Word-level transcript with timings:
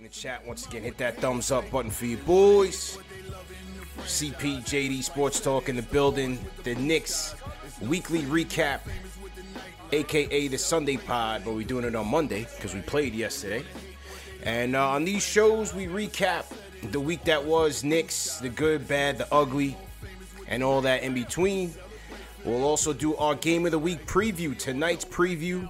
In 0.00 0.04
the 0.04 0.08
chat, 0.08 0.46
once 0.46 0.66
again, 0.66 0.82
hit 0.82 0.96
that 0.96 1.18
thumbs 1.18 1.50
up 1.50 1.70
button 1.70 1.90
for 1.90 2.06
you 2.06 2.16
boys. 2.16 2.96
CPJD 3.98 5.02
Sports 5.02 5.40
Talk 5.40 5.68
in 5.68 5.76
the 5.76 5.82
building. 5.82 6.38
The 6.64 6.74
Knicks 6.76 7.34
weekly 7.82 8.22
recap, 8.22 8.80
aka 9.92 10.48
the 10.48 10.56
Sunday 10.56 10.96
pod, 10.96 11.42
but 11.44 11.52
we're 11.52 11.66
doing 11.66 11.84
it 11.84 11.94
on 11.94 12.06
Monday 12.06 12.46
because 12.56 12.72
we 12.72 12.80
played 12.80 13.14
yesterday. 13.14 13.62
And 14.42 14.74
uh, 14.74 14.88
on 14.88 15.04
these 15.04 15.22
shows, 15.22 15.74
we 15.74 15.84
recap 15.84 16.46
the 16.92 17.00
week 17.00 17.24
that 17.24 17.44
was 17.44 17.84
Knicks, 17.84 18.38
the 18.38 18.48
good, 18.48 18.88
bad, 18.88 19.18
the 19.18 19.28
ugly, 19.30 19.76
and 20.48 20.62
all 20.62 20.80
that 20.80 21.02
in 21.02 21.12
between. 21.12 21.74
We'll 22.46 22.64
also 22.64 22.94
do 22.94 23.16
our 23.16 23.34
game 23.34 23.66
of 23.66 23.72
the 23.72 23.78
week 23.78 24.06
preview. 24.06 24.56
Tonight's 24.56 25.04
preview, 25.04 25.68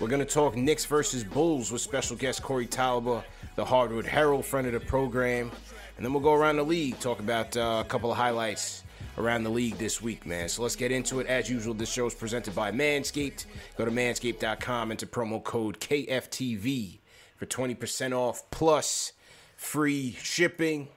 we're 0.00 0.08
going 0.08 0.20
to 0.20 0.30
talk 0.30 0.54
Knicks 0.54 0.84
versus 0.84 1.24
Bulls 1.24 1.72
with 1.72 1.80
special 1.80 2.14
guest 2.14 2.42
Corey 2.42 2.66
Talbot, 2.66 3.24
the 3.56 3.64
Hardwood 3.64 4.06
Herald, 4.06 4.44
friend 4.44 4.66
of 4.66 4.72
the 4.72 4.80
program. 4.80 5.50
And 5.96 6.04
then 6.04 6.12
we'll 6.12 6.22
go 6.22 6.34
around 6.34 6.56
the 6.56 6.64
league, 6.64 6.98
talk 6.98 7.20
about 7.20 7.56
uh, 7.56 7.82
a 7.84 7.88
couple 7.88 8.10
of 8.10 8.16
highlights 8.16 8.82
around 9.16 9.44
the 9.44 9.50
league 9.50 9.78
this 9.78 10.02
week, 10.02 10.26
man. 10.26 10.48
So 10.48 10.62
let's 10.62 10.76
get 10.76 10.90
into 10.90 11.20
it. 11.20 11.26
As 11.26 11.48
usual, 11.48 11.74
this 11.74 11.92
show 11.92 12.06
is 12.06 12.14
presented 12.14 12.54
by 12.54 12.72
Manscaped. 12.72 13.46
Go 13.76 13.84
to 13.84 13.90
manscaped.com, 13.90 14.90
enter 14.90 15.06
promo 15.06 15.42
code 15.42 15.78
KFTV 15.78 16.98
for 17.36 17.46
20% 17.46 18.12
off 18.12 18.42
plus 18.50 19.12
free 19.56 20.16
shipping. 20.20 20.88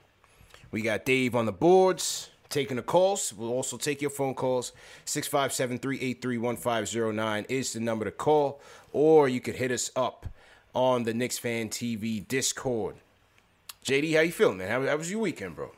We 0.70 0.82
got 0.82 1.04
Dave 1.04 1.34
on 1.34 1.46
the 1.46 1.52
boards 1.52 2.30
taking 2.48 2.76
the 2.76 2.82
calls. 2.82 3.32
We'll 3.32 3.52
also 3.52 3.76
take 3.76 4.00
your 4.00 4.10
phone 4.10 4.34
calls. 4.34 4.72
657 5.04 5.78
383 5.78 6.38
1509 6.38 7.46
is 7.48 7.72
the 7.72 7.80
number 7.80 8.04
to 8.04 8.10
call, 8.10 8.60
or 8.92 9.28
you 9.28 9.40
could 9.40 9.56
hit 9.56 9.70
us 9.70 9.90
up 9.94 10.26
on 10.74 11.04
the 11.04 11.14
Knicks 11.14 11.38
Fan 11.38 11.68
TV 11.68 12.26
Discord. 12.26 12.96
JD, 13.84 14.14
how 14.14 14.20
you 14.20 14.32
feeling, 14.32 14.58
man? 14.58 14.68
How, 14.70 14.86
how 14.86 14.96
was 14.96 15.10
your 15.10 15.20
weekend, 15.20 15.56
bro? 15.56 15.72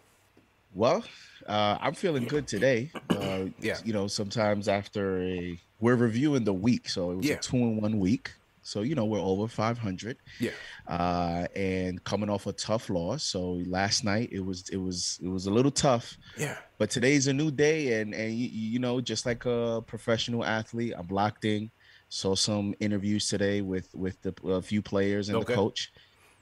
Well, 0.74 1.04
uh, 1.46 1.78
I'm 1.80 1.94
feeling 1.94 2.24
good 2.24 2.46
today. 2.46 2.90
Uh, 3.08 3.46
Yeah. 3.60 3.78
You 3.84 3.92
know, 3.92 4.06
sometimes 4.06 4.68
after 4.68 5.20
a, 5.22 5.58
we're 5.80 5.96
reviewing 5.96 6.44
the 6.44 6.52
week, 6.52 6.88
so 6.88 7.10
it 7.12 7.16
was 7.16 7.26
Yeah. 7.26 7.34
a 7.36 7.38
two 7.40 7.56
in 7.56 7.80
one 7.80 7.98
week. 7.98 8.32
So 8.62 8.82
you 8.82 8.94
know 8.94 9.04
we're 9.06 9.18
over 9.18 9.48
500. 9.48 10.16
Yeah. 10.38 10.50
Uh, 10.86 11.46
and 11.56 12.02
coming 12.04 12.28
off 12.28 12.46
a 12.46 12.52
tough 12.52 12.88
loss. 12.90 13.24
So 13.24 13.62
last 13.66 14.04
night 14.04 14.28
it 14.32 14.44
was 14.44 14.68
it 14.68 14.76
was 14.76 15.18
it 15.22 15.28
was 15.28 15.46
a 15.46 15.50
little 15.50 15.70
tough. 15.72 16.16
Yeah. 16.38 16.56
But 16.78 16.90
today's 16.90 17.26
a 17.26 17.32
new 17.32 17.50
day, 17.50 18.00
and 18.00 18.14
and 18.14 18.32
you, 18.34 18.48
you 18.48 18.78
know 18.78 19.00
just 19.00 19.24
like 19.26 19.44
a 19.46 19.82
professional 19.86 20.44
athlete, 20.44 20.92
I'm 20.96 21.08
locked 21.08 21.44
in. 21.46 21.70
Saw 22.12 22.34
some 22.34 22.74
interviews 22.80 23.28
today 23.28 23.60
with 23.62 23.88
with 23.94 24.20
the 24.22 24.34
a 24.48 24.60
few 24.60 24.82
players 24.82 25.28
and 25.28 25.38
Okay. 25.38 25.52
the 25.52 25.54
coach. 25.54 25.92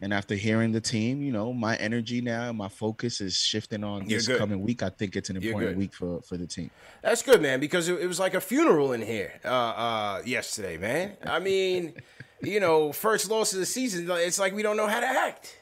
And 0.01 0.15
after 0.15 0.35
hearing 0.37 0.73
the 0.73 0.81
team, 0.81 1.21
you 1.23 1.33
know, 1.33 1.53
my 1.53 1.77
energy 1.77 2.21
now, 2.21 2.53
my 2.53 2.69
focus 2.69 3.21
is 3.21 3.37
shifting 3.37 3.83
on 3.85 4.07
this 4.07 4.29
coming 4.29 4.63
week. 4.63 4.83
I 4.83 4.91
think 4.91 5.15
it's 5.17 5.29
an 5.29 5.37
important 5.37 5.77
week 5.77 5.93
for 5.93 6.23
for 6.23 6.37
the 6.39 6.47
team. 6.47 6.71
That's 7.03 7.23
good, 7.23 7.43
man, 7.43 7.61
because 7.61 7.89
it, 7.89 8.01
it 8.01 8.07
was 8.07 8.19
like 8.19 8.33
a 8.35 8.41
funeral 8.41 8.93
in 8.93 9.03
here 9.03 9.41
uh, 9.45 9.49
uh, 9.49 10.23
yesterday, 10.25 10.79
man. 10.79 11.17
I 11.25 11.39
mean, 11.41 11.95
you 12.41 12.61
know, 12.61 12.93
first 12.93 13.29
loss 13.29 13.53
of 13.53 13.59
the 13.59 13.67
season, 13.67 14.09
it's 14.11 14.39
like 14.39 14.55
we 14.55 14.63
don't 14.63 14.77
know 14.77 14.87
how 14.87 15.01
to 15.01 15.07
act. 15.07 15.59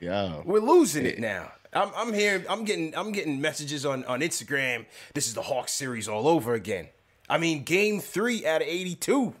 Yeah. 0.00 0.40
We're 0.44 0.60
losing 0.60 1.04
it 1.06 1.18
now. 1.20 1.52
I'm, 1.72 1.90
I'm 1.94 2.12
here. 2.14 2.44
I'm 2.48 2.64
getting. 2.64 2.96
I'm 2.96 3.12
getting 3.12 3.40
messages 3.40 3.86
on 3.86 4.04
on 4.06 4.20
Instagram. 4.22 4.86
This 5.14 5.28
is 5.28 5.34
the 5.34 5.42
Hawks 5.42 5.72
series 5.72 6.08
all 6.08 6.26
over 6.26 6.54
again. 6.54 6.88
I 7.30 7.38
mean, 7.38 7.62
game 7.62 8.00
three 8.00 8.44
out 8.44 8.60
of 8.60 8.66
82. 8.68 9.32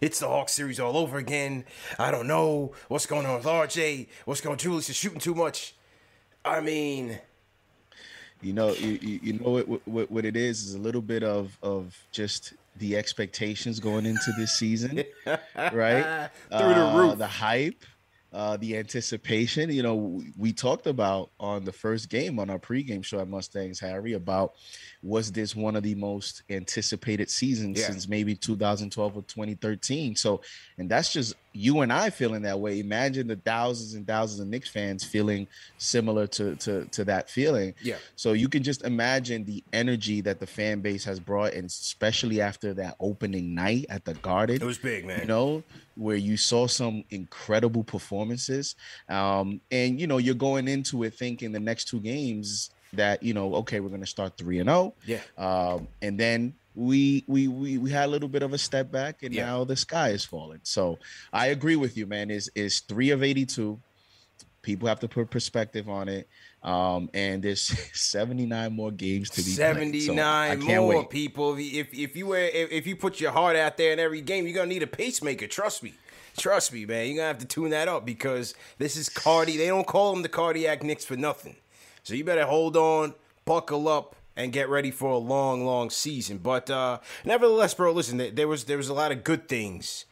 It's 0.00 0.18
the 0.18 0.26
Hawks 0.28 0.52
series 0.52 0.80
all 0.80 0.96
over 0.96 1.16
again. 1.18 1.64
I 1.98 2.10
don't 2.10 2.26
know 2.26 2.72
what's 2.88 3.06
going 3.06 3.24
on 3.24 3.36
with 3.36 3.46
RJ. 3.46 4.08
What's 4.24 4.40
going 4.40 4.54
on? 4.54 4.58
Julius 4.58 4.90
is 4.90 4.96
shooting 4.96 5.20
too 5.20 5.34
much. 5.34 5.74
I 6.44 6.60
mean, 6.60 7.18
You 8.42 8.52
know, 8.52 8.72
you, 8.74 8.98
you 9.00 9.20
you 9.22 9.32
know 9.34 9.50
what, 9.50 9.86
what 9.88 10.10
what 10.10 10.24
it 10.24 10.36
is 10.36 10.64
is 10.66 10.74
a 10.74 10.78
little 10.78 11.00
bit 11.00 11.22
of 11.22 11.56
of 11.62 11.96
just 12.12 12.52
the 12.78 12.96
expectations 12.96 13.80
going 13.80 14.04
into 14.04 14.32
this 14.36 14.52
season, 14.52 15.02
right? 15.72 16.28
Through 16.50 16.74
the 16.74 16.86
Uh, 16.88 16.96
roof. 16.98 17.18
the 17.18 17.26
hype, 17.26 17.82
uh, 18.36 18.54
the 18.58 18.76
anticipation. 18.76 19.70
You 19.70 19.82
know, 19.82 20.22
we, 20.36 20.52
talked 20.52 20.86
about 20.86 21.30
on 21.40 21.64
the 21.64 21.72
first 21.72 22.10
game 22.10 22.38
on 22.38 22.50
our 22.50 22.58
pregame 22.58 23.02
show 23.02 23.18
at 23.18 23.28
Mustangs, 23.28 23.80
Harry, 23.80 24.12
about 24.12 24.52
was 25.02 25.32
this 25.32 25.56
one 25.56 25.74
of 25.74 25.82
the 25.82 25.94
most 25.94 26.42
anticipated 26.50 27.30
seasons 27.30 27.80
Yeah. 27.80 27.86
since 27.86 28.06
maybe 28.06 28.34
2012 28.34 29.16
or 29.16 29.22
2013. 29.22 30.16
So, 30.16 30.42
and 30.76 30.86
that's 30.86 31.14
just 31.14 31.34
you 31.56 31.80
and 31.80 31.92
I 31.92 32.10
feeling 32.10 32.42
that 32.42 32.60
way, 32.60 32.78
imagine 32.80 33.26
the 33.26 33.36
thousands 33.36 33.94
and 33.94 34.06
thousands 34.06 34.40
of 34.40 34.48
Knicks 34.48 34.68
fans 34.68 35.04
feeling 35.04 35.46
similar 35.78 36.26
to 36.28 36.54
to 36.56 36.84
to 36.86 37.04
that 37.04 37.30
feeling. 37.30 37.74
Yeah. 37.82 37.96
So 38.14 38.32
you 38.34 38.48
can 38.48 38.62
just 38.62 38.84
imagine 38.84 39.44
the 39.44 39.64
energy 39.72 40.20
that 40.20 40.38
the 40.38 40.46
fan 40.46 40.80
base 40.80 41.04
has 41.04 41.18
brought, 41.18 41.54
and 41.54 41.66
especially 41.66 42.40
after 42.40 42.74
that 42.74 42.96
opening 43.00 43.54
night 43.54 43.86
at 43.88 44.04
the 44.04 44.14
Garden. 44.14 44.56
It 44.56 44.62
was 44.62 44.78
big, 44.78 45.06
man. 45.06 45.20
You 45.20 45.26
know, 45.26 45.62
where 45.96 46.16
you 46.16 46.36
saw 46.36 46.66
some 46.66 47.04
incredible 47.10 47.84
performances, 47.84 48.76
um, 49.08 49.60
and 49.70 50.00
you 50.00 50.06
know 50.06 50.18
you're 50.18 50.34
going 50.34 50.68
into 50.68 51.04
it 51.04 51.14
thinking 51.14 51.52
the 51.52 51.60
next 51.60 51.88
two 51.88 52.00
games 52.00 52.70
that 52.92 53.22
you 53.22 53.34
know, 53.34 53.54
okay, 53.56 53.80
we're 53.80 53.88
going 53.88 54.00
to 54.00 54.06
start 54.06 54.36
three 54.36 54.58
and 54.58 54.68
zero. 54.68 54.94
Yeah. 55.06 55.20
Um, 55.38 55.88
and 56.02 56.18
then 56.18 56.54
we 56.76 57.24
we 57.26 57.48
we 57.48 57.78
we 57.78 57.90
had 57.90 58.04
a 58.04 58.12
little 58.12 58.28
bit 58.28 58.42
of 58.42 58.52
a 58.52 58.58
step 58.58 58.92
back, 58.92 59.22
and 59.22 59.34
Yeah. 59.34 59.46
now 59.46 59.64
the 59.64 59.74
sky 59.76 60.10
is 60.10 60.24
falling. 60.24 60.60
So 60.62 60.98
I 61.32 61.46
agree 61.48 61.76
with 61.76 61.96
you, 61.96 62.06
man. 62.06 62.30
Is 62.30 62.50
is 62.54 62.80
three 62.80 63.10
of 63.10 63.22
eighty 63.24 63.44
two. 63.46 63.80
People 64.62 64.86
have 64.88 65.00
to 65.00 65.08
put 65.08 65.30
perspective 65.30 65.88
on 65.88 66.08
it. 66.08 66.28
Um, 66.62 67.08
and 67.14 67.40
there's 67.40 67.60
79 67.96 68.72
more 68.72 68.90
games 68.90 69.30
to 69.30 69.36
be 69.36 69.54
played. 69.54 70.02
So 70.02 70.14
79 70.16 70.60
more 70.64 70.88
wait. 70.88 71.10
people. 71.10 71.54
If 71.56 71.94
if 71.94 72.16
you 72.16 72.26
were 72.26 72.38
if, 72.38 72.72
if 72.72 72.86
you 72.86 72.96
put 72.96 73.20
your 73.20 73.30
heart 73.30 73.54
out 73.56 73.76
there 73.76 73.92
in 73.92 74.00
every 74.00 74.20
game, 74.20 74.44
you're 74.44 74.54
gonna 74.54 74.66
need 74.66 74.82
a 74.82 74.88
pacemaker. 74.88 75.46
Trust 75.46 75.82
me. 75.84 75.94
Trust 76.36 76.72
me, 76.72 76.84
man. 76.84 77.06
You're 77.06 77.16
gonna 77.16 77.28
have 77.28 77.38
to 77.38 77.46
tune 77.46 77.70
that 77.70 77.86
up 77.86 78.04
because 78.04 78.54
this 78.78 78.96
is 78.96 79.08
cardi. 79.08 79.56
They 79.56 79.68
don't 79.68 79.86
call 79.86 80.12
them 80.12 80.22
the 80.22 80.28
cardiac 80.28 80.82
Knicks 80.82 81.04
for 81.04 81.16
nothing. 81.16 81.54
So 82.02 82.14
you 82.14 82.24
better 82.24 82.44
hold 82.44 82.76
on, 82.76 83.14
buckle 83.44 83.86
up, 83.88 84.15
and 84.36 84.52
get 84.52 84.68
ready 84.68 84.90
for 84.90 85.10
a 85.10 85.16
long, 85.18 85.64
long 85.64 85.90
season. 85.90 86.38
But 86.38 86.70
uh 86.70 86.98
nevertheless, 87.24 87.74
bro, 87.74 87.92
listen, 87.92 88.18
there- 88.18 88.48
was 88.48 88.64
there 88.64 88.76
was 88.76 88.88
a 88.88 88.94
lot 88.94 89.12
of 89.12 89.24
good 89.24 89.48
things 89.48 90.04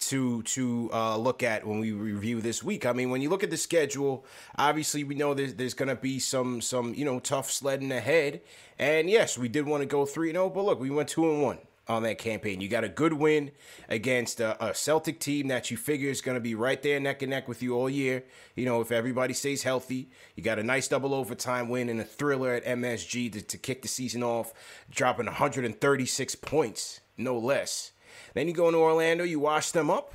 to 0.00 0.42
to 0.42 0.90
uh, 0.92 1.16
look 1.16 1.42
at 1.42 1.66
when 1.66 1.80
we 1.80 1.90
review 1.92 2.40
this 2.40 2.62
week. 2.62 2.86
I 2.86 2.92
mean, 2.92 3.10
when 3.10 3.20
you 3.20 3.28
look 3.30 3.42
at 3.42 3.50
the 3.50 3.56
schedule, 3.56 4.24
obviously 4.56 5.02
we 5.04 5.14
know 5.14 5.34
there's 5.34 5.54
there's 5.54 5.74
gonna 5.74 5.96
be 5.96 6.18
some 6.18 6.60
some 6.60 6.94
you 6.94 7.04
know 7.04 7.18
tough 7.18 7.50
sledding 7.50 7.90
ahead. 7.90 8.40
And 8.78 9.10
yes, 9.10 9.36
we 9.36 9.48
did 9.48 9.66
want 9.66 9.82
to 9.82 9.86
go 9.86 10.06
three 10.06 10.30
zero, 10.32 10.50
but 10.50 10.64
look, 10.64 10.78
we 10.80 10.90
went 10.90 11.08
two 11.08 11.28
and 11.30 11.42
one 11.42 11.58
on 11.88 12.02
that 12.02 12.18
campaign. 12.18 12.60
You 12.60 12.68
got 12.68 12.84
a 12.84 12.88
good 12.88 13.14
win 13.14 13.50
against 13.88 14.40
a, 14.40 14.62
a 14.64 14.74
Celtic 14.74 15.18
team 15.18 15.48
that 15.48 15.70
you 15.70 15.76
figure 15.76 16.10
is 16.10 16.20
going 16.20 16.36
to 16.36 16.40
be 16.40 16.54
right 16.54 16.82
there 16.82 17.00
neck 17.00 17.22
and 17.22 17.30
neck 17.30 17.48
with 17.48 17.62
you 17.62 17.74
all 17.74 17.88
year. 17.88 18.24
You 18.54 18.66
know, 18.66 18.80
if 18.80 18.92
everybody 18.92 19.32
stays 19.32 19.62
healthy, 19.62 20.08
you 20.36 20.42
got 20.42 20.58
a 20.58 20.62
nice 20.62 20.88
double 20.88 21.14
overtime 21.14 21.68
win 21.68 21.88
and 21.88 22.00
a 22.00 22.04
thriller 22.04 22.52
at 22.52 22.64
MSG 22.64 23.32
to, 23.32 23.42
to 23.42 23.56
kick 23.56 23.82
the 23.82 23.88
season 23.88 24.22
off, 24.22 24.52
dropping 24.90 25.26
136 25.26 26.34
points, 26.36 27.00
no 27.16 27.38
less. 27.38 27.92
Then 28.34 28.46
you 28.46 28.52
go 28.52 28.68
into 28.68 28.78
Orlando, 28.78 29.24
you 29.24 29.40
wash 29.40 29.70
them 29.70 29.90
up, 29.90 30.14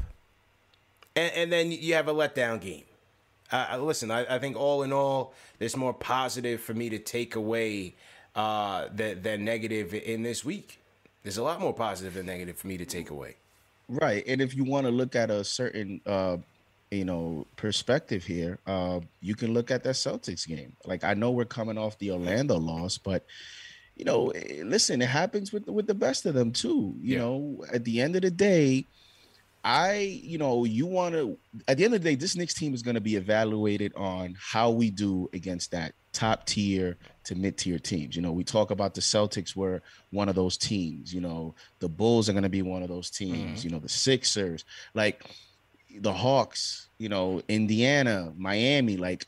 and, 1.16 1.34
and 1.34 1.52
then 1.52 1.72
you 1.72 1.96
have 1.96 2.08
a 2.08 2.14
letdown 2.14 2.62
game. 2.62 2.84
Uh, 3.52 3.78
listen, 3.80 4.12
I, 4.12 4.36
I 4.36 4.40
think 4.40 4.56
all 4.56 4.84
in 4.84 4.94
all, 4.94 5.34
there's 5.60 5.78
more 5.78 5.94
positive 5.94 6.62
for 6.62 6.74
me 6.74 6.90
to 6.90 7.00
take 7.00 7.36
away 7.36 7.96
uh, 8.36 8.88
than, 8.92 9.22
than 9.22 9.46
negative 9.46 9.94
in 9.94 10.24
this 10.24 10.44
week. 10.44 10.80
There's 11.24 11.38
a 11.38 11.44
lot 11.44 11.60
more 11.60 11.74
positive 11.74 12.14
than 12.14 12.26
negative 12.26 12.58
for 12.58 12.68
me 12.68 12.78
to 12.78 12.86
take 12.86 13.10
away. 13.10 13.38
Right. 13.88 14.24
And 14.28 14.42
if 14.42 14.56
you 14.56 14.64
want 14.64 14.86
to 14.86 14.92
look 14.92 15.16
at 15.16 15.30
a 15.30 15.44
certain 15.44 16.02
uh 16.06 16.38
you 16.92 17.06
know 17.06 17.48
perspective 17.56 18.24
here, 18.24 18.60
uh 18.66 19.02
you 19.20 19.36
can 19.36 19.54
look 19.54 19.72
at 19.72 19.84
that 19.84 19.96
Celtics 19.96 20.48
game. 20.48 20.76
Like 20.86 21.04
I 21.04 21.14
know 21.14 21.32
we're 21.32 21.46
coming 21.46 21.78
off 21.78 21.98
the 22.00 22.12
Orlando 22.12 22.58
loss, 22.58 22.98
but 22.98 23.26
you 23.96 24.06
know, 24.06 24.30
eh, 24.30 24.64
listen, 24.66 25.02
it 25.02 25.10
happens 25.10 25.52
with 25.54 25.68
with 25.68 25.88
the 25.88 25.96
best 25.96 26.26
of 26.26 26.34
them 26.36 26.52
too. 26.52 26.96
You 27.02 27.18
Yeah. 27.18 27.20
know, 27.20 27.66
at 27.74 27.84
the 27.86 28.02
end 28.02 28.16
of 28.16 28.22
the 28.24 28.32
day, 28.32 28.88
I, 29.64 30.20
you 30.24 30.38
know, 30.38 30.66
you 30.66 30.86
want 30.86 31.16
to, 31.16 31.38
at 31.68 31.78
the 31.78 31.86
end 31.86 31.94
of 31.94 32.04
the 32.04 32.10
day, 32.10 32.16
this 32.16 32.36
Knicks 32.36 32.54
team 32.54 32.74
is 32.74 32.82
going 32.82 32.96
to 32.96 33.02
be 33.02 33.16
evaluated 33.16 33.94
on 33.96 34.36
how 34.40 34.70
we 34.72 34.90
do 34.90 35.30
against 35.34 35.72
that 35.72 35.94
top 36.12 36.46
tier 36.46 36.98
to 37.24 37.36
mid 37.36 37.58
tier 37.58 37.80
teams. 37.80 38.16
You 38.16 38.22
know, 38.22 38.34
we 38.34 38.44
talk 38.44 38.72
about 38.72 38.94
the 38.94 39.02
Celtics 39.02 39.56
were 39.56 39.82
one 40.12 40.28
of 40.28 40.36
those 40.36 40.58
teams, 40.58 41.14
you 41.14 41.22
know, 41.22 41.56
the 41.80 41.88
Bulls 41.88 42.28
are 42.28 42.34
going 42.34 42.44
to 42.44 42.50
be 42.50 42.62
one 42.62 42.84
of 42.84 42.90
those 42.90 43.10
teams, 43.10 43.60
mm-hmm. 43.60 43.68
you 43.68 43.74
know, 43.74 43.80
the 43.80 43.90
Sixers, 43.90 44.66
like 44.94 45.24
the 46.00 46.14
Hawks, 46.14 46.90
you 46.98 47.08
know, 47.08 47.42
Indiana, 47.48 48.34
Miami, 48.38 48.98
like, 48.98 49.26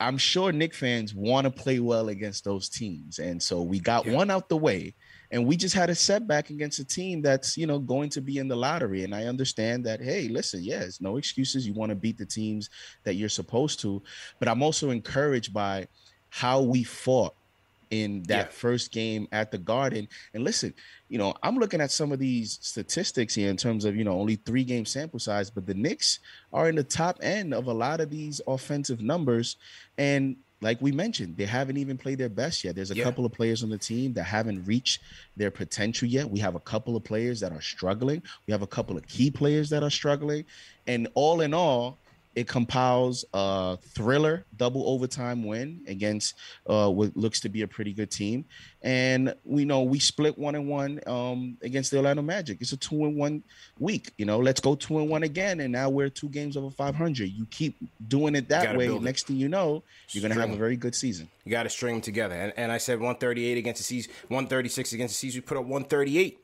I'm 0.00 0.18
sure 0.18 0.52
Nick 0.52 0.74
fans 0.74 1.14
want 1.14 1.46
to 1.46 1.50
play 1.50 1.80
well 1.80 2.08
against 2.08 2.44
those 2.44 2.68
teams. 2.68 3.18
And 3.18 3.42
so 3.42 3.62
we 3.62 3.80
got 3.80 4.06
Yeah. 4.06 4.14
one 4.14 4.30
out 4.30 4.48
the 4.48 4.56
way 4.56 4.94
and 5.30 5.46
we 5.46 5.56
just 5.56 5.74
had 5.74 5.90
a 5.90 5.94
setback 5.94 6.50
against 6.50 6.78
a 6.78 6.84
team 6.84 7.22
that's, 7.22 7.56
you 7.56 7.66
know, 7.66 7.78
going 7.78 8.08
to 8.10 8.20
be 8.20 8.38
in 8.38 8.48
the 8.48 8.56
lottery. 8.56 9.04
And 9.04 9.14
I 9.14 9.24
understand 9.24 9.84
that, 9.86 10.00
hey, 10.00 10.28
listen, 10.28 10.62
yes, 10.62 11.00
no 11.00 11.16
excuses. 11.16 11.66
You 11.66 11.74
want 11.74 11.90
to 11.90 11.96
beat 11.96 12.16
the 12.18 12.26
teams 12.26 12.70
that 13.04 13.14
you're 13.14 13.28
supposed 13.28 13.80
to. 13.80 14.02
But 14.38 14.48
I'm 14.48 14.62
also 14.62 14.90
encouraged 14.90 15.52
by 15.52 15.88
how 16.30 16.62
we 16.62 16.82
fought 16.82 17.34
in 17.90 18.22
that 18.24 18.46
Yeah. 18.46 18.52
first 18.52 18.92
game 18.92 19.28
at 19.32 19.50
the 19.50 19.58
Garden. 19.58 20.08
And 20.34 20.44
listen, 20.44 20.74
you 21.08 21.16
know, 21.16 21.34
I'm 21.42 21.56
looking 21.56 21.80
at 21.80 21.90
some 21.90 22.12
of 22.12 22.18
these 22.18 22.58
statistics 22.60 23.34
here 23.34 23.48
in 23.48 23.56
terms 23.56 23.84
of, 23.86 23.96
you 23.96 24.04
know, 24.04 24.18
only 24.18 24.36
three 24.36 24.64
game 24.64 24.84
sample 24.84 25.18
size, 25.18 25.50
but 25.50 25.66
the 25.66 25.74
Knicks 25.74 26.20
are 26.52 26.68
in 26.68 26.74
the 26.74 26.84
top 26.84 27.18
end 27.22 27.54
of 27.54 27.66
a 27.66 27.72
lot 27.72 28.00
of 28.00 28.10
these 28.10 28.40
offensive 28.46 29.00
numbers. 29.00 29.56
And 29.96 30.36
like 30.60 30.80
we 30.80 30.90
mentioned, 30.90 31.36
they 31.36 31.44
haven't 31.46 31.76
even 31.76 31.96
played 31.96 32.18
their 32.18 32.28
best 32.28 32.64
yet. 32.64 32.74
There's 32.74 32.90
a 32.90 32.96
Yeah. 32.96 33.04
couple 33.04 33.24
of 33.24 33.32
players 33.32 33.62
on 33.62 33.70
the 33.70 33.78
team 33.78 34.12
that 34.14 34.24
haven't 34.24 34.64
reached 34.64 35.00
their 35.36 35.50
potential 35.50 36.08
yet. 36.08 36.28
We 36.28 36.40
have 36.40 36.54
a 36.56 36.60
couple 36.60 36.96
of 36.96 37.04
players 37.04 37.40
that 37.40 37.52
are 37.52 37.60
struggling. 37.60 38.22
We 38.46 38.52
have 38.52 38.62
a 38.62 38.66
couple 38.66 38.96
of 38.96 39.06
key 39.06 39.30
players 39.30 39.70
that 39.70 39.82
are 39.82 39.90
struggling. 39.90 40.44
And 40.86 41.08
all 41.14 41.40
in 41.42 41.54
all, 41.54 41.98
it 42.34 42.46
compiles 42.46 43.24
a 43.32 43.76
thriller 43.78 44.44
double 44.56 44.88
overtime 44.88 45.44
win 45.44 45.80
against 45.86 46.34
uh, 46.66 46.88
what 46.88 47.16
looks 47.16 47.40
to 47.40 47.48
be 47.48 47.62
a 47.62 47.68
pretty 47.68 47.92
good 47.92 48.10
team. 48.10 48.44
And 48.82 49.34
we 49.44 49.64
know 49.64 49.82
we 49.82 49.98
split 49.98 50.38
one 50.38 50.54
and 50.54 50.68
one 50.68 51.00
um, 51.06 51.56
against 51.62 51.90
the 51.90 51.96
Orlando 51.96 52.22
Magic. 52.22 52.58
It's 52.60 52.72
a 52.72 52.76
two 52.76 53.04
and 53.04 53.16
one 53.16 53.42
week. 53.78 54.12
You 54.18 54.24
know, 54.24 54.38
let's 54.38 54.60
go 54.60 54.74
two 54.74 54.98
and 54.98 55.08
one 55.08 55.24
again. 55.24 55.60
And 55.60 55.72
now 55.72 55.88
we're 55.88 56.10
two 56.10 56.28
games 56.28 56.56
over 56.56 56.70
500. 56.70 57.28
You 57.28 57.46
keep 57.50 57.76
doing 58.06 58.36
it 58.36 58.48
that 58.50 58.76
way. 58.76 58.86
it. 58.86 59.02
Next 59.02 59.26
thing 59.26 59.36
you 59.36 59.48
know, 59.48 59.82
you're 60.10 60.22
going 60.22 60.34
to 60.34 60.40
have 60.40 60.50
a 60.50 60.56
very 60.56 60.76
good 60.76 60.94
season. 60.94 61.28
You 61.44 61.50
got 61.50 61.64
to 61.64 61.70
string 61.70 61.96
them 61.96 62.02
together. 62.02 62.34
And, 62.34 62.52
and 62.56 62.70
I 62.70 62.78
said 62.78 62.98
138 62.98 63.58
against 63.58 63.80
the 63.80 63.84
C's, 63.84 64.06
136 64.28 64.92
against 64.92 65.14
the 65.14 65.18
C's. 65.18 65.34
We 65.34 65.40
put 65.40 65.56
up 65.56 65.64
138 65.64 66.38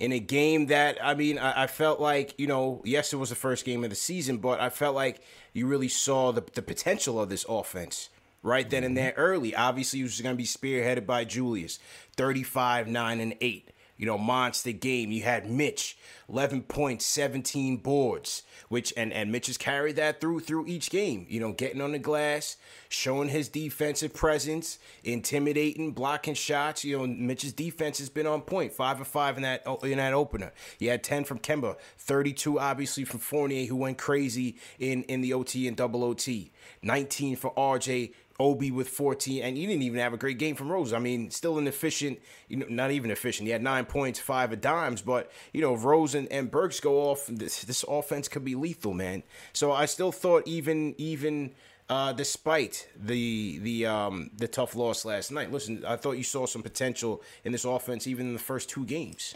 in 0.00 0.12
a 0.12 0.18
game 0.18 0.66
that 0.66 0.98
I 1.02 1.14
mean, 1.14 1.38
I, 1.38 1.64
I 1.64 1.66
felt 1.66 2.00
like 2.00 2.34
you 2.38 2.46
know, 2.46 2.82
yes, 2.84 3.12
it 3.12 3.16
was 3.16 3.28
the 3.28 3.36
first 3.36 3.64
game 3.64 3.84
of 3.84 3.90
the 3.90 3.96
season, 3.96 4.38
but 4.38 4.60
I 4.60 4.70
felt 4.70 4.96
like 4.96 5.20
you 5.52 5.66
really 5.66 5.88
saw 5.88 6.32
the 6.32 6.42
the 6.54 6.62
potential 6.62 7.20
of 7.20 7.28
this 7.28 7.44
offense 7.48 8.08
right 8.42 8.68
then 8.68 8.82
and 8.82 8.96
mm-hmm. 8.96 9.04
there 9.04 9.14
early. 9.16 9.54
Obviously, 9.54 10.00
it 10.00 10.04
was 10.04 10.20
going 10.20 10.34
to 10.34 10.38
be 10.38 10.44
spearheaded 10.44 11.06
by 11.06 11.24
Julius, 11.24 11.78
35, 12.16 12.88
9, 12.88 13.20
and 13.20 13.34
8. 13.40 13.70
You 14.00 14.06
know, 14.06 14.16
monster 14.16 14.72
game. 14.72 15.12
You 15.12 15.24
had 15.24 15.50
Mitch, 15.50 15.98
11 16.30 16.62
points, 16.62 17.04
17 17.04 17.76
boards, 17.76 18.44
which 18.70 18.94
and 18.96 19.12
and 19.12 19.30
Mitch 19.30 19.48
has 19.48 19.58
carried 19.58 19.96
that 19.96 20.22
through 20.22 20.40
through 20.40 20.64
each 20.68 20.88
game. 20.88 21.26
You 21.28 21.38
know, 21.38 21.52
getting 21.52 21.82
on 21.82 21.92
the 21.92 21.98
glass, 21.98 22.56
showing 22.88 23.28
his 23.28 23.50
defensive 23.50 24.14
presence, 24.14 24.78
intimidating, 25.04 25.92
blocking 25.92 26.32
shots. 26.32 26.82
You 26.82 26.96
know, 26.96 27.06
Mitch's 27.06 27.52
defense 27.52 27.98
has 27.98 28.08
been 28.08 28.26
on 28.26 28.40
point, 28.40 28.72
five 28.72 28.96
and 28.96 29.06
five 29.06 29.36
in 29.36 29.42
that 29.42 29.66
in 29.82 29.98
that 29.98 30.14
opener. 30.14 30.54
He 30.78 30.86
had 30.86 31.04
10 31.04 31.24
from 31.24 31.38
Kemba, 31.38 31.76
32 31.98 32.58
obviously 32.58 33.04
from 33.04 33.20
Fournier, 33.20 33.66
who 33.66 33.76
went 33.76 33.98
crazy 33.98 34.56
in 34.78 35.02
in 35.04 35.20
the 35.20 35.34
OT 35.34 35.68
and 35.68 35.76
double 35.76 36.04
OT, 36.04 36.52
19 36.80 37.36
for 37.36 37.52
RJ. 37.52 38.14
Obi 38.40 38.70
with 38.70 38.88
14, 38.88 39.42
and 39.42 39.56
he 39.56 39.66
didn't 39.66 39.82
even 39.82 40.00
have 40.00 40.14
a 40.14 40.16
great 40.16 40.38
game 40.38 40.56
from 40.56 40.72
Rose. 40.72 40.92
I 40.92 40.98
mean, 40.98 41.30
still 41.30 41.58
inefficient, 41.58 42.18
you 42.48 42.56
know, 42.56 42.66
not 42.68 42.90
even 42.90 43.10
efficient. 43.10 43.46
He 43.46 43.52
had 43.52 43.62
nine 43.62 43.84
points, 43.84 44.18
five 44.18 44.52
of 44.52 44.60
dimes, 44.60 45.02
but 45.02 45.30
you 45.52 45.60
know, 45.60 45.74
Rose 45.74 46.14
and, 46.14 46.26
and 46.32 46.50
Burks 46.50 46.80
go 46.80 47.10
off, 47.10 47.26
this 47.26 47.62
this 47.62 47.84
offense 47.86 48.28
could 48.28 48.44
be 48.44 48.54
lethal, 48.54 48.94
man. 48.94 49.22
So 49.52 49.70
I 49.70 49.84
still 49.84 50.10
thought 50.10 50.48
even 50.48 50.94
even 50.96 51.52
uh, 51.90 52.12
despite 52.14 52.88
the 52.96 53.58
the 53.58 53.86
um, 53.86 54.30
the 54.36 54.48
tough 54.48 54.74
loss 54.74 55.04
last 55.04 55.30
night, 55.30 55.52
listen, 55.52 55.84
I 55.84 55.96
thought 55.96 56.12
you 56.12 56.22
saw 56.22 56.46
some 56.46 56.62
potential 56.62 57.22
in 57.44 57.52
this 57.52 57.64
offense 57.64 58.06
even 58.06 58.28
in 58.28 58.32
the 58.32 58.38
first 58.38 58.70
two 58.70 58.86
games. 58.86 59.34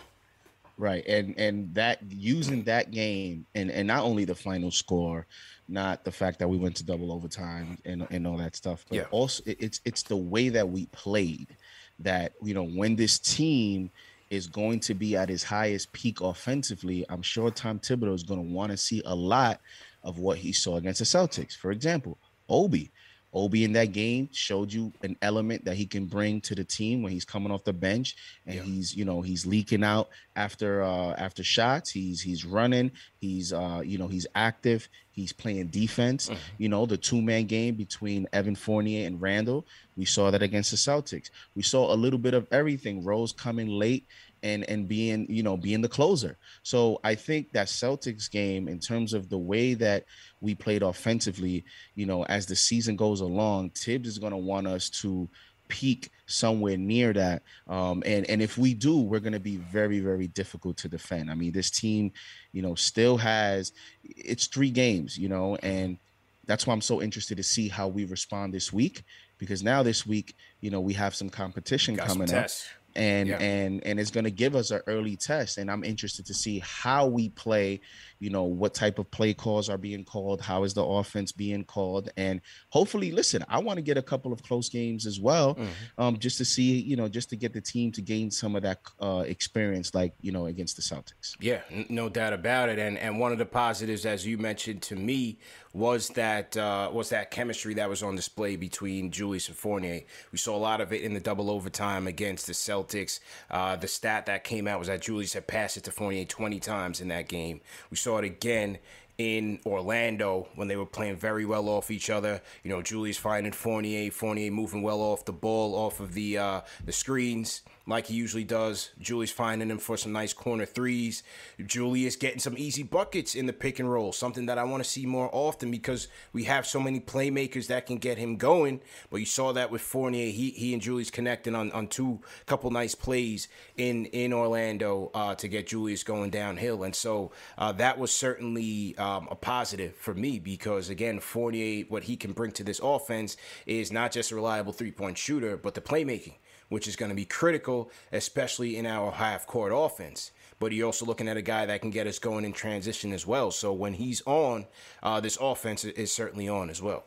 Right. 0.76 1.06
And 1.06 1.38
and 1.38 1.74
that 1.74 2.00
using 2.08 2.64
that 2.64 2.90
game 2.90 3.46
and 3.54 3.70
and 3.70 3.86
not 3.86 4.02
only 4.04 4.24
the 4.24 4.34
final 4.34 4.70
score, 4.70 5.26
not 5.68 6.04
the 6.04 6.12
fact 6.12 6.38
that 6.38 6.48
we 6.48 6.56
went 6.56 6.76
to 6.76 6.84
double 6.84 7.12
overtime 7.12 7.78
and 7.84 8.06
and 8.10 8.26
all 8.26 8.36
that 8.38 8.54
stuff, 8.56 8.84
but 8.88 8.96
Yeah. 8.96 9.04
also 9.10 9.42
it's 9.46 9.80
it's 9.84 10.02
the 10.02 10.16
way 10.16 10.48
that 10.50 10.68
we 10.68 10.86
played 10.86 11.56
that 12.00 12.32
you 12.42 12.54
know 12.54 12.64
when 12.64 12.96
this 12.96 13.18
team 13.18 13.90
is 14.30 14.46
going 14.46 14.80
to 14.80 14.94
be 14.94 15.16
at 15.16 15.30
its 15.30 15.44
highest 15.44 15.92
peak 15.92 16.20
offensively, 16.20 17.04
I'm 17.08 17.22
sure 17.22 17.50
Tom 17.50 17.78
Thibodeau 17.78 18.14
is 18.14 18.22
going 18.24 18.40
to 18.46 18.54
want 18.54 18.72
to 18.72 18.76
see 18.76 19.02
a 19.04 19.14
lot 19.14 19.60
of 20.02 20.18
what 20.18 20.38
he 20.38 20.52
saw 20.52 20.76
against 20.76 20.98
the 20.98 21.04
Celtics. 21.04 21.54
For 21.56 21.70
example, 21.70 22.18
Obi. 22.48 22.90
Obi 23.34 23.64
in 23.64 23.72
that 23.72 23.92
game 23.92 24.28
showed 24.32 24.72
you 24.72 24.92
an 25.02 25.16
element 25.20 25.64
that 25.64 25.76
he 25.76 25.86
can 25.86 26.06
bring 26.06 26.40
to 26.42 26.54
the 26.54 26.64
team 26.64 27.02
when 27.02 27.12
he's 27.12 27.24
coming 27.24 27.50
off 27.50 27.64
the 27.64 27.72
bench 27.72 28.14
and 28.46 28.56
yeah. 28.56 28.62
he's 28.62 28.94
you 28.94 29.04
know 29.04 29.20
he's 29.22 29.44
leaking 29.44 29.82
out 29.82 30.08
after 30.36 30.82
uh 30.82 31.14
after 31.18 31.42
shots. 31.42 31.90
He's 31.90 32.20
he's 32.20 32.44
running. 32.44 32.92
He's 33.20 33.52
uh 33.52 33.82
you 33.84 33.98
know 33.98 34.06
he's 34.06 34.26
active. 34.34 34.88
He's 35.10 35.32
playing 35.32 35.68
defense. 35.68 36.28
Mm-hmm. 36.28 36.40
You 36.58 36.68
know 36.68 36.86
the 36.86 36.96
two 36.96 37.20
man 37.20 37.46
game 37.46 37.74
between 37.74 38.28
Evan 38.32 38.54
Fournier 38.54 39.06
and 39.06 39.20
Randle. 39.20 39.66
We 39.96 40.04
saw 40.04 40.30
that 40.30 40.42
against 40.42 40.70
the 40.70 40.76
Celtics. 40.76 41.30
We 41.54 41.62
saw 41.62 41.92
a 41.92 41.96
little 41.96 42.18
bit 42.18 42.34
of 42.34 42.46
everything. 42.52 43.04
Rose 43.04 43.32
coming 43.32 43.68
late 43.68 44.06
and 44.44 44.68
and 44.68 44.86
being 44.86 45.26
you 45.28 45.42
know 45.42 45.56
being 45.56 45.80
the 45.80 45.88
closer. 45.88 46.36
So 46.62 47.00
I 47.02 47.16
think 47.16 47.52
that 47.52 47.66
Celtics 47.66 48.30
game 48.30 48.68
in 48.68 48.78
terms 48.78 49.14
of 49.14 49.28
the 49.28 49.38
way 49.38 49.74
that 49.74 50.04
we 50.40 50.54
played 50.54 50.82
offensively, 50.82 51.64
you 51.96 52.06
know, 52.06 52.24
as 52.26 52.46
the 52.46 52.54
season 52.54 52.94
goes 52.94 53.20
along, 53.20 53.70
Thibs 53.70 54.08
is 54.08 54.18
going 54.18 54.32
to 54.32 54.36
want 54.36 54.68
us 54.68 54.90
to 54.90 55.28
peak 55.68 56.10
somewhere 56.26 56.76
near 56.76 57.12
that. 57.14 57.42
Um, 57.66 58.02
and 58.06 58.28
and 58.28 58.42
if 58.42 58.58
we 58.58 58.74
do, 58.74 59.00
we're 59.00 59.18
going 59.18 59.32
to 59.32 59.40
be 59.40 59.56
very 59.56 59.98
very 59.98 60.28
difficult 60.28 60.76
to 60.78 60.88
defend. 60.88 61.30
I 61.30 61.34
mean, 61.34 61.52
this 61.52 61.70
team, 61.70 62.12
you 62.52 62.62
know, 62.62 62.74
still 62.74 63.16
has 63.16 63.72
it's 64.04 64.46
three 64.46 64.70
games, 64.70 65.18
you 65.18 65.28
know, 65.28 65.56
and 65.56 65.98
that's 66.46 66.66
why 66.66 66.74
I'm 66.74 66.82
so 66.82 67.00
interested 67.00 67.38
to 67.38 67.42
see 67.42 67.68
how 67.68 67.88
we 67.88 68.04
respond 68.04 68.52
this 68.52 68.70
week 68.70 69.04
because 69.38 69.62
now 69.62 69.82
this 69.82 70.06
week, 70.06 70.36
you 70.60 70.70
know, 70.70 70.80
we 70.80 70.92
have 70.92 71.14
some 71.14 71.30
competition 71.30 71.96
coming 71.96 72.32
up 72.34 72.50
and 72.96 73.28
yeah. 73.28 73.38
and 73.38 73.84
and 73.84 73.98
it's 73.98 74.10
going 74.10 74.24
to 74.24 74.30
give 74.30 74.54
us 74.54 74.70
an 74.70 74.80
early 74.86 75.16
test 75.16 75.58
and 75.58 75.70
i'm 75.70 75.82
interested 75.84 76.24
to 76.26 76.34
see 76.34 76.60
how 76.60 77.06
we 77.06 77.28
play 77.30 77.80
you 78.20 78.30
know 78.30 78.44
what 78.44 78.72
type 78.74 78.98
of 78.98 79.10
play 79.10 79.34
calls 79.34 79.68
are 79.68 79.78
being 79.78 80.04
called 80.04 80.40
how 80.40 80.62
is 80.64 80.74
the 80.74 80.82
offense 80.82 81.32
being 81.32 81.64
called 81.64 82.08
and 82.16 82.40
hopefully 82.68 83.10
listen 83.10 83.44
i 83.48 83.58
want 83.58 83.76
to 83.76 83.82
get 83.82 83.98
a 83.98 84.02
couple 84.02 84.32
of 84.32 84.42
close 84.42 84.68
games 84.68 85.06
as 85.06 85.20
well 85.20 85.54
mm-hmm. 85.54 85.70
um, 85.98 86.18
just 86.18 86.38
to 86.38 86.44
see 86.44 86.80
you 86.80 86.96
know 86.96 87.08
just 87.08 87.28
to 87.30 87.36
get 87.36 87.52
the 87.52 87.60
team 87.60 87.90
to 87.90 88.00
gain 88.00 88.30
some 88.30 88.54
of 88.54 88.62
that 88.62 88.80
uh, 89.00 89.24
experience 89.26 89.94
like 89.94 90.14
you 90.20 90.30
know 90.30 90.46
against 90.46 90.76
the 90.76 90.82
celtics 90.82 91.34
yeah 91.40 91.60
no 91.88 92.08
doubt 92.08 92.32
about 92.32 92.68
it 92.68 92.78
and 92.78 92.96
and 92.98 93.18
one 93.18 93.32
of 93.32 93.38
the 93.38 93.46
positives 93.46 94.06
as 94.06 94.26
you 94.26 94.38
mentioned 94.38 94.82
to 94.82 94.94
me 94.94 95.38
was 95.74 96.08
that 96.10 96.56
uh, 96.56 96.88
was 96.92 97.10
that 97.10 97.32
chemistry 97.32 97.74
that 97.74 97.88
was 97.88 98.02
on 98.02 98.14
display 98.14 98.54
between 98.56 99.10
Julius 99.10 99.48
and 99.48 99.56
Fournier. 99.56 100.02
We 100.30 100.38
saw 100.38 100.56
a 100.56 100.58
lot 100.58 100.80
of 100.80 100.92
it 100.92 101.02
in 101.02 101.12
the 101.12 101.20
double 101.20 101.50
overtime 101.50 102.06
against 102.06 102.46
the 102.46 102.52
Celtics. 102.52 103.18
Uh, 103.50 103.74
the 103.76 103.88
stat 103.88 104.26
that 104.26 104.44
came 104.44 104.68
out 104.68 104.78
was 104.78 104.88
that 104.88 105.02
Julius 105.02 105.34
had 105.34 105.48
passed 105.48 105.76
it 105.76 105.84
to 105.84 105.90
Fournier 105.90 106.24
20 106.24 106.60
times 106.60 107.00
in 107.00 107.08
that 107.08 107.28
game. 107.28 107.60
We 107.90 107.96
saw 107.96 108.18
it 108.18 108.24
again 108.24 108.78
in 109.18 109.60
Orlando 109.66 110.48
when 110.54 110.68
they 110.68 110.76
were 110.76 110.86
playing 110.86 111.16
very 111.16 111.44
well 111.44 111.68
off 111.68 111.90
each 111.90 112.08
other. 112.08 112.40
You 112.62 112.70
know, 112.70 112.80
Julius 112.80 113.16
finding 113.16 113.52
Fournier, 113.52 114.10
Fournier 114.10 114.50
moving 114.52 114.82
well 114.82 115.00
off 115.00 115.24
the 115.24 115.32
ball, 115.32 115.74
off 115.74 115.98
of 115.98 116.14
the 116.14 116.38
uh, 116.38 116.60
the 116.84 116.92
screens 116.92 117.62
like 117.86 118.06
he 118.06 118.14
usually 118.14 118.44
does. 118.44 118.90
Julius 118.98 119.30
finding 119.30 119.70
him 119.70 119.78
for 119.78 119.96
some 119.96 120.12
nice 120.12 120.32
corner 120.32 120.64
threes. 120.64 121.22
Julius 121.64 122.16
getting 122.16 122.38
some 122.38 122.56
easy 122.56 122.82
buckets 122.82 123.34
in 123.34 123.46
the 123.46 123.52
pick 123.52 123.78
and 123.78 123.90
roll, 123.90 124.12
something 124.12 124.46
that 124.46 124.58
I 124.58 124.64
want 124.64 124.82
to 124.82 124.88
see 124.88 125.04
more 125.04 125.28
often 125.32 125.70
because 125.70 126.08
we 126.32 126.44
have 126.44 126.66
so 126.66 126.80
many 126.80 127.00
playmakers 127.00 127.66
that 127.66 127.86
can 127.86 127.98
get 127.98 128.16
him 128.16 128.36
going. 128.36 128.80
But 129.10 129.18
you 129.18 129.26
saw 129.26 129.52
that 129.52 129.70
with 129.70 129.82
Fournier. 129.82 130.30
He 130.30 130.50
he 130.50 130.72
and 130.72 130.80
Julius 130.80 131.10
connecting 131.10 131.54
on, 131.54 131.70
on 131.72 131.88
two 131.88 132.20
couple 132.46 132.70
nice 132.70 132.94
plays 132.94 133.48
in 133.76 134.06
in 134.06 134.32
Orlando 134.32 135.10
uh, 135.14 135.34
to 135.36 135.48
get 135.48 135.66
Julius 135.66 136.02
going 136.02 136.30
downhill, 136.30 136.84
and 136.84 136.94
so 136.94 137.32
uh, 137.58 137.72
that 137.72 137.98
was 137.98 138.12
certainly 138.12 138.96
um, 138.96 139.28
a 139.30 139.34
positive 139.34 139.94
for 139.96 140.14
me 140.14 140.38
because 140.38 140.88
again, 140.88 141.20
Fournier, 141.20 141.84
what 141.88 142.04
he 142.04 142.16
can 142.16 142.32
bring 142.32 142.52
to 142.52 142.64
this 142.64 142.80
offense 142.82 143.36
is 143.66 143.92
not 143.92 144.12
just 144.12 144.30
a 144.30 144.34
reliable 144.34 144.72
three 144.72 144.90
point 144.90 145.18
shooter, 145.18 145.56
but 145.56 145.74
the 145.74 145.80
playmaking 145.80 146.34
which 146.74 146.88
is 146.88 146.96
going 146.96 147.08
to 147.08 147.14
be 147.14 147.24
critical, 147.24 147.88
especially 148.10 148.76
in 148.76 148.84
our 148.84 149.12
half 149.12 149.46
court 149.46 149.70
offense. 149.72 150.32
But 150.58 150.72
you're 150.72 150.86
also 150.86 151.06
looking 151.06 151.28
at 151.28 151.36
a 151.36 151.42
guy 151.42 151.66
that 151.66 151.80
can 151.80 151.90
get 151.90 152.08
us 152.08 152.18
going 152.18 152.44
in 152.44 152.52
transition 152.52 153.12
as 153.12 153.24
well. 153.24 153.52
So 153.52 153.72
when 153.72 153.94
he's 153.94 154.22
on, 154.26 154.66
uh, 155.00 155.20
this 155.20 155.38
offense 155.40 155.84
is 155.84 156.10
certainly 156.10 156.48
on 156.48 156.70
as 156.70 156.82
well. 156.82 157.04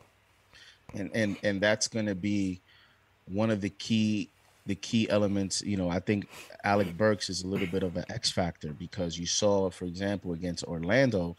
And 0.94 1.10
and 1.14 1.36
and 1.42 1.60
that's 1.60 1.86
going 1.86 2.06
to 2.06 2.14
be 2.14 2.62
one 3.26 3.50
of 3.50 3.60
the 3.60 3.68
key 3.68 4.30
the 4.64 4.74
key 4.74 5.06
elements. 5.10 5.60
You 5.60 5.76
know, 5.76 5.90
I 5.90 6.00
think 6.00 6.28
Alec 6.64 6.96
Burks 6.96 7.28
is 7.28 7.42
a 7.42 7.46
little 7.46 7.66
bit 7.66 7.82
of 7.82 7.94
an 7.98 8.06
X 8.08 8.30
factor 8.30 8.72
because 8.72 9.18
you 9.18 9.26
saw, 9.26 9.68
for 9.68 9.84
example, 9.84 10.32
against 10.32 10.64
Orlando, 10.64 11.36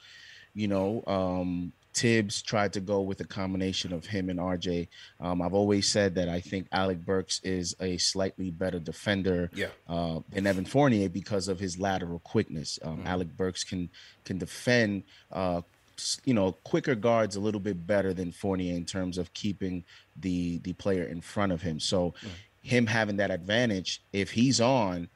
you 0.53 0.67
know, 0.67 1.03
um, 1.07 1.74
Thibs 1.93 2.41
tried 2.41 2.74
to 2.74 2.79
go 2.79 3.01
with 3.01 3.19
a 3.22 3.25
combination 3.25 3.93
of 3.93 4.05
him 4.05 4.29
and 4.29 4.39
RJ. 4.39 4.88
Um, 5.19 5.41
I've 5.41 5.53
always 5.53 5.88
said 5.88 6.15
that 6.15 6.29
I 6.29 6.39
think 6.39 6.67
Alec 6.72 7.03
Burks 7.03 7.41
is 7.43 7.75
a 7.79 7.98
slightly 7.98 8.51
better 8.51 8.79
defender 8.79 9.50
yeah. 9.53 9.67
uh, 9.88 10.19
than 10.29 10.46
Evan 10.46 10.65
Fournier 10.65 11.10
because 11.10 11.48
of 11.48 11.60
his 11.60 11.79
lateral 11.79 12.19
quickness. 12.19 12.79
Um, 12.84 12.98
mm-hmm. 12.98 13.08
Alec 13.08 13.36
Burks 13.36 13.63
can 13.63 13.89
can 14.25 14.38
defend. 14.38 15.03
Uh, 15.31 15.62
you 16.24 16.34
know, 16.34 16.53
quicker 16.63 16.96
guards 16.96 17.36
a 17.36 17.41
little 17.41 17.60
bit 17.60 17.86
better 17.86 18.13
than 18.13 18.31
Fournier 18.31 18.74
in 18.74 18.86
terms 18.86 19.17
of 19.17 19.34
keeping 19.34 19.84
the 20.15 20.60
the 20.60 20.72
player 20.74 21.03
in 21.03 21.19
front 21.19 21.51
of 21.51 21.62
him. 21.62 21.77
So, 21.77 22.12
mm-hmm. 22.12 22.27
him 22.62 22.86
having 22.86 23.17
that 23.17 23.31
advantage, 23.31 24.01
if 24.13 24.31
he's 24.31 24.62
on, 24.62 25.10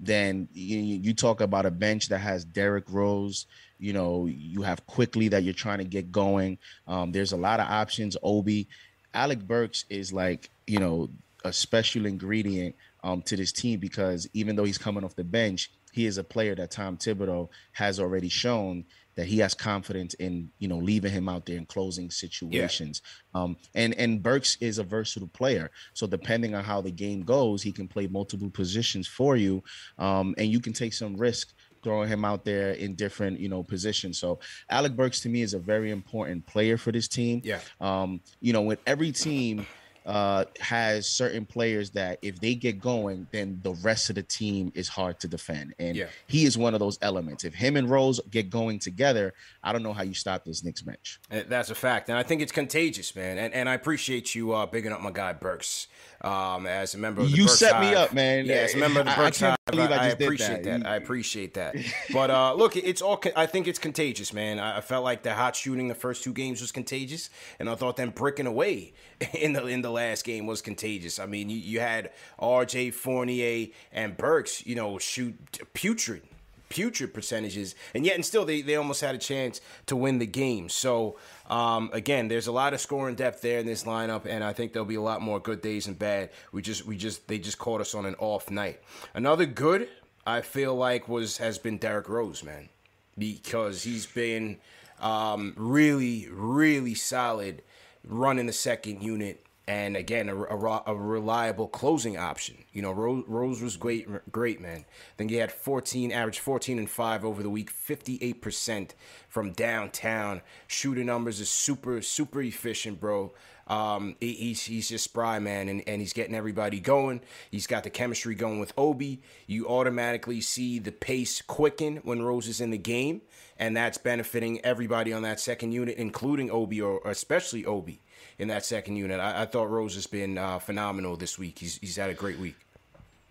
then 0.00 0.48
you, 0.54 0.78
you 0.78 1.14
talk 1.14 1.42
about 1.42 1.66
a 1.66 1.70
bench 1.70 2.08
that 2.08 2.18
has 2.18 2.44
Derrick 2.44 2.84
Rose, 2.88 3.46
you 3.80 3.92
know, 3.92 4.26
you 4.26 4.62
have 4.62 4.86
Quickley 4.86 5.28
that 5.28 5.42
you're 5.42 5.54
trying 5.54 5.78
to 5.78 5.84
get 5.84 6.12
going. 6.12 6.58
Um, 6.86 7.12
there's 7.12 7.32
a 7.32 7.36
lot 7.36 7.60
of 7.60 7.66
options. 7.66 8.16
Obi, 8.22 8.68
Alec 9.14 9.40
Burks 9.40 9.84
is 9.88 10.12
like, 10.12 10.50
you 10.66 10.78
know, 10.78 11.08
a 11.44 11.52
special 11.52 12.06
ingredient 12.06 12.76
um, 13.02 13.22
to 13.22 13.36
this 13.36 13.52
team 13.52 13.80
because 13.80 14.28
even 14.34 14.56
though 14.56 14.64
he's 14.64 14.78
coming 14.78 15.04
off 15.04 15.16
the 15.16 15.24
bench, 15.24 15.70
he 15.92 16.06
is 16.06 16.18
a 16.18 16.24
player 16.24 16.54
that 16.54 16.70
Tom 16.70 16.98
Thibodeau 16.98 17.48
has 17.72 17.98
already 17.98 18.28
shown 18.28 18.84
that 19.16 19.26
he 19.26 19.38
has 19.38 19.54
confidence 19.54 20.14
in, 20.14 20.50
you 20.58 20.68
know, 20.68 20.78
leaving 20.78 21.12
him 21.12 21.28
out 21.28 21.44
there 21.46 21.56
in 21.56 21.66
closing 21.66 22.10
situations. 22.10 23.02
Yeah. 23.34 23.42
Um, 23.42 23.56
and 23.74 23.94
and 23.94 24.22
Burks 24.22 24.56
is 24.60 24.78
a 24.78 24.84
versatile 24.84 25.28
player, 25.28 25.70
so 25.94 26.06
depending 26.06 26.54
on 26.54 26.62
how 26.64 26.80
the 26.80 26.92
game 26.92 27.22
goes, 27.22 27.62
he 27.62 27.72
can 27.72 27.88
play 27.88 28.06
multiple 28.06 28.50
positions 28.50 29.08
for 29.08 29.36
you, 29.36 29.62
um, 29.98 30.34
and 30.38 30.48
you 30.48 30.60
can 30.60 30.72
take 30.72 30.94
some 30.94 31.16
risk 31.16 31.52
throwing 31.82 32.08
him 32.08 32.24
out 32.24 32.44
there 32.44 32.72
in 32.72 32.94
different, 32.94 33.40
you 33.40 33.48
know, 33.48 33.62
positions. 33.62 34.18
So 34.18 34.38
Alec 34.68 34.96
Burks 34.96 35.20
to 35.20 35.28
me 35.28 35.42
is 35.42 35.54
a 35.54 35.58
very 35.58 35.90
important 35.90 36.46
player 36.46 36.76
for 36.76 36.92
this 36.92 37.08
team. 37.08 37.42
Yeah. 37.44 37.60
Um, 37.80 38.20
you 38.40 38.52
know, 38.52 38.62
with 38.62 38.80
every 38.86 39.12
team 39.12 39.66
uh, 40.06 40.44
has 40.60 41.06
certain 41.06 41.44
players 41.44 41.90
that 41.90 42.18
if 42.22 42.40
they 42.40 42.54
get 42.54 42.80
going, 42.80 43.26
then 43.32 43.60
the 43.62 43.74
rest 43.74 44.08
of 44.08 44.16
the 44.16 44.22
team 44.22 44.72
is 44.74 44.88
hard 44.88 45.20
to 45.20 45.28
defend. 45.28 45.74
And 45.78 45.96
yeah. 45.96 46.06
he 46.26 46.44
is 46.44 46.56
one 46.56 46.74
of 46.74 46.80
those 46.80 46.98
elements. 47.02 47.44
If 47.44 47.54
him 47.54 47.76
and 47.76 47.88
Rose 47.88 48.20
get 48.30 48.50
going 48.50 48.78
together, 48.78 49.34
I 49.62 49.72
don't 49.72 49.82
know 49.82 49.92
how 49.92 50.02
you 50.02 50.14
stop 50.14 50.44
this 50.44 50.64
Knicks 50.64 50.84
match. 50.84 51.20
That's 51.28 51.70
a 51.70 51.74
fact. 51.74 52.08
And 52.08 52.16
I 52.16 52.22
think 52.22 52.40
it's 52.40 52.52
contagious, 52.52 53.14
man. 53.14 53.38
And, 53.38 53.52
and 53.52 53.68
I 53.68 53.74
appreciate 53.74 54.34
you 54.34 54.52
uh, 54.52 54.66
bigging 54.66 54.92
up 54.92 55.00
my 55.00 55.10
guy 55.10 55.32
Burks 55.32 55.86
um, 56.22 56.66
as 56.66 56.94
a 56.94 56.98
member 56.98 57.22
of 57.22 57.30
the 57.30 57.36
You 57.36 57.46
Burks 57.46 57.58
set 57.58 57.80
me 57.80 57.94
up, 57.94 58.12
man. 58.12 58.44
Yeah, 58.44 58.56
as 58.56 58.74
a 58.74 58.78
member 58.78 59.00
of 59.00 59.06
the 59.06 59.12
Burks 59.16 59.42
I, 59.42 59.50
I, 59.50 59.56
I, 59.72 59.86
I 59.86 60.06
appreciate 60.08 60.64
that. 60.64 60.82
that. 60.82 60.86
I 60.86 60.96
appreciate 60.96 61.54
that. 61.54 61.76
But 62.12 62.30
uh, 62.30 62.54
look, 62.54 62.76
it's 62.76 63.02
all. 63.02 63.22
I 63.36 63.46
think 63.46 63.68
it's 63.68 63.78
contagious, 63.78 64.32
man. 64.32 64.58
I 64.58 64.80
felt 64.80 65.04
like 65.04 65.22
the 65.22 65.34
hot 65.34 65.54
shooting 65.54 65.88
the 65.88 65.94
first 65.94 66.24
two 66.24 66.32
games 66.32 66.60
was 66.60 66.72
contagious, 66.72 67.30
and 67.58 67.70
I 67.70 67.74
thought 67.76 67.96
them 67.96 68.10
bricking 68.10 68.46
away 68.46 68.92
in 69.34 69.52
the 69.52 69.66
in 69.66 69.82
the 69.82 69.90
last 69.90 70.24
game 70.24 70.46
was 70.46 70.60
contagious. 70.60 71.18
I 71.18 71.26
mean, 71.26 71.48
you, 71.50 71.56
you 71.56 71.80
had 71.80 72.10
R.J. 72.38 72.90
Fournier 72.90 73.68
and 73.92 74.16
Burks, 74.16 74.66
you 74.66 74.74
know, 74.74 74.98
shoot 74.98 75.36
putrid 75.72 76.22
putrid 76.70 77.12
percentages, 77.12 77.74
and 77.94 78.06
yet 78.06 78.14
and 78.14 78.24
still 78.24 78.46
they, 78.46 78.62
they 78.62 78.76
almost 78.76 79.02
had 79.02 79.14
a 79.14 79.18
chance 79.18 79.60
to 79.86 79.94
win 79.94 80.18
the 80.18 80.26
game. 80.26 80.70
So 80.70 81.18
um, 81.50 81.90
again, 81.92 82.28
there's 82.28 82.46
a 82.46 82.52
lot 82.52 82.72
of 82.72 82.80
scoring 82.80 83.16
depth 83.16 83.42
there 83.42 83.58
in 83.58 83.66
this 83.66 83.84
lineup, 83.84 84.24
and 84.24 84.42
I 84.42 84.54
think 84.54 84.72
there'll 84.72 84.86
be 84.86 84.94
a 84.94 85.02
lot 85.02 85.20
more 85.20 85.38
good 85.38 85.60
days 85.60 85.86
and 85.86 85.98
bad. 85.98 86.30
We 86.52 86.62
just 86.62 86.86
we 86.86 86.96
just 86.96 87.28
they 87.28 87.38
just 87.38 87.58
caught 87.58 87.82
us 87.82 87.94
on 87.94 88.06
an 88.06 88.14
off 88.18 88.50
night. 88.50 88.80
Another 89.12 89.44
good 89.44 89.88
I 90.26 90.40
feel 90.40 90.74
like 90.74 91.08
was 91.08 91.36
has 91.36 91.58
been 91.58 91.76
Derrick 91.76 92.08
Rose, 92.08 92.42
man, 92.42 92.70
because 93.18 93.82
he's 93.82 94.06
been 94.06 94.56
um, 95.00 95.52
really 95.56 96.28
really 96.30 96.94
solid 96.94 97.62
running 98.04 98.46
the 98.46 98.52
second 98.52 99.02
unit 99.02 99.44
and 99.70 99.96
again 99.96 100.28
a, 100.28 100.34
a, 100.34 100.82
a, 100.88 100.96
reliable 100.96 101.68
closing 101.68 102.18
option. 102.18 102.56
You 102.72 102.82
know, 102.82 102.90
Rose, 102.90 103.22
Rose 103.28 103.62
was 103.62 103.76
great, 103.76 104.08
great 104.32 104.60
man. 104.60 104.84
Then 105.16 105.28
he 105.28 105.36
had 105.36 105.52
14, 105.52 106.10
average 106.10 106.40
14 106.40 106.76
and 106.76 106.90
five 106.90 107.24
over 107.24 107.40
the 107.40 107.50
week, 107.50 107.70
58 107.70 108.42
percent 108.42 108.94
from 109.28 109.52
downtown. 109.52 110.42
Shooting 110.66 111.06
numbers 111.06 111.38
is 111.38 111.48
super, 111.48 112.02
super 112.02 112.42
efficient, 112.42 112.98
bro. 113.00 113.32
Um, 113.68 114.16
he's 114.18 114.64
he's 114.64 114.88
just 114.88 115.04
spry, 115.04 115.38
man, 115.38 115.68
and, 115.68 115.84
and 115.86 116.00
he's 116.00 116.12
getting 116.12 116.34
everybody 116.34 116.80
going. 116.80 117.20
He's 117.52 117.68
got 117.68 117.84
the 117.84 117.90
chemistry 117.90 118.34
going 118.34 118.58
with 118.58 118.72
Obi. 118.76 119.22
You 119.46 119.68
automatically 119.68 120.40
see 120.40 120.80
the 120.80 120.90
pace 120.90 121.40
quicken 121.40 121.98
when 121.98 122.22
Rose 122.22 122.48
is 122.48 122.60
in 122.60 122.70
the 122.70 122.78
game, 122.78 123.22
and 123.56 123.76
that's 123.76 123.98
benefiting 123.98 124.60
everybody 124.64 125.12
on 125.12 125.22
that 125.22 125.38
second 125.38 125.70
unit, 125.70 125.96
including 125.96 126.50
Obi 126.50 126.80
or 126.80 127.00
especially 127.04 127.64
Obi. 127.64 128.02
In 128.40 128.48
that 128.48 128.64
second 128.64 128.96
unit. 128.96 129.20
I, 129.20 129.42
I 129.42 129.46
thought 129.46 129.70
Rose 129.70 129.94
has 129.94 130.06
been 130.06 130.38
uh, 130.38 130.58
phenomenal 130.58 131.14
this 131.14 131.38
week. 131.38 131.58
He's 131.58 131.76
he's 131.78 131.96
had 131.96 132.10
a 132.10 132.14
great 132.14 132.38
week. 132.38 132.56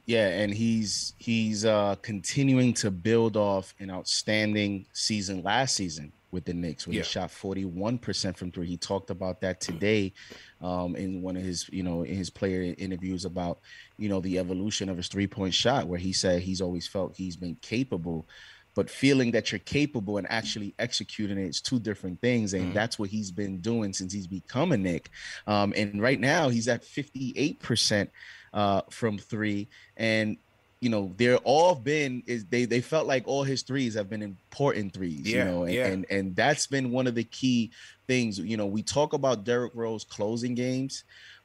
Yeah, 0.05 0.27
and 0.27 0.53
he's 0.53 1.13
he's 1.17 1.65
uh, 1.65 1.95
continuing 2.01 2.73
to 2.75 2.91
build 2.91 3.35
off 3.35 3.73
an 3.79 3.89
outstanding 3.89 4.85
season 4.93 5.41
last 5.43 5.75
season 5.75 6.11
with 6.31 6.45
the 6.45 6.53
Knicks 6.53 6.85
when 6.85 6.95
yeah. 6.95 7.01
he 7.01 7.07
shot 7.07 7.29
41% 7.29 8.37
from 8.37 8.51
three. 8.51 8.67
He 8.67 8.77
talked 8.77 9.09
about 9.09 9.41
that 9.41 9.59
today 9.59 10.13
um, 10.61 10.95
in 10.95 11.23
one 11.23 11.35
of 11.35 11.41
his, 11.41 11.67
you 11.71 11.81
know, 11.81 12.03
in 12.03 12.15
his 12.15 12.29
player 12.29 12.75
interviews 12.77 13.25
about, 13.25 13.59
you 13.97 14.09
know, 14.09 14.19
the 14.19 14.37
evolution 14.37 14.89
of 14.89 14.97
his 14.97 15.07
three-point 15.07 15.55
shot, 15.55 15.87
where 15.87 15.97
he 15.97 16.13
said 16.13 16.43
he's 16.43 16.61
always 16.61 16.87
felt 16.87 17.15
he's 17.15 17.35
been 17.35 17.55
capable 17.61 18.27
but 18.75 18.89
feeling 18.89 19.31
that 19.31 19.51
you're 19.51 19.59
capable 19.59 20.17
and 20.17 20.27
actually 20.29 20.73
executing 20.79 21.37
it 21.37 21.47
is 21.47 21.61
two 21.61 21.79
different 21.79 22.19
things 22.21 22.53
and 22.53 22.65
mm-hmm. 22.65 22.73
that's 22.73 22.99
what 22.99 23.09
he's 23.09 23.31
been 23.31 23.59
doing 23.59 23.93
since 23.93 24.13
he's 24.13 24.27
become 24.27 24.71
a 24.71 24.77
Knick 24.77 25.09
um, 25.47 25.73
and 25.75 26.01
right 26.01 26.19
now 26.19 26.49
he's 26.49 26.67
at 26.67 26.83
58% 26.83 28.09
uh, 28.53 28.81
from 28.89 29.17
three 29.17 29.67
and 29.97 30.37
you 30.81 30.89
know 30.89 31.13
they're 31.17 31.37
all 31.37 31.75
been 31.75 32.23
is 32.25 32.45
they 32.45 32.65
they 32.65 32.81
felt 32.81 33.05
like 33.05 33.27
all 33.27 33.43
his 33.43 33.63
threes 33.63 33.95
have 33.95 34.09
been 34.09 34.21
important 34.21 34.93
threes 34.93 35.21
yeah, 35.29 35.39
you 35.39 35.51
know 35.51 35.63
and, 35.63 35.73
yeah. 35.73 35.87
and 35.87 36.05
and 36.09 36.35
that's 36.35 36.67
been 36.67 36.91
one 36.91 37.07
of 37.07 37.15
the 37.15 37.23
key 37.23 37.71
things 38.07 38.39
you 38.39 38.57
know 38.57 38.65
we 38.65 38.81
talk 38.81 39.13
about 39.13 39.43
Derrick 39.43 39.73
Rose 39.75 40.03
closing 40.03 40.55
games 40.55 41.03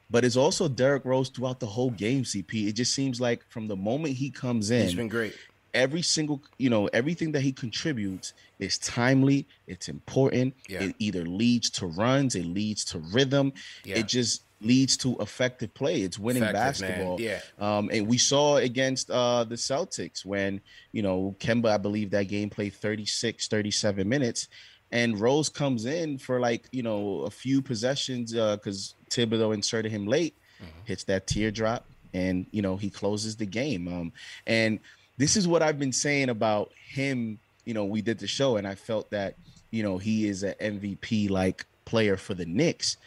but 0.09 0.23
it's 0.23 0.37
also 0.37 0.67
Derrick 0.67 1.03
Rose 1.03 1.29
throughout 1.29 1.59
the 1.59 1.65
whole 1.65 1.91
game 1.91 2.23
CP 2.23 2.67
it 2.67 2.73
just 2.73 2.93
seems 2.93 3.19
like 3.19 3.43
from 3.49 3.67
the 3.67 3.75
moment 3.75 4.15
he 4.15 4.29
comes 4.29 4.71
in 4.71 4.83
he's 4.83 4.95
been 4.95 5.09
great 5.09 5.35
every 5.75 6.01
single 6.01 6.41
you 6.57 6.69
know 6.69 6.87
everything 6.87 7.31
that 7.33 7.41
he 7.41 7.51
contributes 7.51 8.33
is 8.59 8.77
timely 8.79 9.45
it's 9.67 9.89
important 9.89 10.55
yeah. 10.67 10.81
it 10.81 10.95
either 10.97 11.25
leads 11.25 11.69
to 11.69 11.85
runs 11.85 12.33
it 12.35 12.45
leads 12.45 12.83
to 12.85 12.97
rhythm 13.11 13.53
yeah. 13.83 13.97
it 13.97 14.07
just 14.07 14.43
leads 14.61 14.95
to 14.95 15.17
effective 15.19 15.71
play 15.73 16.01
it's 16.01 16.17
winning 16.17 16.41
effective, 16.41 16.87
basketball 16.87 17.17
man. 17.17 17.27
yeah 17.27 17.39
um 17.59 17.89
and 17.91 18.07
we 18.07 18.17
saw 18.17 18.55
against 18.55 19.11
uh 19.11 19.43
the 19.43 19.55
celtics 19.55 20.25
when 20.25 20.61
you 20.93 21.01
know 21.01 21.35
kemba 21.39 21.71
i 21.71 21.77
believe 21.77 22.09
that 22.09 22.23
game 22.23 22.49
played 22.49 22.73
36 22.73 23.47
37 23.47 24.07
minutes 24.07 24.47
and 24.91 25.19
rose 25.19 25.49
comes 25.49 25.85
in 25.85 26.17
for 26.17 26.39
like 26.39 26.67
you 26.71 26.81
know 26.81 27.21
a 27.21 27.29
few 27.29 27.61
possessions 27.61 28.33
uh 28.33 28.55
because 28.55 28.95
thibodeau 29.09 29.53
inserted 29.53 29.91
him 29.91 30.07
late 30.07 30.35
mm-hmm. 30.61 30.79
hits 30.85 31.03
that 31.03 31.27
teardrop 31.27 31.85
and 32.15 32.47
you 32.51 32.61
know 32.61 32.77
he 32.77 32.89
closes 32.89 33.35
the 33.35 33.45
game 33.45 33.87
um 33.87 34.11
and 34.47 34.79
this 35.17 35.37
is 35.37 35.47
what 35.47 35.61
I've 35.61 35.79
been 35.79 35.93
saying 35.93 36.29
about 36.29 36.71
him. 36.87 37.39
You 37.65 37.73
know, 37.73 37.85
we 37.85 38.01
did 38.01 38.19
the 38.19 38.27
show, 38.27 38.57
and 38.57 38.67
I 38.67 38.75
felt 38.75 39.09
that 39.11 39.35
you 39.71 39.83
know 39.83 39.97
he 39.97 40.27
is 40.27 40.43
an 40.43 40.55
MVP 40.61 41.29
like 41.29 41.65
player 41.85 42.17
for 42.17 42.33
the 42.33 42.45
Knicks 42.45 42.97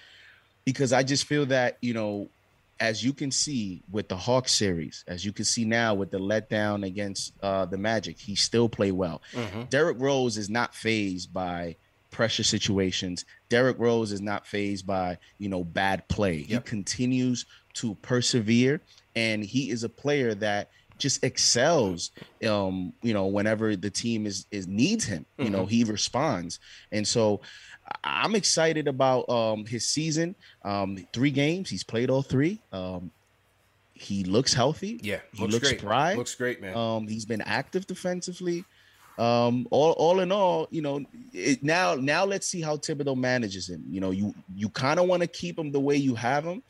because 0.64 0.92
I 0.92 1.02
just 1.02 1.24
feel 1.24 1.46
that 1.46 1.78
you 1.80 1.94
know, 1.94 2.28
as 2.80 3.04
you 3.04 3.12
can 3.12 3.30
see 3.30 3.82
with 3.90 4.08
the 4.08 4.16
Hawks 4.16 4.52
series, 4.52 5.04
as 5.06 5.24
you 5.24 5.32
can 5.32 5.44
see 5.44 5.64
now 5.64 5.94
with 5.94 6.10
the 6.10 6.18
letdown 6.18 6.84
against 6.86 7.32
uh, 7.42 7.64
the 7.64 7.78
Magic, 7.78 8.18
he 8.18 8.34
still 8.34 8.68
played 8.68 8.92
well. 8.92 9.22
Mm-hmm. 9.32 9.62
Derrick 9.70 9.96
Rose 9.98 10.36
is 10.36 10.50
not 10.50 10.74
phased 10.74 11.32
by 11.32 11.76
pressure 12.10 12.42
situations. 12.42 13.24
Derrick 13.48 13.78
Rose 13.78 14.12
is 14.12 14.20
not 14.20 14.46
phased 14.46 14.86
by 14.86 15.18
you 15.38 15.48
know 15.48 15.64
bad 15.64 16.06
play. 16.08 16.44
Yep. 16.48 16.48
He 16.48 16.58
continues 16.58 17.46
to 17.74 17.94
persevere, 18.02 18.80
and 19.14 19.44
he 19.44 19.70
is 19.70 19.84
a 19.84 19.88
player 19.88 20.34
that 20.34 20.70
just 20.98 21.22
excels 21.24 22.10
um 22.46 22.92
you 23.02 23.14
know 23.14 23.26
whenever 23.26 23.76
the 23.76 23.90
team 23.90 24.26
is 24.26 24.46
is 24.50 24.66
needs 24.66 25.04
him 25.04 25.24
you 25.38 25.44
mm-hmm. 25.44 25.54
know 25.54 25.66
he 25.66 25.84
responds. 25.84 26.60
And 26.92 27.06
so 27.06 27.40
i'm 28.04 28.34
excited 28.34 28.88
about 28.88 29.28
um 29.28 29.64
his 29.64 29.86
season. 29.86 30.34
Um 30.64 31.06
three 31.12 31.30
games 31.30 31.70
he's 31.70 31.84
played 31.84 32.10
all 32.10 32.22
three. 32.22 32.60
Um 32.72 33.10
he 33.94 34.24
looks 34.24 34.52
healthy. 34.52 35.00
Yeah 35.02 35.20
he 35.32 35.42
looks, 35.42 35.70
looks 35.70 35.82
great. 35.82 36.18
looks 36.18 36.34
great 36.34 36.60
man. 36.60 36.76
Um 36.76 37.08
he's 37.08 37.24
been 37.24 37.42
active 37.42 37.86
defensively. 37.86 38.64
Um 39.18 39.66
all 39.70 39.92
all 39.92 40.20
in 40.20 40.30
all 40.30 40.68
you 40.70 40.82
know 40.82 41.04
it, 41.32 41.62
now 41.62 41.94
now 41.94 42.24
let's 42.24 42.46
see 42.46 42.60
how 42.60 42.76
Thibodeau 42.76 43.16
manages 43.16 43.68
him. 43.68 43.84
You 43.88 44.00
know 44.00 44.10
you 44.10 44.34
you 44.54 44.68
kind 44.68 45.00
of 45.00 45.06
want 45.06 45.22
to 45.22 45.28
keep 45.28 45.58
him 45.58 45.72
the 45.72 45.80
way 45.80 45.96
you 45.96 46.14
have 46.14 46.44
him 46.44 46.62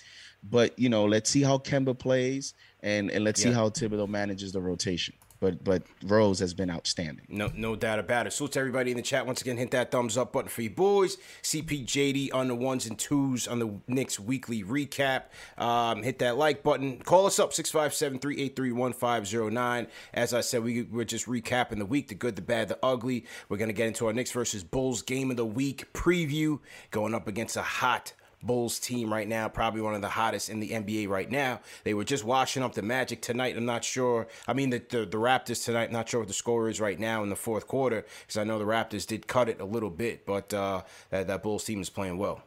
but 0.43 0.77
you 0.79 0.89
know 0.89 1.05
let's 1.05 1.31
see 1.31 1.43
how 1.43 1.59
Kemba 1.59 1.99
plays 1.99 2.55
and 2.81 3.11
and 3.11 3.25
let's 3.25 3.45
yeah. 3.45 3.51
see 3.51 3.55
how 3.55 3.69
Thibodeau 3.71 4.09
manages 4.09 4.53
the 4.53 4.61
rotation. 4.61 5.15
But 5.41 5.63
but 5.63 5.85
Rose 6.05 6.41
has 6.41 6.53
been 6.53 6.69
outstanding. 6.69 7.25
No 7.29 7.53
no 7.55 7.77
doubt 7.77 8.01
about 8.01 8.27
it. 8.27 8.33
Salute 8.33 8.51
to 8.53 8.61
everybody 8.61 8.91
in 8.91 8.97
the 8.97 9.05
chat 9.05 9.25
once 9.25 9.41
again. 9.41 9.57
Hit 9.57 9.71
that 9.71 9.93
thumbs 9.93 10.17
up 10.17 10.33
button 10.33 10.49
for 10.49 10.63
you 10.63 10.71
boys. 10.71 11.17
CPJD 11.43 12.35
on 12.35 12.49
the 12.49 12.57
ones 12.57 12.87
and 12.87 12.99
twos 12.99 13.47
on 13.47 13.61
the 13.61 13.73
Knicks 13.87 14.19
weekly 14.19 14.65
recap. 14.65 15.27
Um, 15.57 16.03
hit 16.03 16.19
that 16.19 16.37
like 16.37 16.65
button. 16.65 16.99
Call 16.99 17.27
us 17.27 17.39
up 17.39 17.53
657-383-1509. 17.53 19.87
As 20.13 20.35
I 20.35 20.41
said, 20.41 20.65
we 20.65 20.83
we're 20.83 21.05
just 21.05 21.27
recapping 21.27 21.79
the 21.79 21.87
week, 21.87 22.09
the 22.09 22.17
good, 22.17 22.35
the 22.35 22.43
bad, 22.43 22.67
the 22.67 22.81
ugly. 22.83 23.25
We're 23.49 23.59
gonna 23.59 23.73
get 23.73 23.87
into 23.87 24.09
our 24.09 24.13
Knicks 24.13 24.33
versus 24.33 24.65
Bulls 24.65 25.03
game 25.03 25.31
of 25.31 25.37
the 25.37 25.47
week 25.47 25.93
preview, 25.93 26.59
going 26.91 27.15
up 27.15 27.29
against 27.29 27.57
a 27.57 27.63
hot 27.63 28.13
Bulls 28.43 28.79
team 28.79 29.13
right 29.13 29.27
now, 29.27 29.49
probably 29.49 29.81
one 29.81 29.95
of 29.95 30.03
the 30.03 30.09
hottest 30.09 30.49
in 30.49 30.61
the 30.61 30.71
NBA 30.71 31.09
right 31.09 31.31
now. 31.31 31.61
They 31.85 31.95
were 31.95 32.05
just 32.05 32.25
washing 32.25 32.63
up 32.63 32.75
the 32.75 32.83
Magic 32.83 33.21
tonight. 33.21 33.57
I'm 33.57 33.67
not 33.67 33.85
sure. 33.85 34.29
I 34.47 34.53
mean, 34.53 34.71
the, 34.71 34.79
the, 34.79 34.99
the 35.07 35.19
Raptors 35.19 35.65
tonight, 35.65 35.91
not 35.91 36.09
sure 36.09 36.21
what 36.21 36.29
the 36.29 36.35
score 36.35 36.69
is 36.69 36.81
right 36.81 36.99
now 36.99 37.23
in 37.23 37.31
the 37.31 37.37
fourth 37.37 37.67
quarter, 37.67 38.05
because 38.23 38.37
I 38.37 38.45
know 38.45 38.59
the 38.59 38.65
Raptors 38.65 39.07
did 39.07 39.27
cut 39.27 39.49
it 39.49 39.61
a 39.61 39.65
little 39.65 39.91
bit, 39.91 40.25
but 40.25 40.53
uh, 40.55 40.83
that, 41.11 41.27
that 41.27 41.43
Bulls 41.43 41.65
team 41.65 41.81
is 41.81 41.91
playing 41.91 42.19
well. 42.19 42.43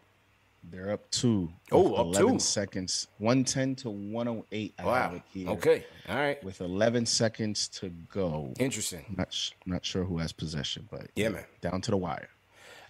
They're 0.64 0.92
up 0.92 1.10
two. 1.10 1.52
Oh, 1.72 1.96
up 1.96 2.06
11 2.08 2.34
two. 2.34 2.40
seconds. 2.40 3.08
110 3.18 3.76
to 3.78 3.90
108. 3.90 4.74
I 4.78 4.86
wow. 4.86 5.22
Okay. 5.36 5.86
All 6.08 6.16
right. 6.16 6.44
With 6.44 6.62
11 6.62 7.08
seconds 7.08 7.68
to 7.70 7.90
go. 7.90 8.54
Interesting. 8.60 9.16
Not, 9.18 9.36
not 9.66 9.84
sure 9.84 10.04
who 10.04 10.20
has 10.20 10.32
possession, 10.32 10.88
but 10.92 11.08
yeah, 11.16 11.30
man. 11.30 11.46
Down 11.62 11.82
to 11.82 11.92
the 11.92 11.98
wire. 11.98 12.30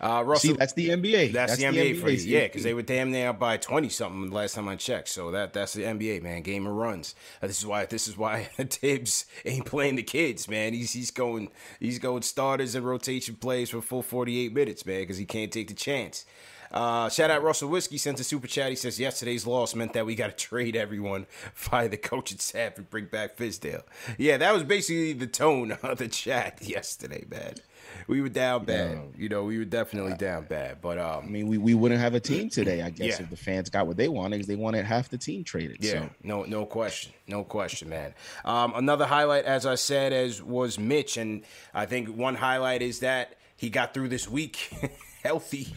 Uh, 0.02 0.24
Russell, 0.26 0.52
See, 0.52 0.58
that's 0.58 0.74
the 0.74 0.90
NBA. 0.90 1.32
That's, 1.32 1.52
that's 1.52 1.58
the, 1.58 1.66
NBA, 1.66 1.96
NBA 1.96 2.02
for 2.02 2.10
you. 2.10 2.18
Yeah, 2.18 2.48
because 2.48 2.64
they 2.64 2.74
were 2.74 2.82
damn 2.82 3.12
near 3.12 3.34
by 3.34 3.58
twenty 3.58 3.88
something 3.88 4.32
last 4.32 4.56
time 4.56 4.68
I 4.68 4.76
checked. 4.76 5.10
So 5.10 5.30
that 5.30 5.54
that's 5.54 5.74
the 5.74 5.84
NBA, 5.84 6.24
man. 6.24 6.42
Game 6.42 6.66
of 6.66 6.74
runs. 6.74 7.14
Uh, 7.40 7.46
this 7.46 7.60
is 7.60 7.68
why 7.68 7.86
this 7.86 8.08
is 8.08 8.18
why 8.18 8.44
Thibs 8.58 9.26
ain't 9.46 9.66
playing 9.66 9.98
the 9.98 10.04
kids, 10.04 10.50
man. 10.50 10.74
He's 10.74 10.92
he's 10.94 11.12
going 11.12 11.50
he's 11.80 12.00
going 12.00 12.24
starters 12.24 12.74
and 12.74 12.84
rotation 12.84 13.36
plays 13.36 13.70
for 13.70 13.82
full 13.82 14.02
forty 14.02 14.44
eight 14.44 14.54
minutes, 14.54 14.88
man, 14.88 15.02
because 15.02 15.18
he 15.18 15.26
can't 15.26 15.52
take 15.52 15.68
the 15.68 15.76
chance. 15.76 16.26
Uh, 16.72 17.10
shout 17.10 17.30
out 17.30 17.44
Russell 17.44 17.70
Whiskey 17.70 17.98
sent 17.98 18.20
a 18.22 18.24
super 18.24 18.48
chat. 18.48 18.70
He 18.70 18.78
says 18.78 19.00
yesterday's 19.00 19.46
loss 19.46 19.76
meant 19.76 19.94
that 19.94 20.06
we 20.06 20.16
got 20.16 20.28
to 20.28 20.46
trade 20.46 20.76
everyone, 20.76 21.28
fire 21.54 21.90
the 21.90 21.98
coach 21.98 22.32
and 22.32 22.40
staff, 22.40 22.78
and 22.78 22.90
bring 22.90 23.06
back 23.06 23.38
Fizdale. 23.38 23.84
Yeah, 24.18 24.38
that 24.38 24.54
was 24.54 24.64
basically 24.64 25.14
the 25.14 25.28
tone 25.28 25.74
of 25.84 26.00
the 26.00 26.08
chat 26.08 26.60
yesterday, 26.62 27.26
man 27.30 27.56
we 28.08 28.22
were 28.22 28.30
down 28.30 28.66
bad. 28.66 28.92
Yeah. 28.92 29.02
You 29.16 29.30
know, 29.30 29.44
we 29.44 29.58
were 29.58 29.66
definitely 29.66 30.14
down 30.16 30.46
bad. 30.46 30.82
But 30.82 30.98
um, 30.98 31.26
I 31.26 31.28
mean, 31.28 31.48
we, 31.48 31.58
we 31.58 31.74
wouldn't 31.74 32.00
have 32.00 32.14
a 32.14 32.20
team 32.20 32.50
today, 32.52 32.82
I 32.82 32.90
guess, 32.90 33.20
yeah. 33.20 33.24
if 33.24 33.30
the 33.30 33.38
fans 33.38 33.70
got 33.70 33.88
what 33.88 33.98
they 33.98 34.08
wanted, 34.08 34.38
because 34.38 34.48
they 34.48 34.56
wanted 34.56 34.86
half 34.86 35.10
the 35.10 35.18
team 35.18 35.44
traded. 35.44 35.78
Yeah, 35.80 35.92
so. 35.92 36.10
no, 36.24 36.44
no 36.44 36.66
question, 36.66 37.14
no 37.28 37.44
question, 37.44 37.90
man. 37.90 38.14
Um, 38.46 38.74
another 38.76 39.06
highlight, 39.06 39.46
as 39.46 39.66
I 39.66 39.76
said, 39.76 40.14
as 40.14 40.42
was 40.42 40.78
Mitch, 40.78 41.18
and 41.18 41.44
I 41.74 41.86
think 41.86 42.10
one 42.10 42.36
highlight 42.36 42.82
is 42.82 43.00
that 43.00 43.36
he 43.58 43.70
got 43.70 43.94
through 43.94 44.10
this 44.10 44.28
week 44.28 44.74
healthy. 45.24 45.68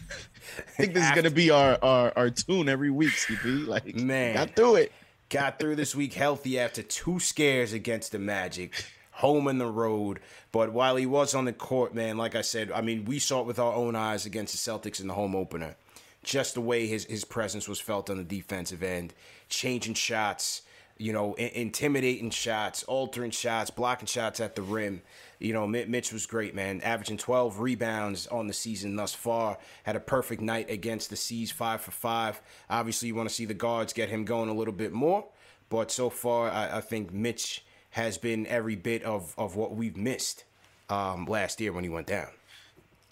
I 0.57 0.71
think 0.71 0.93
this 0.93 1.03
After, 1.03 1.19
is 1.19 1.23
gonna 1.23 1.35
be 1.35 1.49
our, 1.51 1.77
our 1.81 2.13
our 2.15 2.29
tune 2.29 2.69
every 2.69 2.91
week, 2.91 3.11
CP. 3.11 3.67
Like, 3.67 3.95
man, 3.95 4.35
got 4.35 4.55
through 4.55 4.75
it. 4.75 4.91
Got 5.29 5.57
through 5.57 5.75
this 5.75 5.95
week 5.95 6.13
healthy 6.13 6.59
after 6.59 6.83
two 6.83 7.19
scares 7.19 7.73
against 7.73 8.11
the 8.11 8.19
Magic 8.19 8.85
home 9.15 9.47
and 9.47 9.59
the 9.61 9.65
road. 9.65 10.19
But 10.51 10.73
while 10.73 10.95
he 10.97 11.05
was 11.05 11.33
on 11.33 11.45
the 11.45 11.53
court, 11.53 11.95
man, 11.95 12.17
like 12.17 12.35
I 12.35 12.41
said, 12.41 12.71
I 12.71 12.81
mean, 12.81 13.05
we 13.05 13.19
saw 13.19 13.41
it 13.41 13.47
with 13.47 13.59
our 13.59 13.73
own 13.73 13.95
eyes 13.95 14.25
against 14.25 14.53
the 14.53 14.71
Celtics 14.71 14.99
in 14.99 15.07
the 15.07 15.13
home 15.13 15.35
opener. 15.35 15.75
Just 16.23 16.55
the 16.55 16.61
way 16.61 16.87
his, 16.87 17.05
his 17.05 17.23
presence 17.23 17.67
was 17.67 17.79
felt 17.79 18.09
on 18.09 18.17
the 18.17 18.23
defensive 18.23 18.83
end, 18.83 19.13
changing 19.47 19.93
shots, 19.93 20.63
you 20.97 21.13
know, 21.13 21.33
intimidating 21.35 22.29
shots, 22.29 22.83
altering 22.83 23.31
shots, 23.31 23.69
blocking 23.69 24.07
shots 24.07 24.39
at 24.39 24.55
the 24.55 24.61
rim. 24.61 25.01
You 25.39 25.53
know, 25.53 25.67
Mitch 25.67 26.11
was 26.11 26.25
great, 26.25 26.55
man. 26.55 26.81
Averaging 26.81 27.17
12 27.17 27.59
rebounds 27.59 28.27
on 28.27 28.47
the 28.47 28.53
season 28.53 28.95
thus 28.95 29.13
far. 29.13 29.57
Had 29.83 29.95
a 29.95 29.99
perfect 29.99 30.41
night 30.41 30.69
against 30.69 31.09
the 31.09 31.15
C's, 31.15 31.51
five 31.51 31.81
for 31.81 31.91
five. 31.91 32.41
Obviously, 32.69 33.09
you 33.09 33.15
want 33.15 33.29
to 33.29 33.35
see 33.35 33.45
the 33.45 33.53
guards 33.53 33.93
get 33.93 34.09
him 34.09 34.25
going 34.25 34.49
a 34.49 34.53
little 34.53 34.73
bit 34.73 34.91
more. 34.91 35.25
But 35.69 35.91
so 35.91 36.09
far, 36.09 36.49
I, 36.49 36.77
I 36.77 36.81
think 36.81 37.13
Mitch 37.13 37.64
has 37.95 38.17
been 38.17 38.45
every 38.47 38.75
bit 38.75 39.03
of 39.03 39.33
of 39.37 39.55
what 39.55 39.73
we've 39.73 39.95
missed 39.95 40.43
um, 40.89 41.25
last 41.25 41.61
year 41.61 41.71
when 41.71 41.83
he 41.83 41.89
went 41.89 42.07
down. 42.07 42.27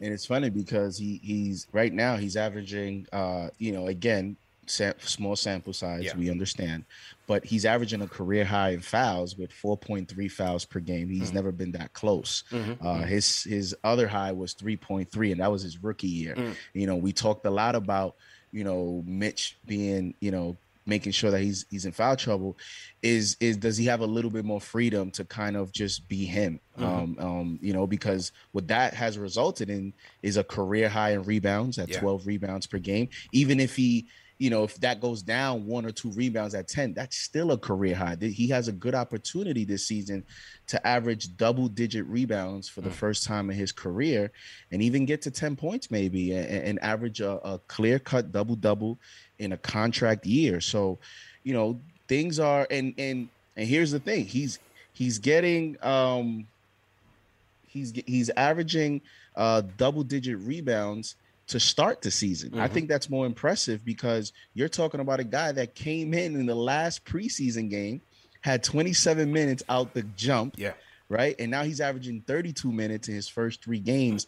And 0.02 0.14
it's 0.14 0.26
funny 0.26 0.50
because 0.50 0.98
he 0.98 1.22
he's 1.24 1.68
right 1.72 1.94
now 1.94 2.18
he's 2.18 2.36
averaging 2.36 3.08
uh, 3.14 3.48
you 3.60 3.72
know 3.72 3.88
again 3.88 4.36
sam- 4.66 5.00
small 5.00 5.36
sample 5.36 5.74
size 5.74 6.04
yeah. 6.04 6.18
we 6.18 6.30
understand 6.30 6.84
but 7.28 7.46
he's 7.46 7.66
averaging 7.66 8.02
a 8.02 8.08
career 8.08 8.44
high 8.44 8.72
in 8.72 8.82
fouls 8.82 9.38
with 9.38 9.52
4.3 9.52 10.32
fouls 10.32 10.64
per 10.64 10.80
game 10.80 11.10
he's 11.10 11.28
mm-hmm. 11.28 11.36
never 11.36 11.52
been 11.52 11.74
that 11.74 11.92
close 11.94 12.46
mm-hmm. 12.50 12.86
uh, 12.86 13.02
his 13.02 13.44
his 13.44 13.76
other 13.84 14.08
high 14.08 14.32
was 14.32 14.54
3.3 14.56 15.34
and 15.34 15.42
that 15.42 15.52
was 15.52 15.64
his 15.64 15.84
rookie 15.84 16.08
year 16.08 16.36
mm. 16.36 16.56
you 16.74 16.88
know 16.88 16.96
we 16.96 17.12
talked 17.12 17.46
a 17.46 17.50
lot 17.50 17.76
about 17.76 18.16
you 18.54 18.64
know, 18.64 19.04
Mitch 19.06 19.58
being, 19.66 20.14
you 20.22 20.32
know, 20.32 20.56
making 20.86 21.12
sure 21.12 21.32
that 21.32 21.42
he's 21.42 21.66
he's 21.70 21.86
in 21.86 21.92
foul 21.92 22.16
trouble 22.16 22.58
is 23.02 23.38
is 23.40 23.58
does 23.58 23.78
he 23.78 23.86
have 23.86 24.02
a 24.02 24.06
little 24.06 24.32
bit 24.32 24.46
more 24.46 24.62
freedom 24.62 25.12
to 25.12 25.24
kind 25.26 25.56
of 25.56 25.72
just 25.72 26.08
be 26.08 26.26
him 26.26 26.60
mm-hmm. 26.78 26.84
um 26.84 27.18
um 27.20 27.60
you 27.62 27.74
know 27.74 27.88
because 27.88 28.32
what 28.52 28.68
that 28.68 28.94
has 28.94 29.18
resulted 29.18 29.70
in 29.70 29.94
is 30.22 30.38
a 30.38 30.44
career 30.44 30.90
high 30.90 31.12
in 31.12 31.24
rebounds 31.24 31.78
at 31.78 31.90
yeah. 31.90 32.00
12 32.00 32.28
rebounds 32.28 32.68
per 32.68 32.80
game 32.80 33.08
even 33.32 33.60
if 33.60 33.76
he 33.76 34.08
you 34.44 34.50
know, 34.50 34.66
if 34.66 34.76
that 34.82 35.00
goes 35.00 35.22
down 35.22 35.66
one 35.66 35.86
or 35.86 35.92
two 35.92 36.12
rebounds 36.12 36.54
at 36.54 36.68
10, 36.68 36.94
that's 36.94 37.16
still 37.16 37.54
a 37.54 37.58
career 37.58 37.96
high. 37.96 38.18
He 38.20 38.50
has 38.50 38.68
a 38.68 38.74
good 38.74 38.94
opportunity 38.94 39.64
this 39.64 39.88
season 39.88 40.22
to 40.68 40.86
average 40.86 41.38
double 41.38 41.70
digit 41.70 42.06
rebounds 42.08 42.68
for 42.68 42.82
the 42.82 42.90
mm. 42.90 42.94
first 42.94 43.24
time 43.24 43.50
in 43.50 43.56
his 43.56 43.72
career 43.72 44.34
and 44.74 44.82
even 44.82 45.06
get 45.06 45.22
to 45.22 45.32
10 45.32 45.56
points 45.56 45.90
maybe 45.90 46.34
and, 46.34 46.46
and 46.46 46.84
average 46.84 47.22
a, 47.22 47.36
a 47.48 47.58
clear 47.70 48.00
cut 48.00 48.34
double 48.34 48.58
double 48.58 49.00
in 49.40 49.54
a 49.54 49.58
contract 49.58 50.26
year. 50.26 50.60
So, 50.60 51.00
you 51.46 51.54
know, 51.54 51.80
things 52.10 52.38
are 52.38 52.68
and 52.70 52.94
and 52.98 53.30
and 53.56 53.66
here's 53.66 53.92
the 53.92 54.00
thing. 54.02 54.26
He's 54.26 54.60
he's 54.92 55.20
getting 55.20 55.78
um 55.82 56.48
he's 57.66 57.94
he's 58.06 58.30
averaging 58.32 59.00
uh 59.38 59.62
double 59.78 60.04
digit 60.04 60.38
rebounds 60.40 61.16
to 61.54 61.60
start 61.60 62.02
the 62.02 62.10
season. 62.10 62.50
Mm-hmm. 62.50 62.62
I 62.62 62.68
think 62.68 62.90
that's 62.90 63.12
more 63.12 63.28
impressive 63.28 63.86
because 63.86 64.34
you're 64.56 64.68
talking 64.68 65.00
about 65.00 65.20
a 65.20 65.24
guy 65.24 65.52
that 65.52 65.76
came 65.76 66.12
in 66.16 66.36
in 66.36 66.48
the 66.48 66.56
last 66.56 67.06
preseason 67.06 67.70
game, 67.70 68.02
had 68.42 68.64
27 68.64 69.32
minutes 69.32 69.62
out 69.70 69.94
the 69.94 70.02
jump. 70.02 70.56
Yeah. 70.58 70.74
Right. 71.10 71.36
And 71.38 71.52
now 71.52 71.62
he's 71.62 71.80
averaging 71.80 72.24
32 72.26 72.72
minutes 72.72 73.08
in 73.08 73.14
his 73.14 73.28
first 73.28 73.64
three 73.64 73.78
games. 73.78 74.26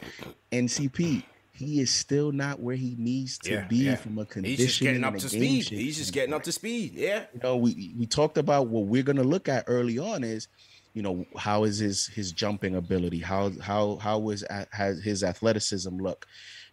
NCP, 0.51 1.23
he 1.51 1.79
is 1.79 1.89
still 1.89 2.31
not 2.31 2.59
where 2.59 2.75
he 2.75 2.95
needs 2.99 3.39
to 3.39 3.53
yeah, 3.53 3.67
be 3.67 3.77
yeah. 3.77 3.95
from 3.95 4.19
a 4.19 4.25
condition. 4.25 4.57
He's 4.57 4.67
just 4.67 4.81
getting 4.81 5.03
up 5.03 5.15
to 5.15 5.27
speed. 5.27 5.67
He's 5.67 5.97
just 5.97 6.13
getting 6.13 6.33
up 6.35 6.43
to 6.43 6.51
speed. 6.51 6.93
Yeah. 6.93 7.23
You 7.33 7.39
know, 7.41 7.57
we 7.57 7.95
we 7.97 8.05
talked 8.05 8.37
about 8.37 8.67
what 8.67 8.85
we're 8.85 9.01
gonna 9.01 9.23
look 9.23 9.49
at 9.49 9.63
early 9.65 9.97
on 9.97 10.23
is, 10.23 10.47
you 10.93 11.01
know, 11.01 11.25
how 11.35 11.63
is 11.63 11.79
his 11.79 12.05
his 12.05 12.31
jumping 12.31 12.75
ability? 12.75 13.19
How 13.19 13.51
how 13.61 13.95
how 13.95 14.19
was 14.19 14.43
has 14.71 15.01
his 15.01 15.23
athleticism 15.23 15.97
look? 15.97 16.27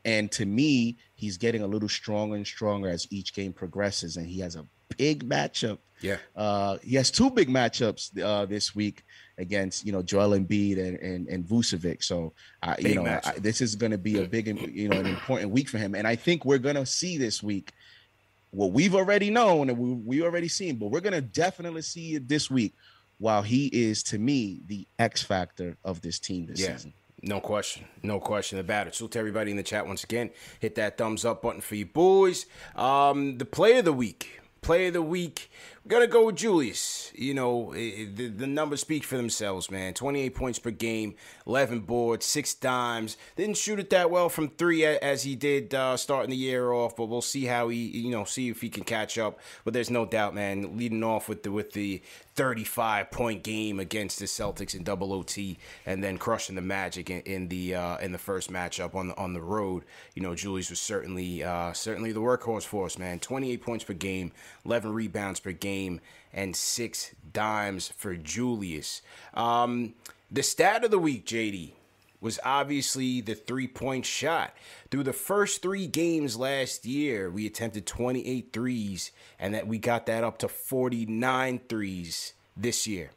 And 0.04 0.30
to 0.32 0.44
me, 0.44 0.98
he's 1.14 1.36
getting 1.36 1.62
a 1.62 1.66
little 1.66 1.88
stronger 1.88 2.36
and 2.36 2.46
stronger 2.46 2.88
as 2.88 3.06
each 3.10 3.34
game 3.34 3.52
progresses. 3.52 4.16
And 4.16 4.26
he 4.26 4.40
has 4.40 4.56
a 4.56 4.66
big 4.96 5.28
matchup. 5.28 5.78
Yeah. 6.00 6.16
Uh, 6.34 6.78
he 6.82 6.96
has 6.96 7.10
two 7.10 7.30
big 7.30 7.48
matchups 7.48 8.20
uh, 8.20 8.46
this 8.46 8.74
week 8.74 9.04
against 9.38 9.86
you 9.86 9.92
know 9.92 10.02
Joel 10.02 10.38
Embiid 10.38 10.78
and 10.78 10.98
and, 10.98 11.28
and 11.28 11.44
Vucevic. 11.44 12.02
So 12.02 12.32
I, 12.62 12.76
you 12.78 12.96
know 12.96 13.06
I, 13.06 13.32
this 13.38 13.60
is 13.60 13.76
going 13.76 13.92
to 13.92 13.98
be 13.98 14.18
a 14.18 14.26
big 14.26 14.46
you 14.46 14.88
know 14.88 14.98
an 14.98 15.06
important 15.06 15.50
week 15.50 15.68
for 15.68 15.78
him. 15.78 15.94
And 15.94 16.06
I 16.06 16.16
think 16.16 16.44
we're 16.44 16.58
going 16.58 16.76
to 16.76 16.86
see 16.86 17.18
this 17.18 17.42
week 17.42 17.72
what 18.50 18.72
we've 18.72 18.94
already 18.94 19.30
known 19.30 19.70
and 19.70 19.78
we 19.78 19.92
we 19.92 20.22
already 20.22 20.48
seen, 20.48 20.76
but 20.76 20.86
we're 20.86 21.00
going 21.00 21.14
to 21.14 21.20
definitely 21.20 21.82
see 21.82 22.14
it 22.14 22.28
this 22.28 22.50
week. 22.50 22.74
While 23.18 23.42
he 23.42 23.66
is 23.66 24.02
to 24.04 24.18
me 24.18 24.62
the 24.66 24.84
X 24.98 25.22
factor 25.22 25.76
of 25.84 26.00
this 26.00 26.18
team 26.18 26.46
this 26.46 26.60
yeah. 26.60 26.72
season. 26.72 26.92
No 27.22 27.40
question. 27.40 27.86
No 28.02 28.18
question 28.18 28.58
about 28.58 28.88
it. 28.88 28.96
So 28.96 29.06
to 29.06 29.18
everybody 29.18 29.52
in 29.52 29.56
the 29.56 29.62
chat 29.62 29.86
once 29.86 30.02
again, 30.02 30.30
hit 30.58 30.74
that 30.74 30.98
thumbs 30.98 31.24
up 31.24 31.42
button 31.42 31.60
for 31.60 31.76
you 31.76 31.86
boys. 31.86 32.46
Um, 32.74 33.38
the 33.38 33.44
play 33.44 33.78
of 33.78 33.84
the 33.84 33.92
week. 33.92 34.40
Play 34.60 34.88
of 34.88 34.92
the 34.92 35.02
week. 35.02 35.50
We're 35.84 35.90
going 35.90 36.02
to 36.02 36.12
go 36.12 36.26
with 36.26 36.36
Julius. 36.36 37.10
You 37.14 37.34
know, 37.34 37.72
the, 37.74 38.28
the 38.28 38.46
numbers 38.46 38.80
speak 38.80 39.02
for 39.02 39.16
themselves, 39.16 39.70
man. 39.70 39.94
28 39.94 40.34
points 40.36 40.58
per 40.60 40.70
game, 40.70 41.16
11 41.48 41.80
boards, 41.80 42.24
six 42.26 42.54
dimes. 42.54 43.16
Didn't 43.34 43.56
shoot 43.56 43.80
it 43.80 43.90
that 43.90 44.08
well 44.08 44.28
from 44.28 44.50
three 44.50 44.84
as 44.84 45.24
he 45.24 45.34
did 45.34 45.74
uh, 45.74 45.96
starting 45.96 46.30
the 46.30 46.36
year 46.36 46.70
off, 46.70 46.94
but 46.94 47.06
we'll 47.06 47.22
see 47.22 47.46
how 47.46 47.68
he, 47.68 47.78
you 47.78 48.10
know, 48.10 48.22
see 48.22 48.48
if 48.48 48.60
he 48.60 48.68
can 48.68 48.84
catch 48.84 49.18
up. 49.18 49.40
But 49.64 49.74
there's 49.74 49.90
no 49.90 50.06
doubt, 50.06 50.36
man, 50.36 50.76
leading 50.76 51.02
off 51.02 51.28
with 51.28 51.42
the 51.42 51.50
with 51.50 51.72
the 51.72 52.00
35 52.34 53.10
point 53.10 53.42
game 53.42 53.78
against 53.78 54.18
the 54.18 54.24
Celtics 54.24 54.74
in 54.74 54.84
double 54.84 55.12
OT, 55.12 55.58
and 55.86 56.02
then 56.02 56.18
crushing 56.18 56.54
the 56.54 56.62
Magic 56.62 57.10
in, 57.10 57.20
in 57.22 57.48
the 57.48 57.74
uh, 57.74 57.98
in 57.98 58.12
the 58.12 58.18
first 58.18 58.50
matchup 58.50 58.94
on 58.94 59.08
the 59.08 59.16
on 59.16 59.32
the 59.34 59.40
road. 59.40 59.84
You 60.14 60.22
know, 60.22 60.34
Julius 60.34 60.70
was 60.70 60.80
certainly 60.80 61.42
uh, 61.42 61.72
certainly 61.72 62.12
the 62.12 62.20
workhorse 62.20 62.64
for 62.64 62.86
us, 62.86 62.98
man. 62.98 63.20
28 63.20 63.62
points 63.62 63.84
per 63.84 63.94
game, 63.94 64.32
11 64.64 64.92
rebounds 64.92 65.40
per 65.40 65.52
game 65.52 66.00
and 66.32 66.56
six 66.56 67.14
dimes 67.32 67.92
for 67.96 68.14
Julius. 68.16 69.02
Um, 69.34 69.94
the 70.30 70.42
stat 70.42 70.84
of 70.84 70.90
the 70.90 70.98
week, 70.98 71.26
JD, 71.26 71.72
was 72.22 72.38
obviously 72.44 73.20
the 73.20 73.34
three 73.34 73.66
point 73.66 74.06
shot. 74.06 74.54
Through 74.90 75.02
the 75.02 75.12
first 75.12 75.60
three 75.60 75.88
games 75.88 76.36
last 76.36 76.86
year, 76.86 77.28
we 77.28 77.46
attempted 77.46 77.84
28 77.84 78.52
threes, 78.52 79.10
and 79.38 79.52
that 79.52 79.66
we 79.66 79.78
got 79.78 80.06
that 80.06 80.24
up 80.24 80.38
to 80.38 80.48
49 80.48 81.60
threes 81.68 82.32
this 82.56 82.86
year. 82.86 83.10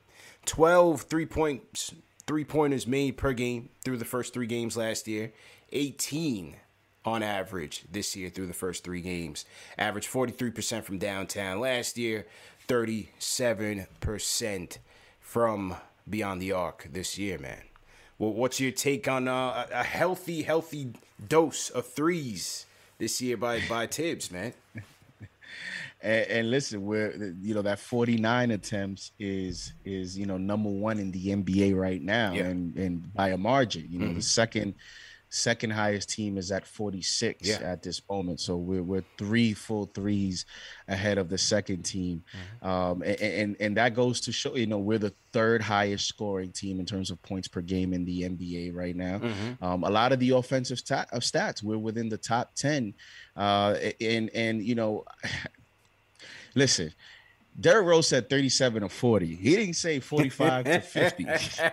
12 0.46 1.04
three 1.04 1.26
points, 1.26 1.94
three 2.26 2.44
pointers 2.44 2.88
made 2.88 3.16
per 3.16 3.32
game 3.32 3.70
through 3.84 3.98
the 3.98 4.06
first 4.06 4.34
three 4.34 4.48
games 4.48 4.76
last 4.76 5.08
year. 5.08 5.32
18 5.72 6.56
on 7.06 7.22
average 7.22 7.84
this 7.92 8.16
year 8.16 8.30
through 8.30 8.48
the 8.48 8.54
first 8.54 8.84
three 8.84 9.02
games. 9.02 9.46
Average 9.78 10.08
43% 10.08 10.84
from 10.84 10.98
downtown 10.98 11.60
last 11.60 11.98
year, 11.98 12.26
37% 12.68 14.78
from 15.20 15.76
beyond 16.10 16.42
the 16.42 16.52
arc 16.52 16.88
this 16.92 17.20
year, 17.20 17.38
man. 17.38 17.62
Well, 18.18 18.32
what's 18.32 18.60
your 18.60 18.72
take 18.72 19.08
on 19.08 19.28
uh, 19.28 19.68
a 19.72 19.84
healthy, 19.84 20.44
healthy 20.44 20.94
dose 21.28 21.70
of 21.70 21.86
threes 21.86 22.66
this 22.98 23.22
year 23.22 23.38
by 23.38 23.62
by 23.68 23.88
Thibs, 23.92 24.32
man? 24.32 24.54
and, 26.02 26.28
and, 26.28 26.52
listen, 26.52 26.86
we're 26.86 27.36
you 27.42 27.54
know 27.54 27.62
that 27.62 27.80
49 27.80 28.52
attempts 28.52 29.12
is 29.20 29.74
is 29.84 30.18
you 30.18 30.26
know 30.26 30.38
number 30.38 30.70
one 30.70 31.00
in 31.00 31.12
the 31.12 31.28
NBA 31.28 31.76
right 31.76 32.02
now, 32.02 32.32
yeah. 32.34 32.44
and 32.44 32.76
and 32.78 33.14
by 33.14 33.30
a 33.30 33.38
margin. 33.38 33.88
You 33.90 34.00
know, 34.00 34.06
mm-hmm. 34.06 34.16
the 34.16 34.22
second 34.22 34.76
Second 35.36 35.72
highest 35.72 36.10
team 36.10 36.38
is 36.38 36.50
at 36.50 36.66
46 36.66 37.46
yeah. 37.46 37.58
at 37.58 37.84
this 37.84 38.02
moment. 38.10 38.40
So 38.40 38.56
we're, 38.56 38.82
we're 38.82 39.04
three 39.18 39.54
full 39.54 39.88
threes 39.88 40.46
ahead 40.88 41.18
of 41.18 41.28
the 41.28 41.38
second 41.38 41.84
team. 41.84 42.24
Mm-hmm. 42.32 42.68
Um, 42.68 43.02
and, 43.02 43.22
and, 43.22 43.56
and, 43.60 43.78
that 43.78 43.96
goes 43.96 44.22
to 44.22 44.32
show, 44.32 44.56
you 44.56 44.66
know, 44.66 44.78
we're 44.78 44.98
the 44.98 45.14
third 45.34 45.62
highest 45.62 46.08
scoring 46.08 46.54
team 46.54 46.80
in 46.80 46.86
terms 46.86 47.12
of 47.12 47.22
points 47.22 47.50
per 47.50 47.60
game 47.60 47.92
in 47.92 48.06
the 48.06 48.22
NBA 48.22 48.74
right 48.74 48.96
now. 48.96 49.20
Mm-hmm. 49.20 49.64
Um, 49.64 49.84
a 49.84 49.90
lot 49.90 50.14
of 50.14 50.20
the 50.20 50.30
offensive 50.30 50.80
stat, 50.80 51.10
of 51.12 51.22
stats, 51.22 51.62
we're 51.62 51.78
within 51.78 52.08
the 52.08 52.18
top 52.18 52.56
10. 52.56 52.94
Uh, 53.36 53.76
and, 54.00 54.30
and, 54.34 54.64
you 54.64 54.76
know, 54.76 55.04
listen, 56.56 56.94
Derrick 57.58 57.88
Rose 57.88 58.08
said 58.08 58.30
37 58.30 58.84
or 58.84 58.90
40. 58.90 59.36
He 59.36 59.56
didn't 59.56 59.76
say 59.76 60.00
45 60.02 60.66
to 60.66 60.80
50. 60.82 61.26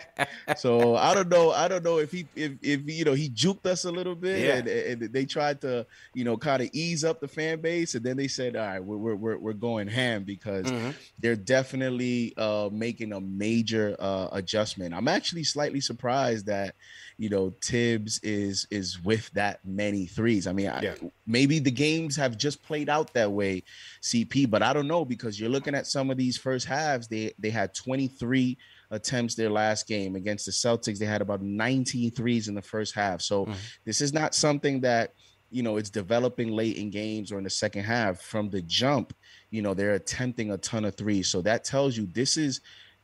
so 0.56 0.94
I 0.94 1.12
don't 1.12 1.28
know. 1.28 1.50
I 1.50 1.66
don't 1.66 1.82
know 1.82 1.98
if 1.98 2.12
he 2.12 2.26
if, 2.36 2.52
if 2.62 2.80
you 2.88 3.04
know 3.04 3.14
he 3.14 3.28
juked 3.28 3.66
us 3.66 3.84
a 3.84 3.90
little 3.90 4.14
bit 4.14 4.40
yeah. 4.40 4.54
and, 4.56 4.68
and, 4.68 5.12
they 5.12 5.24
tried 5.24 5.60
to, 5.62 5.84
you 6.14 6.24
know, 6.24 6.36
kind 6.36 6.62
of 6.62 6.70
ease 6.72 7.04
up 7.04 7.20
the 7.20 7.26
fan 7.26 7.60
base. 7.60 7.96
And 7.96 8.04
then 8.04 8.16
they 8.16 8.28
said, 8.28 8.54
all 8.54 8.66
right, 8.66 8.80
we're 8.80 9.16
we're, 9.16 9.36
we're 9.36 9.52
going 9.52 9.88
ham 9.88 10.22
because 10.22 10.66
mm-hmm. 10.66 10.90
they're 11.18 11.34
definitely 11.34 12.34
uh, 12.36 12.68
making 12.70 13.12
a 13.12 13.20
major 13.20 13.96
uh, 13.98 14.28
adjustment. 14.32 14.94
I'm 14.94 15.08
actually 15.08 15.44
slightly 15.44 15.80
surprised 15.80 16.46
that 16.46 16.76
you 17.18 17.28
know 17.28 17.52
Thibs 17.62 18.18
is 18.22 18.66
is 18.70 19.02
with 19.02 19.30
that 19.32 19.60
many 19.64 20.06
threes. 20.06 20.46
I 20.46 20.52
mean, 20.52 20.66
yeah. 20.66 20.94
I, 21.02 21.10
maybe 21.26 21.58
the 21.58 21.70
games 21.70 22.16
have 22.16 22.36
just 22.36 22.62
played 22.62 22.88
out 22.88 23.12
that 23.14 23.30
way, 23.30 23.62
CP, 24.02 24.50
but 24.50 24.62
I 24.62 24.72
don't 24.72 24.88
know 24.88 25.04
because 25.04 25.38
you're 25.38 25.50
looking 25.50 25.74
at 25.74 25.86
some 25.86 26.10
of 26.10 26.16
these 26.16 26.36
first 26.36 26.66
halves. 26.66 27.08
They 27.08 27.32
they 27.38 27.50
had 27.50 27.74
23 27.74 28.56
attempts 28.90 29.34
their 29.34 29.50
last 29.50 29.86
game 29.86 30.16
against 30.16 30.46
the 30.46 30.52
Celtics. 30.52 30.98
They 30.98 31.06
had 31.06 31.22
about 31.22 31.42
19 31.42 32.10
threes 32.10 32.48
in 32.48 32.54
the 32.54 32.62
first 32.62 32.94
half. 32.94 33.22
So 33.22 33.46
mm-hmm. 33.46 33.54
this 33.84 34.00
is 34.00 34.12
not 34.12 34.34
something 34.34 34.80
that 34.82 35.14
you 35.52 35.62
know 35.62 35.76
it's 35.76 35.90
developing 35.90 36.48
late 36.48 36.76
in 36.76 36.90
games 36.90 37.30
or 37.30 37.38
in 37.38 37.44
the 37.44 37.50
second 37.50 37.84
half 37.84 38.20
from 38.20 38.48
the 38.48 38.62
jump 38.62 39.12
you 39.50 39.60
know 39.60 39.74
they're 39.74 39.94
attempting 39.94 40.50
a 40.52 40.56
ton 40.58 40.84
of 40.86 40.96
threes 40.96 41.28
so 41.28 41.42
that 41.42 41.62
tells 41.62 41.94
you 41.94 42.06
this 42.06 42.38
is 42.38 42.62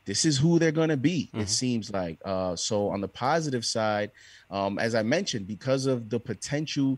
this 0.09 0.25
is 0.25 0.39
who 0.39 0.57
they're 0.57 0.71
going 0.71 0.89
to 0.89 0.97
be 0.97 1.27
mm-hmm. 1.27 1.41
it 1.41 1.49
seems 1.49 1.91
like 1.91 2.17
uh, 2.25 2.55
so 2.55 2.89
on 2.89 2.99
the 2.99 3.07
positive 3.07 3.63
side 3.63 4.09
um, 4.49 4.79
as 4.79 4.95
i 4.95 5.03
mentioned 5.03 5.45
because 5.45 5.85
of 5.85 6.09
the 6.09 6.19
potential 6.19 6.97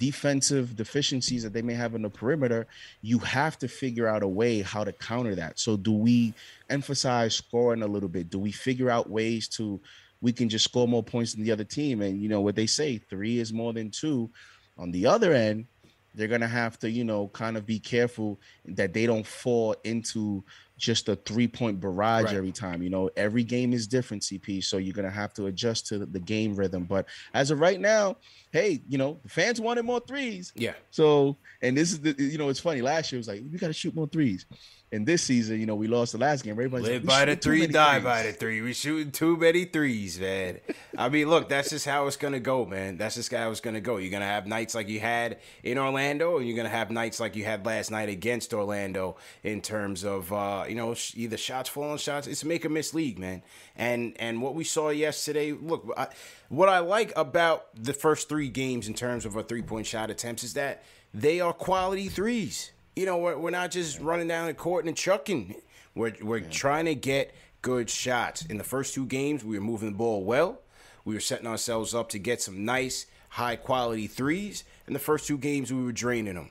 defensive 0.00 0.74
deficiencies 0.76 1.42
that 1.42 1.52
they 1.52 1.60
may 1.60 1.74
have 1.74 1.94
in 1.94 2.02
the 2.02 2.10
perimeter 2.10 2.66
you 3.02 3.18
have 3.18 3.58
to 3.58 3.68
figure 3.68 4.08
out 4.08 4.22
a 4.22 4.28
way 4.28 4.62
how 4.62 4.82
to 4.82 4.92
counter 4.92 5.34
that. 5.34 5.58
So 5.60 5.76
do 5.76 5.92
we 5.92 6.32
emphasize 6.70 7.36
scoring 7.36 7.82
a 7.82 7.86
little 7.86 8.08
bit? 8.08 8.30
Do 8.30 8.38
we 8.38 8.50
figure 8.50 8.90
out 8.90 9.10
ways 9.10 9.46
to 9.48 9.78
we 10.22 10.32
can 10.32 10.48
just 10.48 10.64
score 10.64 10.88
more 10.88 11.02
points 11.02 11.34
than 11.34 11.44
the 11.44 11.52
other 11.52 11.64
team? 11.64 12.00
And 12.00 12.20
you 12.20 12.30
know 12.30 12.40
what 12.40 12.56
they 12.56 12.66
say 12.66 12.96
three 12.96 13.38
is 13.38 13.52
more 13.52 13.74
than 13.74 13.90
two. 13.90 14.30
On 14.78 14.90
the 14.90 15.06
other 15.06 15.32
end 15.34 15.66
they're 16.14 16.28
gonna 16.28 16.48
have 16.48 16.78
to, 16.80 16.90
you 16.90 17.04
know, 17.04 17.28
kind 17.28 17.56
of 17.56 17.66
be 17.66 17.78
careful 17.78 18.40
that 18.64 18.94
they 18.94 19.06
don't 19.06 19.26
fall 19.26 19.76
into 19.84 20.42
just 20.80 21.08
a 21.10 21.14
three 21.14 21.46
point 21.46 21.78
barrage 21.78 22.24
right. 22.24 22.34
every 22.34 22.50
time. 22.50 22.82
You 22.82 22.90
know, 22.90 23.10
every 23.16 23.44
game 23.44 23.72
is 23.72 23.86
different, 23.86 24.22
CP. 24.22 24.64
So 24.64 24.78
you're 24.78 24.94
gonna 24.94 25.10
have 25.10 25.32
to 25.34 25.46
adjust 25.46 25.86
to 25.88 25.98
the 25.98 26.18
game 26.18 26.56
rhythm. 26.56 26.84
But 26.84 27.06
as 27.34 27.50
of 27.50 27.60
right 27.60 27.78
now, 27.78 28.16
hey, 28.50 28.82
you 28.88 28.98
know, 28.98 29.20
the 29.22 29.28
fans 29.28 29.60
wanted 29.60 29.84
more 29.84 30.00
threes. 30.00 30.52
Yeah. 30.56 30.72
So 30.90 31.36
and 31.62 31.76
this 31.76 31.92
is 31.92 32.00
the 32.00 32.14
you 32.18 32.38
know, 32.38 32.48
it's 32.48 32.60
funny. 32.60 32.80
Last 32.80 33.12
year 33.12 33.18
it 33.18 33.20
was 33.20 33.28
like 33.28 33.42
we 33.52 33.58
gotta 33.58 33.74
shoot 33.74 33.94
more 33.94 34.08
threes. 34.08 34.46
And 34.92 35.06
this 35.06 35.22
season, 35.22 35.60
you 35.60 35.66
know, 35.66 35.76
we 35.76 35.86
lost 35.86 36.10
the 36.10 36.18
last 36.18 36.42
game. 36.42 36.52
Everybody's 36.52 36.88
live 36.88 37.04
like, 37.04 37.18
by 37.18 37.24
the 37.24 37.36
three, 37.36 37.68
die 37.68 38.00
threes. 38.00 38.04
by 38.04 38.22
the 38.24 38.32
three. 38.32 38.60
We 38.60 38.72
shooting 38.72 39.12
too 39.12 39.36
many 39.36 39.64
threes, 39.64 40.18
man. 40.18 40.58
I 40.98 41.08
mean, 41.08 41.30
look, 41.30 41.48
that's 41.48 41.70
just 41.70 41.86
how 41.86 42.08
it's 42.08 42.16
gonna 42.16 42.40
go, 42.40 42.66
man. 42.66 42.96
That's 42.96 43.14
just 43.14 43.32
how 43.32 43.52
it's 43.52 43.60
gonna 43.60 43.80
go. 43.80 43.98
You're 43.98 44.10
gonna 44.10 44.24
have 44.24 44.48
nights 44.48 44.74
like 44.74 44.88
you 44.88 44.98
had 44.98 45.38
in 45.62 45.78
Orlando, 45.78 46.38
and 46.38 46.46
you're 46.48 46.56
gonna 46.56 46.70
have 46.70 46.90
nights 46.90 47.20
like 47.20 47.36
you 47.36 47.44
had 47.44 47.64
last 47.64 47.92
night 47.92 48.08
against 48.08 48.52
Orlando 48.52 49.16
in 49.44 49.60
terms 49.60 50.04
of 50.04 50.32
uh, 50.32 50.64
you 50.68 50.74
know 50.74 50.96
either 51.14 51.36
shots 51.36 51.68
falling, 51.68 51.98
shots. 51.98 52.26
It's 52.26 52.42
make 52.42 52.64
or 52.64 52.68
miss 52.68 52.92
league, 52.92 53.20
man. 53.20 53.44
And 53.76 54.16
and 54.18 54.42
what 54.42 54.56
we 54.56 54.64
saw 54.64 54.90
yesterday, 54.90 55.52
look, 55.52 55.88
I, 55.96 56.08
what 56.48 56.68
I 56.68 56.80
like 56.80 57.12
about 57.14 57.68
the 57.80 57.94
first 57.94 58.28
three 58.28 58.48
games 58.48 58.88
in 58.88 58.94
terms 58.94 59.24
of 59.24 59.36
our 59.36 59.44
three 59.44 59.62
point 59.62 59.86
shot 59.86 60.10
attempts 60.10 60.42
is 60.42 60.54
that 60.54 60.82
they 61.14 61.40
are 61.40 61.52
quality 61.52 62.08
threes 62.08 62.72
you 63.00 63.06
know, 63.06 63.16
we're, 63.16 63.38
we're 63.38 63.50
not 63.50 63.70
just 63.70 63.98
running 63.98 64.28
down 64.28 64.46
the 64.46 64.52
court 64.52 64.84
and 64.84 64.94
chucking. 64.94 65.54
We're, 65.94 66.12
we're 66.20 66.36
yeah. 66.36 66.50
trying 66.50 66.84
to 66.84 66.94
get 66.94 67.34
good 67.62 67.88
shots. 67.88 68.44
In 68.44 68.58
the 68.58 68.64
first 68.64 68.92
two 68.92 69.06
games, 69.06 69.42
we 69.42 69.58
were 69.58 69.64
moving 69.64 69.92
the 69.92 69.96
ball 69.96 70.22
well. 70.22 70.60
We 71.06 71.14
were 71.14 71.20
setting 71.20 71.46
ourselves 71.46 71.94
up 71.94 72.10
to 72.10 72.18
get 72.18 72.42
some 72.42 72.66
nice, 72.66 73.06
high 73.30 73.56
quality 73.56 74.06
threes. 74.06 74.64
In 74.86 74.92
the 74.92 74.98
first 74.98 75.26
two 75.26 75.38
games, 75.38 75.72
we 75.72 75.82
were 75.82 75.92
draining 75.92 76.34
them. 76.34 76.50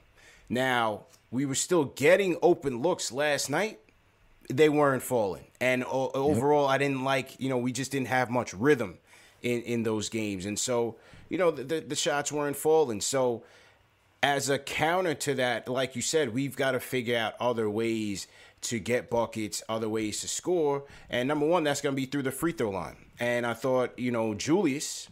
Now, 0.49 1.03
we 1.29 1.45
were 1.45 1.53
still 1.53 1.85
getting 1.85 2.35
open 2.41 2.81
looks 2.81 3.11
last 3.11 3.51
night. 3.51 3.77
They 4.51 4.69
weren't 4.69 5.03
falling. 5.03 5.45
And 5.61 5.83
o- 5.83 6.09
overall, 6.15 6.65
I 6.65 6.79
didn't 6.79 7.03
like, 7.03 7.39
you 7.39 7.49
know, 7.49 7.59
we 7.59 7.71
just 7.71 7.91
didn't 7.91 8.07
have 8.07 8.31
much 8.31 8.55
rhythm 8.55 8.97
in, 9.43 9.61
in 9.61 9.83
those 9.83 10.09
games. 10.09 10.47
And 10.47 10.57
so, 10.57 10.95
you 11.29 11.37
know, 11.37 11.51
the, 11.51 11.63
the, 11.63 11.79
the 11.81 11.95
shots 11.95 12.31
weren't 12.31 12.57
falling. 12.57 13.01
So, 13.01 13.43
as 14.21 14.49
a 14.49 14.59
counter 14.59 15.13
to 15.13 15.35
that, 15.35 15.67
like 15.67 15.95
you 15.95 16.01
said, 16.01 16.33
we've 16.33 16.55
got 16.55 16.71
to 16.71 16.79
figure 16.79 17.17
out 17.17 17.35
other 17.39 17.69
ways 17.69 18.27
to 18.61 18.79
get 18.79 19.09
buckets, 19.09 19.63
other 19.69 19.87
ways 19.87 20.21
to 20.21 20.27
score. 20.27 20.83
And 21.09 21.27
number 21.27 21.45
one, 21.45 21.63
that's 21.63 21.81
going 21.81 21.95
to 21.95 22.01
be 22.01 22.05
through 22.05 22.23
the 22.23 22.31
free 22.31 22.51
throw 22.51 22.71
line. 22.71 22.97
And 23.19 23.45
I 23.45 23.53
thought, 23.53 23.97
you 23.97 24.11
know, 24.11 24.33
Julius 24.33 25.07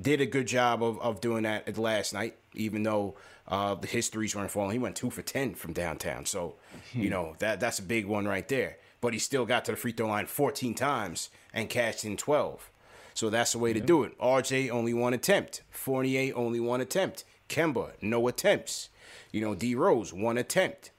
did 0.00 0.20
a 0.20 0.26
good 0.26 0.46
job 0.46 0.82
of, 0.82 0.98
of 1.00 1.20
doing 1.20 1.42
that 1.42 1.76
last 1.76 2.14
night, 2.14 2.36
even 2.54 2.82
though 2.82 3.16
uh, 3.48 3.74
the 3.74 3.86
histories 3.86 4.34
weren't 4.34 4.50
falling. 4.50 4.72
He 4.72 4.78
went 4.78 4.96
two 4.96 5.10
for 5.10 5.22
10 5.22 5.54
from 5.54 5.72
downtown. 5.72 6.24
So, 6.24 6.54
you 6.92 7.04
hmm. 7.04 7.10
know, 7.10 7.36
that 7.40 7.60
that's 7.60 7.78
a 7.78 7.82
big 7.82 8.06
one 8.06 8.26
right 8.26 8.48
there. 8.48 8.78
But 9.00 9.12
he 9.12 9.18
still 9.18 9.46
got 9.46 9.64
to 9.66 9.72
the 9.72 9.76
free 9.76 9.92
throw 9.92 10.08
line 10.08 10.26
14 10.26 10.74
times 10.74 11.30
and 11.52 11.68
cashed 11.68 12.04
in 12.04 12.16
12. 12.16 12.70
So 13.14 13.28
that's 13.28 13.52
the 13.52 13.58
way 13.58 13.72
to 13.72 13.80
do 13.80 14.04
it. 14.04 14.18
RJ 14.18 14.70
only 14.70 14.94
one 14.94 15.12
attempt. 15.12 15.62
Fournier 15.70 16.32
only 16.36 16.60
one 16.60 16.80
attempt. 16.80 17.24
Kemba, 17.50 17.90
no 18.00 18.26
attempts. 18.28 18.88
You 19.32 19.42
know, 19.42 19.54
D 19.54 19.74
Rose, 19.74 20.14
one 20.14 20.38
attempt. 20.38 20.90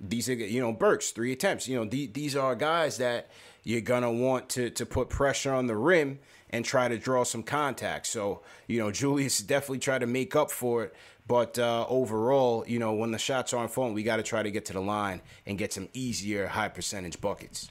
These 0.00 0.28
are, 0.28 0.34
you 0.34 0.60
know, 0.60 0.72
Burks, 0.72 1.10
three 1.10 1.32
attempts. 1.32 1.66
You 1.66 1.76
know, 1.76 1.84
the, 1.84 2.06
these 2.06 2.36
are 2.36 2.54
guys 2.54 2.98
that 2.98 3.28
you're 3.64 3.80
gonna 3.80 4.12
want 4.12 4.48
to 4.50 4.70
to 4.70 4.86
put 4.86 5.08
pressure 5.08 5.52
on 5.52 5.66
the 5.66 5.76
rim 5.76 6.18
and 6.50 6.64
try 6.64 6.86
to 6.86 6.98
draw 6.98 7.24
some 7.24 7.42
contact. 7.42 8.06
So, 8.06 8.42
you 8.68 8.78
know, 8.78 8.92
Julius 8.92 9.40
definitely 9.40 9.80
tried 9.80 10.00
to 10.00 10.06
make 10.06 10.36
up 10.36 10.50
for 10.52 10.84
it. 10.84 10.94
But 11.26 11.58
uh, 11.58 11.86
overall, 11.88 12.64
you 12.68 12.78
know, 12.78 12.92
when 12.92 13.10
the 13.10 13.18
shots 13.18 13.52
aren't 13.54 13.72
falling, 13.72 13.94
we 13.94 14.02
got 14.02 14.16
to 14.16 14.22
try 14.22 14.42
to 14.42 14.50
get 14.50 14.66
to 14.66 14.74
the 14.74 14.80
line 14.80 15.22
and 15.46 15.56
get 15.56 15.72
some 15.72 15.88
easier 15.94 16.46
high 16.46 16.68
percentage 16.68 17.20
buckets. 17.20 17.70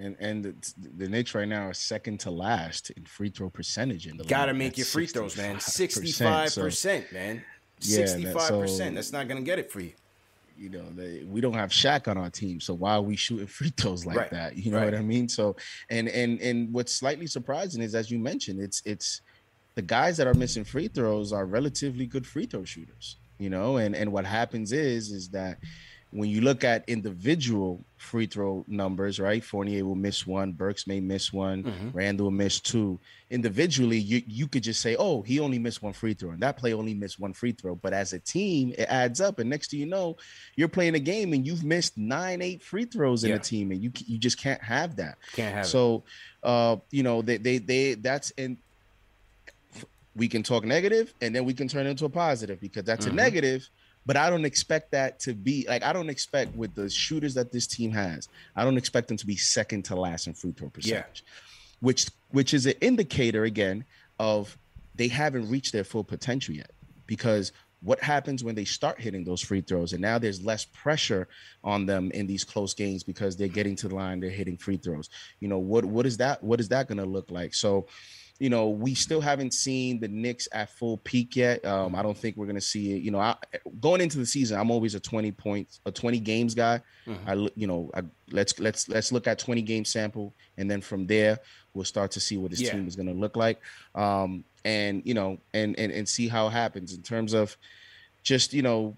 And 0.00 0.16
and 0.18 0.44
the, 0.44 0.54
the 0.96 1.08
Knicks 1.08 1.34
right 1.34 1.46
now 1.46 1.66
are 1.66 1.74
second 1.74 2.20
to 2.20 2.30
last 2.30 2.90
in 2.90 3.04
free 3.04 3.28
throw 3.28 3.50
percentage 3.50 4.06
in 4.06 4.16
the 4.16 4.24
Got 4.24 4.46
to 4.46 4.54
make 4.54 4.78
your 4.78 4.86
free 4.86 5.06
throws, 5.06 5.36
man. 5.36 5.60
Sixty 5.60 6.10
five 6.10 6.54
percent, 6.54 7.12
man. 7.12 7.42
Sixty 7.80 8.24
five 8.24 8.48
percent. 8.48 8.94
That's 8.94 9.12
not 9.12 9.28
gonna 9.28 9.42
get 9.42 9.58
it 9.58 9.70
for 9.70 9.80
you. 9.80 9.92
You 10.56 10.68
know, 10.68 10.84
they, 10.94 11.24
we 11.24 11.40
don't 11.40 11.54
have 11.54 11.70
Shaq 11.70 12.06
on 12.06 12.18
our 12.18 12.28
team, 12.28 12.60
so 12.60 12.74
why 12.74 12.92
are 12.92 13.02
we 13.02 13.16
shooting 13.16 13.46
free 13.58 13.70
throws 13.70 14.04
like 14.04 14.16
right. 14.16 14.30
that? 14.30 14.56
You 14.56 14.70
know 14.70 14.78
right. 14.78 14.86
what 14.86 14.94
I 14.94 15.02
mean? 15.02 15.28
So, 15.28 15.56
and 15.90 16.08
and 16.08 16.40
and 16.40 16.72
what's 16.72 16.92
slightly 16.92 17.26
surprising 17.26 17.82
is, 17.82 17.94
as 17.94 18.10
you 18.10 18.18
mentioned, 18.18 18.60
it's 18.60 18.82
it's 18.86 19.20
the 19.74 19.82
guys 19.82 20.16
that 20.16 20.26
are 20.26 20.34
missing 20.34 20.64
free 20.64 20.88
throws 20.88 21.32
are 21.32 21.44
relatively 21.44 22.06
good 22.06 22.26
free 22.26 22.46
throw 22.46 22.64
shooters. 22.64 23.16
You 23.38 23.50
know, 23.50 23.76
and 23.78 23.94
and 23.94 24.12
what 24.12 24.24
happens 24.24 24.72
is 24.72 25.10
is 25.10 25.28
that 25.30 25.58
when 26.12 26.28
you 26.28 26.40
look 26.40 26.64
at 26.64 26.88
individual 26.88 27.84
free 27.96 28.26
throw 28.26 28.64
numbers, 28.66 29.20
right? 29.20 29.44
Fournier 29.44 29.84
will 29.84 29.94
miss 29.94 30.26
one, 30.26 30.52
Burks 30.52 30.86
may 30.86 30.98
miss 30.98 31.32
one, 31.32 31.62
mm-hmm. 31.62 31.90
Randle 31.90 32.24
will 32.24 32.30
miss 32.32 32.58
two. 32.58 32.98
Individually, 33.30 33.98
you 33.98 34.22
you 34.26 34.48
could 34.48 34.64
just 34.64 34.80
say, 34.80 34.96
"Oh, 34.96 35.22
he 35.22 35.38
only 35.38 35.58
missed 35.58 35.82
one 35.82 35.92
free 35.92 36.14
throw, 36.14 36.30
and 36.30 36.42
that 36.42 36.56
play 36.56 36.72
only 36.72 36.94
missed 36.94 37.20
one 37.20 37.32
free 37.32 37.52
throw." 37.52 37.76
But 37.76 37.92
as 37.92 38.12
a 38.12 38.18
team, 38.18 38.74
it 38.76 38.88
adds 38.88 39.20
up, 39.20 39.38
and 39.38 39.48
next 39.48 39.68
to 39.68 39.76
you 39.76 39.86
know, 39.86 40.16
you're 40.56 40.68
playing 40.68 40.96
a 40.96 41.00
game 41.00 41.32
and 41.32 41.46
you've 41.46 41.62
missed 41.62 41.96
nine, 41.96 42.42
eight 42.42 42.62
free 42.62 42.86
throws 42.86 43.22
in 43.22 43.30
yeah. 43.30 43.36
a 43.36 43.38
team, 43.40 43.70
and 43.70 43.82
you 43.82 43.92
you 44.06 44.18
just 44.18 44.38
can't 44.38 44.62
have 44.62 44.96
that. 44.96 45.18
Can't 45.34 45.54
have. 45.54 45.66
So, 45.66 46.02
uh, 46.42 46.76
you 46.90 47.04
know, 47.04 47.22
they 47.22 47.36
they 47.36 47.58
they 47.58 47.94
that's 47.94 48.32
and 48.36 48.56
we 50.16 50.26
can 50.26 50.42
talk 50.42 50.64
negative, 50.64 51.14
and 51.20 51.34
then 51.34 51.44
we 51.44 51.54
can 51.54 51.68
turn 51.68 51.86
it 51.86 51.90
into 51.90 52.04
a 52.04 52.10
positive 52.10 52.60
because 52.60 52.82
that's 52.82 53.06
mm-hmm. 53.06 53.18
a 53.18 53.22
negative 53.22 53.68
but 54.06 54.16
I 54.16 54.30
don't 54.30 54.44
expect 54.44 54.92
that 54.92 55.20
to 55.20 55.34
be 55.34 55.66
like 55.68 55.82
I 55.82 55.92
don't 55.92 56.10
expect 56.10 56.54
with 56.56 56.74
the 56.74 56.88
shooters 56.88 57.34
that 57.34 57.52
this 57.52 57.66
team 57.66 57.90
has. 57.92 58.28
I 58.56 58.64
don't 58.64 58.78
expect 58.78 59.08
them 59.08 59.16
to 59.18 59.26
be 59.26 59.36
second 59.36 59.84
to 59.86 59.96
last 59.96 60.26
in 60.26 60.34
free 60.34 60.52
throw 60.52 60.68
percentage, 60.68 61.24
yeah. 61.24 61.30
which 61.80 62.08
which 62.30 62.54
is 62.54 62.66
an 62.66 62.74
indicator 62.80 63.44
again 63.44 63.84
of 64.18 64.56
they 64.94 65.08
haven't 65.08 65.48
reached 65.48 65.72
their 65.72 65.84
full 65.84 66.04
potential 66.04 66.54
yet. 66.54 66.70
Because 67.06 67.52
what 67.82 68.00
happens 68.00 68.44
when 68.44 68.54
they 68.54 68.64
start 68.64 69.00
hitting 69.00 69.24
those 69.24 69.40
free 69.40 69.62
throws 69.62 69.92
and 69.92 70.02
now 70.02 70.18
there's 70.18 70.44
less 70.44 70.66
pressure 70.66 71.26
on 71.64 71.86
them 71.86 72.10
in 72.12 72.26
these 72.26 72.44
close 72.44 72.74
games 72.74 73.02
because 73.02 73.36
they're 73.36 73.48
getting 73.48 73.74
to 73.74 73.88
the 73.88 73.94
line, 73.94 74.20
they're 74.20 74.28
hitting 74.28 74.56
free 74.56 74.76
throws. 74.76 75.08
You 75.40 75.48
know 75.48 75.58
what 75.58 75.84
what 75.84 76.06
is 76.06 76.16
that? 76.18 76.42
What 76.42 76.60
is 76.60 76.68
that 76.68 76.88
going 76.88 76.98
to 76.98 77.06
look 77.06 77.30
like? 77.30 77.54
So 77.54 77.86
you 78.40 78.48
know, 78.48 78.70
we 78.70 78.94
still 78.94 79.20
haven't 79.20 79.52
seen 79.52 80.00
the 80.00 80.08
Knicks 80.08 80.48
at 80.50 80.70
full 80.70 80.96
peak 80.96 81.36
yet. 81.36 81.62
Um, 81.62 81.94
I 81.94 82.02
don't 82.02 82.16
think 82.16 82.38
we're 82.38 82.46
gonna 82.46 82.58
see 82.58 82.96
it. 82.96 83.02
You 83.02 83.10
know, 83.10 83.20
I, 83.20 83.36
going 83.80 84.00
into 84.00 84.16
the 84.16 84.24
season, 84.24 84.58
I'm 84.58 84.70
always 84.70 84.94
a 84.94 85.00
20 85.00 85.30
points, 85.32 85.80
a 85.84 85.92
20 85.92 86.18
games 86.20 86.54
guy. 86.54 86.80
Mm-hmm. 87.06 87.28
I, 87.28 87.48
you 87.54 87.66
know, 87.66 87.90
I, 87.94 88.00
let's 88.30 88.58
let's 88.58 88.88
let's 88.88 89.12
look 89.12 89.26
at 89.26 89.38
20 89.38 89.60
game 89.60 89.84
sample, 89.84 90.34
and 90.56 90.70
then 90.70 90.80
from 90.80 91.06
there 91.06 91.38
we'll 91.74 91.84
start 91.84 92.10
to 92.12 92.20
see 92.20 92.38
what 92.38 92.50
this 92.50 92.62
yeah. 92.62 92.72
team 92.72 92.88
is 92.88 92.96
gonna 92.96 93.12
look 93.12 93.36
like. 93.36 93.60
Um, 93.94 94.42
and 94.64 95.02
you 95.04 95.12
know, 95.12 95.38
and 95.52 95.78
and 95.78 95.92
and 95.92 96.08
see 96.08 96.26
how 96.26 96.46
it 96.46 96.52
happens 96.52 96.94
in 96.94 97.02
terms 97.02 97.34
of 97.34 97.58
just 98.22 98.54
you 98.54 98.62
know 98.62 98.96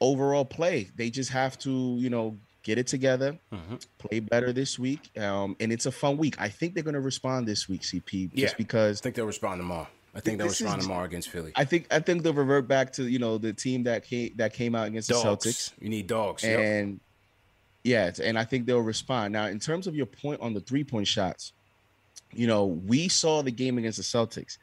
overall 0.00 0.46
play. 0.46 0.90
They 0.96 1.10
just 1.10 1.30
have 1.30 1.58
to 1.58 1.70
you 1.70 2.08
know 2.08 2.38
get 2.68 2.76
it 2.76 2.86
together, 2.86 3.38
mm-hmm. 3.50 3.76
play 3.96 4.20
better 4.20 4.52
this 4.52 4.78
week, 4.78 5.10
um, 5.18 5.56
and 5.58 5.72
it's 5.72 5.86
a 5.86 5.90
fun 5.90 6.18
week. 6.18 6.38
I 6.38 6.50
think 6.50 6.74
they're 6.74 6.82
going 6.82 6.92
to 6.92 7.00
respond 7.00 7.48
this 7.48 7.66
week, 7.66 7.80
CP, 7.80 8.30
just 8.34 8.36
yeah, 8.36 8.50
because 8.58 9.00
I 9.00 9.02
think 9.04 9.16
they'll 9.16 9.24
respond 9.24 9.58
tomorrow. 9.58 9.88
I 10.14 10.20
think 10.20 10.36
they'll 10.36 10.48
respond 10.48 10.80
is, 10.80 10.84
tomorrow 10.84 11.06
against 11.06 11.30
Philly. 11.30 11.52
I 11.56 11.64
think 11.64 11.86
I 11.90 12.00
think 12.00 12.22
they'll 12.22 12.34
revert 12.34 12.68
back 12.68 12.92
to 12.94 13.08
you 13.08 13.18
know 13.18 13.38
the 13.38 13.54
team 13.54 13.84
that 13.84 14.04
came 14.04 14.32
that 14.36 14.52
came 14.52 14.74
out 14.74 14.86
against 14.86 15.08
dogs. 15.08 15.44
the 15.44 15.50
Celtics. 15.50 15.72
You 15.80 15.88
need 15.88 16.08
dogs, 16.08 16.44
and 16.44 17.00
yep. 17.84 18.18
yeah, 18.18 18.24
and 18.26 18.38
I 18.38 18.44
think 18.44 18.66
they'll 18.66 18.80
respond. 18.80 19.32
Now, 19.32 19.46
in 19.46 19.58
terms 19.58 19.86
of 19.86 19.96
your 19.96 20.06
point 20.06 20.42
on 20.42 20.52
the 20.52 20.60
three 20.60 20.84
point 20.84 21.06
shots, 21.06 21.54
you 22.34 22.46
know 22.46 22.66
we 22.66 23.08
saw 23.08 23.42
the 23.42 23.50
game 23.50 23.78
against 23.78 23.96
the 23.96 24.04
Celtics, 24.04 24.58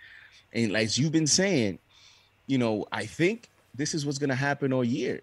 and 0.54 0.78
as 0.78 1.00
you've 1.00 1.12
been 1.12 1.28
saying, 1.28 1.80
you 2.46 2.60
know 2.60 2.86
I 2.92 3.08
think 3.08 3.50
this 3.74 3.96
is 3.96 4.06
what's 4.06 4.20
going 4.20 4.30
to 4.30 4.36
happen 4.36 4.72
all 4.72 4.84
year 4.84 5.22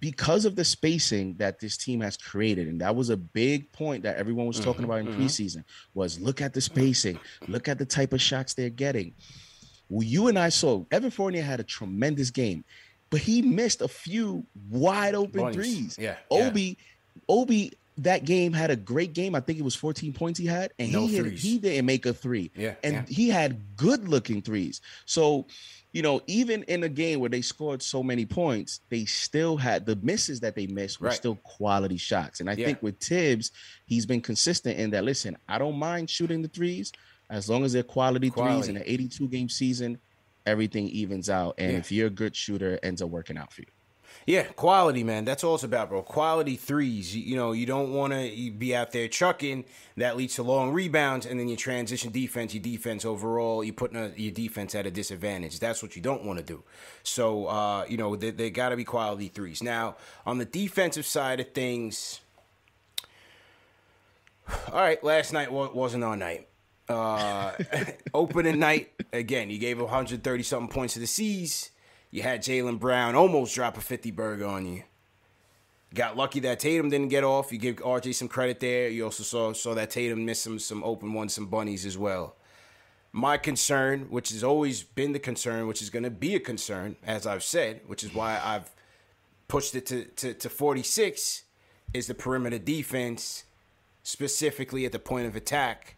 because 0.00 0.44
of 0.44 0.56
the 0.56 0.64
spacing 0.64 1.34
that 1.38 1.58
this 1.58 1.76
team 1.76 2.00
has 2.00 2.16
created, 2.16 2.68
and 2.68 2.80
that 2.80 2.94
was 2.94 3.10
a 3.10 3.16
big 3.16 3.70
point 3.72 4.02
that 4.04 4.16
everyone 4.16 4.46
was 4.46 4.60
talking 4.60 4.82
mm-hmm, 4.82 4.84
about 4.84 5.00
in 5.00 5.06
mm-hmm. 5.06 5.22
preseason, 5.22 5.64
was 5.94 6.20
look 6.20 6.40
at 6.40 6.52
the 6.52 6.60
spacing, 6.60 7.18
look 7.48 7.68
at 7.68 7.78
the 7.78 7.84
type 7.84 8.12
of 8.12 8.20
shots 8.20 8.54
they're 8.54 8.70
getting. 8.70 9.14
Well, 9.88 10.06
you 10.06 10.28
and 10.28 10.38
I 10.38 10.48
saw 10.48 10.84
Evan 10.90 11.10
Fournier 11.10 11.42
had 11.42 11.60
a 11.60 11.64
tremendous 11.64 12.30
game, 12.30 12.64
but 13.10 13.20
he 13.20 13.42
missed 13.42 13.82
a 13.82 13.88
few 13.88 14.46
wide 14.70 15.14
open 15.14 15.52
threes. 15.52 15.96
Yeah, 15.98 16.16
Obi, 16.30 16.78
yeah. 17.14 17.22
Obi, 17.28 17.72
that 17.98 18.24
game 18.24 18.52
had 18.52 18.70
a 18.70 18.76
great 18.76 19.12
game. 19.12 19.34
I 19.34 19.40
think 19.40 19.58
it 19.58 19.62
was 19.62 19.74
14 19.74 20.12
points 20.12 20.38
he 20.38 20.46
had, 20.46 20.72
and 20.78 20.92
no 20.92 21.06
he 21.06 21.16
hit, 21.16 21.32
he 21.32 21.58
didn't 21.58 21.86
make 21.86 22.06
a 22.06 22.14
three. 22.14 22.50
Yeah, 22.54 22.74
and 22.82 22.94
yeah. 22.94 23.04
he 23.08 23.28
had 23.28 23.76
good 23.76 24.08
looking 24.08 24.42
threes. 24.42 24.80
So 25.04 25.46
you 25.92 26.00
know, 26.00 26.22
even 26.26 26.62
in 26.64 26.82
a 26.84 26.88
game 26.88 27.20
where 27.20 27.28
they 27.28 27.42
scored 27.42 27.82
so 27.82 28.02
many 28.02 28.24
points, 28.24 28.80
they 28.88 29.04
still 29.04 29.58
had 29.58 29.84
the 29.84 29.96
misses 29.96 30.40
that 30.40 30.54
they 30.54 30.66
missed 30.66 31.00
were 31.00 31.08
right. 31.08 31.16
still 31.16 31.36
quality 31.36 31.98
shots. 31.98 32.40
And 32.40 32.48
I 32.48 32.54
yeah. 32.54 32.66
think 32.66 32.82
with 32.82 32.98
Thibs, 32.98 33.52
he's 33.84 34.06
been 34.06 34.22
consistent 34.22 34.78
in 34.78 34.90
that. 34.90 35.04
Listen, 35.04 35.36
I 35.48 35.58
don't 35.58 35.76
mind 35.76 36.08
shooting 36.08 36.40
the 36.40 36.48
threes 36.48 36.92
as 37.28 37.48
long 37.48 37.62
as 37.64 37.74
they're 37.74 37.82
quality, 37.82 38.30
quality. 38.30 38.54
threes 38.54 38.68
in 38.68 38.76
an 38.78 38.84
82 38.86 39.28
game 39.28 39.48
season. 39.50 39.98
Everything 40.44 40.88
evens 40.88 41.30
out, 41.30 41.54
and 41.58 41.72
yeah. 41.72 41.78
if 41.78 41.92
you're 41.92 42.08
a 42.08 42.10
good 42.10 42.34
shooter, 42.34 42.76
ends 42.82 43.00
up 43.00 43.10
working 43.10 43.38
out 43.38 43.52
for 43.52 43.60
you. 43.60 43.68
Yeah, 44.26 44.44
quality, 44.44 45.02
man. 45.02 45.24
That's 45.24 45.42
all 45.42 45.56
it's 45.56 45.64
about, 45.64 45.88
bro. 45.88 46.02
Quality 46.02 46.56
threes. 46.56 47.14
You, 47.14 47.22
you 47.22 47.36
know, 47.36 47.52
you 47.52 47.66
don't 47.66 47.92
want 47.92 48.12
to 48.12 48.50
be 48.52 48.74
out 48.74 48.92
there 48.92 49.08
chucking. 49.08 49.64
That 49.96 50.16
leads 50.16 50.36
to 50.36 50.42
long 50.42 50.72
rebounds, 50.72 51.26
and 51.26 51.40
then 51.40 51.48
your 51.48 51.56
transition 51.56 52.12
defense, 52.12 52.54
your 52.54 52.62
defense 52.62 53.04
overall, 53.04 53.64
you're 53.64 53.74
putting 53.74 53.96
a, 53.96 54.12
your 54.16 54.32
defense 54.32 54.74
at 54.74 54.86
a 54.86 54.90
disadvantage. 54.90 55.58
That's 55.58 55.82
what 55.82 55.96
you 55.96 56.02
don't 56.02 56.24
want 56.24 56.38
to 56.38 56.44
do. 56.44 56.62
So, 57.02 57.46
uh, 57.46 57.84
you 57.88 57.96
know, 57.96 58.14
they, 58.14 58.30
they 58.30 58.50
got 58.50 58.68
to 58.68 58.76
be 58.76 58.84
quality 58.84 59.28
threes. 59.28 59.62
Now, 59.62 59.96
on 60.24 60.38
the 60.38 60.44
defensive 60.44 61.04
side 61.04 61.40
of 61.40 61.52
things, 61.52 62.20
all 64.68 64.80
right, 64.80 65.02
last 65.02 65.32
night 65.32 65.50
wasn't 65.52 66.04
our 66.04 66.16
night. 66.16 66.48
Uh, 66.88 67.52
opening 68.14 68.58
night, 68.58 68.92
again, 69.12 69.50
you 69.50 69.58
gave 69.58 69.80
130 69.80 70.42
something 70.42 70.72
points 70.72 70.94
to 70.94 71.00
the 71.00 71.06
C's. 71.06 71.70
You 72.12 72.22
had 72.22 72.42
Jaylen 72.42 72.78
Brown 72.78 73.14
almost 73.14 73.54
drop 73.54 73.78
a 73.78 73.80
50 73.80 74.10
burger 74.10 74.46
on 74.46 74.66
you. 74.66 74.82
Got 75.94 76.16
lucky 76.16 76.40
that 76.40 76.60
Tatum 76.60 76.90
didn't 76.90 77.08
get 77.08 77.24
off. 77.24 77.50
You 77.50 77.58
give 77.58 77.76
RJ 77.76 78.14
some 78.14 78.28
credit 78.28 78.60
there. 78.60 78.88
You 78.88 79.04
also 79.04 79.22
saw 79.22 79.52
saw 79.54 79.74
that 79.74 79.90
Tatum 79.90 80.24
missed 80.24 80.42
some 80.42 80.58
some 80.58 80.84
open 80.84 81.14
ones, 81.14 81.34
some 81.34 81.46
bunnies 81.46 81.84
as 81.84 81.98
well. 81.98 82.36
My 83.12 83.36
concern, 83.38 84.06
which 84.10 84.30
has 84.30 84.44
always 84.44 84.82
been 84.82 85.12
the 85.12 85.18
concern, 85.18 85.66
which 85.66 85.82
is 85.82 85.90
going 85.90 86.02
to 86.02 86.10
be 86.10 86.34
a 86.34 86.40
concern, 86.40 86.96
as 87.04 87.26
I've 87.26 87.42
said, 87.42 87.80
which 87.86 88.04
is 88.04 88.14
why 88.14 88.40
I've 88.42 88.70
pushed 89.48 89.74
it 89.74 89.84
to, 89.86 90.04
to, 90.04 90.32
to 90.32 90.48
46, 90.48 91.42
is 91.92 92.06
the 92.06 92.14
perimeter 92.14 92.58
defense, 92.58 93.44
specifically 94.02 94.86
at 94.86 94.92
the 94.92 94.98
point 94.98 95.26
of 95.26 95.36
attack, 95.36 95.96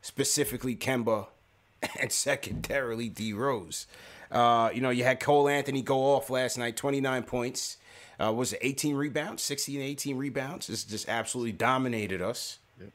specifically 0.00 0.76
Kemba, 0.76 1.26
and 2.00 2.12
secondarily 2.12 3.08
D 3.08 3.32
Rose. 3.32 3.88
Uh, 4.30 4.70
you 4.72 4.80
know, 4.80 4.90
you 4.90 5.04
had 5.04 5.20
Cole 5.20 5.48
Anthony 5.48 5.82
go 5.82 6.14
off 6.14 6.30
last 6.30 6.58
night, 6.58 6.76
29 6.76 7.22
points. 7.24 7.76
Uh, 8.22 8.32
was 8.32 8.52
it 8.52 8.60
18 8.62 8.96
rebounds, 8.96 9.42
16, 9.42 9.80
18 9.80 10.16
rebounds? 10.16 10.66
This 10.66 10.84
just 10.84 11.08
absolutely 11.08 11.52
dominated 11.52 12.22
us. 12.22 12.58
Yep. 12.80 12.90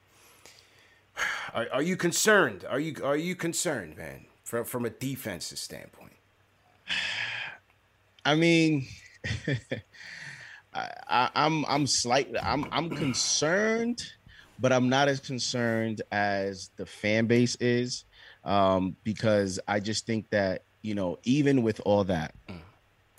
Are, 1.54 1.68
are 1.74 1.82
you 1.82 1.98
concerned? 1.98 2.66
Are 2.70 2.80
you 2.80 2.96
are 3.04 3.18
you 3.18 3.36
concerned, 3.36 3.98
man, 3.98 4.26
from 4.44 4.64
from 4.66 4.86
a 4.86 4.90
defensive 4.90 5.58
standpoint? 5.58 6.14
I 8.26 8.36
mean, 8.36 8.86
I, 10.74 10.90
I, 11.08 11.30
I'm 11.36 11.66
I'm 11.66 11.88
slightly 11.88 12.40
I'm 12.40 12.66
I'm 12.72 12.90
concerned, 12.90 14.02
but 14.60 14.72
I'm 14.72 14.88
not 14.88 15.10
as 15.10 15.20
concerned 15.20 16.02
as 16.12 16.70
the 16.78 16.86
fan 16.86 17.26
base 17.26 17.58
is, 17.60 18.06
um, 18.46 18.96
because 19.04 19.60
I 19.68 19.80
just 19.80 20.06
think 20.06 20.30
that 20.30 20.64
you 20.82 20.96
know, 20.96 21.20
even 21.24 21.64
with 21.64 21.82
all 21.86 22.04
that, 22.06 22.34
mm. 22.48 22.60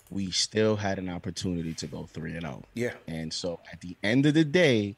we 0.09 0.31
still 0.31 0.75
had 0.75 0.99
an 0.99 1.09
opportunity 1.09 1.73
to 1.75 1.87
go 1.87 2.05
three 2.05 2.33
and 2.33 2.41
zero. 2.41 2.61
Oh. 2.63 2.67
Yeah. 2.73 2.93
And 3.07 3.33
so 3.33 3.59
at 3.71 3.81
the 3.81 3.95
end 4.03 4.25
of 4.25 4.33
the 4.33 4.43
day, 4.43 4.95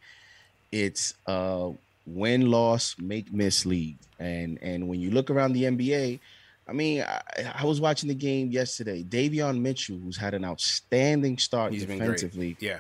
it's 0.71 1.13
a 1.28 1.71
win 2.06 2.49
loss 2.49 2.95
make 2.99 3.32
miss 3.32 3.65
league, 3.65 3.97
and 4.19 4.60
and 4.62 4.88
when 4.88 4.99
you 4.99 5.12
look 5.12 5.30
around 5.30 5.54
the 5.54 5.63
NBA. 5.63 6.19
I 6.65 6.71
mean, 6.71 7.02
I, 7.02 7.21
I 7.56 7.65
was 7.65 7.82
watching 7.82 8.08
the 8.08 8.15
game 8.15 8.49
yesterday. 8.49 9.04
Davion 9.04 9.60
Mitchell, 9.60 9.97
who's 9.97 10.15
had 10.15 10.34
an 10.34 10.45
outstanding 10.45 11.38
start 11.38 11.73
He's 11.73 11.86
defensively. 11.86 12.56
Yeah. 12.62 12.80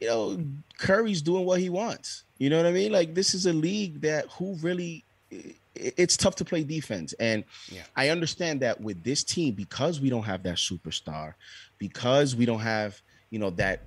You 0.00 0.08
know, 0.08 0.44
Curry's 0.78 1.20
doing 1.20 1.44
what 1.44 1.60
he 1.60 1.68
wants. 1.68 2.24
You 2.38 2.48
know 2.48 2.56
what 2.56 2.64
I 2.64 2.72
mean? 2.72 2.90
Like 2.90 3.14
this 3.14 3.34
is 3.34 3.44
a 3.44 3.52
league 3.52 4.00
that 4.00 4.28
who 4.38 4.54
really 4.62 5.04
it's 5.74 6.16
tough 6.16 6.34
to 6.36 6.44
play 6.44 6.64
defense. 6.64 7.14
And 7.14 7.44
yeah. 7.70 7.82
I 7.96 8.10
understand 8.10 8.60
that 8.60 8.80
with 8.80 9.02
this 9.02 9.24
team, 9.24 9.54
because 9.54 10.00
we 10.00 10.10
don't 10.10 10.24
have 10.24 10.42
that 10.44 10.56
superstar, 10.56 11.34
because 11.78 12.36
we 12.36 12.46
don't 12.46 12.60
have, 12.60 13.00
you 13.30 13.38
know, 13.38 13.50
that 13.50 13.82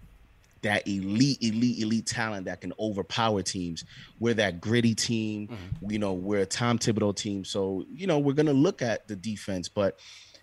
that 0.62 0.88
elite, 0.88 1.38
elite, 1.42 1.80
elite 1.80 2.08
talent 2.08 2.46
that 2.46 2.60
can 2.60 2.74
overpower 2.80 3.44
teams. 3.44 3.86
We're 4.20 4.34
that 4.34 4.60
gritty 4.60 4.96
team. 4.96 5.48
Mm-hmm. 5.48 5.92
You 5.92 6.00
know, 6.00 6.14
we're 6.14 6.42
a 6.42 6.46
Tom 6.46 6.80
Thibodeau 6.80 7.16
team. 7.16 7.46
So, 7.46 7.86
you 7.94 8.08
know, 8.08 8.18
we're 8.18 8.34
gonna 8.34 8.54
look 8.54 8.82
at 8.82 9.08
the 9.08 9.16
defense, 9.16 9.70
but 9.70 10.00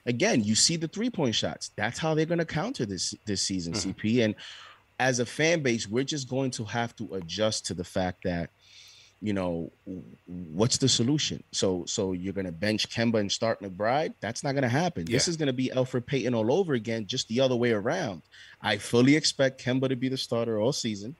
again, 0.06 0.44
you 0.44 0.54
see 0.54 0.76
the 0.76 0.86
three 0.86 1.10
point 1.10 1.34
shots. 1.34 1.72
That's 1.76 1.98
how 1.98 2.14
they're 2.14 2.26
gonna 2.26 2.44
counter 2.44 2.86
this 2.86 3.14
this 3.26 3.42
season, 3.42 3.72
mm-hmm. 3.72 3.90
CP. 3.90 4.24
And 4.24 4.34
as 5.00 5.18
a 5.18 5.26
fan 5.26 5.60
base, 5.60 5.88
we're 5.88 6.04
just 6.04 6.28
going 6.28 6.52
to 6.52 6.64
have 6.64 6.94
to 6.96 7.14
adjust 7.14 7.66
to 7.66 7.74
the 7.74 7.82
fact 7.82 8.22
that 8.22 8.50
you 9.22 9.32
know, 9.32 9.70
what's 10.26 10.78
the 10.78 10.88
solution? 10.88 11.44
So, 11.52 11.84
so 11.86 12.12
you're 12.12 12.32
going 12.32 12.46
to 12.46 12.52
bench 12.52 12.90
Kemba 12.90 13.20
and 13.20 13.30
start 13.30 13.62
McBride? 13.62 14.14
That's 14.20 14.42
not 14.42 14.52
going 14.52 14.62
to 14.62 14.68
happen. 14.68 15.06
Yeah. 15.06 15.14
This 15.14 15.28
is 15.28 15.36
going 15.36 15.46
to 15.46 15.52
be 15.52 15.70
Alfred 15.70 16.06
Payton 16.06 16.34
all 16.34 16.52
over 16.52 16.74
again, 16.74 17.06
just 17.06 17.28
the 17.28 17.40
other 17.40 17.54
way 17.54 17.70
around. 17.70 18.22
I 18.60 18.78
fully 18.78 19.14
expect 19.14 19.64
Kemba 19.64 19.88
to 19.90 19.96
be 19.96 20.08
the 20.08 20.16
starter 20.16 20.60
all 20.60 20.72
season, 20.72 21.14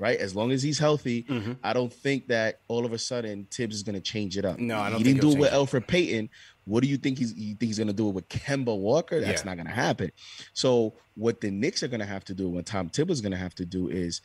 right? 0.00 0.18
As 0.18 0.34
long 0.34 0.50
as 0.50 0.64
he's 0.64 0.80
healthy, 0.80 1.22
mm-hmm. 1.22 1.52
I 1.62 1.72
don't 1.72 1.92
think 1.92 2.26
that 2.26 2.58
all 2.66 2.84
of 2.84 2.92
a 2.92 2.98
sudden 2.98 3.46
Thibs 3.52 3.76
is 3.76 3.82
going 3.84 3.94
to 3.94 4.00
change 4.00 4.36
it 4.36 4.44
up. 4.44 4.58
No, 4.58 4.80
I 4.80 4.90
don't. 4.90 4.98
He 4.98 5.04
didn't 5.04 5.20
do 5.20 5.30
it 5.30 5.38
with 5.38 5.52
Alfred 5.52 5.86
Payton. 5.86 6.30
What 6.64 6.82
do 6.82 6.88
you 6.88 6.96
think 6.96 7.18
he's? 7.18 7.32
You 7.34 7.54
think 7.54 7.68
he's 7.68 7.78
going 7.78 7.86
to 7.86 7.94
do 7.94 8.08
it 8.08 8.14
with 8.14 8.28
Kemba 8.28 8.76
Walker? 8.76 9.20
That's 9.20 9.42
yeah. 9.42 9.50
not 9.50 9.56
going 9.56 9.68
to 9.68 9.72
happen. 9.72 10.10
So, 10.54 10.94
what 11.14 11.40
the 11.40 11.52
Knicks 11.52 11.84
are 11.84 11.88
going 11.88 12.00
to 12.00 12.06
have 12.06 12.24
to 12.24 12.34
do, 12.34 12.48
what 12.48 12.66
Tom 12.66 12.88
Thibs 12.88 13.12
is 13.12 13.20
going 13.20 13.32
to 13.32 13.38
have 13.38 13.54
to 13.54 13.64
do, 13.64 13.88
is 13.88 14.22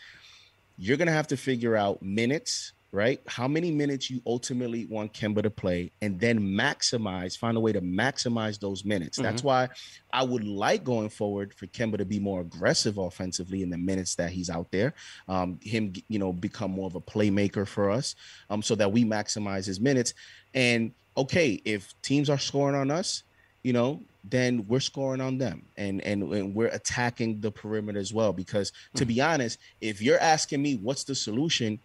you're 0.79 0.97
going 0.97 1.07
to 1.07 1.13
have 1.13 1.27
to 1.27 1.37
figure 1.37 1.75
out 1.75 2.01
minutes 2.01 2.73
right? 2.93 3.19
How 3.25 3.47
many 3.47 3.71
minutes 3.71 4.11
you 4.11 4.21
ultimately 4.25 4.85
want 4.85 5.13
Kemba 5.13 5.41
to 5.41 5.49
play, 5.49 5.91
and 6.03 6.19
then 6.19 6.39
maximize, 6.39 7.35
find 7.35 7.57
a 7.57 7.59
way 7.59 7.73
to 7.73 7.81
maximize 7.81 8.59
those 8.59 8.85
minutes. 8.85 9.17
Mm-hmm. 9.17 9.23
That's 9.23 9.43
why 9.43 9.69
I 10.13 10.23
would 10.23 10.43
like 10.43 10.83
going 10.83 11.09
forward 11.09 11.55
for 11.55 11.65
Kemba 11.65 11.97
to 11.97 12.05
be 12.05 12.19
more 12.19 12.41
aggressive 12.41 12.99
offensively 12.99 13.63
in 13.63 13.71
the 13.71 13.79
minutes 13.79 14.13
that 14.15 14.29
he's 14.29 14.49
out 14.49 14.71
there. 14.71 14.93
Um, 15.27 15.59
him, 15.63 15.93
you 16.07 16.19
know, 16.19 16.31
become 16.31 16.69
more 16.69 16.85
of 16.85 16.93
a 16.93 17.01
playmaker 17.01 17.67
for 17.67 17.89
us, 17.89 18.15
um, 18.51 18.61
so 18.61 18.75
that 18.75 18.91
we 18.91 19.03
maximize 19.03 19.65
his 19.65 19.79
minutes. 19.79 20.13
And 20.53 20.91
okay, 21.17 21.59
if 21.65 21.99
teams 22.03 22.29
are 22.29 22.37
scoring 22.37 22.75
on 22.75 22.91
us, 22.91 23.23
you 23.63 23.73
know, 23.73 24.01
then 24.23 24.65
we're 24.67 24.79
scoring 24.79 25.19
on 25.19 25.39
them 25.39 25.63
and, 25.77 25.99
and 26.01 26.31
and 26.31 26.55
we're 26.55 26.67
attacking 26.67 27.41
the 27.41 27.51
perimeter 27.51 27.99
as 27.99 28.13
well 28.13 28.31
because 28.31 28.71
to 28.95 29.03
mm-hmm. 29.03 29.13
be 29.15 29.21
honest 29.21 29.59
if 29.81 30.01
you're 30.01 30.19
asking 30.19 30.61
me 30.61 30.75
what's 30.75 31.03
the 31.03 31.13
solution 31.13 31.77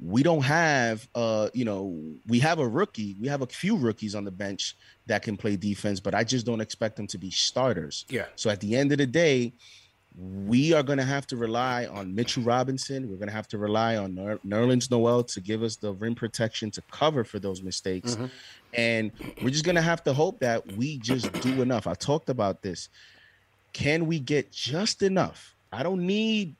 we 0.00 0.22
don't 0.22 0.42
have 0.42 1.08
uh 1.14 1.48
you 1.54 1.64
know 1.64 2.00
we 2.26 2.38
have 2.38 2.60
a 2.60 2.68
rookie 2.68 3.16
we 3.20 3.26
have 3.26 3.42
a 3.42 3.46
few 3.46 3.76
rookies 3.76 4.14
on 4.14 4.24
the 4.24 4.30
bench 4.30 4.76
that 5.06 5.22
can 5.22 5.36
play 5.36 5.56
defense 5.56 5.98
but 5.98 6.14
i 6.14 6.22
just 6.22 6.46
don't 6.46 6.60
expect 6.60 6.96
them 6.96 7.06
to 7.06 7.18
be 7.18 7.30
starters 7.30 8.04
yeah 8.08 8.26
so 8.36 8.48
at 8.48 8.60
the 8.60 8.76
end 8.76 8.92
of 8.92 8.98
the 8.98 9.06
day 9.06 9.52
we 10.18 10.72
are 10.72 10.82
going 10.82 10.98
to 10.98 11.04
have 11.04 11.26
to 11.28 11.36
rely 11.36 11.86
on 11.86 12.12
Mitchell 12.12 12.42
Robinson. 12.42 13.08
We're 13.08 13.18
going 13.18 13.28
to 13.28 13.34
have 13.34 13.46
to 13.48 13.58
rely 13.58 13.96
on 13.96 14.16
Ner- 14.16 14.38
Nerlens 14.38 14.90
Noel 14.90 15.22
to 15.22 15.40
give 15.40 15.62
us 15.62 15.76
the 15.76 15.92
rim 15.92 16.16
protection 16.16 16.72
to 16.72 16.82
cover 16.90 17.22
for 17.22 17.38
those 17.38 17.62
mistakes. 17.62 18.16
Mm-hmm. 18.16 18.26
And 18.74 19.12
we're 19.42 19.50
just 19.50 19.64
going 19.64 19.76
to 19.76 19.82
have 19.82 20.02
to 20.04 20.12
hope 20.12 20.40
that 20.40 20.66
we 20.72 20.98
just 20.98 21.32
do 21.40 21.62
enough. 21.62 21.86
I 21.86 21.94
talked 21.94 22.30
about 22.30 22.62
this. 22.62 22.88
Can 23.72 24.06
we 24.06 24.18
get 24.18 24.50
just 24.50 25.02
enough? 25.02 25.54
I 25.72 25.84
don't 25.84 26.04
need 26.04 26.56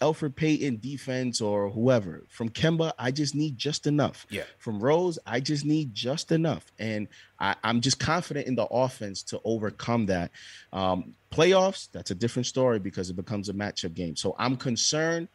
Elfrid 0.00 0.36
Payton 0.36 0.78
defense 0.80 1.40
or 1.40 1.70
whoever. 1.70 2.24
From 2.28 2.48
Kemba, 2.48 2.92
I 2.98 3.10
just 3.10 3.34
need 3.34 3.58
just 3.58 3.86
enough. 3.86 4.26
Yeah. 4.30 4.44
From 4.58 4.80
Rose, 4.80 5.18
I 5.26 5.40
just 5.40 5.64
need 5.64 5.94
just 5.94 6.32
enough. 6.32 6.70
And 6.78 7.08
I, 7.38 7.54
am 7.64 7.80
just 7.80 7.98
confident 7.98 8.46
in 8.46 8.54
the 8.54 8.66
offense 8.66 9.22
to 9.24 9.40
overcome 9.44 10.06
that. 10.06 10.30
Um, 10.72 11.14
playoffs, 11.30 11.88
that's 11.92 12.10
a 12.10 12.14
different 12.14 12.46
story 12.46 12.78
because 12.78 13.10
it 13.10 13.16
becomes 13.16 13.48
a 13.48 13.52
matchup 13.52 13.94
game. 13.94 14.16
So 14.16 14.34
I'm 14.38 14.56
concerned, 14.56 15.28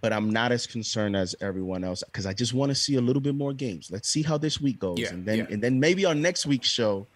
but 0.00 0.12
I'm 0.12 0.30
not 0.30 0.52
as 0.52 0.66
concerned 0.66 1.16
as 1.16 1.34
everyone 1.40 1.84
else 1.84 2.02
because 2.04 2.26
I 2.26 2.32
just 2.32 2.54
want 2.54 2.70
to 2.70 2.74
see 2.74 2.96
a 2.96 3.00
little 3.00 3.22
bit 3.22 3.34
more 3.34 3.52
games. 3.52 3.90
Let's 3.90 4.08
see 4.08 4.22
how 4.22 4.36
this 4.36 4.60
week 4.60 4.78
goes. 4.80 4.98
Yeah, 4.98 5.10
and 5.10 5.24
then 5.24 5.38
yeah. 5.38 5.46
and 5.50 5.62
then 5.62 5.78
maybe 5.78 6.04
on 6.04 6.20
next 6.20 6.44
week's 6.44 6.68
show, 6.68 7.06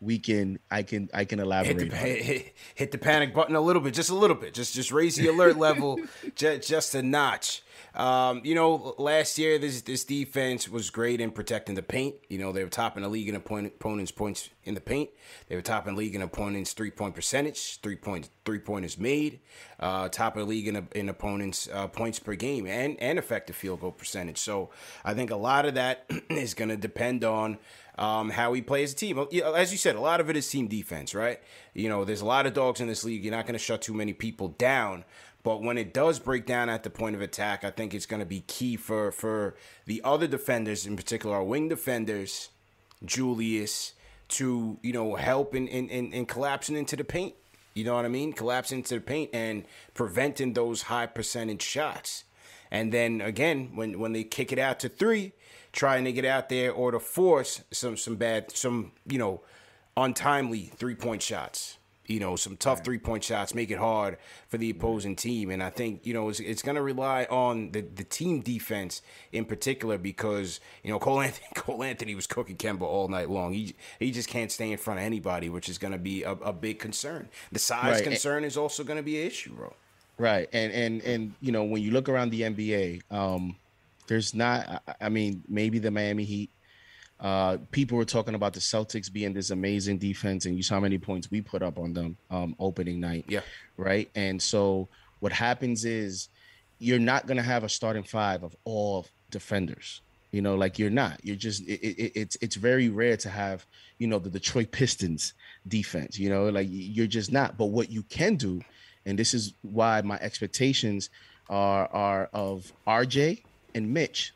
we 0.00 0.18
can 0.18 0.58
I 0.70 0.82
can 0.82 1.08
I 1.14 1.24
can 1.24 1.40
elaborate. 1.40 1.80
Hit 1.80 1.90
the, 1.90 1.96
hit, 1.96 2.54
hit 2.74 2.92
the, 2.92 2.98
panic 2.98 3.34
button 3.34 3.56
a 3.56 3.60
little 3.60 3.82
bit, 3.82 3.94
just 3.94 4.10
a 4.10 4.14
little 4.14 4.36
bit, 4.36 4.54
just 4.54 4.74
just 4.74 4.92
raise 4.92 5.16
the 5.16 5.28
alert 5.28 5.56
level 5.56 5.98
just 6.34 6.68
just 6.68 6.94
a 6.94 7.02
notch. 7.02 7.62
Um, 7.94 8.42
you 8.44 8.54
know, 8.54 8.94
last 8.98 9.38
year 9.38 9.58
this 9.58 9.80
this 9.80 10.04
defense 10.04 10.68
was 10.68 10.90
great 10.90 11.20
in 11.20 11.30
protecting 11.30 11.74
the 11.74 11.82
paint. 11.82 12.16
You 12.28 12.38
know, 12.38 12.52
they 12.52 12.62
were 12.62 12.70
topping 12.70 13.02
the 13.02 13.08
league 13.08 13.28
in 13.28 13.34
opponents' 13.34 14.12
points 14.12 14.50
in 14.64 14.74
the 14.74 14.82
paint. 14.82 15.08
They 15.48 15.56
were 15.56 15.62
topping 15.62 15.94
the 15.94 15.98
league 15.98 16.14
in 16.14 16.20
opponents' 16.20 16.74
three 16.74 16.90
point 16.90 17.14
percentage, 17.14 17.80
three 17.80 17.96
point 17.96 18.28
three 18.44 18.58
pointers 18.58 18.98
made. 18.98 19.40
Uh, 19.80 20.10
top 20.10 20.36
of 20.36 20.40
the 20.40 20.46
league 20.46 20.68
in, 20.68 20.88
in 20.94 21.08
opponents' 21.08 21.68
uh, 21.72 21.86
points 21.86 22.18
per 22.18 22.34
game 22.34 22.66
and 22.66 23.00
and 23.00 23.18
effective 23.18 23.56
field 23.56 23.80
goal 23.80 23.92
percentage. 23.92 24.38
So 24.38 24.70
I 25.02 25.14
think 25.14 25.30
a 25.30 25.36
lot 25.36 25.64
of 25.64 25.74
that 25.74 26.04
is 26.30 26.52
going 26.52 26.68
to 26.68 26.76
depend 26.76 27.24
on 27.24 27.56
um, 27.98 28.30
how 28.30 28.50
we 28.50 28.60
play 28.60 28.82
as 28.82 28.92
a 28.92 28.96
team. 28.96 29.18
As 29.18 29.72
you 29.72 29.78
said, 29.78 29.96
a 29.96 30.00
lot 30.00 30.20
of 30.20 30.28
it 30.28 30.36
is 30.36 30.48
team 30.48 30.68
defense, 30.68 31.14
right? 31.14 31.40
You 31.74 31.88
know, 31.88 32.04
there's 32.04 32.20
a 32.20 32.26
lot 32.26 32.46
of 32.46 32.54
dogs 32.54 32.80
in 32.80 32.88
this 32.88 33.04
league. 33.04 33.24
You're 33.24 33.34
not 33.34 33.46
going 33.46 33.54
to 33.54 33.58
shut 33.58 33.82
too 33.82 33.94
many 33.94 34.12
people 34.12 34.48
down. 34.48 35.04
But 35.42 35.62
when 35.62 35.78
it 35.78 35.94
does 35.94 36.18
break 36.18 36.44
down 36.44 36.68
at 36.68 36.82
the 36.82 36.90
point 36.90 37.14
of 37.14 37.22
attack, 37.22 37.62
I 37.62 37.70
think 37.70 37.94
it's 37.94 38.04
going 38.04 38.18
to 38.20 38.26
be 38.26 38.40
key 38.40 38.76
for 38.76 39.12
for 39.12 39.54
the 39.86 40.02
other 40.02 40.26
defenders, 40.26 40.86
in 40.86 40.96
particular 40.96 41.36
our 41.36 41.44
wing 41.44 41.68
defenders, 41.68 42.48
Julius, 43.04 43.92
to 44.30 44.78
you 44.82 44.92
know 44.92 45.14
help 45.14 45.54
in 45.54 45.68
in, 45.68 45.88
in, 45.88 46.12
in 46.12 46.26
collapsing 46.26 46.76
into 46.76 46.96
the 46.96 47.04
paint. 47.04 47.34
You 47.74 47.84
know 47.84 47.94
what 47.94 48.04
I 48.04 48.08
mean? 48.08 48.32
Collapsing 48.32 48.78
into 48.78 48.96
the 48.96 49.00
paint 49.00 49.30
and 49.32 49.64
preventing 49.94 50.54
those 50.54 50.82
high 50.82 51.06
percentage 51.06 51.62
shots. 51.62 52.24
And 52.70 52.92
then 52.92 53.20
again, 53.20 53.70
when 53.74 54.00
when 54.00 54.12
they 54.12 54.24
kick 54.24 54.50
it 54.50 54.58
out 54.58 54.80
to 54.80 54.88
three, 54.88 55.32
trying 55.76 56.04
to 56.04 56.12
get 56.12 56.24
out 56.24 56.48
there 56.48 56.72
or 56.72 56.90
to 56.90 56.98
force 56.98 57.62
some 57.70 57.96
some 57.96 58.16
bad 58.16 58.50
some 58.50 58.90
you 59.06 59.18
know 59.18 59.40
untimely 59.96 60.72
three 60.76 60.96
point 60.96 61.22
shots 61.22 61.78
you 62.08 62.20
know, 62.20 62.36
some 62.36 62.56
tough 62.56 62.84
three 62.84 62.98
point 62.98 63.24
shots, 63.24 63.54
make 63.54 63.70
it 63.70 63.78
hard 63.78 64.16
for 64.48 64.58
the 64.58 64.70
opposing 64.70 65.16
team. 65.16 65.50
And 65.50 65.62
I 65.62 65.70
think, 65.70 66.06
you 66.06 66.14
know, 66.14 66.28
it's, 66.28 66.40
it's 66.40 66.62
going 66.62 66.76
to 66.76 66.82
rely 66.82 67.24
on 67.24 67.72
the, 67.72 67.80
the 67.80 68.04
team 68.04 68.40
defense 68.40 69.02
in 69.32 69.44
particular 69.44 69.98
because, 69.98 70.60
you 70.82 70.90
know, 70.90 70.98
Cole 70.98 71.20
Anthony, 71.20 71.48
Cole 71.54 71.82
Anthony 71.82 72.14
was 72.14 72.26
cooking 72.26 72.56
Kemba 72.56 72.82
all 72.82 73.08
night 73.08 73.28
long. 73.28 73.52
He, 73.52 73.74
he 73.98 74.10
just 74.10 74.28
can't 74.28 74.52
stay 74.52 74.70
in 74.70 74.78
front 74.78 75.00
of 75.00 75.06
anybody, 75.06 75.48
which 75.48 75.68
is 75.68 75.78
going 75.78 75.92
to 75.92 75.98
be 75.98 76.22
a, 76.22 76.32
a, 76.32 76.52
big 76.52 76.78
concern. 76.78 77.28
The 77.52 77.58
size 77.58 77.96
right. 77.96 78.04
concern 78.04 78.44
is 78.44 78.56
also 78.56 78.84
going 78.84 78.98
to 78.98 79.02
be 79.02 79.20
an 79.20 79.26
issue, 79.26 79.54
bro. 79.54 79.74
Right. 80.18 80.48
And, 80.52 80.72
and, 80.72 81.02
and, 81.02 81.34
you 81.40 81.52
know, 81.52 81.64
when 81.64 81.82
you 81.82 81.90
look 81.90 82.08
around 82.08 82.30
the 82.30 82.42
NBA, 82.42 83.02
um, 83.10 83.56
there's 84.06 84.34
not, 84.34 84.82
I 85.00 85.08
mean, 85.08 85.42
maybe 85.48 85.78
the 85.78 85.90
Miami 85.90 86.24
Heat 86.24 86.50
uh, 87.18 87.56
people 87.70 87.96
were 87.96 88.04
talking 88.04 88.34
about 88.34 88.52
the 88.52 88.60
Celtics 88.60 89.10
being 89.10 89.32
this 89.32 89.50
amazing 89.50 89.98
defense, 89.98 90.44
and 90.44 90.56
you 90.56 90.62
saw 90.62 90.74
how 90.74 90.80
many 90.80 90.98
points 90.98 91.30
we 91.30 91.40
put 91.40 91.62
up 91.62 91.78
on 91.78 91.92
them 91.92 92.16
um, 92.30 92.54
opening 92.58 93.00
night. 93.00 93.24
Yeah. 93.28 93.40
Right. 93.76 94.10
And 94.14 94.40
so 94.40 94.88
what 95.20 95.32
happens 95.32 95.84
is 95.84 96.28
you're 96.78 96.98
not 96.98 97.26
going 97.26 97.38
to 97.38 97.42
have 97.42 97.64
a 97.64 97.68
starting 97.68 98.02
five 98.02 98.42
of 98.42 98.54
all 98.64 99.06
defenders. 99.30 100.02
You 100.30 100.42
know, 100.42 100.56
like 100.56 100.78
you're 100.78 100.90
not. 100.90 101.20
You're 101.24 101.36
just. 101.36 101.62
It, 101.62 101.80
it, 101.80 102.12
it's 102.14 102.36
it's 102.42 102.56
very 102.56 102.90
rare 102.90 103.16
to 103.18 103.30
have 103.30 103.64
you 103.96 104.06
know 104.06 104.18
the 104.18 104.28
Detroit 104.28 104.70
Pistons 104.70 105.32
defense. 105.66 106.18
You 106.18 106.28
know, 106.28 106.50
like 106.50 106.66
you're 106.68 107.06
just 107.06 107.32
not. 107.32 107.56
But 107.56 107.66
what 107.66 107.90
you 107.90 108.02
can 108.02 108.36
do, 108.36 108.60
and 109.06 109.18
this 109.18 109.32
is 109.32 109.54
why 109.62 110.02
my 110.02 110.18
expectations 110.20 111.08
are 111.48 111.86
are 111.86 112.28
of 112.34 112.70
RJ 112.86 113.44
and 113.76 113.92
Mitch. 113.92 114.32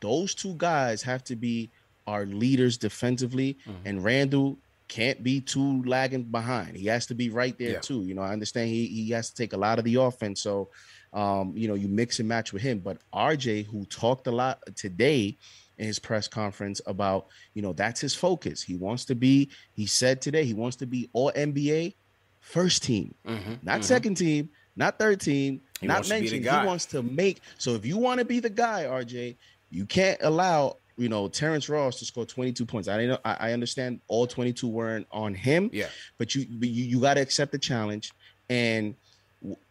Those 0.00 0.34
two 0.34 0.54
guys 0.58 1.02
have 1.02 1.24
to 1.24 1.34
be 1.34 1.70
our 2.06 2.26
leaders 2.26 2.76
defensively, 2.76 3.56
mm-hmm. 3.66 3.86
and 3.86 4.04
Randle 4.04 4.58
can't 4.88 5.22
be 5.22 5.40
too 5.40 5.82
lagging 5.84 6.24
behind. 6.24 6.76
He 6.76 6.86
has 6.86 7.06
to 7.06 7.14
be 7.14 7.30
right 7.30 7.56
there 7.58 7.72
yeah. 7.72 7.80
too. 7.80 8.02
You 8.04 8.14
know, 8.14 8.22
I 8.22 8.32
understand 8.32 8.68
he 8.68 8.86
he 8.86 9.10
has 9.10 9.30
to 9.30 9.34
take 9.34 9.54
a 9.54 9.56
lot 9.56 9.78
of 9.78 9.84
the 9.84 9.94
offense. 9.94 10.42
So, 10.42 10.68
um, 11.12 11.54
you 11.56 11.66
know, 11.66 11.74
you 11.74 11.88
mix 11.88 12.18
and 12.18 12.28
match 12.28 12.52
with 12.52 12.62
him. 12.62 12.80
But 12.80 12.98
RJ, 13.14 13.66
who 13.66 13.86
talked 13.86 14.26
a 14.26 14.32
lot 14.32 14.60
today 14.76 15.38
in 15.78 15.86
his 15.86 15.98
press 15.98 16.28
conference 16.28 16.80
about, 16.86 17.28
you 17.54 17.62
know, 17.62 17.72
that's 17.72 18.00
his 18.00 18.14
focus. 18.14 18.62
He 18.62 18.76
wants 18.76 19.06
to 19.06 19.14
be. 19.14 19.48
He 19.74 19.86
said 19.86 20.20
today 20.20 20.44
he 20.44 20.54
wants 20.54 20.76
to 20.76 20.86
be 20.86 21.08
all 21.14 21.32
NBA 21.32 21.94
first 22.40 22.82
team, 22.82 23.14
mm-hmm. 23.26 23.54
not 23.62 23.76
mm-hmm. 23.76 23.82
second 23.82 24.16
team, 24.16 24.50
not 24.76 24.98
third 24.98 25.20
team. 25.20 25.62
He 25.82 25.88
not 25.88 26.08
mentioned 26.08 26.44
he 26.44 26.48
wants 26.48 26.86
to 26.86 27.02
make. 27.02 27.40
So 27.58 27.74
if 27.74 27.84
you 27.84 27.98
want 27.98 28.20
to 28.20 28.24
be 28.24 28.40
the 28.40 28.50
guy, 28.50 28.84
RJ, 28.84 29.36
you 29.70 29.84
can't 29.84 30.18
allow 30.22 30.76
you 30.96 31.08
know 31.08 31.28
Terrence 31.28 31.68
Ross 31.68 31.98
to 31.98 32.04
score 32.04 32.24
22 32.24 32.64
points. 32.64 32.88
I 32.88 33.04
know 33.06 33.18
I, 33.24 33.48
I 33.48 33.52
understand 33.52 34.00
all 34.08 34.26
22 34.26 34.68
weren't 34.68 35.06
on 35.10 35.34
him. 35.34 35.70
Yeah. 35.72 35.88
But 36.18 36.34
you 36.34 36.46
but 36.48 36.68
you, 36.68 36.84
you 36.84 37.00
got 37.00 37.14
to 37.14 37.20
accept 37.20 37.52
the 37.52 37.58
challenge. 37.58 38.12
And 38.48 38.94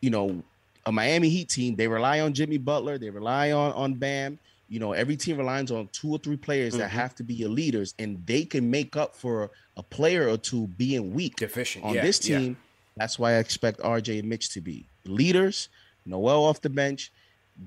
you 0.01 0.09
know, 0.09 0.43
a 0.86 0.91
Miami 0.91 1.30
Heat 1.30 1.49
team, 1.49 1.76
they 1.76 1.88
rely 1.88 2.20
on 2.20 2.34
Jimmy 2.34 2.57
Butler, 2.57 2.97
they 2.97 3.09
rely 3.09 3.51
on 3.51 3.72
on 3.74 3.93
Bam. 3.93 4.39
You 4.68 4.80
know, 4.80 4.93
every 4.93 5.18
team 5.18 5.38
relies 5.38 5.70
on 5.70 5.89
two 5.91 6.12
or 6.12 6.18
three 6.18 6.38
players 6.38 6.74
mm-hmm. 6.74 6.82
that 6.82 6.89
have 6.89 7.14
to 7.16 7.24
be 7.24 7.34
your 7.34 7.49
leaders, 7.49 7.93
and 7.99 8.26
they 8.26 8.45
can 8.45 8.72
make 8.72 8.95
up 8.95 9.16
for 9.16 9.51
a 9.76 9.84
player 9.84 10.30
or 10.30 10.38
two 10.38 10.68
being 10.78 11.14
weak. 11.14 11.36
Deficient. 11.36 11.84
On 11.84 11.93
yeah, 11.93 12.01
this 12.01 12.20
team, 12.20 12.51
yeah. 12.51 12.55
that's 12.95 13.20
why 13.20 13.34
I 13.34 13.38
expect 13.39 13.82
RJ 13.82 14.20
and 14.20 14.30
Mitch 14.30 14.49
to 14.51 14.62
be 14.62 14.86
leaders. 15.05 15.68
Noel 16.06 16.43
off 16.43 16.62
the 16.62 16.70
bench 16.70 17.12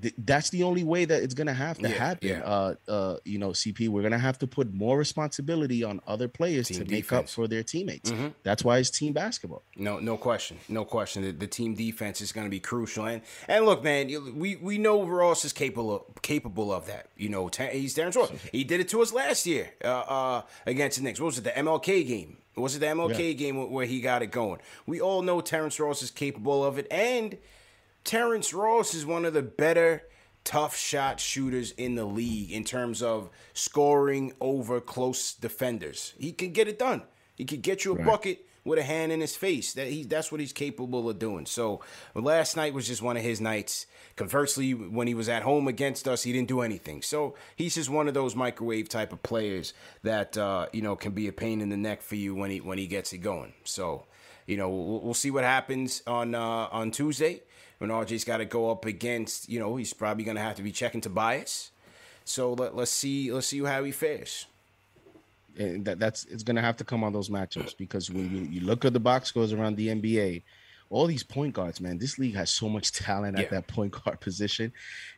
th- 0.01 0.13
that's 0.17 0.49
the 0.49 0.63
only 0.63 0.83
way 0.83 1.05
that 1.05 1.23
it's 1.23 1.33
gonna 1.33 1.53
have 1.53 1.77
to 1.79 1.89
yeah, 1.89 1.95
happen. 1.95 2.27
Yeah. 2.27 2.41
Uh, 2.41 2.75
uh, 2.87 3.17
you 3.23 3.37
know, 3.37 3.49
CP, 3.49 3.89
we're 3.89 4.03
gonna 4.03 4.17
have 4.17 4.37
to 4.39 4.47
put 4.47 4.73
more 4.73 4.97
responsibility 4.97 5.83
on 5.83 6.01
other 6.07 6.27
players 6.27 6.67
team 6.67 6.79
to 6.79 6.83
defense. 6.83 7.11
make 7.11 7.19
up 7.19 7.29
for 7.29 7.47
their 7.47 7.63
teammates. 7.63 8.11
Mm-hmm. 8.11 8.27
That's 8.43 8.63
why 8.63 8.77
it's 8.77 8.89
team 8.89 9.13
basketball. 9.13 9.63
No, 9.75 9.99
no 9.99 10.17
question, 10.17 10.57
no 10.69 10.85
question. 10.85 11.23
The, 11.23 11.31
the 11.31 11.47
team 11.47 11.75
defense 11.75 12.21
is 12.21 12.31
gonna 12.31 12.49
be 12.49 12.59
crucial. 12.59 13.05
And 13.05 13.21
and 13.47 13.65
look, 13.65 13.83
man, 13.83 14.37
we 14.37 14.55
we 14.57 14.77
know 14.77 15.03
Ross 15.03 15.45
is 15.45 15.53
capable 15.53 15.95
of, 15.95 16.21
capable 16.21 16.71
of 16.73 16.87
that. 16.87 17.07
You 17.15 17.29
know, 17.29 17.49
he's 17.71 17.93
Terrence 17.93 18.15
Ross. 18.15 18.31
He 18.51 18.63
did 18.63 18.79
it 18.79 18.89
to 18.89 19.01
us 19.01 19.13
last 19.13 19.45
year 19.45 19.71
uh, 19.83 19.87
uh, 19.87 20.41
against 20.65 20.97
the 20.97 21.03
Knicks. 21.03 21.19
What 21.19 21.27
was 21.27 21.37
it? 21.37 21.43
The 21.43 21.51
MLK 21.51 22.07
game. 22.07 22.37
Was 22.55 22.73
it 22.73 22.79
the 22.79 22.85
MLK 22.85 23.19
yeah. 23.19 23.33
game 23.33 23.69
where 23.69 23.85
he 23.85 23.99
got 23.99 24.21
it 24.21 24.31
going? 24.31 24.61
We 24.85 25.01
all 25.01 25.21
know 25.21 25.41
Terrence 25.41 25.77
Ross 25.77 26.01
is 26.01 26.09
capable 26.09 26.63
of 26.63 26.77
it, 26.77 26.87
and 26.89 27.37
Terrence 28.05 28.53
Ross 28.53 28.93
is 28.93 29.03
one 29.03 29.25
of 29.25 29.33
the 29.33 29.41
better 29.41 30.03
tough 30.43 30.77
shot 30.77 31.19
shooters 31.19 31.71
in 31.71 31.95
the 31.95 32.05
league 32.05 32.51
in 32.51 32.63
terms 32.63 33.01
of 33.01 33.31
scoring 33.53 34.31
over 34.39 34.79
close 34.79 35.33
defenders. 35.33 36.13
He 36.19 36.31
can 36.31 36.53
get 36.53 36.67
it 36.67 36.77
done. 36.77 37.01
He 37.33 37.45
can 37.45 37.61
get 37.61 37.83
you 37.83 37.93
a 37.93 37.95
right. 37.95 38.05
bucket 38.05 38.45
with 38.63 38.77
a 38.77 38.83
hand 38.83 39.11
in 39.11 39.21
his 39.21 39.35
face. 39.35 39.73
That 39.73 39.87
he 39.87 40.03
that's 40.03 40.31
what 40.31 40.39
he's 40.39 40.53
capable 40.53 41.09
of 41.09 41.17
doing. 41.17 41.47
So 41.47 41.81
last 42.13 42.55
night 42.55 42.75
was 42.75 42.87
just 42.87 43.01
one 43.01 43.17
of 43.17 43.23
his 43.23 43.41
nights. 43.41 43.87
Conversely, 44.15 44.75
when 44.75 45.07
he 45.07 45.15
was 45.15 45.27
at 45.27 45.41
home 45.41 45.67
against 45.67 46.07
us, 46.07 46.21
he 46.21 46.31
didn't 46.31 46.47
do 46.47 46.61
anything. 46.61 47.01
So 47.01 47.33
he's 47.55 47.73
just 47.73 47.89
one 47.89 48.07
of 48.07 48.13
those 48.13 48.35
microwave 48.35 48.87
type 48.87 49.13
of 49.13 49.23
players 49.23 49.73
that 50.03 50.37
uh, 50.37 50.67
you 50.71 50.83
know 50.83 50.95
can 50.95 51.13
be 51.13 51.27
a 51.27 51.33
pain 51.33 51.59
in 51.59 51.69
the 51.69 51.77
neck 51.77 52.03
for 52.03 52.15
you 52.15 52.35
when 52.35 52.51
he 52.51 52.61
when 52.61 52.77
he 52.77 52.85
gets 52.85 53.13
it 53.13 53.17
going. 53.17 53.53
So 53.63 54.05
you 54.45 54.57
know 54.57 54.69
we'll, 54.69 55.01
we'll 55.01 55.13
see 55.15 55.31
what 55.31 55.43
happens 55.43 56.03
on 56.05 56.35
uh, 56.35 56.67
on 56.71 56.91
Tuesday 56.91 57.41
when 57.77 57.89
RJ's 57.89 58.23
got 58.23 58.37
to 58.37 58.45
go 58.45 58.71
up 58.71 58.85
against, 58.85 59.49
you 59.49 59.59
know, 59.59 59.75
he's 59.75 59.93
probably 59.93 60.23
going 60.23 60.37
to 60.37 60.41
have 60.41 60.55
to 60.55 60.63
be 60.63 60.71
checking 60.71 61.01
Tobias. 61.01 61.71
So 62.23 62.53
let, 62.53 62.75
let's 62.75 62.91
see, 62.91 63.31
let's 63.31 63.47
see 63.47 63.63
how 63.63 63.83
he 63.83 63.91
fares. 63.91 64.45
And 65.57 65.85
that, 65.85 65.99
that's 65.99 66.25
it's 66.25 66.43
going 66.43 66.55
to 66.55 66.61
have 66.61 66.77
to 66.77 66.83
come 66.83 67.03
on 67.03 67.13
those 67.13 67.29
matchups 67.29 67.77
because 67.77 68.09
when 68.09 68.29
you, 68.29 68.41
you 68.43 68.61
look 68.65 68.83
at 68.83 68.93
the 68.93 68.99
box 68.99 69.29
scores 69.29 69.53
around 69.53 69.77
the 69.77 69.87
NBA, 69.87 70.43
all 70.89 71.07
these 71.07 71.23
point 71.23 71.53
guards, 71.53 71.81
man, 71.81 71.97
this 71.97 72.19
league 72.19 72.35
has 72.35 72.49
so 72.49 72.69
much 72.69 72.91
talent 72.91 73.37
at 73.37 73.45
yeah. 73.45 73.49
that 73.51 73.67
point 73.67 73.91
guard 73.91 74.19
position. 74.21 74.71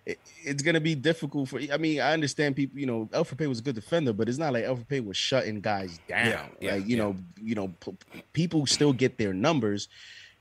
It, 0.05 0.19
it's 0.43 0.63
going 0.63 0.75
to 0.75 0.81
be 0.81 0.95
difficult 0.95 1.49
for. 1.49 1.59
I 1.71 1.77
mean, 1.77 1.99
I 2.01 2.13
understand 2.13 2.55
people. 2.55 2.79
You 2.79 2.85
know, 2.85 3.09
Elfrid 3.11 3.37
Payton 3.37 3.49
was 3.49 3.59
a 3.59 3.63
good 3.63 3.75
defender, 3.75 4.13
but 4.13 4.29
it's 4.29 4.37
not 4.37 4.53
like 4.53 4.63
Elfrid 4.63 4.87
Payton 4.87 5.07
was 5.07 5.17
shutting 5.17 5.59
guys 5.59 5.99
down. 6.07 6.25
Yeah, 6.27 6.45
yeah, 6.61 6.73
like 6.75 6.87
you 6.87 6.97
know, 6.97 7.15
you 7.41 7.55
know, 7.55 7.67
p- 7.79 7.97
people 8.33 8.65
still 8.65 8.93
get 8.93 9.17
their 9.17 9.33
numbers. 9.33 9.89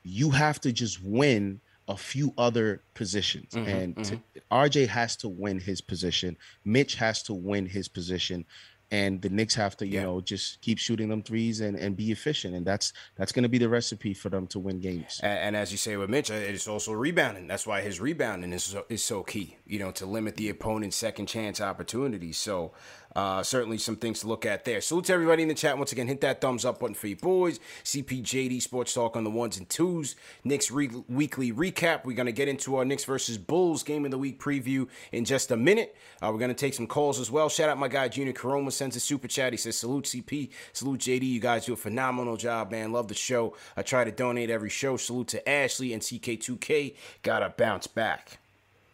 You 0.03 0.29
have 0.29 0.61
to 0.61 0.71
just 0.71 1.03
win 1.03 1.59
a 1.87 1.97
few 1.97 2.33
other 2.37 2.83
positions. 2.93 3.53
Mm-hmm, 3.53 3.69
and 3.69 3.95
mm-hmm. 3.95 4.15
RJ 4.51 4.87
has 4.87 5.15
to 5.17 5.29
win 5.29 5.59
his 5.59 5.81
position. 5.81 6.37
Mitch 6.65 6.95
has 6.95 7.23
to 7.23 7.33
win 7.33 7.65
his 7.65 7.87
position 7.87 8.45
and 8.91 9.21
the 9.21 9.29
Knicks 9.29 9.53
have 9.55 9.75
to, 9.77 9.85
you 9.85 9.95
yeah. 9.95 10.03
know, 10.03 10.21
just 10.21 10.61
keep 10.61 10.77
shooting 10.77 11.09
them 11.09 11.21
threes 11.21 11.59
and, 11.59 11.77
and 11.77 11.97
be 11.97 12.11
efficient, 12.11 12.55
and 12.55 12.65
that's 12.65 12.93
that's 13.15 13.31
going 13.31 13.43
to 13.43 13.49
be 13.49 13.57
the 13.57 13.67
recipe 13.67 14.13
for 14.13 14.29
them 14.29 14.47
to 14.47 14.59
win 14.59 14.79
games. 14.79 15.19
And, 15.21 15.39
and, 15.39 15.55
as 15.55 15.71
you 15.71 15.77
say 15.77 15.97
with 15.97 16.09
Mitch, 16.09 16.31
uh, 16.31 16.35
it's 16.35 16.67
also 16.67 16.93
rebounding. 16.93 17.47
That's 17.47 17.67
why 17.67 17.81
his 17.81 17.99
rebounding 17.99 18.53
is 18.53 18.63
so, 18.63 18.85
is 18.89 19.03
so 19.03 19.23
key, 19.23 19.57
you 19.65 19.79
know, 19.79 19.91
to 19.91 20.05
limit 20.05 20.37
the 20.37 20.49
opponent's 20.49 20.95
second 20.95 21.25
chance 21.25 21.59
opportunities. 21.59 22.37
So 22.37 22.71
uh, 23.17 23.41
certainly 23.41 23.79
some 23.79 23.95
things 23.95 24.19
to 24.19 24.27
look 24.27 24.45
at 24.45 24.63
there. 24.63 24.79
Salute 24.79 25.05
to 25.05 25.13
everybody 25.13 25.41
in 25.41 25.49
the 25.49 25.55
chat. 25.55 25.75
Once 25.75 25.91
again, 25.91 26.07
hit 26.07 26.21
that 26.21 26.39
thumbs 26.39 26.63
up 26.63 26.79
button 26.79 26.93
for 26.93 27.07
you 27.07 27.15
boys. 27.15 27.59
CPJD 27.83 28.61
Sports 28.61 28.93
Talk 28.93 29.17
on 29.17 29.23
the 29.23 29.31
ones 29.31 29.57
and 29.57 29.67
twos. 29.67 30.15
Knicks 30.43 30.69
re- 30.69 30.91
weekly 31.09 31.51
recap. 31.51 32.05
We're 32.05 32.15
going 32.15 32.27
to 32.27 32.31
get 32.31 32.47
into 32.47 32.75
our 32.75 32.85
Knicks 32.85 33.05
versus 33.05 33.39
Bulls 33.39 33.81
game 33.81 34.05
of 34.05 34.11
the 34.11 34.19
week 34.19 34.39
preview 34.39 34.87
in 35.11 35.25
just 35.25 35.49
a 35.49 35.57
minute. 35.57 35.97
Uh, 36.21 36.29
we're 36.31 36.37
going 36.37 36.49
to 36.49 36.53
take 36.53 36.75
some 36.75 36.85
calls 36.85 37.19
as 37.19 37.31
well. 37.31 37.49
Shout 37.49 37.69
out 37.69 37.79
my 37.79 37.87
guy 37.87 38.07
Junior 38.07 38.33
Caroma 38.33 38.71
sends 38.71 38.95
a 38.95 38.99
super 38.99 39.27
chat. 39.27 39.51
He 39.51 39.57
says, 39.57 39.75
Salute 39.75 40.05
CP, 40.05 40.51
salute 40.73 40.99
JD. 40.99 41.23
You 41.23 41.39
guys 41.39 41.65
do 41.65 41.73
a 41.73 41.75
phenomenal 41.75 42.37
job, 42.37 42.69
man. 42.69 42.91
Love 42.91 43.07
the 43.07 43.15
show. 43.15 43.55
I 43.75 43.81
try 43.81 44.03
to 44.03 44.11
donate 44.11 44.51
every 44.51 44.69
show. 44.69 44.95
Salute 44.95 45.29
to 45.29 45.49
Ashley 45.49 45.91
and 45.91 46.03
CK2K. 46.03 46.95
Gotta 47.23 47.51
bounce 47.57 47.87
back. 47.87 48.37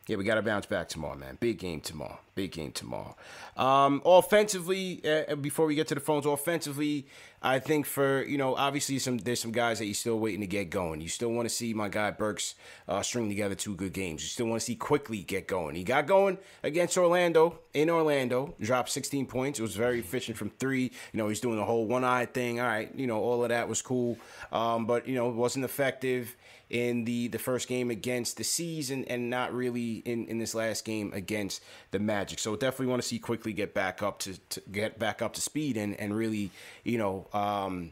Yeah, 0.08 0.18
we 0.18 0.26
got 0.26 0.36
to 0.36 0.42
bounce 0.42 0.66
back 0.66 0.90
tomorrow, 0.90 1.16
man. 1.16 1.38
Big 1.40 1.60
game 1.60 1.80
tomorrow. 1.80 2.20
Big 2.36 2.52
game 2.52 2.74
tomorrow. 2.74 3.16
Um, 3.56 4.02
offensively, 4.06 5.02
uh, 5.06 5.36
before 5.36 5.66
we 5.66 5.76
get 5.76 5.88
to 5.88 5.96
the 5.96 6.02
phones, 6.02 6.26
offensively, 6.26 7.08
I 7.42 7.60
think 7.60 7.86
for 7.86 8.22
you 8.24 8.38
know, 8.38 8.54
obviously, 8.56 9.00
some 9.00 9.18
there's 9.18 9.40
some 9.40 9.54
guys 9.54 9.80
that 9.80 9.86
you're 9.86 9.94
still 9.94 10.20
waiting 10.20 10.42
to 10.42 10.48
get 10.48 10.70
going. 10.70 11.00
You 11.00 11.08
still 11.08 11.32
want 11.32 11.48
to 11.48 11.54
see 11.54 11.74
my 11.74 11.88
guy 11.88 12.12
Burks 12.12 12.56
uh, 12.88 13.02
string 13.02 13.30
together 13.30 13.56
two 13.56 13.76
good 13.76 13.94
games. 13.94 14.24
You 14.24 14.28
still 14.28 14.48
want 14.48 14.60
to 14.60 14.66
see 14.66 14.76
Quickley 14.76 15.20
get 15.20 15.48
going. 15.48 15.76
He 15.76 15.86
got 15.86 16.06
going 16.06 16.38
against 16.64 16.98
Orlando 16.98 17.60
in 17.74 17.90
Orlando, 17.90 18.56
dropped 18.60 18.90
16 18.90 19.26
points. 19.26 19.60
It 19.60 19.62
was 19.62 19.76
very 19.76 20.00
efficient 20.00 20.38
from 20.38 20.50
three. 20.50 20.92
You 21.14 21.18
know, 21.18 21.30
he's 21.30 21.40
doing 21.40 21.58
the 21.58 21.66
whole 21.66 21.86
one 21.86 22.04
eye 22.04 22.26
thing. 22.26 22.60
All 22.60 22.68
right, 22.68 22.94
you 22.94 23.08
know, 23.08 23.22
all 23.22 23.44
of 23.44 23.50
that 23.50 23.70
was 23.70 23.82
cool, 23.82 24.18
um, 24.52 24.86
but 24.86 25.08
you 25.08 25.16
know, 25.16 25.30
it 25.30 25.36
wasn't 25.36 25.64
effective 25.64 26.36
in 26.74 27.06
the 27.06 27.28
the 27.28 27.38
first 27.38 27.68
game 27.68 27.92
against 27.92 28.36
the 28.36 28.44
season 28.44 29.06
and 29.06 29.30
not 29.30 29.54
really 29.54 29.98
in 30.06 30.26
in 30.26 30.40
this 30.40 30.56
last 30.56 30.84
game 30.84 31.14
against 31.14 31.64
the 31.92 32.00
Magic. 32.00 32.40
So 32.40 32.56
definitely 32.56 32.88
want 32.88 33.02
to 33.02 33.08
see 33.08 33.20
Quickley 33.20 33.54
get 33.54 33.76
back 33.76 34.02
up 34.02 34.18
to, 34.20 34.38
to 34.50 34.62
get 34.72 34.98
back 34.98 35.22
up 35.22 35.34
to 35.36 35.42
speed 35.42 35.78
and 35.78 35.98
and 36.00 36.18
really 36.18 36.50
you 36.84 36.98
know 36.98 37.28
um, 37.32 37.92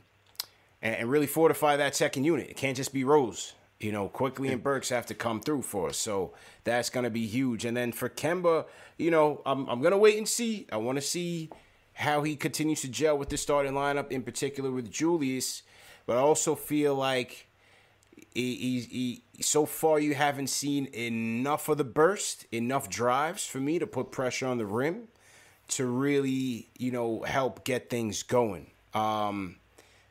and, 0.82 0.96
and 0.96 1.10
really 1.12 1.28
fortify 1.28 1.78
that 1.78 1.96
second 1.96 2.24
unit. 2.24 2.50
It 2.50 2.58
can't 2.58 2.76
just 2.76 2.92
be 2.92 3.04
Rose. 3.04 3.54
You 3.80 3.92
know, 3.92 4.10
Quickley 4.10 4.50
and 4.50 4.62
Burks 4.62 4.90
have 4.90 5.08
to 5.08 5.16
come 5.16 5.42
through 5.42 5.64
for 5.64 5.90
us. 5.90 5.98
So 5.98 6.34
that's 6.64 6.92
going 6.92 7.04
to 7.04 7.10
be 7.10 7.26
huge. 7.26 7.66
And 7.66 7.76
then 7.76 7.92
for 7.92 8.10
Kemba, 8.10 8.66
you 8.98 9.10
know, 9.10 9.42
I'm, 9.44 9.68
I'm 9.68 9.82
going 9.82 9.92
to 9.92 9.98
wait 9.98 10.20
and 10.20 10.30
see. 10.30 10.68
I 10.72 10.78
want 10.78 10.98
to 10.98 11.02
see 11.02 11.50
how 11.94 12.22
he 12.22 12.36
continues 12.36 12.82
to 12.82 12.88
gel 12.88 13.18
with 13.18 13.30
the 13.30 13.38
starting 13.38 13.74
lineup, 13.74 14.12
in 14.12 14.22
particular 14.22 14.70
with 14.70 14.92
Julius. 14.92 15.64
But 16.06 16.18
I 16.18 16.20
also 16.20 16.54
feel 16.54 16.94
like 16.94 17.48
he, 18.34 18.56
he, 18.56 18.80
he, 19.34 19.42
so 19.42 19.66
far 19.66 20.00
you 20.00 20.16
haven't 20.16 20.48
seen 20.48 20.88
enough 20.94 21.68
of 21.70 21.78
the 21.78 21.84
burst, 21.84 22.46
enough 22.52 22.90
drives 22.90 23.46
for 23.46 23.60
me 23.60 23.80
to 23.80 23.88
put 23.88 24.12
pressure 24.12 24.48
on 24.48 24.58
the 24.58 24.66
rim 24.66 25.08
to 25.70 25.86
really, 25.86 26.70
you 26.78 26.92
know, 26.92 27.24
help 27.24 27.64
get 27.64 27.90
things 27.90 28.24
going. 28.24 28.72
Um, 28.94 29.58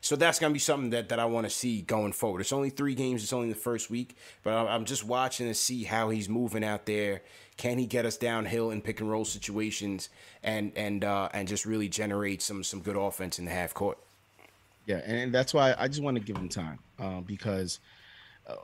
so 0.01 0.17
that's 0.17 0.39
gonna 0.39 0.55
be 0.55 0.59
something 0.59 0.91
that, 0.91 1.11
that 1.11 1.19
I 1.19 1.27
want 1.27 1.47
to 1.47 1.51
see 1.51 1.83
going 1.83 2.13
forward. 2.13 2.41
It's 2.41 2.53
only 2.53 2.71
three 2.71 2.95
games. 2.95 3.23
It's 3.23 3.33
only 3.33 3.51
the 3.51 3.55
first 3.55 3.91
week, 3.91 4.17
but 4.43 4.53
I'm 4.55 4.87
just 4.87 5.05
watching 5.05 5.47
to 5.47 5.55
see 5.55 5.85
how 5.85 6.09
he's 6.09 6.29
moving 6.29 6.65
out 6.65 6.87
there. 6.87 7.23
Can 7.59 7.77
he 7.77 7.87
get 7.87 8.07
us 8.07 8.17
downhill 8.17 8.71
in 8.71 8.81
pick 8.81 9.01
and 9.01 9.11
roll 9.11 9.27
situations 9.27 10.09
and 10.43 10.73
and 10.75 11.05
uh, 11.05 11.29
and 11.35 11.47
just 11.47 11.67
really 11.67 11.89
generate 11.89 12.41
some 12.41 12.65
some 12.65 12.81
good 12.81 12.97
offense 12.97 13.39
in 13.39 13.45
the 13.45 13.51
half 13.51 13.75
court? 13.75 13.99
Yeah, 14.91 15.03
and 15.07 15.33
that's 15.33 15.55
why 15.55 15.73
I 15.79 15.87
just 15.87 16.03
want 16.03 16.17
to 16.17 16.21
give 16.21 16.37
him 16.37 16.49
time 16.49 16.81
uh, 16.99 17.21
because 17.21 17.79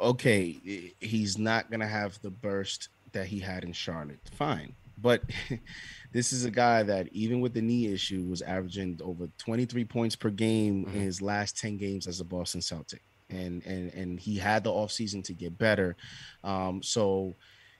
okay, 0.01 0.93
he's 0.99 1.39
not 1.39 1.70
gonna 1.70 1.87
have 1.87 2.20
the 2.20 2.31
burst 2.31 2.89
that 3.12 3.29
he 3.29 3.39
had 3.39 3.62
in 3.62 3.72
Charlotte. 3.72 4.18
Fine, 4.33 4.74
but 4.99 5.22
this 6.12 6.33
is 6.33 6.45
a 6.45 6.51
guy 6.51 6.83
that 6.83 7.07
even 7.12 7.41
with 7.41 7.55
the 7.55 7.62
knee 7.62 7.87
issue 7.87 8.24
was 8.24 8.43
averaging 8.43 8.99
over 9.05 9.29
23 9.39 9.85
points 9.85 10.16
per 10.16 10.31
game 10.31 10.85
mm-hmm. 10.85 10.97
in 10.97 11.03
his 11.03 11.22
last 11.22 11.57
10 11.59 11.77
games 11.77 12.09
as 12.09 12.18
a 12.18 12.24
Boston 12.24 12.61
Celtic. 12.61 13.03
And 13.31 13.64
and 13.64 13.95
and 13.95 14.18
he 14.18 14.37
had 14.37 14.64
the 14.64 14.70
offseason 14.70 15.22
to 15.24 15.33
get 15.33 15.57
better. 15.57 15.95
Um, 16.43 16.83
so, 16.83 17.35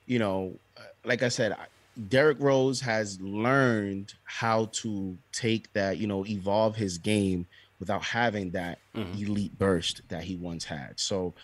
you 0.07 0.21
know, 0.21 0.55
uh, 0.77 0.83
like 1.05 1.25
I 1.25 1.29
said, 1.29 1.57
Derrick 2.09 2.39
Rose 2.39 2.81
has 2.81 3.21
learned 3.21 4.15
how 4.25 4.67
to 4.67 5.19
take 5.33 5.73
that, 5.73 5.99
you 5.99 6.07
know, 6.07 6.25
evolve 6.27 6.77
his 6.77 6.99
game 6.99 7.47
without 7.79 8.03
having 8.03 8.51
that 8.53 8.79
mm-hmm. 8.95 9.23
elite 9.23 9.59
burst 9.59 10.03
that 10.09 10.25
he 10.25 10.37
once 10.37 10.65
had. 10.65 10.99
So 10.99 11.35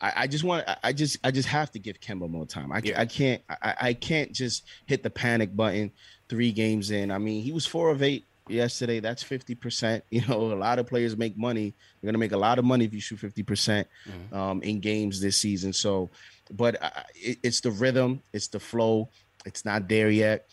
I, 0.00 0.12
I, 0.16 0.26
just 0.26 0.44
want 0.44 0.64
I 0.82 0.92
just 0.92 1.18
I 1.24 1.30
just 1.30 1.48
have 1.48 1.70
to 1.72 1.78
give 1.78 2.00
Kemba 2.00 2.28
more 2.28 2.46
time. 2.46 2.72
I, 2.72 2.80
yeah. 2.84 3.00
I 3.00 3.06
can't 3.06 3.42
I, 3.48 3.74
I 3.80 3.94
can't 3.94 4.32
just 4.32 4.64
hit 4.86 5.02
the 5.02 5.10
panic 5.10 5.54
button 5.54 5.92
three 6.28 6.52
games 6.52 6.90
in. 6.90 7.10
I 7.10 7.18
mean, 7.18 7.42
he 7.42 7.52
was 7.52 7.66
four 7.66 7.90
of 7.90 8.02
eight 8.02 8.26
yesterday. 8.48 9.00
That's 9.00 9.22
fifty 9.22 9.54
percent. 9.54 10.04
You 10.10 10.22
know, 10.26 10.52
a 10.52 10.54
lot 10.54 10.78
of 10.78 10.86
players 10.86 11.16
make 11.16 11.36
money. 11.36 11.74
You're 12.00 12.08
gonna 12.08 12.18
make 12.18 12.32
a 12.32 12.36
lot 12.36 12.58
of 12.58 12.64
money 12.64 12.84
if 12.84 12.94
you 12.94 13.00
shoot 13.00 13.18
fifty 13.18 13.42
percent 13.42 13.88
mm-hmm. 14.08 14.36
um, 14.36 14.62
in 14.62 14.80
games 14.80 15.20
this 15.20 15.36
season. 15.36 15.72
So, 15.72 16.10
but 16.50 16.76
it, 17.14 17.38
it's 17.42 17.60
the 17.60 17.70
rhythm, 17.70 18.22
it's 18.32 18.48
the 18.48 18.60
flow. 18.60 19.08
It's 19.46 19.64
not 19.64 19.88
there 19.88 20.10
yet. 20.10 20.48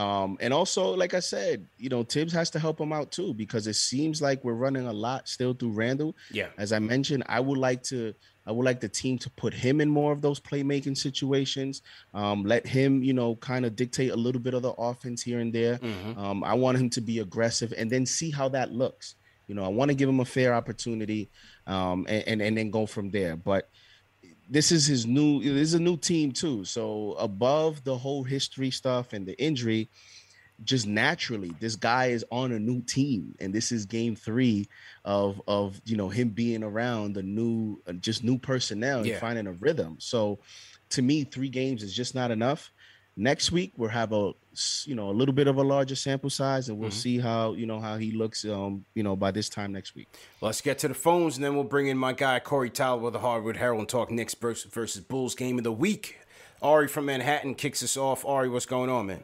Um, 0.00 0.38
and 0.40 0.54
also, 0.54 0.94
like 0.96 1.12
I 1.12 1.20
said, 1.20 1.66
you 1.76 1.90
know, 1.90 2.02
Thibs 2.02 2.32
has 2.32 2.48
to 2.50 2.58
help 2.58 2.80
him 2.80 2.90
out 2.90 3.12
too 3.12 3.34
because 3.34 3.66
it 3.66 3.74
seems 3.74 4.22
like 4.22 4.42
we're 4.42 4.54
running 4.54 4.86
a 4.86 4.92
lot 4.92 5.28
still 5.28 5.52
through 5.52 5.72
Randle. 5.72 6.16
Yeah. 6.30 6.46
As 6.56 6.72
I 6.72 6.78
mentioned, 6.78 7.22
I 7.26 7.38
would 7.38 7.58
like 7.58 7.82
to 7.84 8.14
I 8.46 8.52
would 8.52 8.64
like 8.64 8.80
the 8.80 8.88
team 8.88 9.18
to 9.18 9.30
put 9.30 9.52
him 9.52 9.82
in 9.82 9.90
more 9.90 10.10
of 10.10 10.22
those 10.22 10.40
playmaking 10.40 10.96
situations. 10.96 11.82
Um, 12.14 12.44
let 12.44 12.66
him, 12.66 13.02
you 13.02 13.12
know, 13.12 13.36
kind 13.36 13.66
of 13.66 13.76
dictate 13.76 14.10
a 14.10 14.16
little 14.16 14.40
bit 14.40 14.54
of 14.54 14.62
the 14.62 14.72
offense 14.72 15.22
here 15.22 15.40
and 15.40 15.52
there. 15.52 15.76
Mm-hmm. 15.76 16.18
Um, 16.18 16.42
I 16.44 16.54
want 16.54 16.78
him 16.78 16.88
to 16.90 17.02
be 17.02 17.18
aggressive 17.18 17.74
and 17.76 17.90
then 17.90 18.06
see 18.06 18.30
how 18.30 18.48
that 18.48 18.72
looks. 18.72 19.16
You 19.48 19.54
know, 19.54 19.64
I 19.64 19.68
want 19.68 19.90
to 19.90 19.94
give 19.94 20.08
him 20.08 20.20
a 20.20 20.24
fair 20.24 20.54
opportunity 20.54 21.28
um, 21.66 22.06
and, 22.08 22.26
and, 22.26 22.42
and 22.42 22.56
then 22.56 22.70
go 22.70 22.86
from 22.86 23.10
there. 23.10 23.36
But 23.36 23.68
this 24.50 24.72
is 24.72 24.86
his 24.86 25.06
new. 25.06 25.40
This 25.42 25.68
is 25.68 25.74
a 25.74 25.80
new 25.80 25.96
team 25.96 26.32
too. 26.32 26.64
So 26.64 27.12
above 27.12 27.84
the 27.84 27.96
whole 27.96 28.24
history 28.24 28.70
stuff 28.70 29.12
and 29.12 29.26
the 29.26 29.40
injury, 29.40 29.88
just 30.64 30.86
naturally 30.86 31.52
this 31.60 31.76
guy 31.76 32.06
is 32.06 32.24
on 32.30 32.52
a 32.52 32.58
new 32.58 32.82
team 32.82 33.34
and 33.40 33.52
this 33.52 33.72
is 33.72 33.86
game 33.86 34.14
three 34.14 34.68
of 35.04 35.40
of 35.48 35.80
you 35.84 35.96
know 35.96 36.08
him 36.08 36.28
being 36.28 36.62
around 36.62 37.14
the 37.14 37.22
new 37.22 37.80
uh, 37.86 37.92
just 37.94 38.22
new 38.24 38.38
personnel 38.38 39.06
yeah. 39.06 39.12
and 39.12 39.20
finding 39.20 39.46
a 39.46 39.52
rhythm 39.52 39.96
so 39.98 40.38
to 40.90 41.02
me 41.02 41.24
three 41.24 41.48
games 41.48 41.82
is 41.82 41.94
just 41.94 42.14
not 42.14 42.30
enough 42.30 42.70
next 43.20 43.52
week 43.52 43.70
we'll 43.76 43.90
have 43.90 44.12
a 44.12 44.32
you 44.86 44.94
know 44.94 45.10
a 45.10 45.12
little 45.12 45.34
bit 45.34 45.46
of 45.46 45.58
a 45.58 45.62
larger 45.62 45.94
sample 45.94 46.30
size 46.30 46.70
and 46.70 46.78
we'll 46.78 46.88
mm-hmm. 46.88 46.98
see 46.98 47.18
how 47.18 47.52
you 47.52 47.66
know 47.66 47.78
how 47.78 47.98
he 47.98 48.12
looks 48.12 48.46
um 48.46 48.84
you 48.94 49.02
know 49.02 49.14
by 49.14 49.30
this 49.30 49.50
time 49.50 49.70
next 49.72 49.94
week 49.94 50.08
let's 50.40 50.62
get 50.62 50.78
to 50.78 50.88
the 50.88 50.94
phones 50.94 51.36
and 51.36 51.44
then 51.44 51.54
we'll 51.54 51.62
bring 51.62 51.88
in 51.88 51.98
my 51.98 52.14
guy 52.14 52.40
corey 52.40 52.70
tyler 52.70 52.98
with 52.98 53.12
the 53.12 53.18
hardwood 53.18 53.58
herald 53.58 53.78
and 53.78 53.88
talk 53.88 54.10
Knicks 54.10 54.34
versus 54.34 55.02
bulls 55.02 55.34
game 55.34 55.58
of 55.58 55.64
the 55.64 55.72
week 55.72 56.18
ari 56.62 56.88
from 56.88 57.04
manhattan 57.04 57.54
kicks 57.54 57.82
us 57.82 57.94
off 57.94 58.24
ari 58.24 58.48
what's 58.48 58.66
going 58.66 58.88
on 58.88 59.06
man 59.06 59.22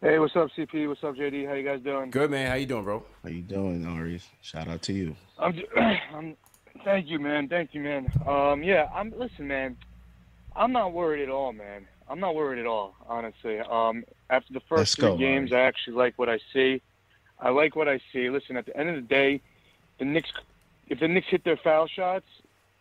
Hey, 0.00 0.18
what's 0.18 0.36
up, 0.36 0.50
CP? 0.54 0.86
What's 0.86 1.02
up, 1.02 1.14
JD? 1.14 1.48
How 1.48 1.54
you 1.54 1.64
guys 1.64 1.80
doing? 1.80 2.10
Good, 2.10 2.30
man. 2.30 2.50
How 2.50 2.56
you 2.56 2.66
doing, 2.66 2.84
bro? 2.84 3.02
How 3.22 3.30
you 3.30 3.40
doing, 3.40 3.86
Ari? 3.86 4.20
Shout 4.42 4.68
out 4.68 4.82
to 4.82 4.92
you. 4.92 5.16
I'm, 5.38 5.58
I'm, 6.14 6.36
thank 6.84 7.08
you, 7.08 7.18
man. 7.18 7.48
Thank 7.48 7.72
you, 7.72 7.80
man. 7.80 8.12
Um, 8.28 8.62
yeah, 8.62 8.90
I'm. 8.94 9.14
Listen, 9.18 9.48
man. 9.48 9.78
I'm 10.56 10.72
not 10.72 10.92
worried 10.92 11.22
at 11.22 11.28
all, 11.28 11.52
man. 11.52 11.86
I'm 12.08 12.20
not 12.20 12.34
worried 12.34 12.58
at 12.58 12.66
all, 12.66 12.94
honestly. 13.08 13.60
Um, 13.60 14.04
after 14.30 14.52
the 14.52 14.60
1st 14.60 14.96
three 14.96 15.16
games. 15.16 15.52
I 15.52 15.60
actually 15.60 15.94
like 15.94 16.18
what 16.18 16.28
I 16.28 16.38
see. 16.52 16.82
I 17.40 17.50
like 17.50 17.76
what 17.76 17.88
I 17.88 18.00
see. 18.12 18.30
Listen, 18.30 18.56
at 18.56 18.66
the 18.66 18.76
end 18.76 18.90
of 18.90 18.96
the 18.96 19.02
day, 19.02 19.40
the 19.98 20.04
Knicks, 20.04 20.30
if 20.88 21.00
the 21.00 21.08
Knicks 21.08 21.26
hit 21.28 21.44
their 21.44 21.56
foul 21.56 21.86
shots 21.86 22.26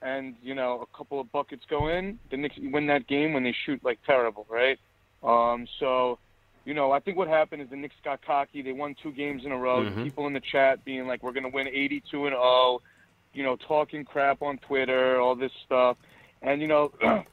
and 0.02 0.36
you 0.44 0.54
know 0.54 0.82
a 0.82 0.98
couple 0.98 1.20
of 1.20 1.32
buckets 1.32 1.64
go 1.70 1.88
in, 1.88 2.20
the 2.30 2.38
Knicks 2.38 2.56
win 2.58 2.88
that 2.88 3.08
game 3.08 3.34
when 3.34 3.44
they 3.44 3.56
shoot 3.66 3.84
like 3.84 4.00
terrible, 4.06 4.46
right? 4.50 4.80
Um, 5.24 5.68
so 5.80 6.20
you 6.66 6.74
know, 6.74 6.92
I 6.92 7.00
think 7.00 7.18
what 7.18 7.28
happened 7.28 7.62
is 7.62 7.70
the 7.70 7.76
Knicks 7.76 7.96
got 8.04 8.22
cocky. 8.26 8.62
They 8.62 8.72
won 8.72 8.96
two 9.02 9.12
games 9.12 9.46
in 9.46 9.52
a 9.52 9.58
row. 9.58 9.84
Mm-hmm. 9.84 10.04
People 10.04 10.28
in 10.28 10.34
the 10.34 10.40
chat 10.40 10.86
being 10.86 11.08
like, 11.08 11.24
"We're 11.24 11.34
going 11.34 11.44
to 11.44 11.50
win 11.50 11.68
82 11.68 12.26
and 12.26 12.34
0," 12.34 12.82
you 13.34 13.44
know, 13.44 13.56
talking 13.56 14.06
crap 14.06 14.42
on 14.42 14.58
Twitter, 14.60 15.20
all 15.20 15.36
this 15.36 15.52
stuff, 15.66 15.98
and 16.42 16.62
you 16.62 16.68
know, 16.68 16.92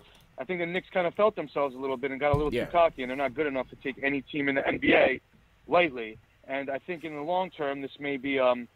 I 0.40 0.44
think 0.44 0.58
the 0.60 0.66
Knicks 0.66 0.88
kind 0.92 1.06
of 1.06 1.14
felt 1.14 1.36
themselves 1.36 1.74
a 1.74 1.78
little 1.78 1.98
bit 1.98 2.10
and 2.10 2.18
got 2.18 2.32
a 2.32 2.36
little 2.36 2.52
yeah. 2.52 2.64
too 2.64 2.72
cocky, 2.72 3.02
and 3.02 3.10
they're 3.10 3.16
not 3.16 3.34
good 3.34 3.46
enough 3.46 3.68
to 3.68 3.76
take 3.76 4.02
any 4.02 4.22
team 4.22 4.48
in 4.48 4.54
the 4.54 4.62
NBA 4.62 5.20
lightly. 5.68 6.16
And 6.48 6.70
I 6.70 6.78
think 6.78 7.04
in 7.04 7.14
the 7.14 7.20
long 7.20 7.50
term, 7.50 7.82
this 7.82 7.90
may 8.00 8.16
be 8.16 8.38
um, 8.38 8.66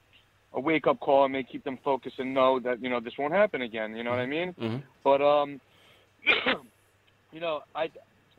a 0.52 0.60
wake 0.60 0.86
up 0.86 1.00
call 1.00 1.24
and 1.24 1.32
may 1.32 1.42
keep 1.42 1.64
them 1.64 1.78
focused 1.82 2.18
and 2.18 2.34
know 2.34 2.60
that 2.60 2.82
you 2.82 2.90
know 2.90 3.00
this 3.00 3.14
won't 3.18 3.32
happen 3.32 3.62
again. 3.62 3.96
You 3.96 4.04
know 4.04 4.10
what 4.10 4.20
I 4.20 4.26
mean? 4.26 4.54
Mm-hmm. 4.60 4.76
But 5.02 5.22
um, 5.22 5.60
you 7.32 7.40
know, 7.40 7.62
I, 7.74 7.90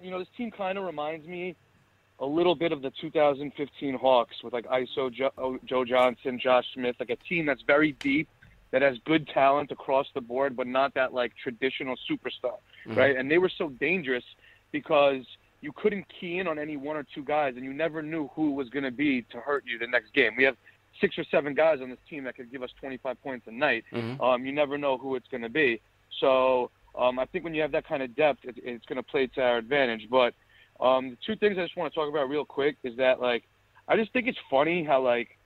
you 0.02 0.12
know, 0.12 0.20
this 0.20 0.28
team 0.38 0.52
kind 0.52 0.78
of 0.78 0.86
reminds 0.86 1.28
me 1.28 1.56
a 2.20 2.26
little 2.26 2.56
bit 2.56 2.72
of 2.72 2.82
the 2.82 2.92
2015 3.02 3.96
Hawks 3.96 4.36
with 4.44 4.54
like 4.54 4.66
ISO 4.68 5.12
Joe, 5.12 5.60
Joe 5.66 5.84
Johnson, 5.84 6.40
Josh 6.42 6.66
Smith, 6.74 6.96
like 7.00 7.10
a 7.10 7.18
team 7.28 7.46
that's 7.46 7.64
very 7.64 7.94
deep, 7.94 8.30
that 8.72 8.82
has 8.82 8.98
good 9.06 9.28
talent 9.28 9.72
across 9.72 10.08
the 10.14 10.22
board, 10.22 10.56
but 10.56 10.68
not 10.68 10.94
that 10.94 11.14
like 11.14 11.34
traditional 11.42 11.96
superstar, 12.10 12.58
mm-hmm. 12.88 12.98
right? 12.98 13.16
And 13.16 13.30
they 13.30 13.38
were 13.38 13.52
so 13.58 13.70
dangerous 13.70 14.24
because 14.72 15.24
you 15.62 15.72
couldn't 15.76 16.06
key 16.20 16.40
in 16.40 16.48
on 16.48 16.60
any 16.60 16.78
one 16.78 16.96
or 16.96 17.06
two 17.16 17.24
guys, 17.24 17.54
and 17.56 17.66
you 17.66 17.74
never 17.74 18.02
knew 18.02 18.30
who 18.36 18.52
was 18.52 18.70
going 18.70 18.84
to 18.84 18.92
be 18.92 19.24
to 19.32 19.40
hurt 19.40 19.64
you 19.66 19.80
the 19.80 19.88
next 19.88 20.14
game. 20.14 20.34
We 20.38 20.44
have 20.44 20.56
six 21.02 21.18
or 21.18 21.26
seven 21.30 21.54
guys 21.54 21.80
on 21.82 21.90
this 21.90 22.00
team 22.10 22.24
that 22.26 22.36
could 22.36 22.52
give 22.52 22.64
us 22.64 22.70
25 22.80 23.22
points 23.22 23.48
a 23.48 23.52
night. 23.52 23.84
Mm-hmm. 23.92 24.22
Um, 24.22 24.46
you 24.46 24.52
never 24.52 24.78
know 24.78 24.98
who 24.98 25.16
it's 25.16 25.28
going 25.30 25.44
to 25.44 25.50
be. 25.50 25.82
So 26.20 26.72
um, 26.98 27.20
I 27.20 27.26
think 27.26 27.44
when 27.44 27.54
you 27.54 27.62
have 27.62 27.72
that 27.74 27.88
kind 27.88 28.02
of 28.04 28.16
depth, 28.16 28.46
it, 28.46 28.56
it's 28.58 28.86
going 28.86 28.98
to 28.98 29.04
play 29.04 29.28
to 29.28 29.42
our 29.42 29.58
advantage. 29.58 30.08
But 30.10 30.34
um, 30.80 31.12
the 31.12 31.18
two 31.26 31.36
things 31.36 31.58
I 31.58 31.64
just 31.64 31.78
want 31.78 31.92
to 31.92 32.00
talk 32.00 32.10
about 32.10 32.30
real 32.30 32.46
quick 32.46 32.78
is 32.84 32.96
that 32.98 33.22
like 33.22 33.44
I 33.88 33.96
just 33.96 34.12
think 34.14 34.28
it's 34.28 34.38
funny 34.50 34.84
how 34.84 35.02
like 35.02 35.38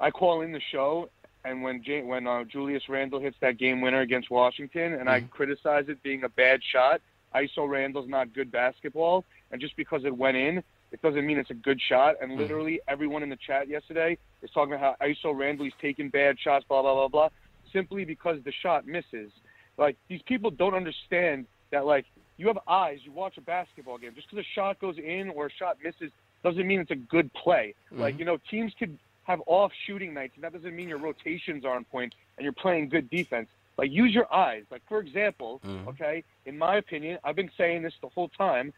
I 0.00 0.10
call 0.10 0.42
in 0.42 0.52
the 0.52 0.60
show 0.72 1.08
and 1.46 1.62
when 1.62 1.82
J- 1.82 2.02
when 2.02 2.26
uh, 2.26 2.44
Julius 2.44 2.82
Randle 2.88 3.20
hits 3.20 3.36
that 3.40 3.58
game 3.58 3.80
winner 3.80 4.00
against 4.00 4.30
Washington 4.30 4.94
and 4.94 5.08
mm-hmm. 5.08 5.08
I 5.08 5.20
criticize 5.30 5.84
it 5.88 6.02
being 6.02 6.24
a 6.24 6.28
bad 6.28 6.60
shot. 6.72 7.00
ISO 7.34 7.68
Randle's 7.68 8.08
not 8.08 8.34
good 8.34 8.50
basketball, 8.50 9.24
and 9.50 9.60
just 9.60 9.76
because 9.76 10.04
it 10.04 10.16
went 10.16 10.36
in, 10.36 10.62
it 10.90 11.02
doesn't 11.02 11.26
mean 11.26 11.38
it's 11.38 11.50
a 11.50 11.54
good 11.54 11.80
shot. 11.88 12.14
And 12.20 12.32
mm-hmm. 12.32 12.40
literally 12.40 12.80
everyone 12.88 13.22
in 13.22 13.28
the 13.28 13.38
chat 13.46 13.68
yesterday 13.68 14.18
is 14.42 14.50
talking 14.50 14.74
about 14.74 14.96
how 14.98 15.06
ISO 15.06 15.36
Randle 15.38 15.64
he's 15.64 15.74
taking 15.80 16.08
bad 16.08 16.36
shots, 16.38 16.64
blah 16.68 16.82
blah 16.82 16.94
blah 16.94 17.08
blah, 17.08 17.28
simply 17.72 18.04
because 18.04 18.38
the 18.44 18.52
shot 18.62 18.86
misses. 18.86 19.30
Like 19.78 19.96
these 20.08 20.22
people 20.26 20.50
don't 20.50 20.74
understand 20.74 21.46
that 21.70 21.86
like 21.86 22.06
you 22.38 22.48
have 22.48 22.58
eyes. 22.66 22.98
You 23.02 23.12
watch 23.12 23.36
a 23.36 23.42
basketball 23.42 23.98
game. 23.98 24.12
Just 24.14 24.30
because 24.30 24.44
a 24.44 24.54
shot 24.54 24.80
goes 24.80 24.96
in 24.98 25.30
or 25.30 25.46
a 25.46 25.50
shot 25.50 25.78
misses 25.82 26.10
doesn't 26.42 26.66
mean 26.66 26.80
it's 26.80 26.90
a 26.90 26.96
good 26.96 27.32
play. 27.34 27.74
Mm-hmm. 27.92 28.02
Like 28.02 28.18
you 28.18 28.24
know, 28.24 28.38
teams 28.50 28.72
could 28.78 28.98
have 29.26 29.40
off 29.46 29.72
shooting 29.86 30.14
nights, 30.14 30.32
and 30.36 30.44
that 30.44 30.52
doesn't 30.52 30.74
mean 30.74 30.88
your 30.88 30.98
rotations 30.98 31.64
are 31.64 31.74
on 31.74 31.84
point 31.84 32.14
and 32.38 32.44
you're 32.44 32.52
playing 32.52 32.88
good 32.88 33.10
defense. 33.10 33.48
Like 33.76 33.90
use 33.90 34.14
your 34.14 34.32
eyes. 34.32 34.62
Like 34.70 34.82
for 34.88 35.00
example, 35.00 35.60
mm-hmm. 35.66 35.88
okay, 35.88 36.24
in 36.46 36.56
my 36.56 36.76
opinion, 36.76 37.18
I've 37.24 37.36
been 37.36 37.50
saying 37.58 37.82
this 37.82 37.92
the 38.00 38.08
whole 38.08 38.28
time. 38.28 38.72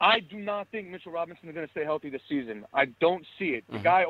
I 0.00 0.20
do 0.20 0.38
not 0.38 0.68
think 0.68 0.88
Mitchell 0.88 1.12
Robinson 1.12 1.48
is 1.48 1.54
going 1.54 1.66
to 1.66 1.70
stay 1.70 1.84
healthy 1.84 2.10
this 2.10 2.22
season. 2.28 2.64
I 2.74 2.86
don't 3.00 3.24
see 3.38 3.50
it. 3.50 3.64
The 3.68 3.74
mm-hmm. 3.74 3.84
guy, 3.84 4.04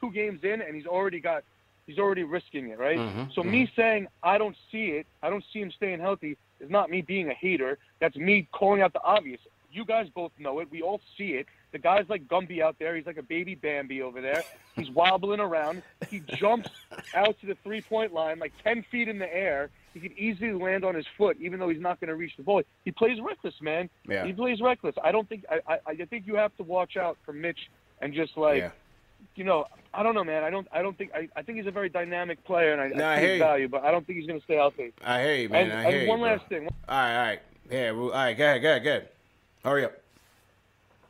two 0.00 0.10
games 0.12 0.40
in, 0.42 0.60
and 0.60 0.74
he's 0.74 0.86
already 0.86 1.20
got 1.20 1.44
he's 1.86 1.98
already 1.98 2.24
risking 2.24 2.68
it, 2.68 2.78
right? 2.78 2.98
Mhm, 2.98 3.34
so 3.34 3.42
me 3.42 3.70
saying 3.76 4.06
I 4.22 4.38
don't 4.38 4.56
see 4.72 4.86
it, 4.86 5.06
I 5.22 5.30
don't 5.30 5.44
see 5.52 5.60
him 5.60 5.70
staying 5.76 6.00
healthy, 6.00 6.36
is 6.60 6.70
not 6.70 6.90
me 6.90 7.02
being 7.02 7.28
a 7.30 7.34
hater. 7.34 7.78
That's 8.00 8.16
me 8.16 8.48
calling 8.52 8.80
out 8.80 8.92
the 8.92 9.02
obvious. 9.02 9.40
You 9.72 9.84
guys 9.84 10.08
both 10.08 10.32
know 10.38 10.58
it. 10.60 10.68
We 10.70 10.82
all 10.82 11.00
see 11.16 11.30
it. 11.34 11.46
The 11.72 11.78
guy's 11.78 12.08
like 12.08 12.26
Gumby 12.26 12.60
out 12.60 12.76
there. 12.78 12.96
He's 12.96 13.06
like 13.06 13.18
a 13.18 13.22
baby 13.22 13.54
Bambi 13.54 14.02
over 14.02 14.20
there. 14.20 14.42
He's 14.76 14.90
wobbling 14.90 15.40
around. 15.40 15.82
He 16.08 16.20
jumps 16.20 16.70
out 17.14 17.38
to 17.40 17.46
the 17.46 17.56
three 17.62 17.80
point 17.80 18.12
line 18.12 18.38
like 18.38 18.52
10 18.64 18.84
feet 18.90 19.08
in 19.08 19.18
the 19.18 19.32
air. 19.32 19.70
He 19.94 20.00
could 20.00 20.12
easily 20.12 20.52
land 20.52 20.84
on 20.84 20.94
his 20.94 21.06
foot, 21.18 21.36
even 21.40 21.58
though 21.58 21.68
he's 21.68 21.80
not 21.80 22.00
going 22.00 22.08
to 22.08 22.14
reach 22.16 22.36
the 22.36 22.42
ball. 22.42 22.62
He 22.84 22.90
plays 22.92 23.20
reckless, 23.20 23.54
man. 23.60 23.88
Yeah. 24.08 24.24
He 24.24 24.32
plays 24.32 24.60
reckless. 24.60 24.94
I 25.02 25.10
don't 25.12 25.28
think. 25.28 25.44
I, 25.50 25.60
I, 25.74 25.78
I 25.86 25.94
think 26.04 26.26
you 26.26 26.36
have 26.36 26.56
to 26.58 26.62
watch 26.62 26.96
out 26.96 27.16
for 27.24 27.32
Mitch 27.32 27.70
and 28.00 28.14
just 28.14 28.36
like, 28.36 28.58
Yeah. 28.58 28.70
you 29.34 29.44
know, 29.44 29.66
I 29.92 30.02
don't 30.04 30.14
know, 30.14 30.22
man. 30.24 30.44
I 30.44 30.50
don't. 30.50 30.68
I 30.72 30.82
don't 30.82 30.96
think. 30.96 31.10
I, 31.14 31.28
I 31.36 31.42
think 31.42 31.58
he's 31.58 31.66
a 31.66 31.72
very 31.72 31.88
dynamic 31.88 32.42
player, 32.44 32.72
and 32.72 32.80
I, 32.80 32.96
No, 32.96 33.04
I 33.04 33.14
I 33.16 33.20
hear 33.20 33.38
value, 33.38 33.68
but 33.68 33.84
I 33.84 33.90
don't 33.90 34.06
think 34.06 34.18
he's 34.20 34.28
going 34.28 34.38
to 34.38 34.44
stay 34.44 34.54
healthy. 34.54 34.92
I 35.04 35.22
hear 35.22 35.34
you, 35.34 35.48
man. 35.48 35.64
and 35.64 35.72
I 35.72 35.82
and 35.82 35.92
hear 35.92 36.02
you. 36.04 36.08
one 36.08 36.20
bro. 36.20 36.28
last 36.30 36.46
thing. 36.48 36.68
All 36.88 36.96
right, 36.96 37.16
all 37.16 37.26
right. 37.26 37.40
Yeah, 37.70 37.90
well, 37.92 38.04
all 38.04 38.10
right. 38.10 38.36
Go 38.38 38.44
ahead, 38.44 38.62
go 38.62 38.68
ahead, 38.70 38.84
go 38.84 38.90
ahead. 38.90 39.08
Hurry 39.64 39.84
up. 39.84 39.92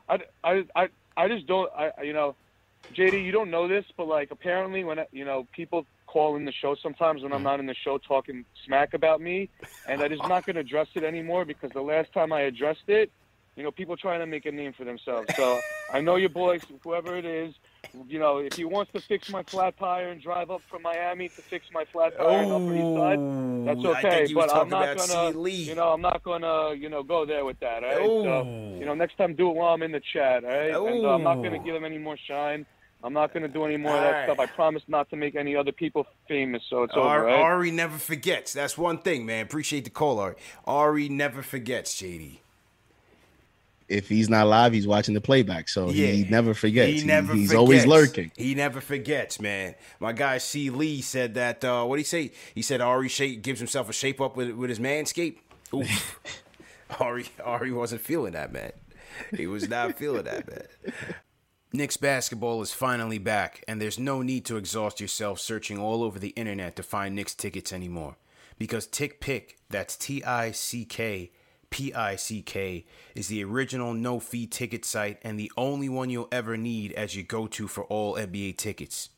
I, 0.09 0.19
I, 0.43 0.65
I, 0.75 0.89
I 1.17 1.29
just 1.29 1.47
don't. 1.47 1.71
I, 1.77 1.91
I- 1.99 2.03
you 2.03 2.13
know, 2.13 2.35
JD, 2.95 3.25
you 3.25 3.33
don't 3.33 3.51
know 3.51 3.69
this, 3.69 3.85
but 3.97 4.09
like 4.09 4.31
apparently 4.31 4.83
when 4.85 4.99
you 5.13 5.25
know 5.25 5.47
people 5.53 5.87
call 6.07 6.35
in 6.37 6.45
the 6.45 6.53
show 6.53 6.75
sometimes 6.83 7.23
when 7.23 7.33
I'm 7.33 7.45
not 7.45 7.61
in 7.61 7.67
the 7.67 7.75
show 7.85 7.99
talking 7.99 8.45
smack 8.67 8.95
about 8.95 9.21
me, 9.21 9.49
and 9.87 10.03
I'm 10.03 10.11
just 10.11 10.27
not 10.29 10.45
going 10.45 10.55
to 10.55 10.61
address 10.61 10.89
it 10.95 11.05
anymore 11.05 11.45
because 11.45 11.71
the 11.73 11.81
last 11.83 12.13
time 12.13 12.33
I 12.33 12.43
addressed 12.43 12.89
it, 12.89 13.13
you 13.55 13.63
know, 13.63 13.71
people 13.71 13.97
trying 13.97 14.19
to 14.19 14.27
make 14.27 14.45
a 14.47 14.51
name 14.51 14.73
for 14.73 14.85
themselves. 14.85 15.29
So 15.37 15.61
I 15.93 16.01
know 16.01 16.17
your 16.17 16.31
boy, 16.31 16.59
whoever 16.83 17.17
it 17.17 17.25
is. 17.25 17.55
You 18.07 18.19
know, 18.19 18.39
if 18.39 18.55
he 18.55 18.65
wants 18.65 18.93
to 18.93 19.01
fix 19.01 19.31
my 19.31 19.43
flat 19.43 19.77
tire 19.79 20.11
and 20.11 20.23
drive 20.23 20.51
up 20.51 20.63
from 20.71 20.83
Miami 20.83 21.29
to 21.29 21.43
fix 21.43 21.67
my 21.73 21.85
flat 21.93 22.17
tire 22.17 22.43
in 22.43 22.51
Upper 22.51 22.75
East 22.75 22.97
Side, 22.97 23.67
that's 23.67 23.85
okay. 23.85 24.11
think 24.19 24.31
you 24.31 24.37
was 24.37 24.53
But 24.53 24.61
I'm 24.61 24.69
not 24.69 24.97
gonna. 24.97 25.49
You 25.49 25.75
know, 25.75 25.89
I'm 25.89 26.01
not 26.01 26.23
gonna, 26.23 26.75
you 26.75 26.89
know, 26.89 27.03
go 27.03 27.27
there 27.27 27.45
with 27.45 27.59
that. 27.61 27.83
All 27.83 27.91
right. 27.91 27.99
So, 27.99 28.77
you 28.79 28.87
know, 28.87 28.95
next 28.95 29.17
time 29.17 29.35
do 29.35 29.51
it 29.51 29.57
while 29.57 29.75
I'm 29.75 29.83
in 29.83 29.93
the 29.93 30.01
chat. 30.13 30.45
All 30.45 30.51
right. 30.51 30.71
And 30.71 31.05
uh, 31.05 31.11
I'm 31.11 31.23
not 31.23 31.37
gonna 31.37 31.59
give 31.59 31.75
him 31.75 31.85
any 31.85 31.99
more 31.99 32.17
shine. 32.29 32.65
I'm 33.03 33.13
not 33.15 33.33
gonna 33.33 33.49
do 33.49 33.65
any 33.65 33.77
more 33.77 33.97
of 33.97 34.03
that 34.03 34.11
right. 34.11 34.27
stuff. 34.27 34.39
I 34.39 34.47
promise 34.47 34.83
not 34.87 35.09
to 35.11 35.17
make 35.17 35.35
any 35.35 35.57
other 35.57 35.73
people 35.73 36.07
famous. 36.29 36.63
So 36.69 36.83
it's 36.83 36.95
over. 36.95 37.07
Ari, 37.07 37.33
Right? 37.33 37.41
Ari 37.41 37.71
never 37.71 37.99
forgets. 37.99 38.53
That's 38.53 38.77
one 38.77 38.99
thing, 38.99 39.25
man. 39.25 39.45
Appreciate 39.45 39.85
the 39.85 39.91
call, 39.91 40.19
Ari. 40.19 40.35
Ari 40.67 41.09
never 41.09 41.43
forgets, 41.43 42.01
JD. 42.01 42.41
If 43.91 44.09
he's 44.09 44.31
not 44.31 44.47
live, 44.47 44.73
he's 44.73 44.87
watching 44.87 45.15
the 45.15 45.21
playback, 45.21 45.69
so 45.69 45.89
he 45.89 46.25
never 46.31 46.55
forgets. 46.55 47.01
He 47.01 47.07
never 47.07 47.35
he's 47.35 47.49
forgets. 47.49 47.59
always 47.59 47.87
lurking. 47.87 48.31
He 48.37 48.55
never 48.55 48.81
forgets, 48.81 49.41
man. 49.41 49.75
My 49.99 50.13
guy 50.13 50.39
C. 50.39 50.71
Lee 50.71 51.01
said 51.01 51.35
that. 51.35 51.65
Uh, 51.65 51.85
what 51.85 51.97
did 51.97 52.03
he 52.03 52.05
say? 52.05 52.33
He 52.55 52.63
said 52.63 52.81
Ari 52.81 53.09
shape, 53.09 53.43
gives 53.43 53.59
himself 53.59 53.91
a 53.91 53.93
shape 53.93 54.21
up 54.21 54.37
with 54.37 54.53
with 54.53 54.71
his 54.71 54.79
manscape. 54.79 55.39
Ari 57.01 57.27
Ari 57.45 57.73
wasn't 57.73 58.01
feeling 58.01 58.33
that, 58.35 58.53
man. 58.53 58.71
He 59.37 59.49
was 59.49 59.69
not 59.69 59.95
feeling 59.99 60.23
that, 60.23 60.49
man. 60.49 60.95
Knicks 61.73 61.97
basketball 61.97 62.63
is 62.63 62.73
finally 62.73 63.19
back, 63.19 63.65
and 63.67 63.83
there's 63.83 63.99
no 63.99 64.23
need 64.23 64.45
to 64.45 64.57
exhaust 64.57 65.01
yourself 65.01 65.41
searching 65.41 65.79
all 65.79 66.05
over 66.05 66.21
the 66.21 66.31
internet 66.31 66.77
to 66.77 66.85
find 66.85 67.17
Knicks 67.17 67.35
tickets 67.35 67.73
anymore. 67.73 68.17
Because 68.57 68.87
TickPick, 68.87 69.55
that's 69.69 69.97
T 69.97 70.23
I 70.23 70.53
C 70.53 70.85
K 70.85 71.33
P 71.71 71.95
I 71.95 72.17
C 72.17 72.43
K, 72.43 72.85
is 73.15 73.29
the 73.29 73.43
original 73.45 73.95
no 73.95 74.21
fee 74.21 74.47
ticket 74.47 74.85
site 74.85 75.19
and 75.23 75.39
the 75.39 75.51
only 75.57 75.89
one 75.89 76.11
you'll 76.11 76.29
ever 76.31 76.57
need 76.57 76.93
as 76.93 77.15
your 77.15 77.25
go 77.25 77.47
to 77.47 77.69
for 77.69 77.85
all 77.85 78.17
NBA 78.17 78.57
tickets. 78.57 79.11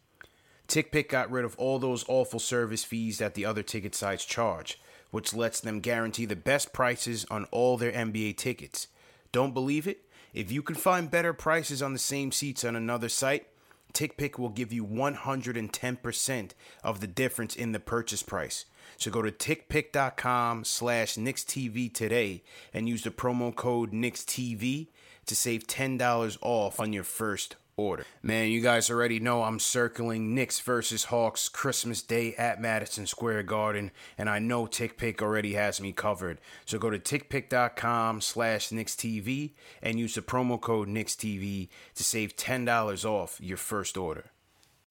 TickPick 0.68 1.08
got 1.08 1.30
rid 1.30 1.44
of 1.44 1.56
all 1.56 1.78
those 1.78 2.04
awful 2.08 2.38
service 2.38 2.84
fees 2.84 3.18
that 3.18 3.34
the 3.34 3.44
other 3.44 3.62
ticket 3.62 3.94
sites 3.94 4.24
charge, 4.24 4.80
which 5.10 5.34
lets 5.34 5.60
them 5.60 5.80
guarantee 5.80 6.24
the 6.24 6.36
best 6.36 6.72
prices 6.72 7.26
on 7.30 7.44
all 7.50 7.76
their 7.76 7.92
NBA 7.92 8.36
tickets. 8.36 8.88
Don't 9.32 9.54
believe 9.54 9.86
it? 9.86 10.06
If 10.32 10.50
you 10.50 10.62
can 10.62 10.76
find 10.76 11.10
better 11.10 11.34
prices 11.34 11.82
on 11.82 11.92
the 11.92 11.98
same 11.98 12.32
seats 12.32 12.64
on 12.64 12.76
another 12.76 13.10
site, 13.10 13.48
TickPick 13.92 14.38
will 14.38 14.48
give 14.48 14.72
you 14.72 14.86
110% 14.86 16.50
of 16.82 17.00
the 17.00 17.06
difference 17.06 17.54
in 17.54 17.72
the 17.72 17.80
purchase 17.80 18.22
price. 18.22 18.64
So 19.02 19.10
go 19.10 19.22
to 19.22 19.32
tickpick.com 19.32 20.62
slash 20.62 21.16
NixTV 21.16 21.92
today 21.92 22.44
and 22.72 22.88
use 22.88 23.02
the 23.02 23.10
promo 23.10 23.52
code 23.52 23.90
NixTV 23.90 24.86
to 25.26 25.34
save 25.34 25.66
$10 25.66 26.38
off 26.40 26.78
on 26.78 26.92
your 26.92 27.02
first 27.02 27.56
order. 27.76 28.06
Man, 28.22 28.52
you 28.52 28.60
guys 28.60 28.90
already 28.90 29.18
know 29.18 29.42
I'm 29.42 29.58
circling 29.58 30.36
Knicks 30.36 30.60
versus 30.60 31.06
Hawks 31.06 31.48
Christmas 31.48 32.00
Day 32.00 32.36
at 32.36 32.60
Madison 32.60 33.08
Square 33.08 33.42
Garden, 33.42 33.90
and 34.16 34.30
I 34.30 34.38
know 34.38 34.66
TickPick 34.66 35.20
already 35.20 35.54
has 35.54 35.80
me 35.80 35.90
covered. 35.90 36.38
So 36.64 36.78
go 36.78 36.88
to 36.88 37.00
tickpick.com 37.00 38.20
slash 38.20 38.68
NixTV 38.68 39.50
and 39.82 39.98
use 39.98 40.14
the 40.14 40.22
promo 40.22 40.60
code 40.60 40.86
NixTV 40.86 41.68
to 41.96 42.04
save 42.04 42.36
$10 42.36 43.04
off 43.04 43.40
your 43.40 43.56
first 43.56 43.96
order. 43.96 44.26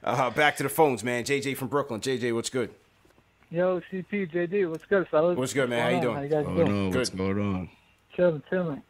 Uh, 0.03 0.32
back 0.32 0.57
to 0.57 0.64
the 0.64 0.70
phones, 0.70 1.01
man. 1.01 1.24
JJ 1.24 1.55
from 1.55 1.70
Brooklyn. 1.70 2.01
JJ, 2.01 2.36
what's 2.36 2.49
good? 2.49 2.74
Yo, 3.52 3.82
CP, 3.91 4.32
JD, 4.32 4.70
what's 4.70 4.86
good, 4.86 5.06
fellas? 5.10 5.38
What's 5.38 5.54
good, 5.54 5.70
man? 5.70 5.82
How 5.82 5.95
you 5.97 6.02
doing? 6.02 6.16
How 6.16 6.22
you 6.22 6.30
guys 6.30 6.45
Oh 6.47 6.56
doing? 6.56 6.89
no, 6.89 6.97
what's 6.97 7.10
Good. 7.10 7.18
going 7.18 7.39
on? 7.56 7.70
Chilling, 8.16 8.41
chilling. 8.49 8.82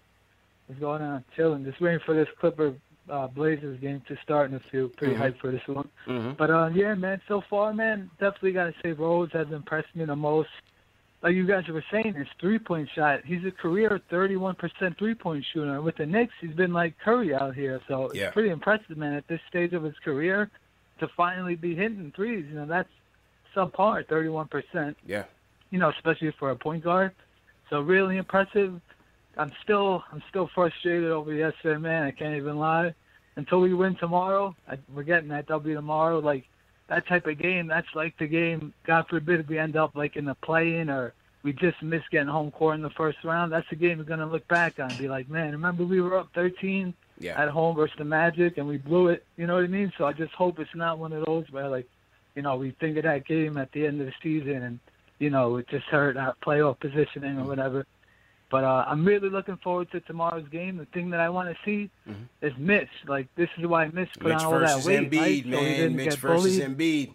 What's 0.67 0.79
going 0.79 1.01
on? 1.01 1.23
Chilling. 1.35 1.65
Just 1.65 1.81
waiting 1.81 1.99
for 2.05 2.13
this 2.13 2.27
Clipper 2.39 2.75
uh, 3.09 3.27
Blazers 3.27 3.79
game 3.79 4.03
to 4.07 4.15
start 4.23 4.51
in 4.51 4.55
a 4.55 4.59
few. 4.69 4.89
Pretty 4.89 5.15
Mm-hmm. 5.15 5.23
hyped 5.23 5.39
for 5.39 5.51
this 5.51 5.67
one. 5.67 5.89
Mhm. 6.07 6.37
But 6.37 6.51
uh, 6.51 6.69
yeah, 6.75 6.93
man. 6.93 7.19
So 7.27 7.41
far, 7.49 7.73
man, 7.73 8.11
definitely 8.19 8.51
got 8.51 8.65
to 8.65 8.73
say 8.83 8.91
Rose 8.91 9.31
has 9.33 9.47
impressed 9.51 9.95
me 9.95 10.05
the 10.05 10.15
most. 10.15 10.49
Like 11.23 11.33
you 11.35 11.45
guys 11.47 11.67
were 11.67 11.83
saying, 11.91 12.13
his 12.13 12.27
three-point 12.39 12.89
shot. 12.95 13.21
He's 13.25 13.43
a 13.45 13.51
career 13.51 13.99
31% 14.11 14.97
three-point 14.97 15.45
shooter. 15.53 15.81
With 15.81 15.97
the 15.97 16.05
Knicks, 16.05 16.33
he's 16.39 16.53
been 16.55 16.73
like 16.73 16.97
Curry 16.99 17.33
out 17.33 17.55
here. 17.55 17.79
So 17.87 18.11
Yeah. 18.13 18.25
it's 18.25 18.33
pretty 18.33 18.49
impressive, 18.49 18.95
man. 18.97 19.13
At 19.13 19.27
this 19.27 19.41
stage 19.49 19.73
of 19.73 19.83
his 19.83 19.97
career, 20.03 20.49
to 20.99 21.07
finally 21.09 21.55
be 21.55 21.75
hitting 21.75 22.11
threes, 22.15 22.45
you 22.47 22.55
know, 22.55 22.65
that's 22.67 22.89
subpar, 23.55 24.05
31% 24.07 24.95
Yeah. 25.05 25.23
you 25.69 25.79
know, 25.79 25.89
especially 25.89 26.31
for 26.31 26.51
a 26.51 26.55
point 26.55 26.83
guard. 26.83 27.11
So 27.69 27.81
really 27.81 28.17
impressive. 28.17 28.79
I'm 29.37 29.51
still 29.63 30.03
I'm 30.11 30.21
still 30.29 30.49
frustrated 30.53 31.09
over 31.09 31.33
yesterday, 31.33 31.79
man. 31.79 32.03
I 32.03 32.11
can't 32.11 32.35
even 32.35 32.57
lie. 32.59 32.93
Until 33.37 33.61
we 33.61 33.73
win 33.73 33.95
tomorrow, 33.95 34.53
I, 34.69 34.77
we're 34.93 35.03
getting 35.03 35.29
that 35.29 35.47
W 35.47 35.73
tomorrow. 35.73 36.19
Like 36.19 36.45
that 36.87 37.07
type 37.07 37.25
of 37.27 37.37
game, 37.37 37.67
that's 37.67 37.87
like 37.95 38.17
the 38.17 38.27
game. 38.27 38.73
God 38.85 39.07
forbid 39.09 39.47
we 39.47 39.57
end 39.57 39.77
up 39.77 39.95
like 39.95 40.17
in 40.17 40.25
the 40.25 40.35
play-in 40.35 40.89
or 40.89 41.13
we 41.43 41.53
just 41.53 41.81
miss 41.81 42.03
getting 42.11 42.27
home 42.27 42.51
court 42.51 42.75
in 42.75 42.81
the 42.81 42.89
first 42.89 43.19
round. 43.23 43.53
That's 43.53 43.67
the 43.69 43.77
game 43.77 43.99
we're 43.99 44.03
gonna 44.03 44.25
look 44.27 44.45
back 44.49 44.79
on 44.79 44.89
and 44.89 44.99
be 44.99 45.07
like, 45.07 45.29
man, 45.29 45.53
remember 45.53 45.85
we 45.85 46.01
were 46.01 46.17
up 46.19 46.27
13 46.35 46.93
Yeah. 47.19 47.41
at 47.41 47.47
home 47.49 47.77
versus 47.77 47.95
the 47.97 48.03
Magic 48.03 48.57
and 48.57 48.67
we 48.67 48.77
blew 48.77 49.07
it. 49.07 49.23
You 49.37 49.47
know 49.47 49.55
what 49.55 49.63
I 49.63 49.67
mean? 49.67 49.93
So 49.97 50.05
I 50.05 50.11
just 50.11 50.33
hope 50.33 50.59
it's 50.59 50.75
not 50.75 50.99
one 50.99 51.13
of 51.13 51.25
those 51.25 51.49
where 51.51 51.69
like, 51.69 51.87
you 52.35 52.41
know, 52.41 52.55
we 52.55 52.71
think 52.79 52.97
of 52.97 53.03
that 53.03 53.25
game 53.25 53.57
at 53.57 53.71
the 53.71 53.85
end 53.85 53.99
of 54.01 54.07
the 54.07 54.13
season 54.21 54.63
and 54.63 54.79
you 55.19 55.29
know 55.29 55.57
it 55.57 55.67
just 55.69 55.85
hurt 55.85 56.17
our 56.17 56.35
playoff 56.45 56.79
positioning 56.79 57.37
or 57.39 57.43
whatever. 57.45 57.85
But 58.49 58.65
uh, 58.65 58.83
I'm 58.87 59.05
really 59.05 59.29
looking 59.29 59.55
forward 59.57 59.89
to 59.91 60.01
tomorrow's 60.01 60.47
game. 60.49 60.75
The 60.77 60.85
thing 60.85 61.09
that 61.11 61.21
I 61.21 61.29
want 61.29 61.49
to 61.49 61.55
see 61.63 61.89
is 62.41 62.51
Mitch. 62.57 62.89
Like 63.07 63.27
this 63.35 63.49
is 63.57 63.65
why 63.65 63.87
Mitch 63.87 64.09
put 64.15 64.23
Mitch 64.23 64.33
on 64.33 64.45
all 64.45 64.59
that 64.59 64.83
weight, 64.83 65.09
Embiid, 65.09 65.17
right? 65.19 65.43
So 65.43 65.49
he 65.49 65.51
man. 65.51 65.77
didn't 65.77 65.95
Mitch 65.95 66.09
get 66.09 66.19
versus 66.19 66.57
bullied. 66.59 66.77
Embiid. 66.77 67.13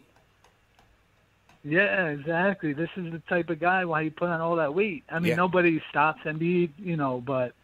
Yeah, 1.64 2.06
exactly. 2.08 2.72
This 2.72 2.90
is 2.96 3.10
the 3.12 3.20
type 3.28 3.50
of 3.50 3.58
guy 3.58 3.84
why 3.84 4.04
he 4.04 4.10
put 4.10 4.28
on 4.28 4.40
all 4.40 4.56
that 4.56 4.72
weight. 4.74 5.02
I 5.10 5.18
mean, 5.18 5.30
Yeah. 5.30 5.36
nobody 5.36 5.82
stops 5.90 6.22
Embiid, 6.24 6.70
you 6.78 6.96
know, 6.96 7.20
but 7.20 7.54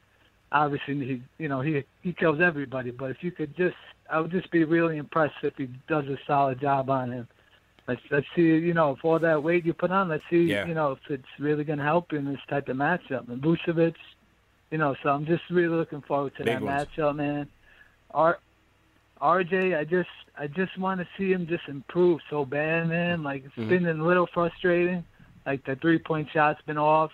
obviously 0.50 0.98
he, 1.06 1.22
you 1.38 1.48
know, 1.48 1.60
he 1.60 1.84
he 2.02 2.12
kills 2.12 2.40
everybody. 2.40 2.90
But 2.90 3.10
if 3.12 3.22
you 3.22 3.30
could 3.30 3.56
just, 3.56 3.76
I 4.10 4.20
would 4.20 4.32
just 4.32 4.50
be 4.50 4.64
really 4.64 4.96
impressed 4.96 5.36
if 5.42 5.56
he 5.56 5.68
does 5.88 6.06
a 6.08 6.18
solid 6.26 6.60
job 6.60 6.90
on 6.90 7.12
him. 7.12 7.28
Let's 7.92 8.02
let's 8.10 8.26
see, 8.34 8.42
you 8.42 8.72
know, 8.72 8.92
if 8.92 9.04
all 9.04 9.18
that 9.18 9.42
weight 9.42 9.66
you 9.66 9.74
put 9.74 9.90
on, 9.90 10.08
let's 10.08 10.24
see, 10.30 10.44
Yeah. 10.44 10.66
you 10.66 10.72
know, 10.72 10.92
if 10.92 11.10
it's 11.10 11.28
really 11.38 11.62
going 11.62 11.78
to 11.78 11.84
help 11.84 12.12
in 12.14 12.24
this 12.24 12.40
type 12.48 12.68
of 12.70 12.76
matchup. 12.78 13.28
And 13.28 13.42
Vucevic, 13.42 13.94
you 14.70 14.78
know, 14.78 14.96
so 15.02 15.10
I'm 15.10 15.26
just 15.26 15.42
really 15.50 15.76
looking 15.76 16.00
forward 16.00 16.32
to 16.36 16.44
Big 16.44 16.54
that 16.54 16.62
ones. 16.62 16.86
matchup, 16.96 17.16
man. 17.16 17.48
R, 18.14 18.38
RJ, 19.20 19.76
I 19.78 19.84
just 19.84 20.08
I 20.38 20.46
just 20.46 20.76
want 20.78 21.00
to 21.00 21.06
see 21.18 21.32
him 21.32 21.46
just 21.46 21.68
improve 21.68 22.20
so 22.30 22.46
bad, 22.46 22.88
man. 22.88 23.22
Like 23.22 23.44
it's 23.44 23.54
Mhm. 23.56 23.68
been 23.68 23.86
a 23.86 23.94
little 23.94 24.26
frustrating. 24.26 25.04
Like 25.44 25.64
the 25.64 25.76
three 25.76 25.98
point 25.98 26.30
shot's 26.30 26.62
been 26.62 26.78
off, 26.78 27.12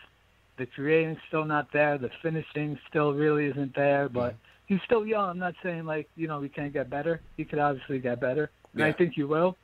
the 0.59 0.67
creating's 0.67 1.19
still 1.27 1.45
not 1.45 1.73
there, 1.73 1.99
the 1.99 2.11
finishing 2.23 2.79
still 2.89 3.15
really 3.15 3.47
isn't 3.47 3.75
there. 3.75 4.09
But 4.09 4.37
he's 4.67 4.81
still 4.83 5.05
young. 5.05 5.31
I'm 5.31 5.39
not 5.41 5.55
saying 5.61 5.87
like 5.87 6.09
you 6.15 6.29
know 6.29 6.41
he 6.41 6.49
can't 6.49 6.73
get 6.73 6.89
better. 6.89 7.21
He 7.37 7.45
could 7.45 7.59
obviously 7.59 7.99
get 7.99 8.21
better, 8.21 8.49
and 8.75 8.85
I 8.85 8.93
think 8.93 9.15
he 9.15 9.25
will. 9.25 9.57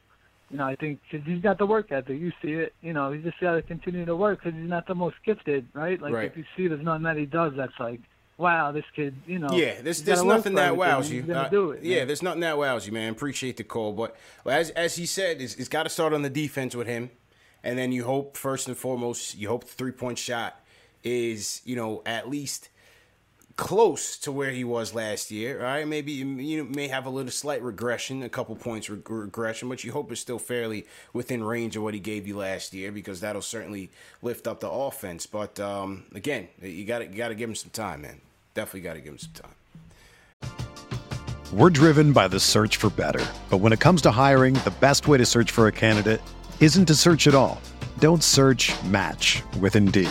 You 0.55 0.59
know, 0.59 0.66
I 0.66 0.76
think 0.76 1.00
because 1.11 1.26
he's 1.26 1.42
got 1.42 1.59
the 1.59 1.66
work 1.66 1.90
ethic. 1.90 2.16
You 2.16 2.30
see 2.40 2.52
it. 2.52 2.74
You 2.80 2.92
know, 2.92 3.11
he's 3.11 3.24
just 3.24 3.40
got 3.40 3.57
to 3.57 3.62
continue 3.62 4.05
to 4.05 4.14
work 4.14 4.38
because 4.40 4.57
he's 4.57 4.70
not 4.70 4.86
the 4.86 4.94
most 4.94 5.16
gifted, 5.26 5.66
right? 5.74 6.00
Like 6.00 6.14
Right. 6.14 6.26
if 6.30 6.36
you 6.36 6.44
see, 6.57 6.68
there's 6.68 6.80
nothing 6.80 7.02
that 7.02 7.16
he 7.16 7.26
does 7.26 7.55
that's 7.57 7.72
like 7.80 7.98
wow, 8.38 8.70
this 8.70 8.84
kid, 8.94 9.16
you 9.26 9.40
know. 9.40 9.48
Yeah, 9.50 9.80
there's 9.82 10.02
there's 10.02 10.22
nothing 10.22 10.55
that 10.55 10.76
wows 10.76 11.11
you. 11.11 11.24
Uh, 11.32 11.48
do 11.48 11.72
it. 11.72 11.82
yeah, 11.82 11.98
man. 11.98 12.07
there's 12.07 12.22
nothing 12.22 12.40
that 12.42 12.57
wows 12.57 12.86
you, 12.86 12.92
man. 12.92 13.11
Appreciate 13.11 13.57
the 13.57 13.64
call, 13.64 13.92
but 13.94 14.14
but 14.44 14.55
as 14.55 14.70
as 14.70 14.94
he 14.94 15.07
said, 15.07 15.42
it's, 15.42 15.57
it's 15.57 15.68
got 15.68 15.82
to 15.82 15.88
start 15.88 16.12
on 16.12 16.22
the 16.22 16.30
defense 16.30 16.76
with 16.76 16.86
him, 16.86 17.11
and 17.64 17.76
then 17.76 17.90
you 17.90 18.05
hope 18.05 18.36
first 18.36 18.68
and 18.68 18.76
foremost, 18.76 19.36
you 19.36 19.48
hope 19.48 19.64
the 19.64 19.72
three 19.72 19.90
point 19.90 20.18
shot 20.18 20.61
is 21.02 21.62
you 21.64 21.74
know 21.74 22.00
at 22.07 22.30
least 22.30 22.68
close 23.57 24.16
to 24.18 24.32
where 24.32 24.50
he 24.50 24.64
was 24.64 24.94
last 24.94 25.30
year. 25.30 25.62
right? 25.62 25.86
maybe 25.86 26.12
you 26.12 26.64
may 26.64 26.88
have 26.88 27.07
a 27.07 27.11
little 27.11 27.30
slight 27.30 27.62
regression, 27.62 28.22
a 28.22 28.28
couple 28.28 28.57
points 28.57 28.90
reg- 28.90 29.09
regression, 29.09 29.68
but 29.68 29.84
you 29.84 29.92
hope 29.92 30.11
it's 30.11 30.20
still 30.20 30.38
fairly 30.38 30.86
within 31.12 31.42
range 31.42 31.76
of 31.76 31.82
what 31.82 31.94
he 31.94 32.00
gave 32.00 32.26
you 32.26 32.36
last 32.36 32.72
year 32.74 32.90
because 32.90 33.20
that'll 33.20 33.42
certainly 33.42 33.90
lift 34.22 34.46
up 34.46 34.61
the 34.61 34.70
offense. 34.70 35.26
But 35.26 35.61
um, 35.61 36.05
again, 36.14 36.48
you 36.61 36.84
got 36.84 36.98
to 36.98 37.07
you 37.07 37.14
got 37.16 37.28
to 37.28 37.34
give 37.34 37.48
him 37.48 37.55
some 37.55 37.70
time, 37.70 38.02
man. 38.02 38.20
Definitely 38.55 38.80
got 38.80 38.94
to 38.94 39.00
give 39.00 39.12
him 39.12 39.18
some 39.18 39.32
time. 39.32 39.55
We're 41.52 41.70
driven 41.70 42.12
by 42.12 42.28
the 42.28 42.40
search 42.40 42.78
for 42.78 42.90
better. 42.90 43.24
But 43.48 43.59
when 43.59 43.72
it 43.72 43.78
comes 43.78 44.02
to 44.02 44.11
hiring, 44.11 44.55
the 44.55 44.74
best 44.80 45.07
way 45.07 45.18
to 45.18 45.26
search 45.26 45.52
for 45.52 45.68
a 45.68 45.72
candidate 45.72 46.20
isn't 46.59 46.86
to 46.86 46.94
search 46.94 47.28
at 47.28 47.34
all. 47.34 47.61
Don't 48.00 48.24
search 48.24 48.72
match 48.84 49.42
with 49.61 49.76
Indeed. 49.76 50.11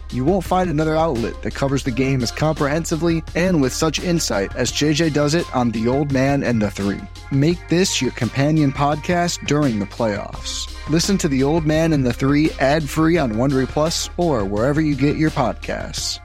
You 0.11 0.25
won't 0.25 0.43
find 0.43 0.69
another 0.69 0.97
outlet 0.97 1.41
that 1.41 1.55
covers 1.55 1.83
the 1.83 1.91
game 1.91 2.21
as 2.21 2.31
comprehensively 2.31 3.23
and 3.33 3.61
with 3.61 3.71
such 3.71 4.01
insight 4.01 4.53
as 4.57 4.69
JJ 4.69 5.13
does 5.13 5.33
it 5.33 5.45
on 5.55 5.71
The 5.71 5.87
Old 5.87 6.11
Man 6.11 6.43
and 6.43 6.61
the 6.61 6.69
Three. 6.69 6.99
Make 7.31 7.69
this 7.69 8.01
your 8.01 8.11
companion 8.11 8.73
podcast 8.73 9.47
during 9.47 9.79
the 9.79 9.85
playoffs. 9.85 10.67
Listen 10.89 11.17
to 11.19 11.29
The 11.29 11.43
Old 11.43 11.65
Man 11.65 11.93
and 11.93 12.05
the 12.05 12.11
Three 12.11 12.51
ad 12.59 12.89
free 12.89 13.17
on 13.17 13.33
Wondery 13.33 13.69
Plus 13.69 14.09
or 14.17 14.43
wherever 14.43 14.81
you 14.81 14.95
get 14.95 15.15
your 15.15 15.29
podcasts. 15.31 16.19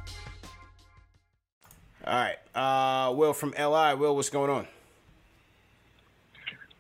All 2.04 2.14
right, 2.14 2.36
uh, 2.56 3.12
Will 3.14 3.32
from 3.32 3.50
LI. 3.56 3.94
Will, 3.94 4.16
what's 4.16 4.30
going 4.30 4.50
on? 4.50 4.66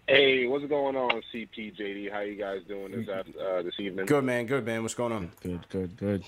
Hey, 0.08 0.46
what's 0.46 0.64
going 0.66 0.96
on, 0.96 1.22
CPJD? 1.32 2.12
How 2.12 2.20
you 2.20 2.36
guys 2.36 2.62
doing 2.66 2.92
this 2.92 3.08
uh, 3.08 3.62
this 3.62 3.74
evening? 3.78 4.06
Good 4.06 4.24
man, 4.24 4.46
good 4.46 4.64
man. 4.64 4.82
What's 4.82 4.94
going 4.94 5.12
on? 5.12 5.30
Good, 5.40 5.68
good, 5.68 5.96
good. 5.96 6.24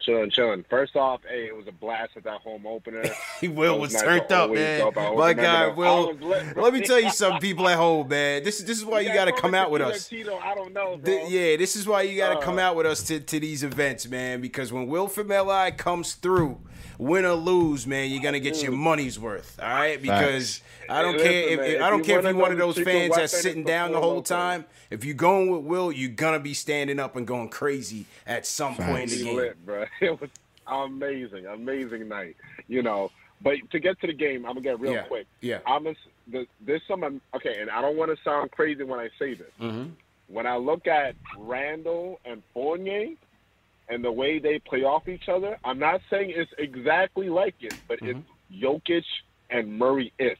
Chilling, 0.00 0.30
chilling. 0.30 0.64
First 0.70 0.96
off, 0.96 1.20
hey, 1.28 1.46
it 1.46 1.54
was 1.56 1.66
a 1.68 1.72
blast 1.72 2.12
at 2.16 2.24
that 2.24 2.40
home 2.40 2.66
opener. 2.66 3.02
Will 3.42 3.74
It 3.76 3.80
was 3.80 3.92
nice 3.92 4.02
turned 4.02 4.32
up, 4.32 4.50
man. 4.50 4.80
My 4.94 5.06
opening 5.08 5.36
guy, 5.36 5.64
up. 5.66 5.72
I 5.72 5.74
Will. 5.76 6.14
lit. 6.14 6.56
Let 6.56 6.72
me 6.72 6.80
tell 6.80 6.98
you 7.00 7.10
something, 7.12 7.40
people 7.40 7.68
at 7.68 7.76
home, 7.76 8.08
man. 8.08 8.42
This 8.42 8.60
is 8.60 8.64
this 8.66 8.78
is 8.78 8.84
why 8.84 9.00
you 9.00 9.12
got 9.12 9.26
to 9.26 9.32
come 9.32 9.54
out 9.54 9.70
with 9.70 9.82
us. 9.82 10.08
Tito, 10.08 10.38
I 10.38 10.54
don't 10.54 10.72
know, 10.72 10.96
bro. 10.96 11.04
Th- 11.04 11.30
yeah, 11.30 11.56
this 11.56 11.76
is 11.76 11.86
why 11.86 12.02
you 12.02 12.16
got 12.16 12.30
to 12.30 12.38
Uh, 12.38 12.40
come 12.40 12.58
out 12.58 12.76
with 12.76 12.86
us 12.86 13.02
to, 13.04 13.20
to 13.20 13.38
these 13.40 13.62
events, 13.62 14.08
man. 14.08 14.40
Because 14.40 14.72
when 14.72 14.86
Will 14.86 15.06
from 15.06 15.28
LI 15.28 15.72
comes 15.76 16.14
through, 16.14 16.58
win 16.98 17.24
or 17.24 17.34
lose, 17.34 17.86
man, 17.86 18.10
you're 18.10 18.22
gonna 18.22 18.40
get 18.40 18.62
your 18.62 18.72
money's 18.72 19.18
worth. 19.18 19.58
All 19.62 19.68
right, 19.68 20.00
because 20.00 20.62
I 20.88 21.02
don't 21.02 21.14
Hey, 21.18 21.22
care 21.22 21.42
listen, 21.58 21.64
if, 21.64 21.70
if- 21.76 21.82
I 21.82 21.90
don't 21.90 22.04
care 22.04 22.18
if 22.18 22.24
you're 22.24 22.34
one 22.34 22.52
of 22.52 22.58
those 22.58 22.78
fans 22.78 23.14
that's 23.16 23.40
sitting 23.40 23.64
down 23.64 23.92
the 23.92 24.00
whole 24.00 24.22
time. 24.22 24.64
If 24.90 25.04
you're 25.04 25.14
going 25.14 25.50
with 25.50 25.62
Will, 25.64 25.92
you're 25.92 26.10
gonna 26.10 26.40
be 26.40 26.54
standing 26.54 26.98
up 26.98 27.14
and 27.16 27.26
going 27.26 27.48
crazy 27.48 28.06
at 28.26 28.46
some 28.46 28.74
point 28.74 29.12
in 29.12 29.18
the 29.18 29.24
game. 29.24 29.36
lit, 29.36 29.66
bro. 29.66 29.84
It 30.00 30.20
was 30.20 30.30
amazing, 30.66 31.46
amazing 31.46 32.08
night. 32.08 32.36
You 32.68 32.82
know, 32.82 33.10
but 33.42 33.54
to 33.70 33.78
get 33.80 34.00
to 34.00 34.06
the 34.06 34.12
game, 34.12 34.44
I'm 34.46 34.52
gonna 34.54 34.60
get 34.62 34.80
real 34.80 34.92
Yeah, 34.92 35.02
quick. 35.02 35.26
yeah. 35.40 35.58
I'm 35.66 35.86
a, 35.86 35.94
the, 36.28 36.46
there's 36.60 36.82
some 36.86 37.02
okay, 37.34 37.60
and 37.60 37.70
I 37.70 37.80
don't 37.80 37.96
want 37.96 38.16
to 38.16 38.22
sound 38.22 38.50
crazy 38.52 38.82
when 38.84 39.00
I 39.00 39.08
say 39.18 39.34
this. 39.34 39.50
Mm-hmm. 39.60 39.90
When 40.28 40.46
I 40.46 40.56
look 40.56 40.86
at 40.86 41.16
Randle 41.36 42.20
and 42.24 42.42
Fournier 42.54 43.14
and 43.90 44.04
the 44.04 44.12
way 44.12 44.38
they 44.38 44.58
play 44.60 44.84
off 44.84 45.08
each 45.08 45.28
other, 45.28 45.58
I'm 45.64 45.78
not 45.78 46.00
saying 46.08 46.32
it's 46.34 46.50
exactly 46.58 47.28
like 47.28 47.56
it, 47.60 47.74
but 47.88 48.00
Mm-hmm. 48.00 48.20
it's 48.20 48.62
Jokic 48.62 49.04
and 49.50 49.78
Murray 49.78 50.12
is 50.18 50.38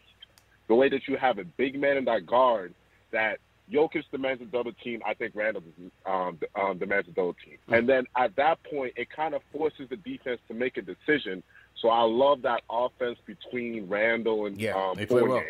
the 0.68 0.74
way 0.74 0.88
that 0.88 1.06
you 1.08 1.16
have 1.16 1.38
a 1.38 1.44
big 1.44 1.78
man 1.78 1.96
in 1.96 2.04
that 2.06 2.26
guard 2.26 2.74
that 3.12 3.38
Jokic 3.72 4.04
demands 4.10 4.42
a 4.42 4.46
double 4.46 4.72
team. 4.72 5.00
I 5.06 5.14
think 5.14 5.34
Randle 5.34 5.62
um, 6.06 6.38
um, 6.60 6.78
demands 6.78 7.08
a 7.08 7.12
double 7.12 7.34
team. 7.34 7.54
Mm-hmm. 7.54 7.74
And 7.74 7.88
then 7.88 8.04
at 8.16 8.34
that 8.36 8.62
point, 8.64 8.94
it 8.96 9.08
kind 9.10 9.34
of 9.34 9.42
forces 9.52 9.88
the 9.90 9.96
defense 9.96 10.40
to 10.48 10.54
make 10.54 10.76
a 10.76 10.82
decision. 10.82 11.42
So 11.80 11.88
I 11.88 12.02
love 12.02 12.42
that 12.42 12.62
offense 12.70 13.18
between 13.26 13.88
Randle 13.88 14.46
and 14.46 14.60
Yeah, 14.60 14.74
um, 14.74 14.96
Fournier. 15.06 15.28
well. 15.28 15.42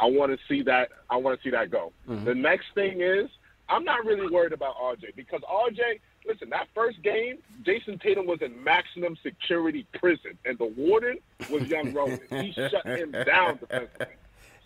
I 0.00 0.06
want 0.06 0.30
to 0.32 0.38
see 0.48 0.62
that. 0.62 0.90
I 1.10 1.16
want 1.16 1.38
to 1.38 1.42
see 1.44 1.50
that 1.50 1.70
go. 1.70 1.92
Mm-hmm. 2.08 2.24
The 2.24 2.34
next 2.34 2.66
thing 2.74 3.00
is, 3.00 3.28
I'm 3.68 3.84
not 3.84 4.04
really 4.04 4.28
worried 4.28 4.52
about 4.52 4.76
RJ 4.76 5.14
because 5.16 5.40
RJ, 5.42 6.00
listen, 6.28 6.50
that 6.50 6.68
first 6.74 7.02
game, 7.02 7.38
Jayson 7.62 8.00
Tatum 8.00 8.26
was 8.26 8.40
in 8.42 8.62
maximum 8.62 9.16
security 9.22 9.86
prison, 9.98 10.38
and 10.44 10.58
the 10.58 10.66
warden 10.66 11.18
was 11.50 11.62
Young 11.64 11.92
Rowan. 11.94 12.20
he 12.30 12.52
shut 12.52 12.86
him 12.86 13.12
down 13.12 13.58
defensively. 13.58 14.14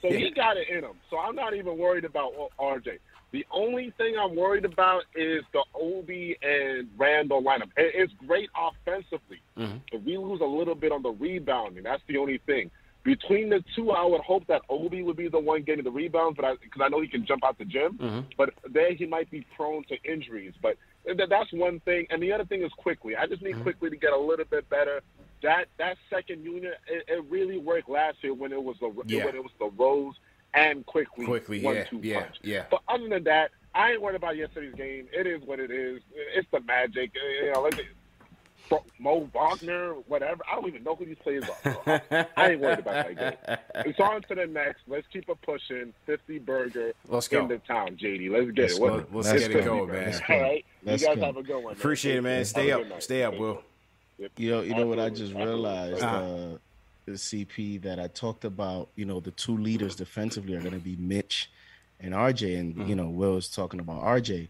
So 0.02 0.10
he 0.10 0.30
got 0.30 0.56
it 0.56 0.68
in 0.68 0.82
him. 0.82 0.96
So 1.08 1.18
I'm 1.18 1.36
not 1.36 1.54
even 1.54 1.78
worried 1.78 2.04
about 2.04 2.32
RJ. 2.58 2.98
The 3.30 3.46
only 3.50 3.94
thing 3.96 4.14
I'm 4.18 4.36
worried 4.36 4.66
about 4.66 5.04
is 5.14 5.42
the 5.52 5.64
Obi 5.74 6.36
and 6.42 6.88
Randle 6.98 7.42
lineup. 7.42 7.70
It's 7.76 8.12
great 8.26 8.50
offensively. 8.54 9.40
Mm-hmm. 9.56 9.78
If 9.90 10.02
we 10.02 10.18
lose 10.18 10.40
a 10.42 10.44
little 10.44 10.74
bit 10.74 10.92
on 10.92 11.02
the 11.02 11.12
rebounding, 11.12 11.84
that's 11.84 12.02
the 12.08 12.18
only 12.18 12.38
thing. 12.44 12.70
Between 13.04 13.48
the 13.48 13.64
two, 13.74 13.90
I 13.90 14.04
would 14.04 14.20
hope 14.20 14.46
that 14.48 14.62
Obi 14.68 15.02
would 15.02 15.16
be 15.16 15.28
the 15.28 15.38
one 15.38 15.62
getting 15.62 15.82
the 15.82 15.90
rebounds, 15.90 16.38
but 16.40 16.60
because 16.60 16.82
I, 16.84 16.88
know 16.88 17.00
he 17.00 17.08
can 17.08 17.24
jump 17.24 17.42
out 17.42 17.58
the 17.58 17.64
gym. 17.64 17.94
Mm-hmm. 17.94 18.20
But 18.36 18.50
there 18.68 18.92
he 18.92 19.06
might 19.06 19.30
be 19.30 19.46
prone 19.56 19.84
to 19.84 19.96
injuries. 20.04 20.52
But 20.60 20.76
th- 21.06 21.28
that's 21.28 21.52
one 21.52 21.80
thing. 21.80 22.06
And 22.10 22.22
the 22.22 22.32
other 22.32 22.44
thing 22.44 22.62
is 22.62 22.72
Quickley. 22.76 23.16
I 23.16 23.26
just 23.26 23.42
need 23.42 23.54
mm-hmm. 23.54 23.62
Quickley 23.62 23.90
to 23.90 23.96
get 23.96 24.12
a 24.12 24.18
little 24.18 24.44
bit 24.44 24.68
better. 24.68 25.00
That 25.42 25.66
that 25.78 25.96
second 26.08 26.44
unit, 26.44 26.74
it, 26.86 27.04
it 27.08 27.24
really 27.28 27.58
worked 27.58 27.88
last 27.88 28.18
year 28.22 28.34
when 28.34 28.52
it 28.52 28.62
was 28.62 28.76
the 28.80 28.92
Yeah. 29.06 29.24
when 29.24 29.34
it 29.34 29.42
was 29.42 29.52
the 29.58 29.70
Rose 29.76 30.14
and 30.54 30.84
Quickley 30.86 31.26
Quickley, 31.26 31.62
one 31.62 31.76
yeah, 31.76 31.84
two 31.84 32.00
yeah, 32.02 32.20
punch. 32.20 32.36
yeah. 32.42 32.64
But 32.70 32.82
other 32.88 33.08
than 33.08 33.24
that, 33.24 33.50
I 33.74 33.92
ain't 33.92 34.02
worried 34.02 34.16
about 34.16 34.36
yesterday's 34.36 34.74
game. 34.74 35.08
It 35.12 35.26
is 35.26 35.42
what 35.44 35.58
it 35.58 35.70
is. 35.70 36.02
It's 36.36 36.48
the 36.52 36.60
magic. 36.60 37.12
You 37.14 37.52
know, 37.52 37.68
Mo 38.98 39.28
Wagner, 39.34 39.94
whatever. 40.06 40.42
I 40.50 40.54
don't 40.54 40.66
even 40.68 40.82
know 40.84 40.94
who 40.94 41.04
these 41.06 41.18
players 41.18 41.44
are. 41.64 42.00
I, 42.10 42.26
I 42.36 42.50
ain't 42.52 42.60
worried 42.60 42.78
about 42.80 43.16
that 43.16 43.38
game. 43.46 43.58
It's 43.86 43.98
on 44.00 44.22
to 44.22 44.34
the 44.34 44.46
next. 44.46 44.82
Let's 44.86 45.06
keep 45.12 45.28
it 45.28 45.38
pushing. 45.42 45.92
50 46.06 46.38
burger 46.40 46.92
Let's 47.08 47.28
go. 47.28 47.40
in 47.42 47.48
the 47.48 47.58
town, 47.58 47.96
JD. 47.96 48.30
Let's 48.30 48.50
get 48.52 48.62
Let's 48.62 48.76
it. 48.76 48.80
go. 48.80 48.84
What- 49.10 49.12
Let's 49.12 49.28
it's 49.30 49.48
get 49.48 49.56
it 49.56 49.64
going, 49.64 49.86
bro. 49.86 50.00
man. 50.00 50.20
All 50.28 50.40
right. 50.40 50.64
Let's 50.84 51.02
you 51.02 51.08
guys 51.08 51.16
go. 51.16 51.24
have 51.26 51.36
a 51.36 51.42
good 51.42 51.54
one. 51.56 51.64
man. 51.64 51.72
Appreciate 51.72 52.16
it, 52.16 52.22
man. 52.22 52.38
Have 52.38 52.46
Stay 52.48 52.70
a 52.70 52.78
up. 52.78 53.02
Stay 53.02 53.22
up, 53.24 53.36
Will. 53.38 53.62
You 54.36 54.50
know, 54.50 54.60
you 54.62 54.74
know 54.74 54.86
what 54.86 55.00
I 55.00 55.08
just 55.10 55.34
realized, 55.34 56.02
uh, 56.02 56.58
the 57.06 57.12
CP 57.12 57.82
that 57.82 57.98
I 57.98 58.06
talked 58.06 58.44
about. 58.44 58.88
You 58.94 59.04
know, 59.04 59.18
the 59.20 59.32
two 59.32 59.56
leaders 59.56 59.96
defensively 59.96 60.54
are 60.54 60.60
going 60.60 60.74
to 60.74 60.78
be 60.78 60.94
Mitch 60.96 61.50
and 62.00 62.14
RJ, 62.14 62.58
and 62.58 62.74
Mm-hmm. 62.76 62.88
you 62.88 62.94
know, 62.94 63.08
Will 63.08 63.34
was 63.34 63.48
talking 63.48 63.80
about 63.80 64.02
RJ. 64.02 64.48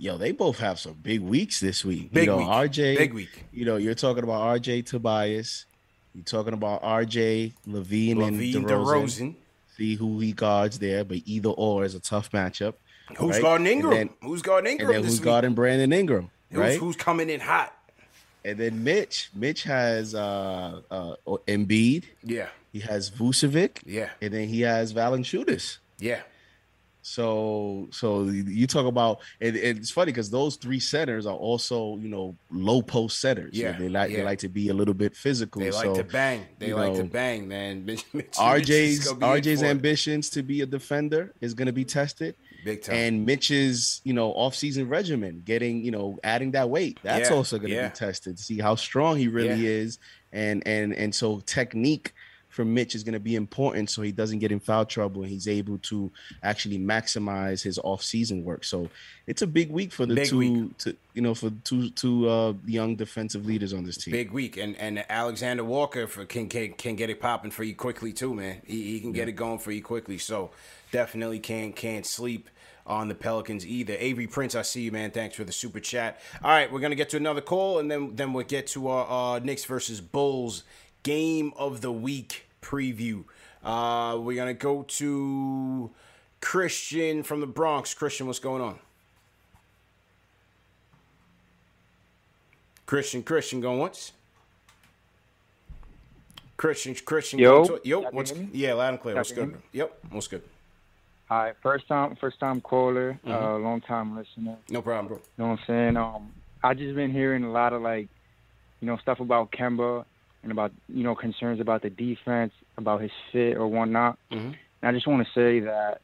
Yo, 0.00 0.16
they 0.16 0.32
both 0.32 0.58
have 0.60 0.78
some 0.80 0.94
big 0.94 1.20
weeks 1.20 1.60
this 1.60 1.84
week. 1.84 2.10
Big 2.10 2.24
you 2.24 2.30
know, 2.30 2.38
week. 2.38 2.46
RJ, 2.46 2.96
Big 2.96 3.12
week. 3.12 3.44
You 3.52 3.66
know, 3.66 3.76
you're 3.76 3.94
talking 3.94 4.24
about 4.24 4.40
RJ 4.62 4.86
Tobias. 4.86 5.66
You're 6.14 6.24
talking 6.24 6.54
about 6.54 6.82
RJ 6.82 7.52
LaVine, 7.68 8.16
LaVine 8.16 8.56
and 8.56 8.64
DeRozan. 8.64 8.64
DeRozan. 8.66 9.34
See 9.76 9.96
who 9.96 10.18
he 10.18 10.32
guards 10.32 10.78
there, 10.78 11.04
but 11.04 11.18
either 11.26 11.50
or 11.50 11.84
is 11.84 11.94
a 11.94 12.00
tough 12.00 12.32
matchup. 12.32 12.74
Who's 13.18 13.32
right? 13.36 13.42
guarding 13.42 13.66
And 13.66 13.74
Ingram? 13.76 13.94
then- 13.94 14.10
who's 14.22 14.40
guarding 14.40 14.72
And 14.72 14.80
Ingram 14.80 14.92
then 14.94 15.02
this 15.02 15.12
who's 15.12 15.20
week? 15.20 15.24
guarding 15.26 15.52
Brandon 15.54 15.92
Ingram, 15.92 16.30
Who's, 16.50 16.58
right? 16.58 16.78
who's 16.78 16.96
coming 16.96 17.28
in 17.28 17.40
hot? 17.40 17.76
And 18.42 18.56
then 18.58 18.82
Mitch, 18.82 19.28
Mitch 19.34 19.64
has 19.64 20.14
uh 20.14 20.80
uh 20.90 21.14
Embiid, 21.46 22.04
Yeah, 22.24 22.46
he 22.72 22.80
has 22.80 23.10
Vucevic, 23.10 23.80
yeah, 23.84 24.08
and 24.22 24.32
then 24.32 24.48
he 24.48 24.62
has 24.62 24.94
Valanciunas. 24.94 25.76
yeah. 25.98 26.22
So 27.02 27.88
so 27.92 28.24
you 28.24 28.66
talk 28.66 28.86
about 28.86 29.20
and, 29.40 29.56
and 29.56 29.78
it's 29.78 29.90
funny 29.90 30.12
because 30.12 30.30
those 30.30 30.56
three 30.56 30.80
centers 30.80 31.26
are 31.26 31.36
also 31.36 31.96
you 31.98 32.08
know 32.08 32.36
low 32.50 32.82
post. 32.82 33.22
You 33.24 33.34
know, 33.34 33.48
Yeah, 33.52 33.72
they 33.72 33.88
like 33.88 34.12
they 34.12 34.22
like 34.22 34.38
to 34.40 34.48
be 34.48 34.68
a 34.68 34.74
little 34.74 34.94
bit 34.94 35.16
physical. 35.16 35.60
They 35.60 35.70
like 35.70 35.86
so 35.86 35.94
to 35.96 36.04
bang. 36.04 36.46
They 36.58 36.72
like 36.72 36.94
to 36.94 37.04
bang, 37.04 37.48
man. 37.48 37.86
RJ's 38.36 39.04
gonna 39.04 39.18
be 39.18 39.26
in 39.26 39.30
RJ's 39.56 39.62
ambitions 39.62 40.30
to 40.30 40.42
be 40.42 40.60
a 40.60 40.66
defender 40.66 41.34
is 41.40 41.54
going 41.54 41.66
to 41.66 41.72
be 41.72 41.84
tested, 41.84 42.36
big 42.64 42.82
time. 42.82 42.94
and 42.96 43.26
Mitch's 43.26 44.00
you 44.04 44.12
know 44.12 44.32
off 44.32 44.54
season 44.54 44.88
regimen, 44.88 45.42
getting 45.44 45.82
you 45.84 45.90
know 45.90 46.18
adding 46.22 46.52
that 46.52 46.70
weight, 46.70 46.98
that's 47.02 47.30
Yeah, 47.30 47.36
also 47.36 47.58
going 47.58 47.70
to 47.70 47.76
yeah. 47.76 47.88
be 47.88 47.94
tested 47.94 48.36
to 48.36 48.42
see 48.42 48.58
how 48.58 48.74
strong 48.74 49.16
he 49.16 49.28
really 49.28 49.64
Yeah. 49.64 49.82
is, 49.82 49.98
and 50.32 50.62
and 50.66 50.94
and 50.94 51.14
so 51.14 51.40
technique 51.40 52.12
for 52.50 52.64
Mitch 52.64 52.94
is 52.94 53.04
going 53.04 53.14
to 53.14 53.20
be 53.20 53.36
important, 53.36 53.88
so 53.88 54.02
he 54.02 54.12
doesn't 54.12 54.40
get 54.40 54.52
in 54.52 54.60
foul 54.60 54.84
trouble 54.84 55.22
and 55.22 55.30
he's 55.30 55.48
able 55.48 55.78
to 55.78 56.10
actually 56.42 56.78
maximize 56.78 57.62
his 57.62 57.78
off 57.78 58.02
season 58.02 58.44
work. 58.44 58.64
So 58.64 58.90
it's 59.26 59.40
a 59.40 59.46
big 59.46 59.70
week 59.70 59.92
for 59.92 60.04
the 60.04 60.16
Big 60.16 60.28
two, 60.28 60.74
to, 60.78 60.96
you 61.14 61.22
know, 61.22 61.34
for 61.34 61.50
two 61.64 61.90
two 61.90 62.28
uh, 62.28 62.54
young 62.66 62.96
defensive 62.96 63.46
leaders 63.46 63.72
on 63.72 63.84
this 63.84 63.96
team. 63.96 64.12
Big 64.12 64.32
week, 64.32 64.56
and 64.56 64.76
and 64.76 65.04
Alexander 65.08 65.64
Walker 65.64 66.06
for 66.06 66.24
can 66.24 66.48
can, 66.48 66.72
can 66.72 66.96
get 66.96 67.08
it 67.08 67.20
popping 67.20 67.52
for 67.52 67.62
you 67.62 67.74
quickly 67.74 68.12
too, 68.12 68.34
man. 68.34 68.60
He, 68.66 68.82
he 68.92 69.00
can 69.00 69.12
get 69.12 69.28
it 69.28 69.32
going 69.32 69.60
for 69.60 69.70
you 69.70 69.82
quickly. 69.82 70.18
So 70.18 70.50
definitely 70.90 71.38
can't 71.38 71.74
can't 71.74 72.04
sleep 72.04 72.50
on 72.84 73.06
the 73.06 73.14
Pelicans 73.14 73.64
either. 73.64 73.94
Avery 73.96 74.26
Prince, 74.26 74.56
I 74.56 74.62
see 74.62 74.82
you, 74.82 74.90
man. 74.90 75.12
Thanks 75.12 75.36
for 75.36 75.44
the 75.44 75.52
super 75.52 75.78
chat. 75.78 76.20
All 76.42 76.50
right, 76.50 76.70
we're 76.72 76.80
gonna 76.80 76.96
get 76.96 77.10
to 77.10 77.16
another 77.16 77.40
call, 77.40 77.78
and 77.78 77.88
then 77.88 78.16
then 78.16 78.32
we'll 78.32 78.44
get 78.44 78.66
to 78.68 78.88
our 78.88 79.36
uh, 79.36 79.38
Knicks 79.38 79.64
versus 79.64 80.00
Bulls 80.00 80.64
game 81.02 81.52
of 81.56 81.80
the 81.80 81.92
week 81.92 82.46
preview. 82.62 83.24
Uh, 83.64 84.18
we're 84.20 84.36
gonna 84.36 84.54
go 84.54 84.82
to 84.84 85.90
Christian 86.40 87.22
from 87.22 87.40
the 87.40 87.46
Bronx. 87.46 87.92
Christian, 87.94 88.26
what's 88.26 88.38
going 88.38 88.62
on? 88.62 88.78
Christian, 92.86 93.22
Christian, 93.22 93.60
going 93.60 93.78
once. 93.78 94.12
Christian, 96.56 96.94
Christian, 96.94 97.38
Yo. 97.38 97.64
twi- 97.64 97.78
yo, 97.84 98.00
what's 98.10 98.32
yeah, 98.52 98.74
loud 98.74 98.90
and 98.94 99.00
clear. 99.00 99.14
What's 99.14 99.32
good? 99.32 99.56
Yep, 99.72 99.98
what's 100.10 100.28
good? 100.28 100.42
All 101.30 101.38
right, 101.44 101.54
first 101.62 101.86
time, 101.88 102.16
first 102.16 102.38
time 102.40 102.60
caller, 102.60 103.18
Mm-hmm. 103.24 103.30
uh, 103.32 103.58
long 103.58 103.80
time 103.80 104.16
listener. 104.16 104.56
No 104.68 104.82
problem, 104.82 105.06
bro. 105.06 105.16
You 105.16 105.22
know 105.44 105.50
what 105.52 105.60
I'm 105.60 105.64
saying? 105.66 105.96
Um, 105.96 106.32
I 106.62 106.74
just 106.74 106.94
been 106.94 107.12
hearing 107.12 107.44
a 107.44 107.50
lot 107.50 107.72
of 107.72 107.80
like, 107.80 108.08
you 108.80 108.86
know, 108.88 108.96
stuff 108.98 109.20
about 109.20 109.52
Kemba 109.52 110.04
and 110.42 110.52
about 110.52 110.72
you 110.88 111.02
know 111.04 111.14
concerns 111.14 111.60
about 111.60 111.82
the 111.82 111.90
defense, 111.90 112.52
about 112.78 113.00
his 113.00 113.10
fit 113.32 113.56
or 113.56 113.68
whatnot. 113.68 114.18
Mhm. 114.30 114.54
And 114.82 114.88
I 114.88 114.92
just 114.92 115.06
want 115.06 115.26
to 115.26 115.32
say 115.32 115.60
that 115.60 116.00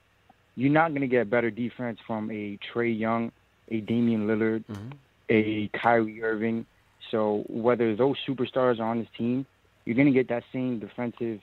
you're 0.56 0.72
not 0.72 0.92
gonna 0.92 1.06
get 1.06 1.30
better 1.30 1.50
defense 1.50 1.98
from 2.06 2.30
a 2.30 2.58
Trae 2.58 2.98
Young, 2.98 3.32
a 3.68 3.80
Damian 3.80 4.26
Lillard, 4.26 4.64
Mhm. 4.66 4.92
a 5.28 5.68
Kyrie 5.68 6.22
Irving. 6.22 6.66
So 7.10 7.44
whether 7.48 7.94
those 7.94 8.16
superstars 8.26 8.78
are 8.80 8.84
on 8.84 8.98
this 8.98 9.08
team, 9.16 9.46
you're 9.84 9.96
gonna 9.96 10.10
get 10.10 10.28
that 10.28 10.44
same 10.52 10.78
defensive 10.78 11.40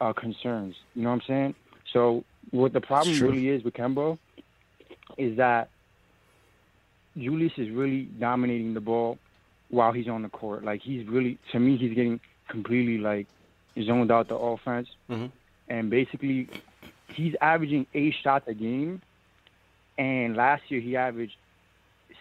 uh, 0.00 0.12
concerns. 0.12 0.76
You 0.94 1.02
know 1.02 1.08
what 1.10 1.16
I'm 1.22 1.26
saying? 1.26 1.54
So 1.92 2.22
what 2.52 2.72
the 2.72 2.80
problem 2.80 3.18
really 3.20 3.48
is 3.48 3.64
with 3.64 3.74
Kemba 3.74 4.16
is 5.16 5.36
that 5.38 5.68
Julius 7.16 7.52
is 7.58 7.68
really 7.70 8.02
dominating 8.20 8.74
the 8.74 8.80
ball 8.80 9.18
while 9.70 9.92
he's 9.92 10.08
on 10.08 10.22
the 10.22 10.28
court. 10.28 10.64
Like 10.64 10.80
he's 10.82 11.06
really, 11.06 11.38
to 11.52 11.58
me, 11.58 11.76
he's 11.76 11.94
getting 11.94 12.20
completely 12.48 12.98
like 12.98 13.26
zoned 13.84 14.10
out 14.10 14.28
the 14.28 14.34
offense, 14.36 14.88
Mhm. 15.10 15.30
and 15.68 15.90
basically 15.90 16.48
he's 17.14 17.34
averaging 17.40 17.86
eight 17.94 18.14
shots 18.22 18.46
a 18.48 18.54
game. 18.54 19.00
And 19.98 20.36
last 20.36 20.62
year 20.70 20.80
he 20.80 20.96
averaged 20.96 21.34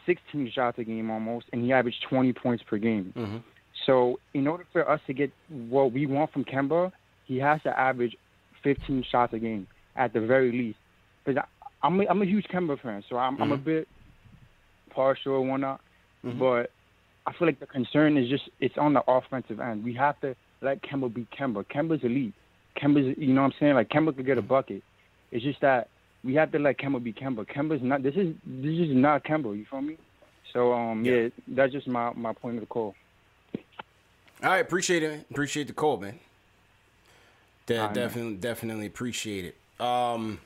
16 0.06 0.50
shots 0.52 0.80
a 0.80 0.84
game 0.84 1.10
almost, 1.12 1.46
and 1.54 1.62
he 1.64 1.72
averaged 1.74 2.02
20 2.10 2.34
points 2.34 2.64
per 2.64 2.78
game. 2.78 3.14
Mhm. 3.16 3.44
So 3.86 4.20
in 4.34 4.48
order 4.48 4.66
for 4.74 4.90
us 4.90 5.00
to 5.08 5.14
get 5.14 5.32
what 5.70 5.92
we 5.92 6.06
want 6.08 6.32
from 6.32 6.44
Kemba, 6.44 6.92
he 7.26 7.38
has 7.38 7.62
to 7.64 7.80
average 7.80 8.16
15 8.64 9.04
shots 9.04 9.34
a 9.34 9.40
game 9.40 9.68
at 9.96 10.14
the 10.14 10.20
very 10.22 10.52
least. 10.52 10.80
Because 11.24 11.44
I'm 11.84 12.02
a, 12.02 12.06
I'm 12.08 12.22
a 12.22 12.26
huge 12.26 12.48
Kemba 12.48 12.80
fan, 12.80 13.04
so 13.08 13.18
I'm 13.18 13.40
I'm 13.42 13.52
a 13.52 13.58
Mhm. 13.58 13.64
bit 13.64 13.88
partial 14.90 15.34
or 15.34 15.42
whatnot. 15.42 15.80
Mhm. 16.26 16.40
But 16.40 16.72
I 17.28 17.34
feel 17.34 17.48
like 17.48 17.60
the 17.60 17.68
concern 17.68 18.18
is 18.18 18.30
just 18.30 18.50
it's 18.62 18.78
on 18.78 18.94
the 18.94 19.04
offensive 19.08 19.60
end. 19.60 19.84
We 19.84 19.94
have 19.96 20.20
to 20.22 20.34
let 20.62 20.82
Kemba 20.82 21.14
be 21.14 21.28
Kemba. 21.38 21.66
Kemba's 21.66 22.04
elite. 22.04 22.34
Kemba's 22.82 23.18
you 23.18 23.34
know 23.34 23.42
what 23.42 23.48
I'm 23.48 23.54
saying? 23.60 23.76
Like 23.76 23.90
Kemba 23.90 24.16
could 24.16 24.26
get 24.26 24.38
a 24.38 24.42
bucket. 24.42 24.82
It's 25.32 25.44
just 25.44 25.60
that 25.60 25.90
we 26.24 26.36
have 26.36 26.52
to 26.54 26.60
let 26.60 26.78
Kemba 26.80 27.04
be 27.04 27.12
Kemba. 27.12 27.46
Kemba's 27.46 27.84
not 27.84 28.02
this 28.02 28.16
is 28.16 28.34
this 28.46 28.80
is 28.80 28.96
not 28.96 29.26
Kemba, 29.26 29.58
you 29.58 29.66
feel 29.70 29.82
me? 29.82 29.98
So 30.54 30.74
um 30.74 31.04
Yeah. 31.04 31.14
yeah, 31.14 31.30
that's 31.50 31.74
just 31.74 31.88
my, 31.88 32.14
my 32.14 32.32
point 32.32 32.56
of 32.56 32.62
the 32.62 32.68
call. 32.68 32.96
All 34.42 34.52
right, 34.52 34.60
appreciate 34.60 35.04
it. 35.04 35.26
Appreciate 35.30 35.68
the 35.68 35.74
call, 35.74 35.98
man. 35.98 36.20
De- 37.66 37.78
right, 37.78 37.86
man. 37.88 37.94
definitely, 37.94 38.36
definitely 38.36 38.86
appreciate 38.86 39.46
it. 39.46 39.84
Um, 39.84 40.40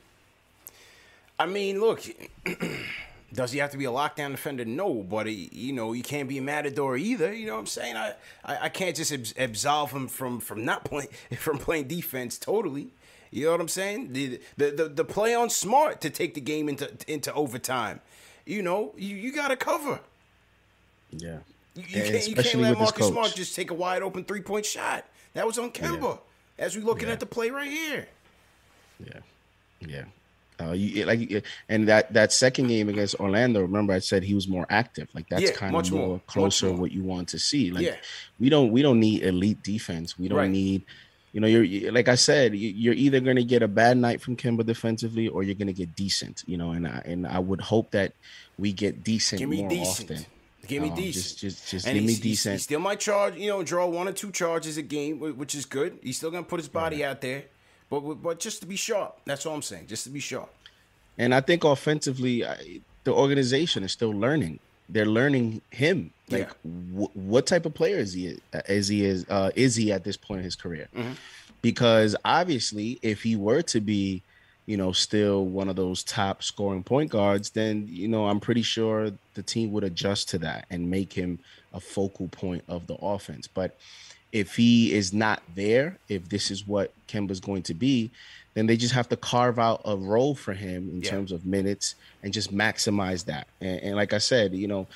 I 1.38 1.46
mean, 1.46 1.78
look, 1.78 2.02
does 3.32 3.52
he 3.52 3.58
have 3.58 3.70
to 3.70 3.78
be 3.78 3.84
a 3.86 3.90
lockdown 3.90 4.32
defender? 4.32 4.64
No, 4.64 4.94
but 5.02 5.26
he, 5.26 5.48
you 5.52 5.72
know, 5.72 5.92
you 5.92 6.02
can't 6.02 6.28
be 6.28 6.38
a 6.38 6.42
matador 6.42 6.96
either. 6.96 7.32
You 7.32 7.46
know 7.46 7.54
what 7.54 7.60
I'm 7.60 7.66
saying? 7.66 7.96
I, 7.96 8.14
I, 8.44 8.58
I 8.64 8.68
can't 8.68 8.94
just 8.94 9.12
abs- 9.12 9.34
absolve 9.38 9.90
him 9.92 10.08
from 10.08 10.40
from 10.40 10.64
not 10.64 10.84
playing 10.84 11.08
from 11.38 11.58
playing 11.58 11.88
defense 11.88 12.38
totally. 12.38 12.88
You 13.30 13.46
know 13.46 13.52
what 13.52 13.60
I'm 13.62 13.68
saying? 13.68 14.12
The, 14.12 14.40
the 14.56 14.70
the 14.70 14.88
the 14.88 15.04
play 15.04 15.34
on 15.34 15.48
smart 15.50 16.00
to 16.02 16.10
take 16.10 16.34
the 16.34 16.40
game 16.40 16.68
into 16.68 16.90
into 17.08 17.32
overtime. 17.32 18.00
You 18.44 18.60
know, 18.62 18.92
you, 18.96 19.14
you 19.16 19.32
got 19.32 19.48
to 19.48 19.56
cover. 19.56 20.00
Yeah. 21.12 21.38
You, 21.74 21.84
you 21.88 22.02
can't, 22.02 22.28
you 22.28 22.34
can't 22.34 22.60
let 22.60 22.76
Marcus. 22.78 23.06
Smart 23.06 23.34
just 23.34 23.54
take 23.56 23.70
a 23.70 23.74
wide 23.74 24.02
open 24.02 24.24
three 24.24 24.42
point 24.42 24.66
shot. 24.66 25.06
That 25.34 25.46
was 25.46 25.58
on 25.58 25.70
Kemba. 25.70 26.18
As 26.58 26.76
we 26.76 26.82
looking 26.82 27.08
Yeah. 27.08 27.14
at 27.14 27.20
the 27.20 27.26
play 27.26 27.48
right 27.50 27.70
here. 27.70 28.08
Yeah, 29.02 29.20
yeah. 29.80 30.04
Uh, 30.68 30.72
you, 30.72 31.04
like, 31.04 31.44
and 31.68 31.88
that 31.88 32.12
that 32.12 32.32
second 32.32 32.68
game 32.68 32.88
against 32.88 33.14
Orlando. 33.16 33.60
Remember, 33.62 33.92
I 33.92 33.98
said 33.98 34.22
he 34.22 34.34
was 34.34 34.48
more 34.48 34.66
active. 34.70 35.08
Like 35.14 35.28
that's 35.28 35.42
Yeah, 35.42 35.52
kind 35.52 35.74
of 35.74 35.90
more, 35.90 36.06
more, 36.08 36.20
closer 36.26 36.66
more. 36.68 36.76
what 36.76 36.92
you 36.92 37.02
want 37.02 37.28
to 37.30 37.38
see. 37.38 37.70
Like 37.70 37.84
Yeah. 37.86 37.96
we 38.38 38.48
don't 38.48 38.70
we 38.72 38.82
don't 38.82 39.00
need 39.00 39.22
elite 39.22 39.62
defense. 39.62 40.18
We 40.18 40.28
don't 40.28 40.38
Right. 40.38 40.50
need. 40.50 40.82
You 41.34 41.40
know, 41.40 41.46
you're 41.46 41.64
you- 41.64 41.90
like 41.92 42.08
I 42.08 42.14
said, 42.14 42.54
you- 42.54 42.68
you're 42.70 42.92
either 42.94 43.18
going 43.20 43.36
to 43.36 43.44
get 43.44 43.62
a 43.62 43.68
bad 43.68 43.96
night 43.96 44.20
from 44.20 44.36
Kemba 44.36 44.66
defensively, 44.66 45.28
or 45.28 45.42
you're 45.42 45.54
going 45.54 45.66
to 45.66 45.72
get 45.72 45.96
decent. 45.96 46.42
You 46.46 46.58
know, 46.58 46.72
and 46.72 46.86
I 46.86 47.02
and 47.06 47.26
I 47.26 47.38
would 47.38 47.60
hope 47.62 47.90
that 47.92 48.12
we 48.58 48.72
get 48.72 49.02
decent 49.02 49.38
Give 49.38 49.48
me 49.48 49.60
more 49.62 49.70
decent. 49.70 50.10
often. 50.10 50.26
Give 50.68 50.82
me 50.82 50.90
Um, 50.90 50.94
decent. 50.94 51.14
Just 51.24 51.38
just 51.40 51.70
just 51.70 51.86
and 51.86 51.94
give 51.96 52.04
me 52.04 52.16
decent. 52.16 52.52
He 52.56 52.58
still 52.60 52.80
might 52.80 53.00
charge, 53.00 53.36
you 53.36 53.48
know, 53.48 53.62
draw 53.62 53.86
one 53.86 54.06
or 54.08 54.12
two 54.12 54.30
charges 54.30 54.76
a 54.76 54.82
game, 54.82 55.18
which 55.18 55.54
is 55.54 55.64
good. 55.64 55.98
He's 56.02 56.18
still 56.18 56.30
gonna 56.30 56.44
put 56.44 56.60
his 56.60 56.68
body 56.68 57.02
out 57.02 57.20
there, 57.22 57.44
but 58.00 58.22
but 58.22 58.40
just 58.40 58.60
to 58.62 58.66
be 58.66 58.76
sharp. 58.76 59.18
That's 59.24 59.44
all 59.46 59.54
I'm 59.54 59.62
saying. 59.62 59.86
Just 59.86 60.04
to 60.04 60.10
be 60.10 60.20
sharp. 60.20 60.52
And 61.18 61.34
I 61.34 61.40
think 61.40 61.64
offensively, 61.64 62.44
I, 62.44 62.80
the 63.04 63.12
organization 63.12 63.82
is 63.84 63.92
still 63.92 64.12
learning. 64.12 64.58
They're 64.88 65.06
learning 65.06 65.60
him. 65.70 66.10
Like, 66.30 66.50
wh- 66.62 67.14
what 67.14 67.46
type 67.46 67.66
of 67.66 67.74
player 67.74 67.98
is 67.98 68.14
he? 68.14 68.38
Is 68.66 68.88
he 68.88 69.04
is 69.04 69.26
uh, 69.28 69.50
is 69.54 69.76
he 69.76 69.92
at 69.92 70.04
this 70.04 70.16
point 70.16 70.38
in 70.38 70.44
his 70.44 70.56
career? 70.56 70.88
Mm-hmm. 70.96 71.12
Because 71.60 72.16
obviously, 72.24 72.98
if 73.02 73.22
he 73.22 73.36
were 73.36 73.62
to 73.62 73.80
be 73.80 74.22
you 74.66 74.76
know, 74.76 74.92
still 74.92 75.44
one 75.44 75.68
of 75.68 75.76
those 75.76 76.04
top 76.04 76.42
scoring 76.42 76.84
point 76.84 77.10
guards, 77.10 77.50
then 77.50 77.86
you 77.90 78.08
know 78.08 78.26
I'm 78.26 78.40
pretty 78.40 78.62
sure 78.62 79.10
the 79.34 79.42
team 79.42 79.72
would 79.72 79.84
adjust 79.84 80.28
to 80.30 80.38
that 80.38 80.66
and 80.70 80.88
make 80.88 81.12
him 81.12 81.40
a 81.72 81.80
focal 81.80 82.28
point 82.28 82.62
of 82.68 82.86
the 82.86 82.94
offense. 82.94 83.48
But 83.48 83.76
if 84.32 84.56
he 84.56 84.92
is 84.92 85.12
not 85.12 85.42
there, 85.54 85.98
if 86.08 86.28
this 86.28 86.50
is 86.50 86.66
what 86.66 86.92
Kemba's 87.06 87.40
going 87.40 87.62
to 87.64 87.74
be, 87.74 88.10
then 88.54 88.66
they 88.66 88.76
just 88.76 88.94
have 88.94 89.08
to 89.10 89.16
carve 89.16 89.58
out 89.58 89.80
a 89.84 89.96
role 89.96 90.34
for 90.34 90.52
him 90.54 90.88
in 90.90 91.02
Yeah. 91.02 91.10
terms 91.10 91.32
of 91.32 91.46
minutes 91.46 91.94
and 92.22 92.32
just 92.32 92.54
maximize 92.54 93.24
that. 93.26 93.46
And, 93.60 93.80
and 93.80 93.96
like 93.96 94.12
I 94.12 94.18
said, 94.18 94.54
you 94.54 94.68
know, 94.68 94.86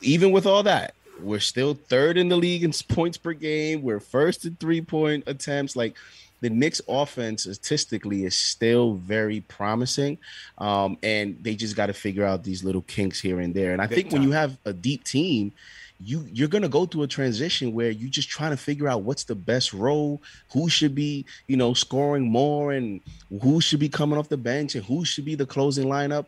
even 0.00 0.30
with 0.32 0.46
all 0.46 0.62
that, 0.64 0.94
we're 1.20 1.40
still 1.40 1.74
third 1.74 2.16
in 2.18 2.28
the 2.28 2.36
league 2.36 2.64
in 2.64 2.72
points 2.88 3.16
per 3.16 3.32
game. 3.32 3.82
We're 3.82 4.00
first 4.00 4.44
in 4.44 4.56
three 4.56 4.80
point 4.80 5.24
attempts. 5.26 5.76
Like 5.76 5.96
the 6.40 6.50
Knicks 6.50 6.80
offense 6.88 7.42
statistically 7.42 8.24
is 8.24 8.36
still 8.36 8.94
very 8.94 9.40
promising. 9.42 10.18
Um, 10.58 10.98
and 11.02 11.38
they 11.42 11.54
just 11.54 11.76
got 11.76 11.86
to 11.86 11.92
figure 11.92 12.24
out 12.24 12.42
these 12.44 12.64
little 12.64 12.82
kinks 12.82 13.20
here 13.20 13.40
and 13.40 13.54
there. 13.54 13.72
And 13.72 13.80
I 13.80 13.86
Big 13.86 13.96
think 13.96 14.12
when 14.12 14.22
you 14.22 14.32
have 14.32 14.56
a 14.64 14.72
deep 14.72 15.04
team, 15.04 15.52
you 16.00 16.26
you're 16.32 16.48
gonna 16.48 16.68
go 16.68 16.86
through 16.86 17.02
a 17.02 17.06
transition 17.06 17.72
where 17.72 17.90
you're 17.90 18.10
just 18.10 18.28
trying 18.28 18.50
to 18.50 18.56
figure 18.56 18.88
out 18.88 19.02
what's 19.02 19.24
the 19.24 19.34
best 19.34 19.72
role, 19.72 20.20
who 20.52 20.68
should 20.68 20.94
be, 20.94 21.24
you 21.46 21.56
know, 21.56 21.74
scoring 21.74 22.24
more 22.24 22.72
and 22.72 23.00
who 23.42 23.60
should 23.60 23.80
be 23.80 23.88
coming 23.88 24.18
off 24.18 24.28
the 24.28 24.36
bench 24.36 24.74
and 24.74 24.84
who 24.84 25.04
should 25.04 25.24
be 25.24 25.34
the 25.34 25.46
closing 25.46 25.86
lineup. 25.86 26.26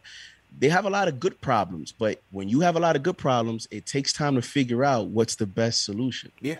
They 0.59 0.69
have 0.69 0.87
a 0.87 0.91
lot 0.91 1.09
of 1.09 1.21
good 1.21 1.39
problems, 1.41 1.93
but 1.93 2.23
when 2.31 2.49
you 2.49 2.61
have 2.61 2.77
a 2.77 2.81
lot 2.81 2.97
of 2.97 3.03
good 3.03 3.19
problems, 3.19 3.69
it 3.71 3.85
takes 3.85 4.13
time 4.13 4.37
to 4.37 4.43
figure 4.43 4.85
out 4.85 5.09
what's 5.09 5.35
the 5.35 5.47
best 5.47 5.85
solution. 5.85 6.33
Yeah. 6.41 6.57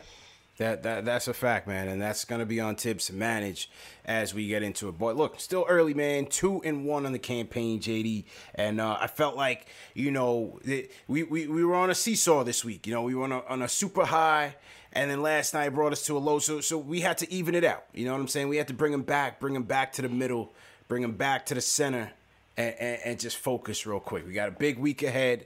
That, 0.59 0.83
that 0.85 1.05
that's 1.05 1.29
a 1.29 1.35
fact, 1.35 1.69
man, 1.69 1.87
and 1.89 2.01
that's 2.01 2.25
gonna 2.25 2.47
be 2.47 2.61
on 2.61 2.77
Thibs 2.77 3.07
to 3.07 3.13
manage 3.13 3.71
as 4.07 4.33
we 4.33 4.47
get 4.49 4.63
into 4.63 4.89
it. 4.89 4.99
But 4.99 5.15
look, 5.15 5.39
still 5.39 5.67
early, 5.69 5.93
man. 5.93 6.27
Two 6.27 6.63
and 6.63 6.87
one 6.87 7.05
on 7.05 7.13
the 7.13 7.19
campaign, 7.19 7.79
JD, 7.79 8.25
and 8.55 8.81
uh, 8.81 8.97
I 8.99 9.07
felt 9.07 9.37
like 9.37 9.67
you 9.93 10.11
know 10.11 10.59
that 10.65 10.91
we, 11.09 11.25
we 11.25 11.47
we 11.47 11.63
were 11.63 11.75
on 11.75 11.91
a 11.91 11.95
seesaw 11.95 12.43
this 12.43 12.65
week. 12.65 12.87
You 12.87 12.95
know, 12.95 13.03
we 13.03 13.15
were 13.15 13.25
on 13.25 13.33
a, 13.33 13.41
on 13.45 13.61
a 13.61 13.69
super 13.69 14.07
high, 14.07 14.57
and 14.95 15.11
then 15.11 15.21
last 15.21 15.53
night 15.53 15.69
brought 15.71 15.93
us 15.93 16.07
to 16.07 16.17
a 16.17 16.19
low. 16.19 16.39
So 16.39 16.63
so 16.63 16.79
we 16.79 17.01
had 17.01 17.19
to 17.19 17.31
even 17.31 17.55
it 17.55 17.65
out. 17.65 17.85
You 17.93 18.07
know 18.07 18.13
what 18.13 18.21
I'm 18.23 18.29
saying? 18.29 18.49
We 18.49 18.57
had 18.57 18.69
to 18.69 18.75
bring 18.75 18.95
him 18.95 19.03
back, 19.03 19.39
bring 19.39 19.55
him 19.55 19.65
back 19.65 19.93
to 19.95 20.03
the 20.03 20.09
middle, 20.09 20.55
bring 20.89 21.03
him 21.03 21.17
back 21.17 21.45
to 21.47 21.55
the 21.55 21.61
center, 21.61 22.13
and, 22.57 22.75
and, 22.79 23.01
and 23.05 23.21
just 23.21 23.37
focus 23.37 23.85
real 23.85 24.01
quick. 24.01 24.27
We 24.27 24.33
got 24.33 24.49
a 24.49 24.53
big 24.53 24.79
week 24.79 25.03
ahead. 25.03 25.45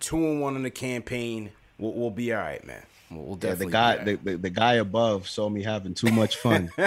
Two 0.00 0.16
and 0.16 0.40
one 0.40 0.54
on 0.56 0.62
the 0.62 0.70
campaign. 0.70 1.50
We'll, 1.78 1.92
we'll 1.92 2.10
be 2.10 2.32
all 2.32 2.40
right, 2.40 2.66
man. 2.66 2.84
We'll, 3.10 3.24
we'll 3.24 3.38
Yeah, 3.42 3.54
the 3.54 3.66
guy, 3.66 4.04
the, 4.04 4.16
the, 4.16 4.36
the 4.36 4.50
guy 4.50 4.74
above 4.74 5.28
saw 5.28 5.48
me 5.48 5.62
having 5.62 5.94
too 5.94 6.10
much 6.10 6.36
fun. 6.36 6.70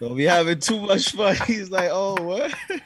so 0.00 0.08
me 0.14 0.24
having 0.24 0.58
too 0.58 0.80
much 0.80 1.12
fun. 1.12 1.36
He's 1.46 1.70
like, 1.70 1.90
"Oh, 1.92 2.20
what? 2.20 2.52
I'm 2.72 2.80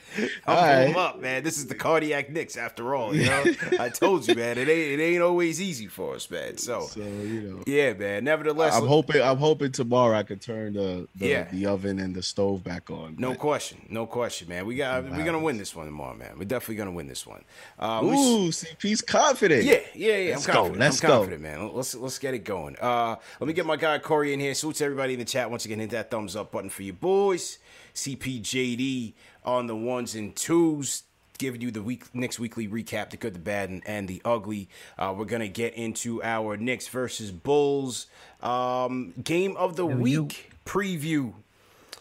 All 0.47 0.65
him 0.65 0.95
right. 0.95 0.97
up, 0.97 1.21
man. 1.21 1.43
This 1.43 1.57
is 1.59 1.67
the 1.67 1.75
cardiac 1.75 2.31
Knicks 2.31 2.57
after 2.57 2.95
all. 2.95 3.15
You 3.17 3.27
know, 3.27 3.45
I 3.81 3.89
told 3.89 4.29
you, 4.29 4.35
man. 4.35 4.59
It 4.59 4.69
ain't 4.69 5.01
it 5.01 5.03
ain't 5.03 5.23
always 5.23 5.61
easy 5.61 5.87
for 5.87 6.15
us, 6.15 6.29
man. 6.31 6.57
So, 6.59 6.83
So 6.83 7.01
you 7.01 7.41
know, 7.41 7.63
yeah, 7.67 7.93
man. 7.95 8.25
Nevertheless, 8.25 8.75
I'm 8.75 8.87
hoping. 8.87 9.23
I'm 9.23 9.39
hoping 9.39 9.73
tomorrow 9.73 10.17
I 10.17 10.23
could 10.25 10.41
turn 10.41 10.75
the 10.75 11.09
the, 11.17 11.27
Yeah. 11.27 11.45
the 11.51 11.67
oven 11.67 11.99
and 11.99 12.15
the 12.15 12.23
stove 12.23 12.63
back 12.65 12.91
on. 12.91 13.17
no 13.19 13.31
but- 13.31 13.39
question, 13.39 13.87
no 13.89 14.07
question, 14.07 14.49
man. 14.49 14.67
We 14.67 14.75
got 14.77 15.05
we're 15.05 15.25
gonna 15.25 15.39
win 15.41 15.57
this 15.57 15.75
one 15.75 15.87
tomorrow, 15.87 16.15
man. 16.17 16.33
We're 16.39 16.45
definitely 16.45 16.77
gonna 16.77 16.93
win 16.93 17.07
this 17.07 17.27
one. 17.27 17.45
Uh, 17.79 18.01
we 18.03 18.11
s- 18.11 18.19
Ooh, 18.19 18.49
CP's 18.53 19.03
confident. 19.03 19.65
Yeah, 19.65 19.79
yeah, 19.95 20.17
yeah. 20.17 20.31
Let's 20.35 20.49
I'm 20.49 20.55
go, 20.55 20.67
let's 20.79 21.03
I'm 21.03 21.09
go. 21.09 21.17
confident, 21.19 21.43
man. 21.43 21.73
Let's 21.73 21.95
let's 21.95 22.19
get 22.19 22.35
it 22.35 22.45
going. 22.45 22.77
Uh, 22.81 23.17
let 23.41 23.47
me 23.47 23.53
get 23.53 23.67
my 23.67 23.77
guy 23.77 23.99
Corey 23.99 24.33
in 24.33 24.41
here. 24.41 24.55
Salute 24.55 24.77
to 24.77 24.85
everybody 24.85 25.13
in 25.15 25.19
the 25.19 25.25
chat. 25.25 25.51
Once 25.51 25.65
again, 25.65 25.79
hit 25.81 25.91
that 25.91 26.11
thumbs 26.11 26.35
up 26.37 26.51
button 26.53 26.71
for 26.71 26.83
you 26.83 26.93
boys. 27.05 27.59
CPJD 27.95 29.13
on 29.45 29.67
the 29.67 29.77
ones 29.77 30.15
and 30.15 30.35
twos. 30.35 31.03
Giving 31.37 31.61
you 31.61 31.71
the 31.71 31.83
week 31.83 32.15
Knicks 32.15 32.39
weekly 32.39 32.67
recap, 32.67 33.11
the 33.11 33.19
good, 33.19 33.35
the 33.35 33.41
bad, 33.41 33.69
and, 33.69 33.83
and 33.85 34.09
the 34.09 34.23
ugly. 34.25 34.71
Uh, 34.97 35.13
we're 35.15 35.27
gonna 35.27 35.49
get 35.49 35.75
into 35.75 36.23
our 36.23 36.57
Knicks 36.57 36.89
versus 36.89 37.31
Bulls 37.31 38.07
um, 38.43 39.13
game 39.23 39.55
of 39.59 39.77
the 39.77 39.85
week 39.85 40.53
preview. 40.65 41.35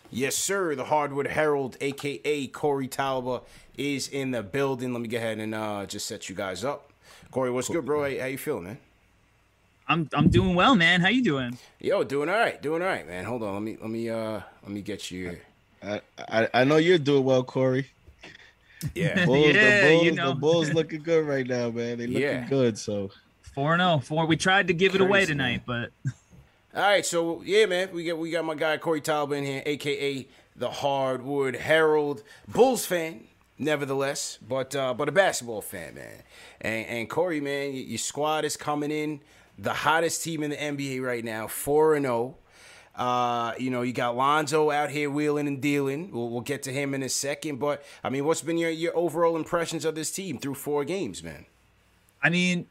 Yes, 0.10 0.36
sir. 0.36 0.74
The 0.76 0.86
Hardwood 0.86 1.28
Herald, 1.28 1.76
aka 1.82 2.48
Corey 2.48 2.88
Talbot, 2.88 3.44
is 3.76 4.08
in 4.08 4.32
the 4.32 4.44
building. 4.44 4.94
Let 4.94 5.02
me 5.02 5.10
go 5.10 5.18
ahead 5.18 5.40
and 5.40 5.54
uh, 5.54 5.86
just 5.86 6.06
set 6.06 6.30
you 6.30 6.36
guys 6.36 6.64
up. 6.64 6.94
Corey, 7.32 7.52
what's 7.52 7.68
good, 7.68 7.86
bro? 7.86 8.04
How, 8.04 8.20
how 8.22 8.28
you 8.28 8.38
feeling, 8.38 8.64
man? 8.64 8.78
I'm 9.94 10.10
I'm 10.14 10.30
doing 10.30 10.56
well, 10.56 10.76
man. 10.76 11.02
How 11.02 11.10
you 11.10 11.24
doing? 11.24 11.58
Yo, 11.80 12.04
doing 12.04 12.28
all 12.28 12.36
right, 12.36 12.60
doing 12.62 12.82
all 12.82 12.88
right, 12.88 13.08
man. 13.08 13.26
Hold 13.26 13.44
on, 13.44 13.54
let 13.54 13.62
me 13.62 13.78
let 13.80 13.90
me 13.90 14.10
uh 14.10 14.42
let 14.64 14.72
me 14.72 14.82
get 14.82 15.12
you. 15.12 15.38
I, 15.84 16.02
I 16.18 16.50
I 16.54 16.64
know 16.64 16.78
you're 16.78 16.98
doing 16.98 17.24
well, 17.24 17.44
Corey. 17.44 17.92
Yeah, 18.96 19.26
Bulls, 19.26 19.56
Yeah, 19.56 19.80
the 19.82 19.88
Bulls, 19.88 20.06
you 20.06 20.12
know. 20.14 20.30
the 20.30 20.36
Bulls 20.36 20.74
looking 20.74 21.04
good 21.04 21.26
right 21.26 21.46
now, 21.48 21.70
man. 21.70 22.00
They 22.00 22.08
looking 22.08 22.22
Yeah. 22.22 22.48
good. 22.50 22.78
So 22.78 23.12
Four 23.54 23.74
and 23.74 23.82
zero. 23.82 24.00
Four. 24.00 24.26
We 24.26 24.36
tried 24.36 24.68
to 24.70 24.74
give 24.74 24.96
it 24.96 25.02
away 25.02 25.20
Crazy, 25.20 25.34
tonight, 25.34 25.62
but 25.68 25.92
All 26.76 26.82
right, 26.82 27.06
so 27.06 27.44
yeah, 27.46 27.68
man, 27.68 27.90
we 27.94 28.04
got 28.06 28.18
we 28.18 28.32
got 28.32 28.44
my 28.46 28.56
guy 28.56 28.78
Corey 28.78 29.00
Talbot 29.02 29.38
in 29.38 29.44
here, 29.46 29.62
aka 29.66 30.28
the 30.56 30.70
Hardwood 30.72 31.56
Herald, 31.56 32.24
Bulls 32.48 32.86
fan, 32.86 33.26
nevertheless, 33.60 34.40
but 34.48 34.76
uh, 34.76 34.94
but 34.96 35.08
a 35.08 35.12
basketball 35.12 35.62
fan, 35.62 35.96
man. 35.96 36.24
And 36.62 36.86
and 36.88 37.10
Corey, 37.10 37.40
man, 37.42 37.74
your 37.74 37.98
squad 38.00 38.44
is 38.44 38.58
coming 38.58 38.90
in, 38.92 39.20
the 39.58 39.74
hottest 39.74 40.24
team 40.24 40.44
in 40.44 40.50
the 40.50 40.58
NBA 40.58 41.02
right 41.02 41.24
now, 41.24 41.48
four 41.48 41.96
and 41.96 42.06
zero. 42.06 42.38
Uh, 42.96 43.54
you 43.58 43.72
know, 43.72 43.82
you 43.82 43.92
got 43.92 44.16
Lonzo 44.16 44.70
out 44.70 44.92
here 44.92 45.10
wheeling 45.10 45.48
and 45.48 45.60
dealing. 45.60 46.12
We'll, 46.12 46.30
we'll 46.30 46.42
get 46.42 46.62
to 46.64 46.72
him 46.72 46.94
in 46.94 47.02
a 47.02 47.10
second, 47.10 47.58
but 47.58 47.84
I 48.04 48.10
mean, 48.10 48.24
what's 48.26 48.42
been 48.42 48.58
your 48.58 48.70
your 48.70 48.96
overall 48.96 49.36
impressions 49.36 49.84
of 49.84 49.96
this 49.96 50.12
team 50.12 50.38
through 50.38 50.56
four 50.56 50.86
games, 50.86 51.24
man? 51.24 51.46
I 52.22 52.30
mean, 52.30 52.68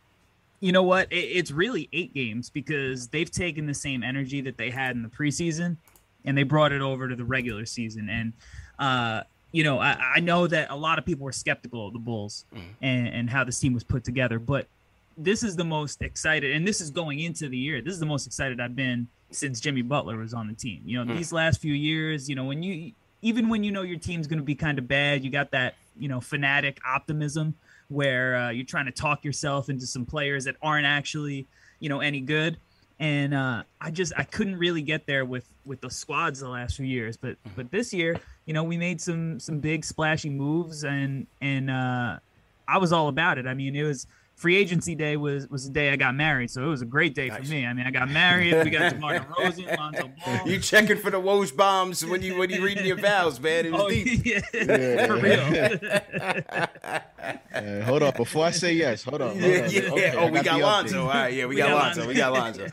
you 0.61 0.71
know 0.71 0.85
what? 0.85 1.13
It, 1.13 1.17
it's 1.17 1.51
really 1.51 1.89
eight 1.93 2.15
games 2.15 2.51
because 2.51 3.09
they've 3.09 3.31
taken 3.31 3.67
the 3.67 3.75
same 3.75 4.03
energy 4.05 4.41
that 4.43 4.57
they 4.57 4.71
had 4.71 4.95
in 4.95 5.03
the 5.03 5.09
preseason 5.09 5.77
and 6.25 6.39
they 6.39 6.45
brought 6.45 6.73
it 6.73 6.81
over 6.81 7.09
to 7.09 7.17
the 7.17 7.25
regular 7.25 7.67
season. 7.67 8.09
And, 8.09 8.33
uh, 8.79 9.25
you 9.51 9.65
know, 9.65 9.81
I, 9.81 9.99
I 10.17 10.21
know 10.21 10.47
that 10.47 10.71
a 10.71 10.77
lot 10.77 10.99
of 10.99 11.05
people 11.05 11.25
were 11.25 11.33
skeptical 11.33 11.89
of 11.89 11.93
the 11.93 11.99
Bulls 11.99 12.45
and, 12.81 13.09
and 13.09 13.29
how 13.29 13.43
this 13.45 13.59
team 13.59 13.75
was 13.75 13.83
put 13.85 14.05
together, 14.05 14.39
but 14.39 14.69
this 15.17 15.43
is 15.43 15.57
the 15.57 15.65
most 15.65 16.03
excited, 16.03 16.55
and 16.55 16.67
this 16.67 16.81
is 16.81 16.91
going 16.91 17.21
into 17.21 17.49
the 17.49 17.57
year. 17.57 17.81
This 17.81 17.95
is 17.95 18.01
the 18.01 18.07
most 18.07 18.27
excited 18.27 18.61
I've 18.61 18.77
been 18.77 19.09
since 19.31 19.61
Jimmy 19.61 19.83
Butler 19.83 20.19
was 20.19 20.35
on 20.35 20.49
the 20.49 20.55
team. 20.55 20.83
You 20.85 21.05
know, 21.05 21.15
these 21.15 21.33
last 21.33 21.61
few 21.61 21.75
years, 21.75 22.29
you 22.29 22.35
know, 22.35 22.45
when 22.45 22.63
you 22.63 22.93
even 23.23 23.49
when 23.49 23.65
you 23.65 23.71
know 23.71 23.83
your 23.83 23.99
team's 23.99 24.27
going 24.27 24.39
to 24.39 24.45
be 24.45 24.55
kind 24.55 24.79
of 24.79 24.89
bad, 24.89 25.25
you 25.25 25.31
got 25.31 25.51
that 25.53 25.75
you 25.99 26.09
know 26.09 26.21
fanatic 26.21 26.79
optimism 26.87 27.55
where 27.89 28.37
uh, 28.37 28.51
you're 28.51 28.67
trying 28.67 28.87
to 28.87 28.93
talk 28.93 29.25
yourself 29.25 29.69
into 29.69 29.87
some 29.87 30.05
players 30.05 30.45
that 30.45 30.57
aren't 30.63 30.87
actually 30.87 31.47
you 31.81 31.89
know 31.89 32.01
any 32.01 32.21
good. 32.21 32.57
And 32.99 33.35
uh, 33.35 33.65
I 33.81 33.91
just 33.91 34.13
I 34.17 34.25
couldn't 34.25 34.57
really 34.57 34.83
get 34.83 35.07
there 35.07 35.25
with 35.25 35.49
with 35.65 35.81
the 35.81 35.91
squads 35.91 36.41
the 36.41 36.49
last 36.49 36.77
few 36.77 36.87
years, 36.87 37.17
but 37.17 37.37
but 37.57 37.71
this 37.71 37.93
year, 37.93 38.21
you 38.47 38.55
know, 38.55 38.65
we 38.65 38.77
made 38.77 39.01
some 39.01 39.41
some 39.41 39.61
big 39.61 39.85
splashy 39.85 40.31
moves, 40.31 40.85
and 40.85 41.27
and 41.41 41.71
uh, 41.71 42.19
I 42.69 42.79
was 42.79 42.93
all 42.93 43.09
about 43.09 43.39
it. 43.39 43.47
I 43.47 43.55
mean, 43.55 43.75
it 43.75 43.83
was 43.83 44.07
free 44.43 44.57
agency 44.57 44.97
day 44.97 45.17
was 45.17 45.49
was 45.49 45.65
the 45.67 45.73
day 45.73 45.91
I 45.91 45.97
got 45.97 46.17
married, 46.17 46.51
so 46.51 46.65
it 46.65 46.67
was 46.67 46.83
a 46.83 46.85
great 46.85 47.15
day 47.15 47.31
for 47.31 47.43
me. 47.43 47.65
I 47.65 47.73
mean, 47.73 47.87
I 47.87 47.93
got 47.93 48.11
married. 48.11 48.53
We 48.65 48.71
got 48.71 48.93
DeMar 48.93 49.21
DeRozan, 49.21 49.79
Lonzo 49.79 50.11
Ball. 50.25 50.49
You 50.49 50.59
checking 50.59 50.97
for 50.97 51.11
the 51.13 51.21
Woj 51.21 51.57
bombs 51.57 52.05
when 52.05 52.23
you 52.23 52.37
when 52.37 52.51
you 52.51 52.63
reading 52.65 52.85
your 52.85 53.01
vows, 53.01 53.39
man? 53.39 53.67
It 53.67 53.73
was 53.73 53.83
Oh, 53.83 53.89
deep. 53.89 54.27
yeah, 54.27 55.07
for 55.07 55.17
real. 55.17 55.41
uh, 57.55 57.83
hold 57.85 58.03
on, 58.03 58.13
before 58.17 58.47
I 58.47 58.51
say 58.51 58.73
yes, 58.75 59.05
hold 59.05 59.23
on. 59.23 59.29
hold 59.31 59.43
Yeah, 59.43 59.67
yeah. 59.69 59.93
Okay, 59.93 60.15
oh, 60.17 60.27
we 60.27 60.43
got 60.43 60.59
the 60.59 60.65
Lonzo. 60.65 61.03
All 61.03 61.09
right, 61.09 61.33
yeah, 61.33 61.45
we, 61.45 61.55
We 61.55 61.57
got, 61.57 61.69
got 61.69 61.97
Lonzo. 61.97 62.09
We 62.09 62.15
got 62.15 62.33
Lonzo. 62.33 62.67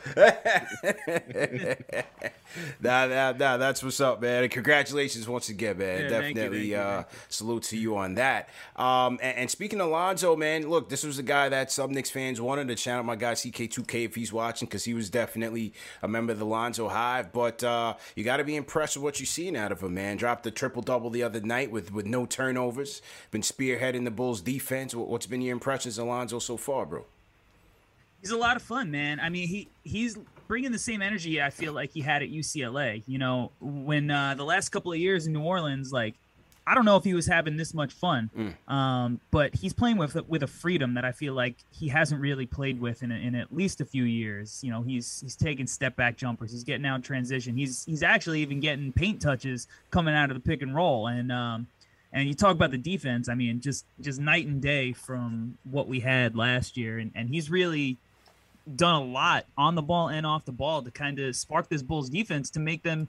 nah, 2.80 3.06
nah, 3.06 3.32
nah, 3.32 3.56
that's 3.56 3.82
what's 3.82 4.00
up, 4.00 4.20
man. 4.20 4.42
And 4.42 4.52
congratulations 4.52 5.28
once 5.28 5.48
again, 5.48 5.78
man. 5.78 5.86
Yeah, 6.02 6.08
thank 6.08 6.10
you, 6.10 6.34
Definitely 6.34 6.58
thank 6.58 6.70
you, 6.70 6.76
uh, 6.76 7.02
thank 7.02 7.06
salute 7.28 7.62
to 7.64 7.76
you 7.76 7.96
on 7.96 8.14
that. 8.16 8.48
Um, 8.76 9.18
and, 9.22 9.38
and 9.38 9.50
speaking 9.50 9.80
of 9.80 9.90
Lonzo, 9.90 10.34
man, 10.34 10.68
look, 10.68 10.88
this 10.88 11.04
was 11.04 11.18
a 11.18 11.22
guy 11.22 11.48
that 11.48 11.59
some 11.68 11.90
Knicks 11.90 12.10
fans 12.10 12.40
wanted 12.40 12.68
to 12.68 12.76
shout 12.76 13.00
out 13.00 13.04
my 13.04 13.16
guy 13.16 13.32
CK2K 13.32 14.04
if 14.04 14.14
he's 14.14 14.32
watching 14.32 14.66
because 14.68 14.84
he 14.84 14.94
was 14.94 15.10
definitely 15.10 15.72
a 16.00 16.06
member 16.06 16.32
of 16.32 16.38
the 16.38 16.46
Lonzo 16.46 16.88
Hive. 16.88 17.32
But 17.32 17.64
uh, 17.64 17.94
you 18.14 18.22
got 18.22 18.36
to 18.36 18.44
be 18.44 18.54
impressed 18.54 18.96
with 18.96 19.02
what 19.02 19.18
you're 19.18 19.26
seeing 19.26 19.56
out 19.56 19.72
of 19.72 19.80
him, 19.82 19.94
man. 19.94 20.16
Dropped 20.16 20.44
the 20.44 20.52
triple 20.52 20.82
double 20.82 21.10
the 21.10 21.24
other 21.24 21.40
night 21.40 21.72
with 21.72 21.92
with 21.92 22.06
no 22.06 22.26
turnovers. 22.26 23.02
Been 23.32 23.42
spearheading 23.42 24.04
the 24.04 24.10
Bulls 24.12 24.40
defense. 24.40 24.94
What- 24.94 25.08
What's 25.08 25.26
been 25.26 25.42
your 25.42 25.52
impressions 25.54 25.98
of 25.98 26.06
Lonzo 26.06 26.38
so 26.38 26.56
far, 26.56 26.86
bro? 26.86 27.04
he's 28.20 28.30
a 28.30 28.36
lot 28.36 28.54
of 28.54 28.62
fun, 28.62 28.90
man. 28.90 29.18
I 29.18 29.30
mean, 29.30 29.48
he 29.48 29.68
he's 29.82 30.16
bringing 30.46 30.72
the 30.72 30.78
same 30.78 31.00
energy 31.00 31.40
I 31.40 31.48
feel 31.50 31.72
like 31.72 31.90
he 31.90 32.00
had 32.02 32.22
at 32.22 32.28
UCLA. 32.28 33.02
You 33.06 33.18
know, 33.18 33.50
when 33.60 34.10
uh, 34.10 34.34
the 34.34 34.44
last 34.44 34.68
couple 34.68 34.92
of 34.92 34.98
years 34.98 35.26
in 35.26 35.32
New 35.32 35.42
Orleans, 35.42 35.90
like 35.92 36.14
I 36.70 36.74
don't 36.74 36.84
know 36.84 36.96
if 36.96 37.04
he 37.04 37.14
was 37.14 37.26
having 37.26 37.56
this 37.56 37.74
much 37.74 37.92
fun, 37.92 38.30
um, 38.68 39.20
but 39.30 39.54
he's 39.56 39.72
playing 39.72 39.98
with 39.98 40.14
with 40.28 40.42
a 40.44 40.46
freedom 40.46 40.94
that 40.94 41.04
I 41.04 41.12
feel 41.12 41.34
like 41.34 41.56
he 41.80 41.88
hasn't 41.88 42.20
really 42.20 42.46
played 42.46 42.80
with 42.80 43.02
in, 43.02 43.10
in 43.10 43.34
at 43.34 43.52
least 43.52 43.80
a 43.80 43.84
few 43.84 44.04
years. 44.04 44.60
You 44.62 44.70
know, 44.70 44.82
he's 44.82 45.20
he's 45.20 45.34
taking 45.34 45.66
step 45.66 45.96
back 45.96 46.16
jumpers, 46.16 46.52
he's 46.52 46.64
getting 46.64 46.86
out 46.86 47.02
transition, 47.02 47.56
he's 47.56 47.84
he's 47.84 48.02
actually 48.02 48.40
even 48.42 48.60
getting 48.60 48.92
paint 48.92 49.20
touches 49.20 49.66
coming 49.90 50.14
out 50.14 50.30
of 50.30 50.36
the 50.36 50.48
pick 50.48 50.62
and 50.62 50.72
roll, 50.74 51.08
and 51.08 51.32
um, 51.32 51.66
And 52.12 52.26
you 52.28 52.34
talk 52.34 52.52
about 52.52 52.72
the 52.72 52.78
defense, 52.78 53.28
I 53.28 53.34
mean, 53.34 53.60
just 53.60 53.84
just 54.00 54.20
night 54.20 54.46
and 54.46 54.60
day 54.60 54.92
from 54.92 55.58
what 55.70 55.86
we 55.86 56.00
had 56.00 56.36
last 56.36 56.76
year. 56.76 56.98
And, 56.98 57.12
and 57.14 57.28
he's 57.28 57.50
really 57.50 57.98
done 58.76 58.94
a 58.94 59.04
lot 59.04 59.46
on 59.56 59.74
the 59.74 59.82
ball 59.82 60.08
and 60.08 60.26
off 60.26 60.44
the 60.44 60.52
ball 60.52 60.82
to 60.82 60.90
kind 60.90 61.18
of 61.18 61.36
spark 61.36 61.68
this 61.68 61.82
Bulls 61.82 62.10
defense 62.10 62.50
to 62.50 62.60
make 62.60 62.82
them 62.82 63.08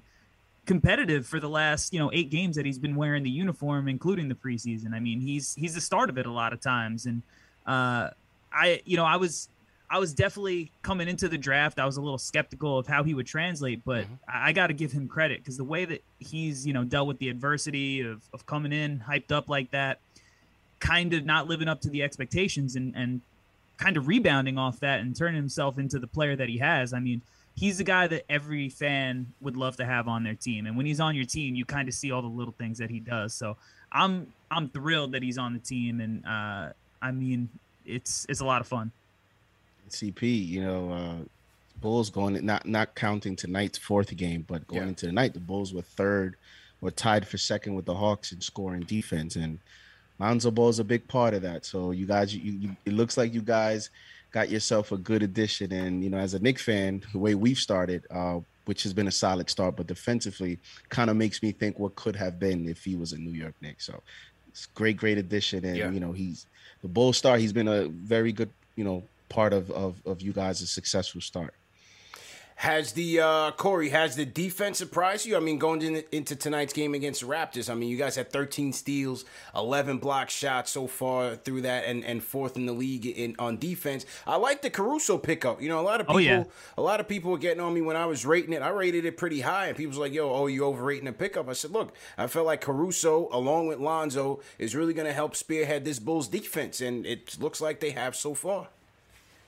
competitive 0.66 1.26
for 1.26 1.40
the 1.40 1.50
last, 1.50 1.94
you 1.94 2.00
know, 2.00 2.12
eight 2.14 2.30
games 2.30 2.56
that 2.56 2.66
he's 2.66 2.78
been 2.80 2.96
wearing 2.96 3.24
the 3.24 3.30
uniform, 3.30 3.88
including 3.88 4.30
the 4.30 4.36
preseason. 4.36 4.94
I 4.94 5.00
mean, 5.00 5.20
he's 5.20 5.56
he's 5.56 5.74
the 5.74 5.82
start 5.82 6.10
of 6.10 6.18
it 6.18 6.26
a 6.26 6.32
lot 6.32 6.54
of 6.54 6.62
times. 6.62 7.06
And 7.06 7.22
uh 7.66 8.10
I 8.54 8.82
you 8.86 8.98
know, 8.98 9.06
I 9.06 9.16
was 9.18 9.50
I 9.90 10.00
was 10.00 10.14
definitely 10.14 10.72
coming 10.84 11.10
into 11.10 11.28
the 11.28 11.38
draft. 11.38 11.78
I 11.80 11.86
was 11.86 11.98
a 11.98 12.02
little 12.02 12.18
skeptical 12.18 12.78
of 12.78 12.88
how 12.88 13.04
he 13.04 13.14
would 13.14 13.28
translate, 13.28 13.84
but 13.84 14.06
Mm-hmm. 14.06 14.14
I, 14.30 14.50
I 14.50 14.52
got 14.54 14.68
to 14.68 14.74
give 14.74 14.92
him 14.92 15.08
credit 15.08 15.40
because 15.40 15.58
the 15.58 15.66
way 15.66 15.84
that 15.84 16.02
he's, 16.20 16.66
you 16.66 16.72
know, 16.74 16.86
dealt 16.86 17.08
with 17.08 17.20
the 17.20 17.28
adversity 17.28 18.00
of, 18.02 18.22
of 18.34 18.46
coming 18.46 18.72
in 18.72 19.04
hyped 19.06 19.32
up 19.34 19.50
like 19.50 19.72
that, 19.72 20.00
kind 20.80 21.14
of 21.14 21.26
not 21.26 21.48
living 21.48 21.68
up 21.68 21.82
to 21.82 21.90
the 21.90 22.04
expectations 22.04 22.76
and, 22.78 22.96
and 22.96 23.20
kind 23.78 23.98
of 23.98 24.08
rebounding 24.08 24.58
off 24.58 24.80
that 24.80 25.02
and 25.02 25.16
turning 25.16 25.36
himself 25.36 25.78
into 25.78 26.00
the 26.00 26.08
player 26.08 26.36
that 26.38 26.48
he 26.48 26.60
has. 26.60 26.94
I 26.94 27.00
mean, 27.00 27.22
he's 27.56 27.78
the 27.78 27.84
guy 27.84 28.08
that 28.08 28.24
every 28.30 28.70
fan 28.70 29.34
would 29.42 29.58
love 29.58 29.78
to 29.78 29.86
have 29.86 30.08
on 30.08 30.24
their 30.24 30.36
team. 30.36 30.66
And 30.66 30.76
when 30.78 30.86
he's 30.86 31.00
on 31.00 31.16
your 31.16 31.26
team, 31.26 31.56
you 31.56 31.66
kind 31.66 31.88
of 31.88 31.94
see 31.94 32.12
all 32.12 32.22
the 32.22 32.28
little 32.28 32.54
things 32.58 32.78
that 32.80 32.90
he 32.90 33.00
does. 33.00 33.34
So 33.34 33.58
I'm 33.92 34.28
I'm 34.50 34.70
thrilled 34.70 35.12
that 35.14 35.24
he's 35.24 35.38
on 35.38 35.54
the 35.54 35.60
team, 35.60 36.00
and 36.02 36.26
uh, 36.26 36.70
I 37.02 37.12
mean, 37.12 37.50
it's 37.86 38.26
it's 38.30 38.40
a 38.42 38.46
lot 38.46 38.62
of 38.62 38.68
fun. 38.68 38.92
CP, 39.90 40.48
you 40.48 40.62
know, 40.62 40.92
uh, 40.92 41.16
Bulls 41.82 42.10
going 42.10 42.46
not 42.46 42.66
not 42.66 42.96
counting 42.96 43.36
tonight's 43.36 43.78
fourth 43.78 44.16
game, 44.16 44.46
but 44.48 44.68
going 44.68 44.84
Yeah. 44.84 44.88
into 44.90 45.06
the 45.08 45.12
night, 45.12 45.34
the 45.34 45.40
Bulls 45.40 45.74
were 45.74 45.82
third, 45.82 46.36
were 46.80 46.92
tied 46.92 47.28
for 47.28 47.38
second 47.38 47.76
with 47.76 47.86
the 47.86 47.96
Hawks 47.96 48.32
in 48.32 48.40
scoring 48.42 48.84
defense, 48.84 49.36
and 49.36 49.60
Lonzo 50.20 50.52
Ball 50.52 50.70
is 50.70 50.80
a 50.80 50.84
big 50.84 51.08
part 51.08 51.34
of 51.34 51.42
that. 51.42 51.66
So 51.66 51.92
you 51.92 52.06
guys, 52.06 52.34
you, 52.36 52.52
you 52.54 52.76
it 52.86 52.94
looks 52.94 53.18
like 53.18 53.34
you 53.34 53.42
guys 53.42 53.90
got 54.32 54.50
yourself 54.50 54.92
a 54.92 54.98
good 54.98 55.24
addition, 55.24 55.72
and 55.72 56.04
you 56.04 56.10
know, 56.10 56.18
as 56.18 56.34
a 56.34 56.40
Knick 56.40 56.60
fan, 56.60 57.04
the 57.12 57.20
way 57.20 57.36
we've 57.36 57.58
started, 57.58 58.04
uh, 58.12 58.40
which 58.66 58.84
has 58.84 58.94
been 58.94 59.08
a 59.08 59.12
solid 59.12 59.50
start, 59.50 59.76
but 59.76 59.88
defensively, 59.88 60.58
kind 60.90 61.10
of 61.10 61.16
makes 61.18 61.42
me 61.44 61.52
think 61.52 61.80
what 61.80 61.96
could 61.96 62.16
have 62.16 62.40
been 62.40 62.68
if 62.70 62.84
he 62.84 62.96
was 62.96 63.12
a 63.14 63.18
New 63.18 63.32
York 63.32 63.56
Knicks. 63.62 63.86
So 63.86 64.02
it's 64.50 64.68
great, 64.68 64.98
great 64.98 65.18
addition, 65.18 65.66
and 65.66 65.76
Yeah. 65.78 65.92
you 65.92 66.00
know, 66.00 66.12
he's 66.12 66.46
the 66.82 66.88
Bull 66.88 67.14
star. 67.14 67.38
He's 67.38 67.54
been 67.54 67.68
a 67.68 67.88
very 67.88 68.32
good, 68.32 68.50
you 68.76 68.84
know, 68.84 69.04
part 69.30 69.54
of 69.54 69.70
of 69.72 69.96
of 70.06 70.22
you 70.22 70.32
guys' 70.34 70.70
successful 70.70 71.22
start. 71.22 71.54
Has 72.62 72.92
the 72.94 73.20
uh 73.20 73.52
Corey 73.54 73.90
has 73.90 74.16
the 74.16 74.24
defense 74.24 74.78
surprised 74.78 75.26
you? 75.26 75.36
I 75.36 75.40
mean, 75.40 75.58
going 75.58 75.82
in, 75.82 76.04
into 76.12 76.36
tonight's 76.36 76.74
game 76.74 76.94
against 76.94 77.22
the 77.22 77.26
Raptors, 77.26 77.72
I 77.72 77.74
mean, 77.74 77.90
you 77.90 77.98
guys 77.98 78.16
had 78.16 78.32
13 78.32 78.72
steals, 78.72 79.26
11 79.56 79.98
block 79.98 80.30
shots 80.30 80.70
so 80.70 80.86
far 80.86 81.36
through 81.38 81.62
that, 81.62 81.86
and, 81.86 82.06
and 82.06 82.24
fourth 82.24 82.58
in 82.58 82.68
the 82.68 82.72
league 82.72 83.08
in 83.08 83.36
on 83.40 83.58
defense. 83.58 84.06
I 84.28 84.36
like 84.36 84.62
the 84.62 84.70
Caruso 84.70 85.18
pickup. 85.18 85.60
You 85.60 85.70
know, 85.70 85.80
a 85.80 85.82
lot 85.82 86.02
of 86.02 86.06
Oh, 86.08 86.18
people, 86.20 86.22
yeah. 86.24 86.44
a 86.78 86.84
lot 86.84 87.00
of 87.00 87.08
people 87.08 87.32
were 87.32 87.40
getting 87.40 87.62
on 87.62 87.74
me 87.74 87.82
when 87.82 87.96
I 87.96 88.06
was 88.06 88.28
rating 88.28 88.54
it. 88.54 88.62
I 88.62 88.70
rated 88.70 89.06
it 89.06 89.18
pretty 89.18 89.42
high, 89.42 89.70
and 89.70 89.76
people 89.76 89.90
was 89.90 89.98
like, 89.98 90.14
"Yo, 90.14 90.32
oh, 90.32 90.46
you 90.46 90.64
overrating 90.64 91.06
the 91.06 91.14
pickup?" 91.14 91.50
I 91.50 91.54
said, 91.54 91.72
"Look, 91.72 91.96
I 92.16 92.28
felt 92.28 92.46
like 92.46 92.62
Caruso, 92.62 93.28
along 93.32 93.70
with 93.70 93.80
Lonzo, 93.80 94.40
is 94.60 94.76
really 94.76 94.94
going 94.94 95.08
to 95.08 95.14
help 95.14 95.36
spearhead 95.36 95.84
this 95.84 95.98
Bulls 95.98 96.28
defense, 96.28 96.80
and 96.80 97.08
it 97.08 97.40
looks 97.40 97.60
like 97.60 97.80
they 97.80 97.90
have 97.90 98.16
so 98.16 98.36
far." 98.36 98.68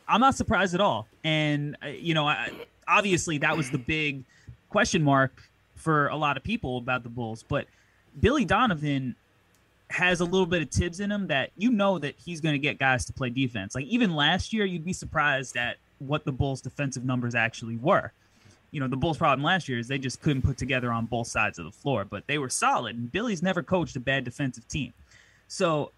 I'm 0.07 0.20
not 0.20 0.36
surprised 0.36 0.74
at 0.74 0.82
all. 0.82 1.07
And 1.24 1.78
uh, 1.84 1.89
you 1.89 2.16
know, 2.16 2.28
I, 2.28 2.49
obviously 2.88 3.38
that 3.39 3.55
was 3.55 3.69
the 3.71 3.77
big 3.77 4.23
question 4.69 5.03
mark 5.03 5.31
for 5.75 6.07
a 6.07 6.15
lot 6.15 6.38
of 6.38 6.43
people 6.43 6.77
about 6.77 7.03
the 7.03 7.09
Bulls. 7.09 7.43
But 7.47 7.67
Billy 8.19 8.45
Donovan 8.45 9.15
has 9.89 10.21
a 10.21 10.25
little 10.25 10.47
bit 10.47 10.61
of 10.61 10.69
Thibs 10.69 10.99
in 10.99 11.11
him 11.11 11.27
that 11.27 11.51
you 11.57 11.71
know 11.71 11.99
that 11.99 12.15
he's 12.17 12.41
going 12.41 12.53
to 12.53 12.59
get 12.59 12.79
guys 12.79 13.05
to 13.05 13.13
play 13.13 13.29
defense. 13.29 13.75
Like 13.75 13.86
even 13.86 14.15
last 14.15 14.53
year, 14.53 14.65
you'd 14.65 14.86
be 14.86 14.93
surprised 14.93 15.55
at 15.57 15.77
what 15.99 16.25
the 16.25 16.31
Bulls' 16.31 16.61
defensive 16.61 17.05
numbers 17.05 17.36
actually 17.36 17.77
were. 17.77 18.11
You 18.71 18.79
know, 18.79 18.88
the 18.88 18.97
Bulls' 18.97 19.17
problem 19.17 19.43
last 19.43 19.69
year 19.69 19.77
is 19.77 19.88
they 19.88 19.99
just 19.99 20.21
couldn't 20.21 20.41
put 20.41 20.57
together 20.57 20.91
on 20.91 21.05
both 21.05 21.27
sides 21.27 21.59
of 21.59 21.65
the 21.65 21.71
floor, 21.71 22.05
but 22.05 22.25
they 22.25 22.39
were 22.39 22.49
solid. 22.49 22.95
And 22.95 23.11
Billy's 23.11 23.43
never 23.43 23.61
coached 23.61 23.95
a 23.95 23.99
bad 23.99 24.23
defensive 24.23 24.67
team. 24.67 24.93
So 25.47 25.91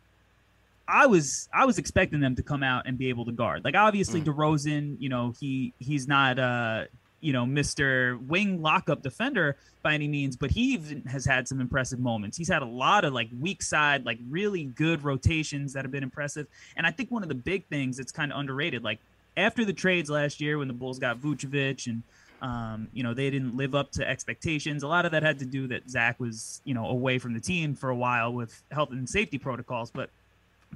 I 0.87 1.07
was 1.07 1.49
I 1.53 1.65
was 1.65 1.77
expecting 1.77 2.19
them 2.19 2.35
to 2.35 2.43
come 2.43 2.63
out 2.63 2.87
and 2.87 2.97
be 2.97 3.09
able 3.09 3.25
to 3.25 3.31
guard. 3.31 3.63
Like 3.63 3.75
obviously 3.75 4.21
DeRozan, 4.21 4.97
you 4.99 5.09
know, 5.09 5.33
he 5.39 5.73
he's 5.79 6.07
not 6.07 6.37
uh 6.37 6.85
you 7.21 7.33
know 7.33 7.45
Mr. 7.45 8.19
wing 8.27 8.61
lockup 8.61 9.01
defender 9.01 9.57
by 9.81 9.93
any 9.93 10.07
means, 10.07 10.35
but 10.35 10.51
he 10.51 10.73
even 10.73 11.01
has 11.03 11.25
had 11.25 11.47
some 11.47 11.59
impressive 11.59 11.99
moments. 11.99 12.37
He's 12.37 12.49
had 12.49 12.61
a 12.61 12.67
lot 12.67 13.03
of 13.03 13.13
like 13.13 13.29
weak 13.39 13.63
side, 13.63 14.05
like 14.05 14.19
really 14.29 14.65
good 14.65 15.03
rotations 15.03 15.73
that 15.73 15.85
have 15.85 15.91
been 15.91 16.03
impressive. 16.03 16.47
And 16.77 16.85
I 16.85 16.91
think 16.91 17.09
one 17.09 17.23
of 17.23 17.29
the 17.29 17.35
big 17.35 17.65
things 17.67 17.97
that's 17.97 18.11
kind 18.11 18.31
of 18.31 18.39
underrated, 18.39 18.83
like 18.83 18.99
after 19.37 19.65
the 19.65 19.73
trades 19.73 20.09
last 20.09 20.39
year 20.39 20.57
when 20.57 20.67
the 20.67 20.73
Bulls 20.73 20.99
got 20.99 21.19
Vucevic 21.19 21.87
and 21.87 22.03
um, 22.41 22.89
you 22.93 23.01
know, 23.01 23.13
they 23.13 23.29
didn't 23.29 23.55
live 23.57 23.73
up 23.73 23.91
to 23.93 24.07
expectations. 24.07 24.83
A 24.83 24.87
lot 24.87 25.05
of 25.05 25.11
that 25.13 25.23
had 25.23 25.39
to 25.39 25.45
do 25.45 25.67
that 25.67 25.89
Zach 25.89 26.19
was, 26.19 26.61
you 26.63 26.73
know, 26.73 26.85
away 26.87 27.17
from 27.17 27.33
the 27.33 27.39
team 27.39 27.73
for 27.73 27.89
a 27.89 27.95
while 27.95 28.33
with 28.33 28.61
health 28.71 28.91
and 28.91 29.09
safety 29.09 29.39
protocols. 29.39 29.89
But 29.89 30.09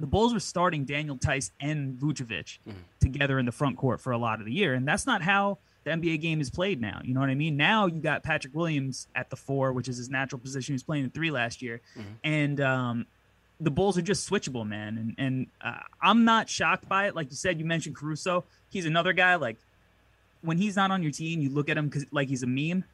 the 0.00 0.06
Bulls 0.06 0.32
were 0.32 0.40
starting 0.40 0.84
Daniel 0.84 1.16
Theis 1.16 1.50
and 1.60 1.98
Vucevic 1.98 2.58
together 3.00 3.38
in 3.38 3.46
the 3.46 3.52
front 3.52 3.76
court 3.76 4.00
for 4.00 4.12
a 4.12 4.18
lot 4.18 4.40
of 4.40 4.46
the 4.46 4.52
year, 4.52 4.74
and 4.74 4.86
that's 4.88 5.06
not 5.06 5.22
how 5.22 5.58
the 5.84 5.90
NBA 5.92 6.20
game 6.20 6.40
is 6.40 6.50
played 6.50 6.80
now. 6.80 7.00
You 7.04 7.14
know 7.14 7.20
what 7.20 7.30
I 7.30 7.34
mean? 7.34 7.56
Now 7.56 7.86
you 7.86 8.00
got 8.00 8.22
Patrick 8.22 8.54
Williams 8.54 9.06
at 9.14 9.30
the 9.30 9.36
four, 9.36 9.72
which 9.72 9.88
is 9.88 9.96
his 9.96 10.10
natural 10.10 10.38
position. 10.38 10.72
He 10.72 10.74
was 10.74 10.82
playing 10.82 11.04
the 11.04 11.10
three 11.10 11.30
last 11.30 11.62
year, 11.62 11.80
and 12.24 12.60
um, 12.60 13.06
the 13.60 13.70
Bulls 13.70 13.96
are 13.98 14.02
just 14.02 14.28
switchable, 14.28 14.66
man. 14.66 14.98
And 14.98 15.14
and 15.18 15.46
uh, 15.62 15.80
I'm 16.02 16.24
not 16.24 16.48
shocked 16.48 16.88
by 16.88 17.06
it. 17.06 17.14
Like 17.14 17.30
you 17.30 17.36
said, 17.36 17.58
you 17.58 17.64
mentioned 17.64 17.96
Caruso. 17.96 18.44
He's 18.70 18.86
another 18.86 19.12
guy. 19.12 19.34
Like 19.36 19.56
when 20.42 20.56
he's 20.58 20.76
not 20.76 20.90
on 20.90 21.02
your 21.02 21.12
team, 21.12 21.40
you 21.40 21.50
look 21.50 21.68
at 21.68 21.76
him 21.76 21.90
'cause- 21.90 22.06
like 22.10 22.28
he's 22.28 22.42
a 22.42 22.46
meme, 22.46 22.84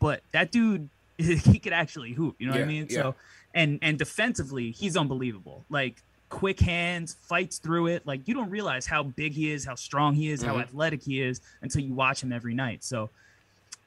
but 0.00 0.22
that 0.32 0.50
dude, 0.50 0.88
he 1.18 1.58
could 1.58 1.72
actually 1.74 2.12
hoop. 2.12 2.36
You 2.38 2.46
know 2.46 2.52
what 2.52 2.62
I 2.62 2.66
mean? 2.66 2.86
yeah. 2.90 3.02
So 3.02 3.14
and 3.54 3.78
and 3.82 3.98
defensively, 3.98 4.70
he's 4.70 4.96
unbelievable. 4.96 5.64
Like 5.70 6.02
quick 6.34 6.58
hands, 6.58 7.16
fights 7.22 7.58
through 7.58 7.86
it. 7.86 8.04
Like 8.06 8.26
you 8.26 8.34
don't 8.34 8.50
realize 8.50 8.86
how 8.86 9.04
big 9.04 9.32
he 9.32 9.52
is, 9.52 9.64
how 9.64 9.76
strong 9.76 10.14
he 10.14 10.30
is, 10.30 10.42
how 10.42 10.56
Mhm. 10.56 10.62
athletic 10.62 11.02
he 11.02 11.20
is 11.22 11.40
until 11.62 11.82
you 11.82 11.94
watch 11.94 12.22
him 12.22 12.32
every 12.32 12.54
night. 12.54 12.82
So 12.82 13.10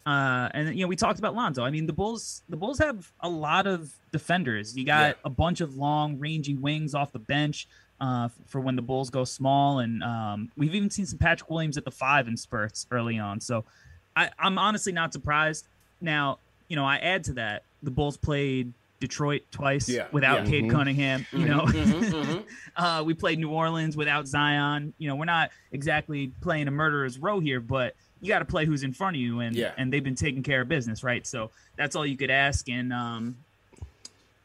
uh 0.06 0.48
and 0.54 0.74
you 0.74 0.84
know 0.84 0.88
we 0.88 0.96
talked 0.96 1.20
about 1.20 1.36
Lonzo. 1.36 1.64
I 1.66 1.70
mean 1.70 1.86
the 1.86 1.94
Bulls 1.94 2.44
the 2.48 2.56
Bulls 2.56 2.80
have 2.80 3.12
a 3.20 3.28
lot 3.30 3.68
of 3.68 3.92
defenders. 4.14 4.78
You 4.78 4.86
got 4.86 5.08
Yeah. 5.10 5.14
a 5.26 5.30
bunch 5.30 5.60
of 5.60 5.76
long 5.76 6.18
rangy 6.20 6.56
wings 6.56 6.96
off 6.96 7.12
the 7.12 7.20
bench 7.20 7.68
uh 8.00 8.30
for 8.48 8.62
when 8.62 8.76
the 8.78 8.82
Bulls 8.82 9.10
go 9.10 9.26
small 9.26 9.80
and 9.80 10.02
um 10.04 10.50
we've 10.56 10.74
even 10.74 10.90
seen 10.90 11.06
some 11.06 11.20
Patrick 11.20 11.50
Williams 11.50 11.78
at 11.78 11.84
the 11.84 11.92
5 11.92 12.28
in 12.30 12.38
spurts 12.38 12.88
early 12.92 13.20
on. 13.20 13.42
So 13.42 13.66
I 14.16 14.30
I'm 14.40 14.58
honestly 14.58 14.94
not 14.94 15.12
surprised. 15.12 15.68
Now, 16.00 16.40
you 16.70 16.76
know, 16.78 16.86
I 16.86 16.98
add 16.98 17.26
to 17.26 17.34
that 17.34 17.64
the 17.84 17.92
Bulls 17.92 18.16
played 18.16 18.72
Detroit 19.00 19.44
twice 19.52 19.88
Yeah, 19.90 20.08
without 20.12 20.44
yeah. 20.46 20.50
Cade 20.50 20.64
Mhm. 20.66 20.72
Cunningham, 20.72 21.26
you 21.32 21.46
know. 21.46 21.62
Mhm, 21.62 22.12
mhm. 22.12 22.44
uh, 22.76 23.04
we 23.06 23.14
played 23.14 23.40
New 23.40 23.50
Orleans 23.50 23.96
without 23.96 24.28
Zion. 24.28 24.94
You 24.98 25.08
know, 25.10 25.16
we're 25.16 25.26
not 25.26 25.52
exactly 25.72 26.32
playing 26.42 26.68
a 26.68 26.72
murderer's 26.72 27.20
row 27.20 27.40
here, 27.40 27.60
but 27.60 27.96
you 28.22 28.30
got 28.30 28.40
to 28.40 28.46
play 28.46 28.66
who's 28.66 28.84
in 28.84 28.94
front 28.94 29.16
of 29.16 29.22
you, 29.22 29.40
and 29.42 29.56
Yeah. 29.56 29.74
and 29.78 29.94
they've 29.94 30.04
been 30.04 30.16
taking 30.16 30.42
care 30.44 30.62
of 30.62 30.68
business, 30.68 31.04
right? 31.04 31.26
So 31.28 31.52
that's 31.76 31.96
all 31.96 32.06
you 32.06 32.18
could 32.18 32.32
ask, 32.32 32.68
and 32.70 32.92
um, 32.92 33.38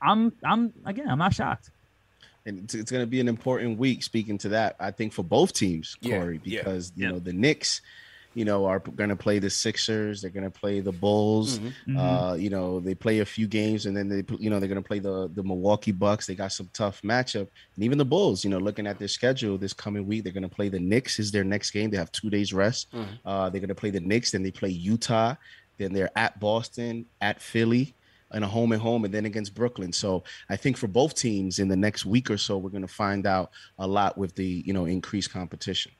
I'm 0.00 0.32
I'm 0.44 0.72
again 0.84 1.08
I'm 1.08 1.18
not 1.18 1.34
shocked. 1.34 1.70
and 2.44 2.58
it's, 2.64 2.74
it's 2.74 2.90
going 2.90 3.02
to 3.02 3.06
be 3.06 3.20
an 3.20 3.28
important 3.28 3.78
week. 3.78 4.02
Speaking 4.02 4.36
to 4.38 4.48
that, 4.50 4.76
I 4.80 4.90
think 4.90 5.12
for 5.12 5.22
both 5.22 5.52
teams, 5.52 5.96
Corey, 6.04 6.40
yeah, 6.44 6.60
because 6.60 6.92
you 6.96 7.08
know 7.08 7.18
the 7.20 7.32
Knicks, 7.32 7.80
you 8.34 8.44
know, 8.44 8.64
are 8.66 8.78
going 8.78 9.10
to 9.10 9.16
play 9.16 9.38
the 9.38 9.50
Sixers. 9.50 10.22
They're 10.22 10.30
going 10.30 10.50
to 10.50 10.50
play 10.50 10.80
the 10.80 10.92
Bulls. 10.92 11.58
Mhm. 11.58 11.98
Uh, 11.98 12.34
you 12.34 12.50
know, 12.50 12.80
they 12.80 12.94
play 12.94 13.18
a 13.20 13.24
few 13.24 13.46
games, 13.46 13.86
and 13.86 13.96
then 13.96 14.08
they, 14.08 14.24
you 14.38 14.48
know, 14.50 14.58
they're 14.58 14.68
going 14.68 14.82
to 14.82 14.86
play 14.86 14.98
the 14.98 15.28
the 15.34 15.42
Milwaukee 15.42 15.92
Bucks. 15.92 16.26
They 16.26 16.34
got 16.34 16.52
some 16.52 16.68
tough 16.72 17.02
matchup, 17.02 17.48
and 17.74 17.84
even 17.84 17.98
the 17.98 18.04
Bulls. 18.04 18.44
You 18.44 18.50
know, 18.50 18.58
looking 18.58 18.86
at 18.86 18.98
their 18.98 19.08
schedule 19.08 19.58
this 19.58 19.72
coming 19.72 20.06
week, 20.06 20.24
they're 20.24 20.32
going 20.32 20.42
to 20.42 20.48
play 20.48 20.68
the 20.68 20.80
Knicks. 20.80 21.18
Is 21.18 21.30
their 21.32 21.44
next 21.44 21.70
game? 21.72 21.90
They 21.90 21.96
have 21.98 22.12
two 22.12 22.30
days 22.30 22.52
rest. 22.52 22.90
Mhm. 22.92 23.06
Uh, 23.24 23.50
they're 23.50 23.60
going 23.60 23.68
to 23.68 23.74
play 23.74 23.90
the 23.90 24.00
Knicks. 24.00 24.30
Then 24.30 24.42
they 24.42 24.50
play 24.50 24.70
Utah. 24.70 25.34
Then 25.78 25.92
they're 25.92 26.10
at 26.16 26.38
Boston, 26.38 27.06
at 27.20 27.40
Philly, 27.40 27.94
and 28.30 28.44
a 28.44 28.46
home 28.46 28.72
and 28.72 28.80
home, 28.80 29.04
and 29.04 29.12
then 29.12 29.24
against 29.26 29.54
Brooklyn. 29.54 29.92
So 29.92 30.22
I 30.48 30.56
think 30.56 30.76
for 30.76 30.86
both 30.86 31.14
teams 31.14 31.58
in 31.58 31.68
the 31.68 31.76
next 31.76 32.06
week 32.06 32.30
or 32.30 32.38
so, 32.38 32.56
we're 32.58 32.70
going 32.70 32.82
to 32.86 32.88
find 32.88 33.26
out 33.26 33.50
a 33.78 33.86
lot 33.86 34.16
with 34.16 34.34
the 34.34 34.62
you 34.66 34.72
know 34.72 34.84
increased 34.86 35.30
competition. 35.30 35.92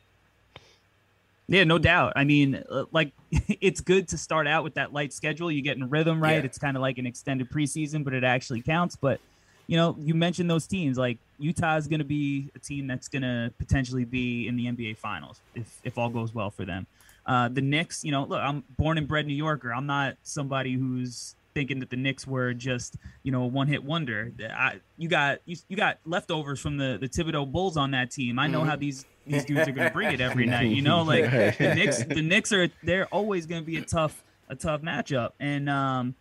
Yeah, 1.49 1.65
no 1.65 1.79
doubt. 1.79 2.15
I 2.17 2.25
mean, 2.25 2.63
uh, 2.71 2.85
like 2.93 3.13
it's 3.31 3.81
good 3.81 4.09
to 4.09 4.19
start 4.19 4.47
out 4.47 4.65
with 4.65 4.75
that 4.75 4.93
light 4.93 5.13
schedule. 5.13 5.51
You 5.51 5.63
get 5.63 5.77
in 5.77 5.89
rhythm, 5.89 6.23
right? 6.23 6.39
Yeah. 6.39 6.45
It's 6.45 6.59
kind 6.59 6.77
of 6.77 6.81
like 6.81 6.99
an 6.99 7.07
extended 7.07 7.51
preseason, 7.51 8.05
but 8.05 8.15
it 8.15 8.25
actually 8.25 8.63
counts. 8.63 8.97
But 8.97 9.21
you 9.67 9.77
know, 9.77 9.97
you 9.99 10.15
mentioned 10.15 10.51
those 10.51 10.67
teams. 10.67 10.99
Like 10.99 11.19
Utah 11.39 11.77
is 11.77 11.89
going 11.89 12.01
to 12.01 12.05
be 12.05 12.51
a 12.55 12.59
team 12.59 12.87
that's 12.87 13.09
going 13.09 13.23
to 13.23 13.53
potentially 13.59 14.05
be 14.05 14.49
in 14.49 14.57
the 14.57 14.67
NBA 14.67 14.99
Finals 14.99 15.41
if 15.55 15.81
if 15.85 15.99
all 15.99 16.09
goes 16.09 16.35
well 16.35 16.51
for 16.51 16.65
them. 16.65 16.87
Uh, 17.25 17.49
the 17.49 17.61
Knicks, 17.61 18.05
you 18.05 18.11
know, 18.11 18.25
look, 18.25 18.41
I'm 18.41 18.65
born 18.77 18.99
and 18.99 19.07
bred 19.07 19.27
New 19.27 19.35
Yorker. 19.35 19.73
I'm 19.73 19.87
not 19.87 20.17
somebody 20.25 20.75
who's 20.75 21.37
thinking 21.55 21.79
that 21.81 21.91
the 21.91 21.97
Knicks 21.97 22.27
were 22.27 22.55
just 22.55 22.97
you 23.23 23.33
know 23.33 23.43
a 23.43 23.47
one 23.47 23.69
hit 23.69 23.83
wonder. 23.85 24.33
I, 24.55 24.81
you 24.99 25.09
got 25.09 25.41
you, 25.45 25.57
you 25.69 25.77
got 25.77 25.99
leftovers 26.05 26.61
from 26.61 26.77
the 26.77 26.99
the 27.01 27.09
Thibodeau 27.09 27.51
Bulls 27.51 27.77
on 27.77 27.91
that 27.93 28.11
team. 28.11 28.39
I 28.39 28.47
know 28.47 28.63
Mhm. 28.63 28.67
how 28.67 28.77
these 28.77 29.05
these 29.27 29.45
dudes 29.45 29.69
are 29.69 29.73
going 29.73 29.87
to 29.89 29.93
bring 29.93 30.13
it 30.13 30.21
every 30.21 30.47
night. 30.47 30.69
You 30.71 30.83
know, 30.83 31.03
like 31.13 31.25
the 31.59 31.75
Knicks 31.75 32.03
the 32.05 32.23
Knicks 32.23 32.53
are 32.53 32.69
they're 32.83 33.07
always 33.07 33.47
going 33.47 33.63
to 33.63 33.67
be 33.67 33.77
a 33.77 33.83
tough 33.83 34.23
a 34.49 34.55
tough 34.57 34.83
matchup 34.83 35.31
and. 35.41 35.69
um 35.71 36.15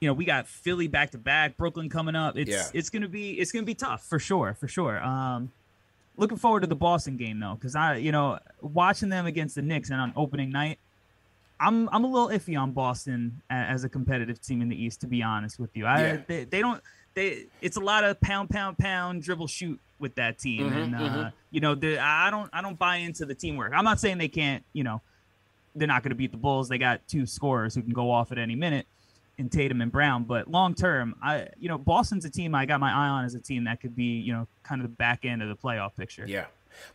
you 0.00 0.06
know, 0.06 0.12
we 0.14 0.24
got 0.24 0.46
Philly 0.46 0.86
back 0.86 1.10
to 1.10 1.18
back, 1.18 1.56
Brooklyn 1.56 1.88
coming 1.88 2.14
up. 2.14 2.36
It's 2.38 2.48
Yeah. 2.48 2.62
it's 2.72 2.88
gonna 2.88 3.08
be 3.08 3.32
it's 3.32 3.50
gonna 3.50 3.64
be 3.66 3.74
tough 3.74 4.04
for 4.06 4.20
sure, 4.20 4.54
for 4.54 4.68
sure. 4.68 5.02
Um, 5.02 5.50
looking 6.16 6.38
forward 6.38 6.60
to 6.60 6.68
the 6.68 6.76
Boston 6.76 7.16
game 7.16 7.40
though, 7.40 7.54
because 7.56 7.74
I, 7.74 7.96
you 7.96 8.12
know, 8.12 8.38
watching 8.62 9.08
them 9.08 9.26
against 9.26 9.56
the 9.56 9.62
Knicks 9.62 9.90
and 9.90 10.00
on 10.00 10.12
opening 10.14 10.50
night, 10.50 10.78
I'm 11.60 11.88
I'm 11.90 12.04
a 12.04 12.06
little 12.06 12.28
iffy 12.28 12.58
on 12.60 12.72
Boston 12.72 13.40
as 13.50 13.84
a 13.84 13.88
competitive 13.88 14.40
team 14.40 14.62
in 14.62 14.68
the 14.68 14.80
East. 14.82 15.00
To 15.02 15.06
be 15.06 15.22
honest 15.22 15.58
with 15.58 15.76
you, 15.76 15.86
I 15.86 16.00
Yeah. 16.02 16.16
they, 16.26 16.44
they 16.44 16.60
don't 16.60 16.82
they 17.14 17.46
it's 17.60 17.76
a 17.76 17.80
lot 17.80 18.04
of 18.04 18.20
pound 18.20 18.50
pound 18.50 18.78
pound 18.78 19.22
dribble 19.22 19.48
shoot 19.48 19.80
with 19.98 20.14
that 20.14 20.38
team, 20.38 20.70
Mhm, 20.70 20.76
and 20.84 20.94
uh, 20.94 20.98
mhm. 20.98 21.32
you 21.50 21.60
know, 21.60 21.74
the, 21.74 21.98
I 21.98 22.30
don't 22.30 22.48
I 22.52 22.62
don't 22.62 22.78
buy 22.78 22.96
into 22.96 23.26
the 23.26 23.34
teamwork. 23.34 23.72
I'm 23.74 23.84
not 23.84 23.98
saying 23.98 24.18
they 24.18 24.28
can't, 24.28 24.62
you 24.72 24.84
know, 24.84 25.00
they're 25.74 25.88
not 25.88 26.02
going 26.04 26.10
to 26.10 26.16
beat 26.16 26.30
the 26.30 26.36
Bulls. 26.38 26.68
They 26.68 26.78
got 26.78 27.06
two 27.08 27.26
scorers 27.26 27.74
who 27.74 27.82
can 27.82 27.92
go 27.92 28.10
off 28.10 28.30
at 28.30 28.38
any 28.38 28.54
minute 28.54 28.86
in 29.38 29.48
Tatum 29.48 29.80
and 29.80 29.90
Brown. 29.90 30.24
But 30.24 30.48
long 30.48 30.74
term, 30.74 31.16
I 31.20 31.48
you 31.58 31.68
know 31.68 31.78
Boston's 31.78 32.24
a 32.24 32.30
team 32.30 32.54
I 32.54 32.66
got 32.66 32.78
my 32.78 32.92
eye 32.92 33.08
on 33.08 33.24
as 33.24 33.34
a 33.34 33.40
team 33.40 33.64
that 33.64 33.80
could 33.80 33.96
be 33.96 34.04
you 34.20 34.32
know 34.32 34.46
kind 34.62 34.80
of 34.80 34.88
the 34.88 34.94
back 34.96 35.24
end 35.24 35.42
of 35.42 35.48
the 35.48 35.56
playoff 35.56 35.96
picture. 35.96 36.24
Yeah. 36.28 36.46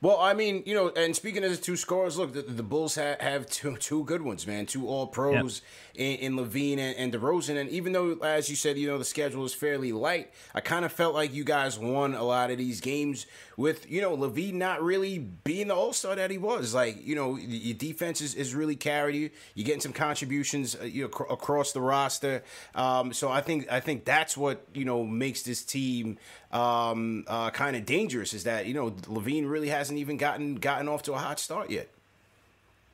Well, 0.02 0.18
I 0.20 0.34
mean, 0.34 0.64
you 0.66 0.76
know, 0.76 0.90
and 0.90 1.16
speaking 1.16 1.44
of 1.44 1.52
the 1.52 1.58
two 1.58 1.76
scores, 1.78 2.18
look, 2.18 2.34
the, 2.34 2.42
the 2.42 2.64
Bulls 2.64 2.96
ha- 2.96 3.16
have 3.20 3.48
two 3.48 3.78
two 3.78 4.04
good 4.06 4.22
ones, 4.22 4.46
man. 4.48 4.66
Two 4.66 4.88
All 4.88 5.08
Pros 5.08 5.62
in, 5.96 6.18
in 6.18 6.36
LaVine 6.36 6.78
and, 6.80 6.98
and 6.98 7.14
DeRozan. 7.14 7.58
And 7.60 7.70
even 7.70 7.94
though, 7.94 8.18
as 8.24 8.50
you 8.50 8.56
said, 8.56 8.78
you 8.78 8.88
know, 8.88 8.98
the 8.98 9.06
schedule 9.06 9.46
is 9.46 9.54
fairly 9.54 9.92
light, 9.92 10.32
I 10.54 10.62
kind 10.62 10.86
of 10.86 10.92
felt 10.92 11.14
like 11.14 11.34
you 11.34 11.44
guys 11.44 11.78
won 11.78 12.14
a 12.14 12.24
lot 12.24 12.52
of 12.52 12.58
these 12.58 12.82
games 12.82 13.26
with, 13.56 13.90
you 13.90 14.02
know, 14.02 14.16
LaVine 14.18 14.54
not 14.54 14.82
really 14.82 15.20
being 15.20 15.68
the 15.68 15.76
All 15.76 15.94
Star 15.94 16.16
that 16.16 16.32
he 16.32 16.38
was. 16.38 16.74
Like, 16.74 17.06
you 17.06 17.16
know, 17.16 17.36
your 17.38 17.76
defense 17.78 18.22
is, 18.22 18.36
is 18.36 18.56
really 18.56 18.76
carried 18.76 19.16
you. 19.16 19.30
You're 19.54 19.66
getting 19.66 19.82
some 19.82 19.94
contributions, 19.94 20.76
uh, 20.80 20.86
you 20.86 21.04
know, 21.04 21.10
cr- 21.10 21.32
across 21.32 21.72
the 21.72 21.82
roster. 21.82 22.44
Um, 22.76 23.14
so 23.14 23.30
I 23.30 23.42
think 23.42 23.72
I 23.72 23.80
think 23.80 24.06
that's 24.06 24.36
what 24.36 24.66
you 24.74 24.86
know 24.86 25.04
makes 25.04 25.44
this 25.44 25.64
team 25.64 26.18
um, 26.54 27.26
uh, 27.28 27.50
kind 27.50 27.76
of 27.76 27.86
dangerous. 27.86 28.34
Is 28.34 28.44
that 28.46 28.66
you 28.66 28.74
know 28.74 28.92
LaVine 28.92 29.50
really 29.50 29.70
hasn't 29.70 30.00
even 30.00 30.18
gotten 30.18 30.56
gotten 30.56 30.88
off 30.88 31.04
to 31.04 31.14
a 31.14 31.18
hot 31.18 31.40
start 31.40 31.70
yet. 31.70 31.90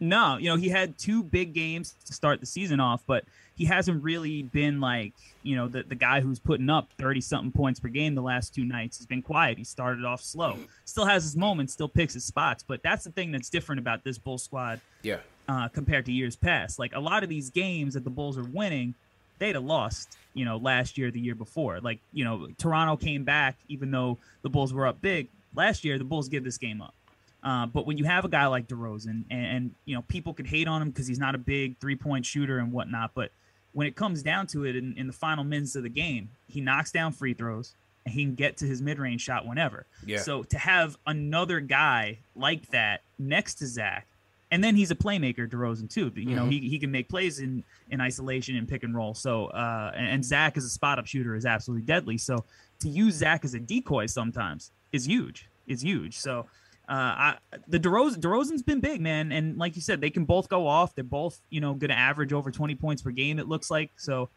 No, 0.01 0.37
you 0.37 0.49
know, 0.49 0.55
he 0.55 0.69
had 0.69 0.97
two 0.97 1.23
big 1.23 1.53
games 1.53 1.93
to 2.05 2.13
start 2.13 2.39
the 2.39 2.45
season 2.45 2.79
off, 2.79 3.03
but 3.05 3.25
he 3.57 3.65
hasn't 3.65 4.01
really 4.01 4.43
been 4.43 4.79
like, 4.79 5.11
you 5.43 5.57
know, 5.57 5.67
the, 5.67 5.83
the 5.83 5.95
guy 5.95 6.21
who's 6.21 6.39
putting 6.39 6.69
up 6.69 6.87
30 6.97 7.19
something 7.19 7.51
points 7.51 7.81
per 7.81 7.89
game 7.89 8.15
the 8.15 8.21
last 8.21 8.55
two 8.55 8.63
nights. 8.63 8.97
He's 8.97 9.05
been 9.07 9.21
quiet. 9.21 9.57
He 9.57 9.65
started 9.65 10.05
off 10.05 10.21
slow. 10.21 10.57
Still 10.85 11.03
has 11.05 11.23
his 11.23 11.35
moments, 11.35 11.73
still 11.73 11.89
picks 11.89 12.13
his 12.13 12.23
spots, 12.23 12.63
but 12.65 12.81
that's 12.81 13.03
the 13.03 13.11
thing 13.11 13.33
that's 13.33 13.49
different 13.49 13.79
about 13.79 14.05
this 14.05 14.17
Bull 14.17 14.37
squad 14.37 14.79
Yeah. 15.03 15.17
uh, 15.49 15.67
compared 15.67 16.05
to 16.05 16.13
years 16.13 16.37
past. 16.37 16.79
Like 16.79 16.95
a 16.95 16.99
lot 17.01 17.23
of 17.23 17.27
these 17.27 17.49
games 17.49 17.93
that 17.95 18.05
the 18.05 18.09
Bulls 18.09 18.37
are 18.37 18.45
winning, 18.45 18.95
they'd 19.37 19.55
have 19.55 19.65
lost, 19.65 20.15
you 20.39 20.45
know, 20.45 20.55
last 20.55 20.97
year, 20.97 21.11
the 21.11 21.19
year 21.19 21.35
before. 21.35 21.81
Like, 21.81 21.99
you 22.13 22.23
know, 22.23 22.47
Toronto 22.57 22.95
came 22.95 23.25
back 23.25 23.57
even 23.67 23.91
though 23.91 24.19
the 24.41 24.49
Bulls 24.49 24.73
were 24.73 24.87
up 24.87 25.01
big. 25.01 25.27
Last 25.53 25.83
year, 25.83 25.97
the 25.97 26.05
Bulls 26.05 26.29
give 26.29 26.45
this 26.45 26.57
game 26.57 26.81
up. 26.81 26.95
Uh, 27.43 27.65
but 27.65 27.85
when 27.85 27.97
you 27.97 28.05
have 28.05 28.23
a 28.23 28.29
guy 28.29 28.47
like 28.47 28.65
DeRozan, 28.65 29.25
and, 29.29 29.45
and 29.45 29.75
you 29.83 29.95
know 29.95 30.01
people 30.03 30.33
could 30.33 30.47
hate 30.47 30.65
on 30.65 30.81
him 30.81 30.91
because 30.91 31.07
he's 31.07 31.19
not 31.19 31.35
a 31.35 31.37
big 31.37 31.77
three 31.79 31.97
point 31.97 32.25
shooter 32.25 32.59
and 32.59 32.71
whatnot, 32.71 33.11
but 33.13 33.31
when 33.73 33.85
it 33.85 33.97
comes 33.97 34.23
down 34.23 34.47
to 34.47 34.63
it, 34.63 34.77
in, 34.77 34.93
in 34.97 35.07
the 35.07 35.13
final 35.13 35.43
minutes 35.43 35.75
of 35.75 35.83
the 35.83 35.89
game, 35.89 36.29
he 36.47 36.61
knocks 36.61 36.89
down 36.89 37.11
free 37.11 37.33
throws 37.33 37.75
and 38.05 38.13
he 38.13 38.23
can 38.23 38.35
get 38.35 38.55
to 38.57 38.65
his 38.65 38.81
mid 38.81 38.97
range 38.97 39.19
shot 39.19 39.45
whenever. 39.45 39.87
Yeah. 40.05 40.19
So 40.19 40.43
to 40.43 40.57
have 40.57 40.97
another 41.05 41.59
guy 41.59 42.19
like 42.33 42.69
that 42.71 43.01
next 43.17 43.55
to 43.55 43.67
Zach, 43.67 44.07
and 44.51 44.63
then 44.63 44.75
he's 44.75 44.91
a 44.91 44.95
playmaker, 44.95 45.47
DeRozan 45.49 45.89
too. 45.89 46.11
You 46.15 46.35
know, 46.35 46.45
Mhm. 46.45 46.51
he, 46.51 46.69
he 46.69 46.79
can 46.79 46.91
make 46.91 47.07
plays 47.09 47.39
in 47.39 47.63
in 47.91 48.01
isolation 48.01 48.55
and 48.55 48.67
pick 48.67 48.83
and 48.83 48.95
roll. 48.95 49.13
So 49.13 49.47
uh, 49.47 49.91
and, 49.95 50.07
and 50.07 50.25
Zach 50.25 50.57
as 50.57 50.65
a 50.65 50.69
spot 50.69 50.99
up 50.99 51.05
shooter 51.07 51.35
is 51.35 51.45
absolutely 51.45 51.85
deadly. 51.85 52.17
So 52.17 52.43
to 52.79 52.89
use 52.89 53.15
Zach 53.15 53.43
as 53.45 53.53
a 53.53 53.59
decoy 53.59 54.05
sometimes 54.07 54.71
is 54.91 55.05
huge. 55.07 55.47
Is 55.67 55.81
huge. 55.81 56.17
So 56.17 56.47
uh, 56.87 56.91
I, 56.93 57.37
the 57.67 57.79
DeRozan, 57.79 58.17
DeRozan's 58.17 58.63
been 58.63 58.79
big, 58.79 58.99
man, 58.99 59.31
and 59.31 59.57
like 59.57 59.75
you 59.75 59.81
said, 59.83 60.01
they 60.01 60.09
can 60.09 60.25
both 60.25 60.49
go 60.49 60.65
off. 60.65 60.95
They're 60.95 61.03
both, 61.03 61.39
you 61.51 61.61
know, 61.61 61.75
going 61.75 61.89
to 61.91 61.97
average 61.97 62.33
over 62.33 62.49
20 62.49 62.73
points 62.73 63.03
per 63.03 63.11
game. 63.11 63.37
It 63.37 63.47
looks 63.47 63.69
like 63.69 63.91
so. 63.97 64.29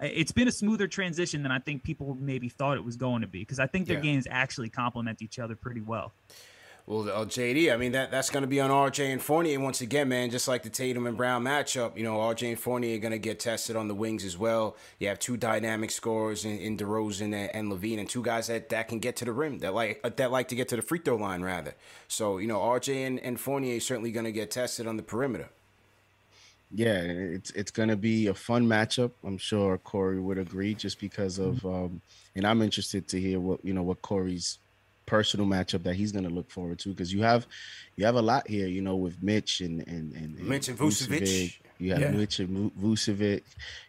uh, 0.00 0.04
It's 0.06 0.30
been 0.30 0.46
a 0.46 0.52
smoother 0.52 0.86
transition 0.86 1.42
than 1.42 1.50
I 1.50 1.58
think 1.58 1.82
people 1.82 2.16
maybe 2.20 2.48
thought 2.48 2.76
it 2.76 2.84
was 2.84 2.94
going 2.96 3.22
to 3.22 3.26
be 3.26 3.40
because 3.40 3.58
I 3.58 3.66
think 3.66 3.88
their 3.88 3.96
Yeah. 3.96 4.02
games 4.02 4.28
actually 4.30 4.68
complement 4.68 5.20
each 5.20 5.40
other 5.40 5.56
pretty 5.56 5.80
well. 5.80 6.12
Well, 6.86 7.10
uh, 7.10 7.24
JD, 7.24 7.74
I 7.74 7.76
mean 7.76 7.92
that 7.92 8.12
that's 8.12 8.30
going 8.30 8.42
to 8.42 8.46
be 8.46 8.60
on 8.60 8.70
RJ 8.70 9.12
and 9.12 9.20
Fournier 9.20 9.58
once 9.58 9.80
again, 9.80 10.08
man. 10.08 10.30
Just 10.30 10.46
like 10.46 10.62
the 10.62 10.70
Tatum 10.70 11.08
and 11.08 11.16
Brown 11.16 11.42
matchup, 11.42 11.96
you 11.96 12.04
know, 12.04 12.18
RJ 12.18 12.50
and 12.50 12.60
Fournier 12.60 12.94
are 12.94 13.00
going 13.00 13.10
to 13.10 13.18
get 13.18 13.40
tested 13.40 13.74
on 13.74 13.88
the 13.88 13.94
wings 13.94 14.24
as 14.24 14.38
well. 14.38 14.76
You 15.00 15.08
have 15.08 15.18
two 15.18 15.36
dynamic 15.36 15.90
scorers 15.90 16.44
in, 16.44 16.56
in 16.58 16.76
DeRozan 16.76 17.34
and, 17.34 17.34
and 17.34 17.70
Levine, 17.70 17.98
and 17.98 18.08
two 18.08 18.22
guys 18.22 18.46
that, 18.46 18.68
that 18.68 18.86
can 18.86 19.00
get 19.00 19.16
to 19.16 19.24
the 19.24 19.32
rim, 19.32 19.58
that 19.58 19.74
like 19.74 19.98
uh, 20.04 20.10
that 20.14 20.30
like 20.30 20.46
to 20.48 20.54
get 20.54 20.68
to 20.68 20.76
the 20.76 20.82
free 20.82 21.00
throw 21.00 21.16
line 21.16 21.42
rather. 21.42 21.74
So 22.06 22.38
you 22.38 22.46
know, 22.46 22.60
RJ 22.60 23.04
and, 23.04 23.18
and 23.18 23.40
Fournier 23.40 23.80
certainly 23.80 24.12
going 24.12 24.26
to 24.26 24.32
get 24.32 24.52
tested 24.52 24.86
on 24.86 24.96
the 24.96 25.02
perimeter. 25.02 25.48
Yeah, 26.72 26.98
it's 26.98 27.50
it's 27.52 27.70
gonna 27.70 27.96
be 27.96 28.26
a 28.26 28.34
fun 28.34 28.66
matchup. 28.66 29.12
I'm 29.24 29.38
sure 29.38 29.78
Corey 29.78 30.20
would 30.20 30.38
agree, 30.38 30.74
just 30.74 31.00
because 31.00 31.38
of 31.38 31.64
um, 31.64 32.00
and 32.34 32.46
I'm 32.46 32.60
interested 32.62 33.06
to 33.08 33.20
hear 33.20 33.40
what 33.40 33.64
you 33.64 33.72
know 33.72 33.84
what 33.84 34.02
Corey's 34.02 34.58
personal 35.06 35.46
matchup 35.46 35.82
that 35.84 35.94
he's 35.94 36.12
gonna 36.12 36.28
look 36.28 36.50
forward 36.50 36.78
to 36.80 36.90
because 36.90 37.12
you 37.12 37.22
have 37.22 37.46
you 37.96 38.04
have 38.04 38.16
a 38.16 38.22
lot 38.22 38.46
here, 38.48 38.66
you 38.66 38.82
know, 38.82 38.96
with 38.96 39.22
Mitch 39.22 39.60
and 39.60 39.80
and 39.86 40.12
and, 40.14 40.38
Mitch 40.40 40.68
and 40.68 40.78
Vucevic. 40.78 41.56
You 41.78 41.92
have 41.92 42.00
Yeah. 42.00 42.10
Mitch 42.10 42.38
and 42.40 42.72
Vucevic. 42.72 43.42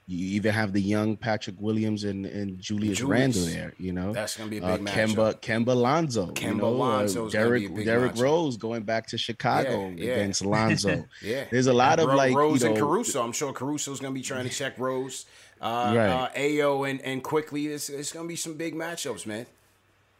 You 0.07 0.25
even 0.35 0.53
have 0.53 0.73
the 0.73 0.81
young 0.81 1.15
Patrick 1.15 1.55
Williams 1.59 2.03
and, 2.03 2.25
and 2.25 2.59
Julius, 2.59 2.97
Julius. 2.99 3.01
Randle 3.37 3.45
there. 3.45 3.73
You 3.79 3.93
know, 3.93 4.11
That's 4.13 4.35
gonna 4.37 4.49
be 4.49 4.57
a 4.57 4.63
uh, 4.65 4.77
big 4.77 4.87
Kemba 4.87 5.41
Kemba 5.41 5.73
Lonzo. 5.75 6.27
Kemba 6.27 6.51
you 6.51 7.15
know, 7.15 7.25
uh, 7.27 7.29
Derek 7.29 7.61
be 7.61 7.65
a 7.67 7.69
big 7.77 7.85
Derek 7.85 8.11
matchup. 8.13 8.21
Rose 8.21 8.57
going 8.57 8.83
back 8.83 9.07
to 9.07 9.17
Chicago 9.17 9.87
Yeah, 9.89 10.03
yeah. 10.05 10.11
against 10.13 10.43
Lonzo. 10.45 11.05
Yeah, 11.21 11.45
There's 11.49 11.67
a 11.67 11.73
lot 11.73 11.99
of 11.99 12.07
Ro- 12.09 12.15
like 12.15 12.35
Rose 12.35 12.61
you 12.61 12.69
know, 12.69 12.75
and 12.75 12.81
Caruso. 12.83 13.23
I'm 13.23 13.31
sure 13.31 13.53
Caruso's 13.53 13.99
going 14.01 14.13
to 14.13 14.17
be 14.19 14.23
trying 14.23 14.43
to 14.47 14.53
check 14.53 14.77
Rose. 14.77 15.25
Uh, 15.59 15.93
Right. 15.95 16.09
uh, 16.09 16.29
Ao 16.71 16.83
and 16.83 17.01
and 17.01 17.23
Quickley. 17.23 17.67
It's, 17.67 17.89
it's 17.89 18.11
going 18.11 18.25
to 18.25 18.29
be 18.29 18.35
some 18.35 18.55
big 18.55 18.75
matchups, 18.75 19.25
man. 19.25 19.45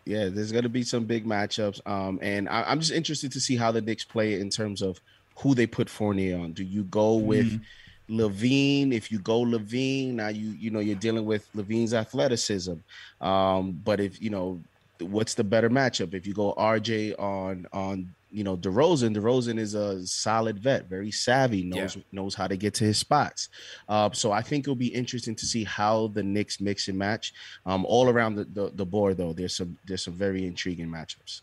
Yeah, 0.07 0.29
there's 0.29 0.53
going 0.53 0.63
to 0.63 0.69
be 0.69 0.83
some 0.83 1.03
big 1.03 1.25
matchups. 1.25 1.81
Um, 1.85 2.17
and 2.21 2.47
I, 2.47 2.63
I'm 2.63 2.79
just 2.79 2.93
interested 2.93 3.31
to 3.33 3.41
see 3.41 3.57
how 3.57 3.71
the 3.71 3.81
Knicks 3.81 4.05
play 4.05 4.33
it 4.33 4.41
in 4.41 4.49
terms 4.49 4.81
of 4.81 5.01
who 5.35 5.53
they 5.53 5.67
put 5.67 5.89
Fournier 5.89 6.39
on. 6.39 6.53
Do 6.53 6.63
you 6.63 6.85
go 6.85 7.15
with 7.15 7.61
LaVine? 8.09 8.93
If 8.93 9.11
you 9.11 9.19
go 9.19 9.41
LaVine, 9.41 10.13
now 10.13 10.29
you 10.29 10.51
you 10.51 10.71
know 10.71 10.79
you're 10.79 10.95
dealing 10.95 11.25
with 11.25 11.47
LaVine's 11.53 11.93
athleticism. 11.93 12.75
Um, 13.19 13.81
but 13.83 13.99
if 13.99 14.21
you 14.21 14.29
know 14.29 14.61
what's 15.01 15.33
the 15.33 15.43
better 15.43 15.69
matchup, 15.69 16.13
if 16.13 16.25
you 16.25 16.33
go 16.33 16.53
RJ 16.57 17.19
on 17.19 17.67
on 17.73 18.13
you 18.31 18.43
know 18.43 18.57
DeRozan, 18.57 19.15
DeRozan 19.15 19.57
is 19.57 19.73
a 19.73 20.05
solid 20.05 20.59
vet, 20.59 20.85
very 20.89 21.11
savvy, 21.11 21.63
knows 21.63 21.97
knows 22.11 22.35
how 22.35 22.47
to 22.47 22.57
get 22.57 22.73
to 22.75 22.83
his 22.83 22.97
spots. 22.97 23.49
Uh, 23.87 24.09
so 24.11 24.31
I 24.31 24.41
think 24.41 24.65
it'll 24.65 24.75
be 24.75 24.87
interesting 24.87 25.35
to 25.35 25.45
see 25.45 25.63
how 25.63 26.07
the 26.07 26.23
Knicks 26.23 26.59
mix 26.59 26.87
and 26.89 26.97
match. 26.97 27.33
Um, 27.65 27.85
all 27.85 28.09
around 28.09 28.35
the, 28.35 28.43
the, 28.45 28.71
the 28.75 28.85
board 28.85 29.17
though, 29.17 29.33
there's 29.33 29.55
some 29.55 29.77
there's 29.87 30.03
some 30.03 30.13
very 30.13 30.45
intriguing 30.45 30.87
matchups. 30.89 31.41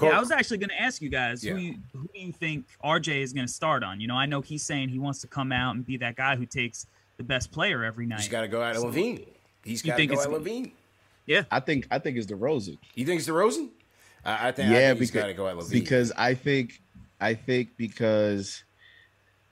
Yeah, 0.00 0.10
I 0.16 0.20
was 0.20 0.30
actually 0.30 0.58
going 0.58 0.70
to 0.70 0.80
ask 0.80 1.02
you 1.02 1.10
guys 1.10 1.44
Yeah. 1.44 1.52
who 1.52 1.58
you, 1.58 1.74
who 1.92 2.08
do 2.14 2.18
you 2.20 2.32
think 2.32 2.64
RJ 2.82 3.20
is 3.20 3.34
going 3.34 3.46
to 3.46 3.52
start 3.52 3.82
on? 3.82 4.00
You 4.00 4.06
know, 4.08 4.14
I 4.16 4.24
know 4.24 4.40
he's 4.40 4.62
saying 4.62 4.88
he 4.88 4.98
wants 4.98 5.20
to 5.20 5.26
come 5.26 5.52
out 5.52 5.74
and 5.74 5.84
be 5.84 5.98
that 5.98 6.16
guy 6.16 6.36
who 6.36 6.46
takes 6.46 6.86
the 7.18 7.22
best 7.22 7.52
player 7.52 7.84
every 7.84 8.06
night. 8.06 8.20
He's 8.20 8.28
got 8.30 8.40
to 8.42 8.48
go 8.48 8.62
at 8.62 8.76
So- 8.76 8.84
LaVine. 8.84 9.26
He's 9.62 9.84
You 9.84 9.90
got 9.90 9.96
to 9.96 10.00
think 10.00 10.10
go 10.12 10.20
it's- 10.20 10.26
at 10.26 10.32
LaVine. 10.42 10.72
Yeah, 11.26 11.42
I 11.50 11.60
think 11.60 11.86
I 11.90 11.98
think 11.98 12.16
it's 12.16 12.26
DeRozan. 12.26 12.78
You 12.94 13.04
think 13.04 13.20
it's 13.20 13.28
DeRozan? 13.28 13.68
I, 14.24 14.48
I 14.48 14.52
think. 14.52 14.68
I 14.68 14.72
yeah, 14.72 14.88
think 14.88 14.98
he's 15.00 15.10
because 15.10 15.22
got 15.22 15.26
to 15.28 15.34
go 15.34 15.48
at 15.48 15.56
LaVine. 15.56 15.70
because 15.70 16.12
I 16.16 16.34
think 16.34 16.80
I 17.20 17.34
think 17.34 17.76
because 17.76 18.64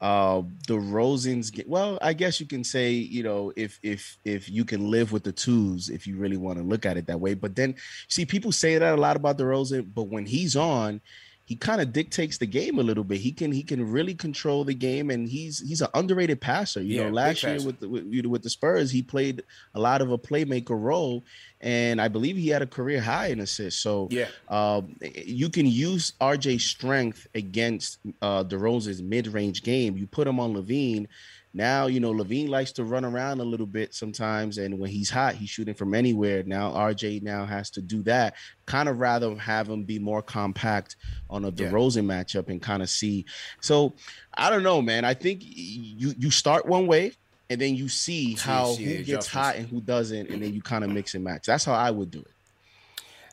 uh 0.00 0.42
DeRozan's 0.68 1.50
ge- 1.50 1.66
well, 1.66 1.98
I 2.00 2.12
guess 2.12 2.38
you 2.40 2.46
can 2.46 2.62
say, 2.62 2.92
you 2.92 3.22
know, 3.22 3.52
if 3.56 3.80
if 3.82 4.16
if 4.24 4.48
you 4.48 4.64
can 4.64 4.90
live 4.90 5.10
with 5.12 5.24
the 5.24 5.32
twos, 5.32 5.88
if 5.88 6.06
you 6.06 6.16
really 6.16 6.36
want 6.36 6.58
to 6.58 6.64
look 6.64 6.86
at 6.86 6.96
it 6.96 7.06
that 7.06 7.20
way. 7.20 7.34
But 7.34 7.56
then 7.56 7.74
see 8.08 8.24
people 8.24 8.52
say 8.52 8.78
that 8.78 8.94
a 8.94 9.00
lot 9.00 9.16
about 9.16 9.38
the 9.38 9.46
Rosen, 9.46 9.90
but 9.94 10.04
when 10.04 10.24
he's 10.26 10.54
on, 10.54 11.00
he 11.48 11.56
kind 11.56 11.80
of 11.80 11.94
dictates 11.94 12.36
the 12.36 12.46
game 12.46 12.78
a 12.78 12.82
little 12.82 13.02
bit. 13.04 13.20
He 13.22 13.32
can 13.32 13.50
he 13.52 13.62
can 13.62 13.90
really 13.90 14.14
control 14.14 14.64
the 14.64 14.74
game, 14.74 15.08
and 15.08 15.26
he's 15.26 15.66
he's 15.66 15.80
an 15.80 15.88
underrated 15.94 16.42
passer. 16.42 16.82
You 16.82 16.96
Yeah, 16.96 17.04
know, 17.08 17.14
last 17.14 17.42
year 17.42 17.54
passer. 17.54 17.66
with 17.68 17.80
the, 17.80 17.88
with, 17.88 18.26
with 18.26 18.42
the 18.42 18.50
Spurs, 18.50 18.90
he 18.90 19.00
played 19.00 19.42
a 19.74 19.80
lot 19.80 20.02
of 20.02 20.10
a 20.12 20.18
playmaker 20.18 20.78
role, 20.78 21.24
and 21.62 22.02
I 22.02 22.08
believe 22.08 22.36
he 22.36 22.48
had 22.48 22.60
a 22.60 22.66
career 22.66 23.00
high 23.00 23.28
in 23.28 23.40
assists. 23.40 23.80
So 23.80 24.08
Yeah. 24.10 24.28
um, 24.50 24.94
you 25.00 25.48
can 25.48 25.64
use 25.64 26.12
RJ's 26.20 26.66
strength 26.66 27.26
against 27.34 27.96
uh, 28.20 28.44
DeRozan's 28.44 29.00
mid-range 29.00 29.62
game. 29.62 29.96
You 29.96 30.06
put 30.06 30.28
him 30.28 30.38
on 30.38 30.52
LaVine, 30.52 31.06
Now, 31.54 31.86
you 31.86 31.98
know, 31.98 32.12
LaVine 32.12 32.48
likes 32.48 32.72
to 32.72 32.84
run 32.84 33.04
around 33.04 33.40
a 33.40 33.44
little 33.44 33.66
bit 33.66 33.94
sometimes, 33.94 34.58
and 34.58 34.78
when 34.78 34.90
he's 34.90 35.08
hot, 35.10 35.34
he's 35.34 35.48
shooting 35.48 35.74
from 35.74 35.94
anywhere. 35.94 36.42
Now, 36.44 36.70
RJ 36.72 37.22
now 37.22 37.46
has 37.46 37.70
to 37.70 37.82
do 37.82 38.02
that. 38.02 38.34
Kind 38.66 38.88
of 38.88 39.00
rather 39.00 39.34
have 39.36 39.68
him 39.68 39.84
be 39.84 39.98
more 39.98 40.22
compact 40.22 40.96
on 41.30 41.44
a 41.44 41.48
Yeah. 41.48 41.70
DeRozan 41.70 42.04
matchup 42.04 42.48
and 42.48 42.60
kind 42.60 42.82
of 42.82 42.90
see. 42.90 43.24
So, 43.60 43.94
I 44.34 44.50
don't 44.50 44.62
know, 44.62 44.82
man. 44.82 45.04
I 45.04 45.14
think 45.14 45.40
you 45.42 46.14
you 46.18 46.30
start 46.30 46.66
one 46.66 46.86
way, 46.86 47.12
and 47.50 47.60
then 47.60 47.74
you 47.74 47.88
see 47.88 48.34
how 48.34 48.74
who 48.74 49.02
gets 49.02 49.26
hot 49.26 49.56
and 49.56 49.66
who 49.66 49.80
doesn't, 49.80 50.28
and 50.30 50.42
then 50.42 50.52
you 50.52 50.60
kind 50.60 50.84
of 50.84 50.90
mix 50.90 51.14
and 51.14 51.24
match. 51.24 51.46
That's 51.46 51.64
how 51.64 51.72
I 51.74 51.90
would 51.90 52.10
do 52.10 52.20
it. 52.20 52.30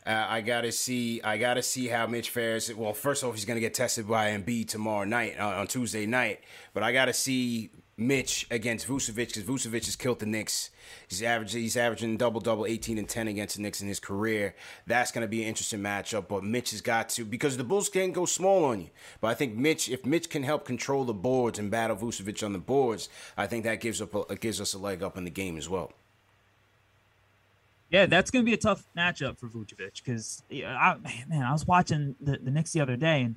Uh, 0.08 0.26
I 0.30 0.42
gotta 0.42 0.72
see. 0.72 1.22
I 1.24 1.38
gotta 1.38 1.64
see 1.64 1.88
how 1.88 2.06
Mitch 2.06 2.30
fares. 2.30 2.72
Well, 2.74 2.94
first 2.94 3.24
off, 3.24 3.34
he's 3.34 3.44
gonna 3.46 3.60
get 3.60 3.74
tested 3.74 4.08
by 4.08 4.30
Embiid 4.30 4.68
tomorrow 4.68 5.04
night 5.04 5.36
uh, 5.40 5.48
on 5.48 5.68
Tuesday 5.68 6.06
night. 6.06 6.42
But 6.74 6.84
I 6.84 6.92
gotta 6.94 7.12
see 7.14 7.72
Mitch 7.98 8.46
against 8.52 8.88
Vucevic 8.88 9.28
because 9.28 9.44
Vucevic 9.44 9.86
has 9.86 9.96
killed 9.96 10.20
the 10.20 10.26
Knicks. 10.26 10.70
He's 11.08 11.24
averaging. 11.24 11.62
He's 11.62 11.78
averaging 11.78 12.18
double 12.18 12.42
double, 12.42 12.66
eighteen 12.66 12.98
and 12.98 13.08
ten 13.08 13.28
against 13.28 13.56
the 13.56 13.62
Knicks 13.62 13.82
in 13.82 13.88
his 13.88 14.02
career. 14.02 14.54
That's 14.86 15.12
gonna 15.12 15.28
be 15.28 15.42
an 15.44 15.48
interesting 15.48 15.80
matchup. 15.80 16.28
But 16.28 16.44
Mitch 16.44 16.72
has 16.72 16.82
got 16.82 17.08
to 17.10 17.24
because 17.24 17.56
the 17.56 17.64
Bulls 17.64 17.88
can't 17.88 18.14
go 18.14 18.26
small 18.26 18.66
on 18.66 18.82
you. 18.82 18.90
But 19.22 19.28
I 19.30 19.34
think 19.34 19.56
Mitch, 19.56 19.88
if 19.88 20.06
Mitch 20.06 20.30
can 20.30 20.44
help 20.44 20.66
control 20.66 21.06
the 21.06 21.14
boards 21.14 21.58
and 21.58 21.72
battle 21.72 21.96
Vucevic 21.96 22.44
on 22.44 22.52
the 22.52 22.60
boards, 22.60 23.08
I 23.38 23.48
think 23.48 23.64
that 23.64 23.80
gives 23.80 24.02
up 24.02 24.30
a, 24.30 24.36
gives 24.36 24.60
us 24.60 24.74
a 24.74 24.78
leg 24.78 25.02
up 25.02 25.18
in 25.18 25.24
the 25.24 25.32
game 25.32 25.58
as 25.58 25.70
well. 25.70 25.94
Yeah, 27.90 28.08
that's 28.08 28.32
going 28.32 28.44
to 28.44 28.50
be 28.50 28.54
a 28.54 28.58
tough 28.58 28.84
matchup 28.98 29.38
for 29.38 29.48
Vucevic 29.48 30.04
because, 30.04 30.44
yeah, 30.50 30.76
I, 30.76 30.98
man, 31.30 31.44
I 31.44 31.52
was 31.52 31.68
watching 31.68 32.16
the, 32.20 32.38
the 32.38 32.52
Knicks 32.52 32.74
the 32.74 32.82
other 32.82 32.98
day 32.98 33.22
and 33.22 33.36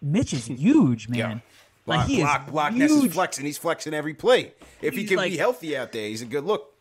Mitch 0.00 0.32
is 0.32 0.46
huge, 0.46 1.08
man. 1.08 1.18
Yeah. 1.18 1.38
Like 1.86 1.98
Block, 1.98 2.08
he 2.08 2.16
block, 2.20 2.44
is 2.46 2.50
block. 2.52 2.72
Ness 2.72 2.90
is 2.90 3.00
huge. 3.02 3.12
flexing. 3.12 3.44
He's 3.44 3.58
flexing 3.58 3.92
every 3.94 4.14
play. 4.14 4.52
If 4.80 4.94
he 4.94 5.04
can 5.04 5.18
like- 5.18 5.32
be 5.32 5.36
healthy 5.36 5.76
out 5.76 5.92
there, 5.92 6.08
he's 6.08 6.22
a 6.22 6.26
good 6.26 6.44
look. 6.44 6.72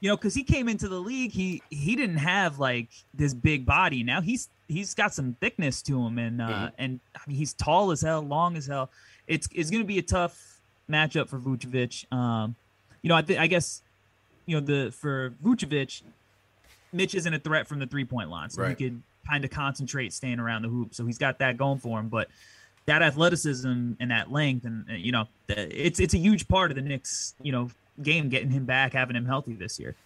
you 0.00 0.08
know, 0.08 0.16
because 0.16 0.34
he 0.34 0.42
came 0.44 0.68
into 0.68 0.88
the 0.88 0.98
league, 0.98 1.32
he 1.32 1.62
he 1.70 1.94
didn't 1.96 2.16
have 2.18 2.58
like 2.58 2.88
this 3.12 3.34
big 3.34 3.66
body. 3.66 4.02
Now 4.02 4.20
he's 4.22 4.48
he's 4.68 4.94
got 4.94 5.12
some 5.12 5.34
thickness 5.40 5.82
to 5.82 6.00
him, 6.06 6.18
and 6.18 6.40
uh, 6.40 6.48
Mm-hmm. 6.48 6.66
and 6.78 7.00
I 7.14 7.20
mean 7.26 7.36
he's 7.36 7.52
tall 7.52 7.90
as 7.90 8.00
hell, 8.00 8.22
long 8.22 8.56
as 8.56 8.66
hell. 8.66 8.90
It's 9.26 9.46
it's 9.52 9.70
going 9.70 9.82
to 9.82 9.86
be 9.86 9.98
a 9.98 10.02
tough 10.02 10.58
matchup 10.90 11.28
for 11.28 11.38
Vucevic. 11.38 12.10
Um, 12.12 12.54
you 13.02 13.08
know, 13.08 13.14
I 13.16 13.22
think 13.22 13.38
I 13.40 13.46
guess 13.48 13.82
you 14.46 14.58
know 14.58 14.64
the 14.64 14.90
for 14.90 15.34
Vucevic, 15.44 16.00
Mitch 16.92 17.14
isn't 17.14 17.34
a 17.34 17.38
threat 17.38 17.66
from 17.66 17.78
the 17.78 17.86
three 17.86 18.04
point 18.04 18.30
line, 18.30 18.48
so 18.50 18.62
Right. 18.62 18.76
he 18.78 18.84
could 18.88 19.02
kind 19.28 19.44
of 19.44 19.50
concentrate 19.50 20.12
staying 20.12 20.38
around 20.40 20.62
the 20.62 20.68
hoop. 20.68 20.94
So 20.94 21.04
he's 21.04 21.18
got 21.18 21.40
that 21.40 21.56
going 21.58 21.78
for 21.78 21.98
him, 22.00 22.08
but. 22.08 22.28
That 22.86 23.02
athleticism 23.02 23.92
and 23.98 24.10
that 24.10 24.30
length, 24.30 24.64
and 24.64 24.88
uh, 24.88 24.94
you 24.94 25.12
know, 25.12 25.26
it's 25.48 25.98
it's 25.98 26.14
a 26.14 26.18
huge 26.18 26.46
part 26.48 26.70
of 26.70 26.76
the 26.76 26.82
Knicks, 26.82 27.34
you 27.42 27.52
know, 27.52 27.70
game 28.02 28.28
getting 28.28 28.50
him 28.50 28.64
back, 28.64 28.92
having 28.92 29.16
him 29.16 29.26
healthy 29.26 29.54
this 29.54 29.78
year. 29.78 29.96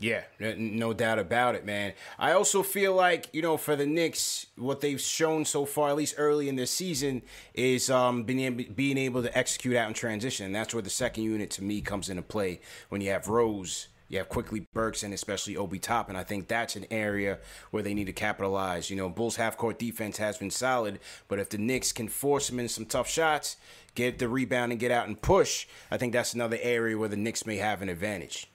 Yeah, 0.00 0.22
no 0.38 0.92
doubt 0.92 1.18
about 1.18 1.56
it, 1.56 1.66
man. 1.66 1.92
I 2.20 2.30
also 2.30 2.62
feel 2.62 2.94
like 2.94 3.28
you 3.32 3.42
know 3.42 3.56
for 3.56 3.74
the 3.74 3.84
Knicks, 3.84 4.46
what 4.54 4.80
they've 4.80 5.00
shown 5.00 5.44
so 5.44 5.64
far, 5.64 5.88
at 5.88 5.96
least 5.96 6.14
early 6.18 6.48
in 6.48 6.54
this 6.54 6.70
season, 6.70 7.22
is 7.52 7.90
um, 7.90 8.22
being 8.22 8.40
able, 8.40 8.64
being 8.74 8.96
able 8.96 9.22
to 9.22 9.36
execute 9.36 9.74
out 9.74 9.88
in 9.88 9.94
transition. 9.94 10.46
And 10.46 10.54
that's 10.54 10.72
where 10.72 10.84
the 10.84 10.90
second 10.90 11.24
unit 11.24 11.50
to 11.52 11.64
me 11.64 11.80
comes 11.80 12.08
into 12.08 12.22
play 12.22 12.60
when 12.90 13.00
you 13.00 13.10
have 13.10 13.26
Rose. 13.26 13.88
You 14.08 14.18
have 14.18 14.28
Quickley 14.28 14.66
Burks 14.72 15.02
and 15.02 15.12
especially 15.12 15.56
Obi 15.56 15.78
Toppin. 15.78 16.16
I 16.16 16.24
think 16.24 16.48
that's 16.48 16.76
an 16.76 16.86
area 16.90 17.38
where 17.70 17.82
they 17.82 17.92
need 17.92 18.06
to 18.06 18.12
capitalize. 18.12 18.88
You 18.88 18.96
know, 18.96 19.08
Bulls 19.08 19.36
half 19.36 19.56
court 19.56 19.78
defense 19.78 20.16
has 20.16 20.38
been 20.38 20.50
solid, 20.50 20.98
but 21.28 21.38
if 21.38 21.50
the 21.50 21.58
Knicks 21.58 21.92
can 21.92 22.08
force 22.08 22.48
them 22.48 22.58
into 22.58 22.72
some 22.72 22.86
tough 22.86 23.08
shots, 23.08 23.56
get 23.94 24.18
the 24.18 24.28
rebound 24.28 24.72
and 24.72 24.80
get 24.80 24.90
out 24.90 25.08
and 25.08 25.20
push, 25.20 25.66
I 25.90 25.98
think 25.98 26.14
that's 26.14 26.32
another 26.32 26.58
area 26.62 26.96
where 26.96 27.08
the 27.08 27.16
Knicks 27.16 27.44
may 27.44 27.58
have 27.58 27.82
an 27.82 27.90
advantage. 27.90 28.48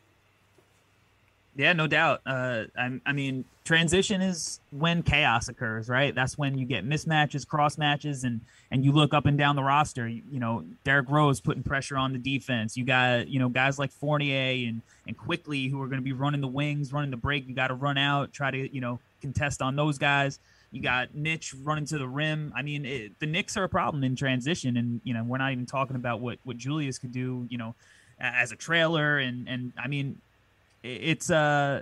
Yeah, 1.56 1.74
no 1.74 1.86
doubt. 1.86 2.22
Uh, 2.26 2.64
I, 2.76 3.00
I 3.06 3.14
mean, 3.14 3.46
transition 3.64 4.22
is 4.22 4.60
when 4.72 5.04
chaos 5.04 5.50
occurs, 5.50 5.88
right? 5.88 6.14
That's 6.14 6.36
when 6.36 6.58
you 6.58 6.66
get 6.66 6.88
mismatches, 6.88 7.48
cross 7.48 7.78
matches, 7.78 8.24
and 8.24 8.42
and 8.72 8.84
you 8.84 8.92
look 8.92 9.14
up 9.14 9.28
and 9.28 9.38
down 9.38 9.56
the 9.56 9.64
roster. 9.64 10.08
You, 10.08 10.24
you 10.32 10.40
know, 10.40 10.66
Derrick 10.84 11.10
Rose 11.10 11.42
putting 11.42 11.62
pressure 11.62 11.96
on 11.96 12.12
the 12.12 12.18
defense. 12.18 12.76
You 12.76 12.86
got 12.86 13.28
you 13.28 13.40
know 13.40 13.50
guys 13.50 13.78
like 13.78 13.92
Fournier 13.92 14.68
and 14.68 14.82
and 15.08 15.16
Quickley 15.16 15.68
who 15.68 15.80
are 15.82 15.88
going 15.88 16.00
to 16.00 16.04
be 16.04 16.14
running 16.14 16.42
the 16.42 16.48
wings, 16.48 16.92
running 16.92 17.12
the 17.12 17.18
break. 17.18 17.48
You 17.48 17.54
got 17.54 17.68
to 17.68 17.76
run 17.76 18.00
out, 18.00 18.34
try 18.34 18.50
to 18.50 18.74
you 18.74 18.82
know 18.82 19.00
contest 19.22 19.62
on 19.62 19.76
those 19.76 20.00
guys. 20.00 20.40
You 20.72 20.82
got 20.82 21.14
Mitch 21.14 21.54
running 21.54 21.86
to 21.86 22.00
the 22.00 22.08
rim. 22.08 22.52
I 22.56 22.64
mean, 22.64 22.84
it, 22.84 23.20
the 23.20 23.28
Knicks 23.28 23.56
are 23.58 23.64
a 23.64 23.70
problem 23.70 24.04
in 24.04 24.16
transition, 24.16 24.76
and 24.76 25.02
you 25.04 25.14
know 25.14 25.24
we're 25.24 25.38
not 25.38 25.52
even 25.52 25.68
talking 25.68 25.96
about 25.96 26.20
what 26.20 26.40
what 26.46 26.58
Julius 26.58 26.98
could 26.98 27.12
do. 27.12 27.46
You 27.50 27.60
know, 27.60 27.76
as 28.20 28.52
a 28.52 28.56
trailer, 28.56 29.20
and 29.20 29.48
and 29.48 29.74
I 29.78 29.88
mean, 29.88 30.20
it's 30.84 31.30
uh 31.30 31.82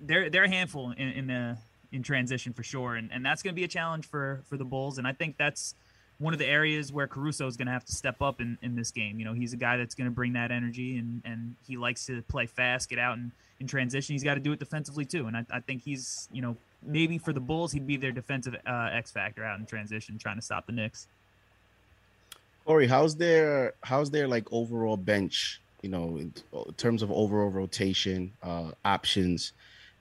they're 0.00 0.30
they're 0.30 0.44
a 0.44 0.48
handful 0.48 0.90
in, 0.92 1.08
in 1.08 1.26
the 1.26 1.56
in 1.92 2.02
transition 2.02 2.52
for 2.52 2.62
sure, 2.62 2.96
and 2.96 3.10
and 3.12 3.24
that's 3.24 3.42
going 3.42 3.54
to 3.54 3.56
be 3.56 3.64
a 3.64 3.68
challenge 3.68 4.06
for 4.06 4.42
for 4.48 4.56
the 4.56 4.64
Bulls. 4.64 4.98
And 4.98 5.06
I 5.06 5.12
think 5.12 5.36
that's 5.36 5.74
one 6.18 6.32
of 6.32 6.38
the 6.38 6.46
areas 6.46 6.92
where 6.92 7.06
Caruso 7.06 7.46
is 7.46 7.56
going 7.56 7.66
to 7.66 7.72
have 7.72 7.84
to 7.84 7.92
step 7.92 8.22
up 8.22 8.40
in, 8.40 8.56
in 8.62 8.74
this 8.74 8.90
game. 8.90 9.18
You 9.18 9.26
know, 9.26 9.34
he's 9.34 9.52
a 9.52 9.56
guy 9.56 9.76
that's 9.76 9.94
going 9.94 10.06
to 10.06 10.14
bring 10.14 10.32
that 10.34 10.50
energy, 10.50 10.98
and 10.98 11.22
and 11.24 11.54
he 11.66 11.76
likes 11.76 12.06
to 12.06 12.22
play 12.22 12.46
fast, 12.46 12.88
get 12.88 12.98
out 12.98 13.18
and 13.18 13.30
in 13.60 13.66
transition. 13.66 14.14
He's 14.14 14.24
got 14.24 14.34
to 14.34 14.40
do 14.40 14.52
it 14.52 14.58
defensively 14.58 15.04
too, 15.04 15.26
and 15.26 15.36
I, 15.36 15.46
I 15.50 15.60
think 15.60 15.82
he's 15.82 16.28
you 16.32 16.42
know 16.42 16.56
maybe 16.82 17.18
for 17.18 17.32
the 17.32 17.40
Bulls 17.40 17.72
he'd 17.72 17.86
be 17.86 17.96
their 17.96 18.12
defensive 18.12 18.56
uh, 18.66 18.90
X 18.92 19.10
factor 19.10 19.44
out 19.44 19.58
in 19.58 19.66
transition, 19.66 20.18
trying 20.18 20.36
to 20.36 20.42
stop 20.42 20.66
the 20.66 20.72
Knicks. 20.72 21.06
Corey, 22.64 22.86
how's 22.86 23.16
their 23.16 23.74
how's 23.82 24.10
their 24.10 24.26
like 24.26 24.52
overall 24.52 24.96
bench? 24.96 25.60
You 25.86 25.92
know, 25.92 26.16
in, 26.16 26.32
terms 26.76 27.00
of 27.04 27.12
overall 27.12 27.48
rotation 27.48 28.32
uh, 28.42 28.72
options 28.84 29.52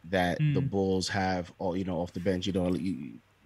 that 0.09 0.39
the 0.39 0.61
Mm. 0.61 0.69
Bulls 0.71 1.07
have, 1.09 1.51
all 1.59 1.77
you 1.77 1.83
know, 1.83 1.97
off 2.01 2.11
the 2.11 2.19
bench. 2.19 2.47
You 2.47 2.53
know, 2.53 2.75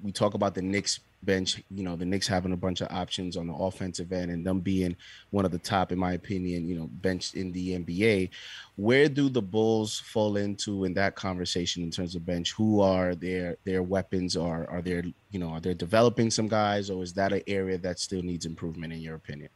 we 0.01 0.11
talk 0.13 0.35
about 0.35 0.55
the 0.55 0.61
Knicks 0.61 1.01
bench. 1.23 1.61
You 1.69 1.83
know, 1.83 1.97
the 1.97 2.05
Knicks 2.05 2.27
having 2.27 2.53
a 2.53 2.57
bunch 2.57 2.79
of 2.79 2.87
options 2.91 3.35
on 3.35 3.47
the 3.47 3.53
offensive 3.53 4.13
end 4.13 4.31
and 4.31 4.45
them 4.45 4.61
being 4.61 4.95
one 5.31 5.43
of 5.43 5.51
the 5.51 5.57
top, 5.57 5.91
in 5.91 5.99
my 5.99 6.13
opinion, 6.13 6.65
you 6.65 6.79
know, 6.79 6.87
bench 6.87 7.33
in 7.33 7.51
the 7.51 7.77
NBA. 7.77 8.29
Where 8.77 9.09
do 9.09 9.27
the 9.27 9.41
Bulls 9.41 9.99
fall 9.99 10.37
into 10.37 10.85
in 10.85 10.93
that 10.93 11.15
conversation 11.15 11.83
in 11.83 11.91
terms 11.91 12.15
of 12.15 12.25
bench? 12.25 12.53
Who 12.53 12.79
are 12.79 13.15
their 13.15 13.57
their 13.65 13.83
weapons? 13.83 14.37
Or 14.37 14.65
are 14.69 14.81
there, 14.81 15.03
you 15.31 15.39
know, 15.39 15.49
are 15.49 15.59
they 15.59 15.73
developing 15.73 16.31
some 16.31 16.47
guys, 16.47 16.89
or 16.89 17.03
is 17.03 17.13
that 17.15 17.33
an 17.33 17.41
area 17.47 17.77
that 17.79 17.99
still 17.99 18.21
needs 18.21 18.45
improvement 18.45 18.93
in 18.93 19.01
your 19.01 19.15
opinion? 19.15 19.49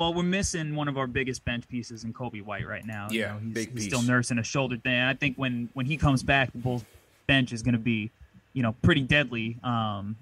Well, 0.00 0.14
we're 0.14 0.22
missing 0.22 0.74
one 0.74 0.88
of 0.88 0.96
our 0.96 1.06
biggest 1.06 1.44
bench 1.44 1.68
pieces 1.68 2.04
in 2.04 2.14
Coby 2.14 2.42
White 2.42 2.66
right 2.66 2.86
now. 2.86 3.08
You 3.10 3.20
Yeah, 3.20 3.32
know, 3.34 3.40
he's, 3.54 3.66
he's 3.66 3.84
still 3.84 4.00
nursing 4.00 4.38
a 4.38 4.42
shoulder 4.42 4.78
thing. 4.78 4.98
I 4.98 5.12
think 5.12 5.36
when 5.36 5.68
when 5.74 5.84
he 5.84 5.98
comes 5.98 6.22
back, 6.22 6.50
the 6.52 6.58
Bulls 6.58 6.86
bench 7.26 7.52
is 7.52 7.62
going 7.62 7.74
to 7.74 7.78
be, 7.78 8.10
you 8.54 8.62
know, 8.62 8.72
pretty 8.80 9.02
deadly. 9.02 9.58
Um, 9.62 10.16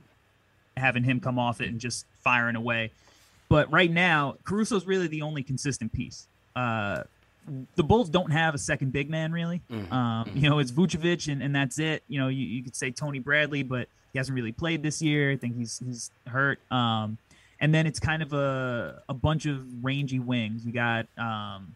having 0.76 1.04
him 1.04 1.20
come 1.20 1.38
off 1.38 1.60
it 1.60 1.68
and 1.68 1.78
just 1.78 2.06
firing 2.24 2.56
away. 2.56 2.90
But 3.48 3.70
right 3.70 3.90
now, 3.90 4.34
Caruso's 4.42 4.84
really 4.84 5.06
the 5.06 5.22
only 5.22 5.44
consistent 5.44 5.92
piece. 5.92 6.26
Uh, 6.56 7.04
the 7.76 7.84
Bulls 7.84 8.08
don't 8.08 8.30
have 8.32 8.56
a 8.56 8.58
second 8.58 8.92
big 8.92 9.08
man 9.08 9.30
really. 9.30 9.60
Um, 9.92 10.28
you 10.34 10.50
know, 10.50 10.58
it's 10.58 10.72
Vucevic 10.72 11.30
and, 11.30 11.40
and 11.40 11.54
that's 11.54 11.78
it. 11.78 12.02
You 12.08 12.18
know, 12.18 12.26
you, 12.26 12.44
you 12.44 12.64
could 12.64 12.74
say 12.74 12.90
Tony 12.90 13.20
Bradley, 13.20 13.62
but 13.62 13.86
he 14.12 14.18
hasn't 14.18 14.34
really 14.34 14.50
played 14.52 14.82
this 14.82 15.00
year. 15.00 15.30
I 15.30 15.36
think 15.36 15.56
he's 15.56 15.78
he's 15.86 16.10
hurt. 16.26 16.58
Um, 16.72 17.16
and 17.60 17.74
then 17.74 17.86
it's 17.86 17.98
kind 17.98 18.22
of 18.22 18.32
a 18.32 19.02
a 19.08 19.14
bunch 19.14 19.46
of 19.46 19.84
rangy 19.84 20.18
wings. 20.18 20.64
You 20.64 20.72
got 20.72 21.06
um, 21.16 21.74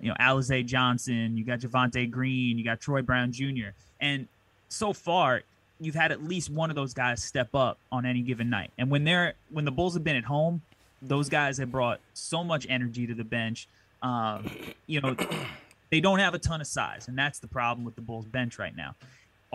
you 0.00 0.08
know 0.08 0.16
Alize 0.20 0.64
Johnson, 0.66 1.36
you 1.36 1.44
got 1.44 1.60
Javonte 1.60 2.10
Green, 2.10 2.58
you 2.58 2.64
got 2.64 2.80
Troy 2.80 3.02
Brown 3.02 3.32
Jr. 3.32 3.68
And 4.00 4.28
so 4.68 4.92
far, 4.92 5.42
you've 5.80 5.94
had 5.94 6.12
at 6.12 6.22
least 6.22 6.50
one 6.50 6.70
of 6.70 6.76
those 6.76 6.94
guys 6.94 7.22
step 7.22 7.54
up 7.54 7.78
on 7.90 8.06
any 8.06 8.20
given 8.20 8.50
night. 8.50 8.70
And 8.78 8.90
when 8.90 9.04
they're 9.04 9.34
when 9.50 9.64
the 9.64 9.72
Bulls 9.72 9.94
have 9.94 10.04
been 10.04 10.16
at 10.16 10.24
home, 10.24 10.62
those 11.02 11.28
guys 11.28 11.58
have 11.58 11.70
brought 11.70 12.00
so 12.14 12.44
much 12.44 12.66
energy 12.68 13.06
to 13.06 13.14
the 13.14 13.24
bench. 13.24 13.68
Um, 14.02 14.50
you 14.86 15.00
know, 15.00 15.16
they 15.90 16.00
don't 16.00 16.18
have 16.18 16.34
a 16.34 16.38
ton 16.38 16.60
of 16.60 16.66
size, 16.66 17.08
and 17.08 17.16
that's 17.18 17.38
the 17.38 17.46
problem 17.46 17.84
with 17.84 17.94
the 17.94 18.02
Bulls 18.02 18.26
bench 18.26 18.58
right 18.58 18.76
now. 18.76 18.94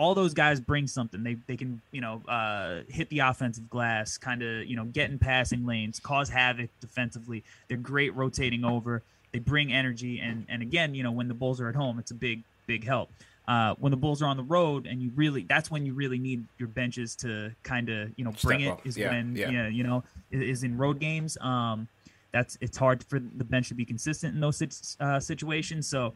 All 0.00 0.14
those 0.14 0.32
guys 0.32 0.60
bring 0.60 0.86
something. 0.86 1.22
They 1.22 1.36
they 1.46 1.56
can 1.56 1.80
you 1.92 2.00
know 2.00 2.22
uh, 2.26 2.80
hit 2.88 3.08
the 3.10 3.18
offensive 3.18 3.68
glass, 3.68 4.16
kind 4.16 4.42
of 4.42 4.66
you 4.66 4.76
know 4.76 4.84
get 4.84 5.10
in 5.10 5.18
passing 5.18 5.66
lanes, 5.66 6.00
cause 6.00 6.30
havoc 6.30 6.70
defensively. 6.80 7.44
They're 7.68 7.76
great 7.76 8.14
rotating 8.16 8.64
over. 8.64 9.02
They 9.32 9.40
bring 9.40 9.72
energy, 9.72 10.18
and 10.20 10.46
and 10.48 10.62
again, 10.62 10.94
you 10.94 11.02
know 11.02 11.12
when 11.12 11.28
the 11.28 11.34
Bulls 11.34 11.60
are 11.60 11.68
at 11.68 11.74
home, 11.74 11.98
it's 11.98 12.10
a 12.12 12.14
big 12.14 12.42
big 12.66 12.84
help. 12.84 13.10
Uh, 13.46 13.74
when 13.78 13.90
the 13.90 13.96
Bulls 13.96 14.22
are 14.22 14.26
on 14.26 14.36
the 14.36 14.44
road, 14.44 14.86
and 14.86 15.02
you 15.02 15.10
really 15.16 15.42
that's 15.44 15.70
when 15.70 15.84
you 15.84 15.92
really 15.92 16.18
need 16.18 16.44
your 16.58 16.68
benches 16.68 17.14
to 17.16 17.52
kind 17.62 17.90
of 17.90 18.10
you 18.16 18.24
know 18.24 18.32
bring 18.42 18.60
Step 18.60 18.68
it. 18.68 18.80
up. 18.80 18.86
Is 18.86 18.96
Yeah, 18.96 19.10
when 19.10 19.36
yeah. 19.36 19.50
yeah 19.50 19.68
you 19.68 19.84
know 19.84 20.02
is 20.30 20.62
in 20.64 20.78
road 20.78 20.98
games. 20.98 21.36
Um, 21.40 21.88
that's 22.32 22.56
it's 22.60 22.78
hard 22.78 23.02
for 23.04 23.18
the 23.18 23.44
bench 23.44 23.68
to 23.68 23.74
be 23.74 23.84
consistent 23.84 24.34
in 24.34 24.40
those 24.40 24.96
uh, 25.00 25.18
situations. 25.18 25.88
So, 25.88 26.14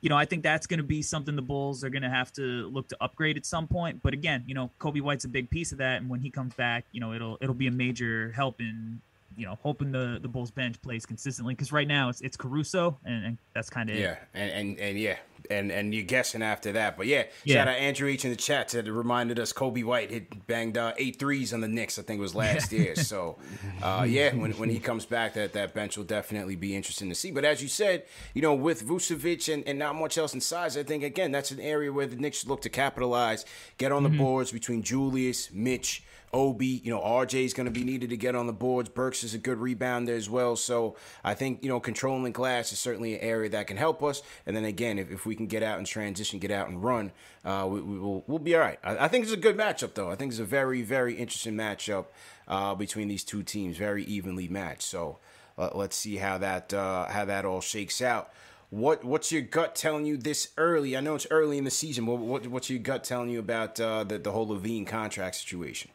you 0.00 0.08
know, 0.08 0.16
I 0.16 0.24
think 0.24 0.42
that's 0.42 0.66
going 0.66 0.78
to 0.78 0.84
be 0.84 1.02
something 1.02 1.36
the 1.36 1.42
Bulls 1.42 1.82
are 1.82 1.90
going 1.90 2.02
to 2.02 2.10
have 2.10 2.32
to 2.34 2.68
look 2.68 2.88
to 2.88 2.96
upgrade 3.00 3.36
at 3.36 3.46
some 3.46 3.66
point. 3.66 4.02
But 4.02 4.12
again, 4.12 4.44
you 4.46 4.54
know, 4.54 4.70
Coby 4.78 5.00
White's 5.00 5.24
a 5.24 5.28
big 5.28 5.50
piece 5.50 5.72
of 5.72 5.78
that, 5.78 6.00
and 6.00 6.10
when 6.10 6.20
he 6.20 6.30
comes 6.30 6.54
back, 6.54 6.84
you 6.92 7.00
know, 7.00 7.12
it'll 7.12 7.38
it'll 7.40 7.54
be 7.54 7.66
a 7.66 7.72
major 7.72 8.32
help 8.32 8.60
in 8.60 9.00
you 9.36 9.46
know, 9.46 9.58
hoping 9.62 9.92
the 9.92 10.18
the 10.20 10.28
Bulls 10.28 10.50
bench 10.50 10.80
plays 10.82 11.04
consistently 11.06 11.54
because 11.54 11.72
right 11.72 11.86
now 11.88 12.08
it's 12.08 12.20
it's 12.22 12.36
Caruso 12.36 12.98
and, 13.04 13.24
and 13.24 13.38
that's 13.54 13.68
kind 13.70 13.90
of 13.90 13.96
Yeah, 13.96 14.12
it. 14.12 14.18
and, 14.34 14.50
and 14.50 14.78
and 14.80 14.98
yeah, 14.98 15.16
and 15.50 15.70
and 15.70 15.94
you're 15.94 16.04
guessing 16.04 16.42
after 16.42 16.72
that, 16.72 16.96
but 16.96 17.06
yeah, 17.06 17.24
Yeah. 17.44 17.54
shout 17.56 17.68
out 17.68 17.76
Andrew 17.76 18.08
H 18.08 18.24
in 18.24 18.30
the 18.30 18.36
chat 18.36 18.68
that 18.70 18.90
reminded 18.90 19.38
us 19.38 19.52
Coby 19.52 19.84
White 19.84 20.10
hit 20.10 20.46
banged 20.46 20.78
uh, 20.78 20.94
eight 20.98 21.18
threes 21.18 21.52
on 21.52 21.60
the 21.60 21.68
Knicks. 21.68 21.98
I 21.98 22.02
think 22.02 22.18
it 22.18 22.22
was 22.22 22.34
last 22.34 22.72
year. 22.72 22.96
So, 22.96 23.38
uh, 23.82 24.04
yeah, 24.08 24.34
when 24.34 24.52
when 24.52 24.70
he 24.70 24.78
comes 24.78 25.04
back, 25.06 25.34
that 25.34 25.52
that 25.52 25.74
bench 25.74 25.96
will 25.96 26.04
definitely 26.04 26.56
be 26.56 26.74
interesting 26.74 27.08
to 27.10 27.14
see. 27.14 27.30
But 27.30 27.44
as 27.44 27.62
you 27.62 27.68
said, 27.68 28.04
you 28.34 28.42
know, 28.42 28.54
with 28.54 28.82
Vucevic 28.86 29.52
and, 29.52 29.66
and 29.68 29.78
not 29.78 29.94
much 29.96 30.16
else 30.18 30.34
in 30.34 30.40
size, 30.40 30.76
I 30.76 30.82
think 30.82 31.02
again 31.04 31.30
that's 31.30 31.50
an 31.50 31.60
area 31.60 31.92
where 31.92 32.06
the 32.06 32.16
Knicks 32.16 32.46
look 32.46 32.62
to 32.62 32.70
capitalize, 32.70 33.44
get 33.78 33.92
on 33.92 34.02
the 34.02 34.08
boards 34.08 34.50
between 34.52 34.82
Julius, 34.82 35.50
Mitch. 35.52 36.02
Obi, 36.32 36.80
you 36.84 36.90
know, 36.90 37.00
RJ 37.00 37.44
is 37.44 37.54
going 37.54 37.66
to 37.66 37.70
be 37.70 37.84
needed 37.84 38.10
to 38.10 38.16
get 38.16 38.34
on 38.34 38.46
the 38.46 38.52
boards. 38.52 38.88
Burks 38.88 39.24
is 39.24 39.34
a 39.34 39.38
good 39.38 39.58
rebounder 39.58 40.10
as 40.10 40.28
well. 40.28 40.56
So 40.56 40.96
I 41.24 41.34
think, 41.34 41.62
you 41.62 41.68
know, 41.68 41.80
controlling 41.80 42.32
glass 42.32 42.72
is 42.72 42.78
certainly 42.78 43.14
an 43.14 43.20
area 43.20 43.48
that 43.50 43.66
can 43.66 43.76
help 43.76 44.02
us. 44.02 44.22
And 44.44 44.56
then 44.56 44.64
again, 44.64 44.98
if, 44.98 45.10
if 45.10 45.26
we 45.26 45.34
can 45.34 45.46
get 45.46 45.62
out 45.62 45.78
and 45.78 45.86
transition, 45.86 46.38
get 46.38 46.50
out 46.50 46.68
and 46.68 46.82
run, 46.82 47.12
uh, 47.44 47.66
we, 47.70 47.80
we 47.80 47.98
will 47.98 48.24
we'll 48.26 48.38
be 48.38 48.54
all 48.54 48.60
right. 48.60 48.78
I, 48.82 49.04
I 49.04 49.08
think 49.08 49.24
it's 49.24 49.32
a 49.32 49.36
good 49.36 49.56
matchup, 49.56 49.94
though. 49.94 50.10
I 50.10 50.16
think 50.16 50.32
it's 50.32 50.40
a 50.40 50.44
very, 50.44 50.82
very 50.82 51.14
interesting 51.14 51.54
matchup 51.54 52.06
uh, 52.48 52.74
between 52.74 53.08
these 53.08 53.24
two 53.24 53.42
teams, 53.42 53.76
very 53.76 54.04
evenly 54.04 54.48
matched. 54.48 54.82
So 54.82 55.18
uh, 55.58 55.70
let's 55.74 55.96
see 55.96 56.16
how 56.16 56.38
that 56.38 56.72
uh, 56.74 57.06
how 57.06 57.24
that 57.24 57.44
all 57.44 57.60
shakes 57.60 58.02
out. 58.02 58.30
What 58.70 59.04
what's 59.04 59.30
your 59.30 59.42
gut 59.42 59.74
telling 59.74 60.06
you 60.06 60.16
this 60.16 60.48
early? 60.56 60.96
I 60.96 61.00
know 61.00 61.14
it's 61.14 61.26
early 61.30 61.56
in 61.56 61.64
the 61.64 61.70
season. 61.70 62.04
But 62.04 62.16
what, 62.16 62.46
what's 62.48 62.68
your 62.68 62.80
gut 62.80 63.04
telling 63.04 63.30
you 63.30 63.38
about 63.38 63.80
uh, 63.80 64.04
the 64.04 64.18
the 64.18 64.32
whole 64.32 64.46
LaVine 64.48 64.86
contract 64.86 65.36
situation? 65.36 65.90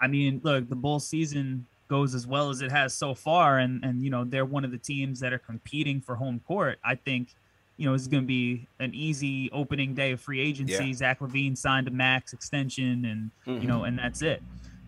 I 0.00 0.06
mean, 0.06 0.40
look, 0.42 0.68
the 0.68 0.76
Bulls 0.76 1.06
season 1.06 1.66
goes 1.88 2.14
as 2.14 2.26
well 2.26 2.50
as 2.50 2.62
it 2.62 2.70
has 2.70 2.94
so 2.94 3.14
far, 3.14 3.58
and 3.58 3.84
and 3.84 4.02
you 4.02 4.10
know 4.10 4.24
they're 4.24 4.44
one 4.44 4.64
of 4.64 4.70
the 4.70 4.78
teams 4.78 5.20
that 5.20 5.32
are 5.32 5.38
competing 5.38 6.00
for 6.00 6.14
home 6.16 6.40
court. 6.46 6.78
I 6.84 6.94
think, 6.96 7.28
you 7.76 7.86
know, 7.86 7.94
it's 7.94 8.06
going 8.06 8.22
to 8.22 8.26
be 8.26 8.66
an 8.78 8.94
easy 8.94 9.50
opening 9.52 9.94
day 9.94 10.12
of 10.12 10.20
free 10.20 10.40
agency. 10.40 10.86
Yeah. 10.86 10.94
Zach 10.94 11.20
LaVine 11.20 11.56
signed 11.56 11.88
a 11.88 11.90
max 11.90 12.32
extension, 12.32 13.04
and 13.46 13.60
you 13.62 13.68
know, 13.68 13.84
and 13.84 13.98
that's 13.98 14.22
it. 14.22 14.42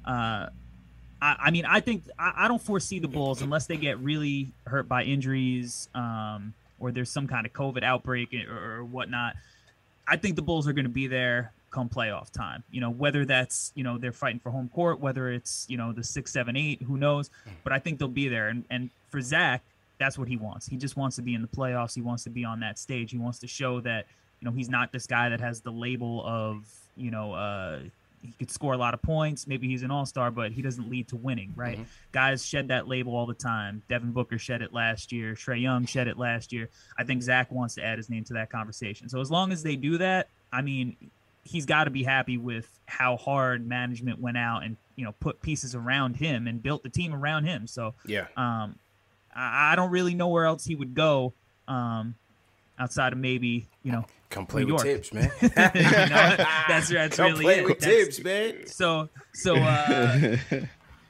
Uh, 0.04 0.48
I, 1.20 1.36
I 1.38 1.50
mean, 1.50 1.64
I 1.64 1.80
think 1.80 2.04
I, 2.18 2.32
I 2.36 2.48
don't 2.48 2.62
foresee 2.62 2.98
the 2.98 3.08
Bulls 3.08 3.42
unless 3.42 3.66
they 3.66 3.76
get 3.76 3.98
really 3.98 4.48
hurt 4.66 4.88
by 4.88 5.04
injuries, 5.04 5.88
um, 5.94 6.54
or 6.78 6.92
there's 6.92 7.10
some 7.10 7.26
kind 7.26 7.46
of 7.46 7.52
COVID 7.52 7.82
outbreak 7.82 8.30
or, 8.48 8.80
or 8.80 8.84
whatnot. 8.84 9.34
I 10.06 10.16
think 10.16 10.36
the 10.36 10.42
Bulls 10.42 10.66
are 10.66 10.72
going 10.72 10.86
to 10.86 10.90
be 10.90 11.06
there 11.06 11.52
come 11.70 11.88
playoff 11.88 12.30
time. 12.30 12.62
You 12.70 12.80
know, 12.80 12.90
whether 12.90 13.24
that's 13.24 13.72
you 13.74 13.84
know 13.84 13.98
they're 13.98 14.12
fighting 14.12 14.40
for 14.40 14.50
home 14.50 14.68
court, 14.74 15.00
whether 15.00 15.30
it's 15.30 15.66
you 15.68 15.76
know 15.76 15.92
the 15.92 16.04
six, 16.04 16.32
seven, 16.32 16.56
eight, 16.56 16.82
who 16.82 16.96
knows? 16.96 17.30
But 17.64 17.72
I 17.72 17.78
think 17.78 17.98
they'll 17.98 18.08
be 18.08 18.28
there. 18.28 18.48
And 18.48 18.64
and 18.70 18.90
for 19.10 19.20
Zach, 19.20 19.62
that's 19.98 20.18
what 20.18 20.28
he 20.28 20.36
wants. 20.36 20.66
He 20.66 20.76
just 20.76 20.96
wants 20.96 21.16
to 21.16 21.22
be 21.22 21.34
in 21.34 21.42
the 21.42 21.48
playoffs. 21.48 21.94
He 21.94 22.02
wants 22.02 22.24
to 22.24 22.30
be 22.30 22.44
on 22.44 22.60
that 22.60 22.78
stage. 22.78 23.10
He 23.10 23.18
wants 23.18 23.38
to 23.40 23.46
show 23.46 23.80
that 23.80 24.06
you 24.40 24.46
know 24.46 24.52
he's 24.52 24.68
not 24.68 24.92
this 24.92 25.06
guy 25.06 25.28
that 25.28 25.40
has 25.40 25.60
the 25.60 25.72
label 25.72 26.24
of 26.24 26.64
you 26.96 27.10
know 27.10 27.32
uh, 27.32 27.80
he 28.22 28.32
could 28.38 28.50
score 28.50 28.72
a 28.72 28.76
lot 28.76 28.94
of 28.94 29.02
points. 29.02 29.46
Maybe 29.46 29.68
he's 29.68 29.82
an 29.82 29.90
all 29.90 30.06
star, 30.06 30.30
but 30.30 30.52
he 30.52 30.62
doesn't 30.62 30.88
lead 30.88 31.08
to 31.08 31.16
winning, 31.16 31.52
right? 31.54 31.78
Guys 32.12 32.44
shed 32.44 32.68
that 32.68 32.88
label 32.88 33.14
all 33.14 33.26
the 33.26 33.34
time. 33.34 33.82
Devin 33.88 34.12
Booker 34.12 34.38
shed 34.38 34.62
it 34.62 34.72
last 34.72 35.12
year. 35.12 35.34
Trae 35.34 35.60
Young 35.60 35.86
shed 35.86 36.08
it 36.08 36.18
last 36.18 36.52
year. 36.52 36.68
I 36.98 37.04
think 37.04 37.22
Zach 37.22 37.50
wants 37.50 37.76
to 37.76 37.84
add 37.84 37.96
his 37.98 38.10
name 38.10 38.24
to 38.24 38.34
that 38.34 38.50
conversation. 38.50 39.08
So 39.08 39.20
as 39.20 39.30
long 39.30 39.52
as 39.52 39.62
they 39.62 39.76
do 39.76 39.98
that, 39.98 40.28
I 40.52 40.62
mean, 40.62 40.96
he's 41.48 41.64
got 41.66 41.84
to 41.84 41.90
be 41.90 42.02
happy 42.02 42.36
with 42.36 42.68
how 42.86 43.16
hard 43.16 43.66
management 43.66 44.20
went 44.20 44.36
out 44.36 44.62
and 44.64 44.76
you 44.96 45.04
know 45.04 45.12
put 45.20 45.40
pieces 45.42 45.74
around 45.74 46.16
him 46.16 46.46
and 46.46 46.62
built 46.62 46.82
the 46.82 46.88
team 46.90 47.14
around 47.14 47.44
him. 47.44 47.66
So 47.66 47.94
Yeah. 48.06 48.26
um, 48.36 48.76
I, 49.34 49.72
I 49.72 49.76
don't 49.76 49.90
really 49.90 50.14
know 50.14 50.28
where 50.28 50.44
else 50.44 50.64
he 50.64 50.74
would 50.74 50.94
go 50.94 51.32
um, 51.66 52.14
outside 52.78 53.12
of 53.12 53.18
maybe 53.18 53.66
you 53.82 53.92
know 53.92 54.04
Come 54.30 54.44
play 54.46 54.62
New 54.62 54.68
York. 54.68 54.82
Thibs, 54.82 55.12
man. 55.14 55.30
You 55.40 55.48
know, 55.48 56.36
that's 56.68 56.88
that's 56.90 57.16
Come 57.16 57.32
really 57.32 57.44
play 57.44 57.58
it. 57.60 57.64
with 57.64 57.78
That's- 57.80 58.16
Thibs, 58.16 58.24
man. 58.24 58.66
So 58.66 59.08
so 59.32 59.56
uh, 59.56 60.36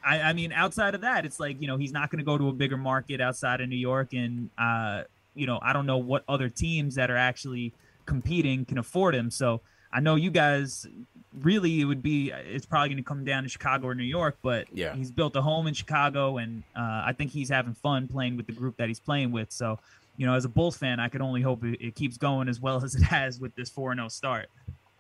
I, 0.05 0.21
I 0.21 0.33
mean 0.35 0.53
outside 0.53 0.95
of 0.95 1.01
that, 1.01 1.25
it's 1.27 1.41
like 1.41 1.61
you 1.61 1.67
know 1.67 1.77
he's 1.77 1.93
not 1.93 2.11
going 2.11 2.19
to 2.21 2.25
go 2.25 2.39
to 2.39 2.49
a 2.49 2.53
bigger 2.53 2.77
market 2.77 3.21
outside 3.21 3.61
of 3.61 3.69
New 3.69 3.77
York, 3.77 4.13
and 4.13 4.51
uh, 4.57 5.03
you 5.35 5.47
know 5.47 5.59
I 5.63 5.73
don't 5.73 5.87
know 5.87 5.99
what 5.99 6.23
other 6.29 6.49
teams 6.49 6.95
that 6.95 7.11
are 7.11 7.17
actually 7.17 7.73
competing 8.07 8.65
can 8.65 8.79
afford 8.79 9.15
him. 9.15 9.31
So 9.31 9.61
I 9.93 10.01
know 10.01 10.17
you 10.17 10.31
guys 10.31 10.87
really 11.33 11.81
it 11.81 11.85
would 11.85 12.03
be 12.03 12.31
it's 12.31 12.67
probably 12.67 12.89
going 12.91 12.99
to 12.99 13.03
come 13.05 13.25
down 13.25 13.43
to 13.45 13.49
Chicago 13.49 13.87
or 13.89 13.95
New 13.95 14.05
York, 14.05 14.39
but 14.43 14.69
Yeah. 14.73 14.97
he's 14.97 15.11
built 15.11 15.37
a 15.37 15.43
home 15.43 15.67
in 15.67 15.75
Chicago, 15.75 16.39
and 16.39 16.65
uh, 16.77 17.03
I 17.07 17.15
think 17.17 17.31
he's 17.31 17.49
having 17.49 17.75
fun 17.75 18.09
playing 18.09 18.37
with 18.37 18.47
the 18.47 18.53
group 18.53 18.77
that 18.79 18.89
he's 18.89 19.01
playing 19.01 19.33
with. 19.33 19.53
So. 19.53 19.79
You 20.21 20.27
know, 20.27 20.35
as 20.35 20.45
a 20.45 20.49
Bulls 20.49 20.77
fan, 20.77 20.99
I 20.99 21.09
could 21.09 21.21
only 21.21 21.43
hope 21.43 21.65
it, 21.65 21.79
it 21.81 21.95
keeps 21.95 22.17
going 22.17 22.49
as 22.49 22.61
well 22.61 22.83
as 22.85 22.97
it 22.97 23.05
has 23.05 23.39
with 23.39 23.55
this 23.55 23.71
4 23.71 23.95
0 23.95 24.09
start. 24.09 24.49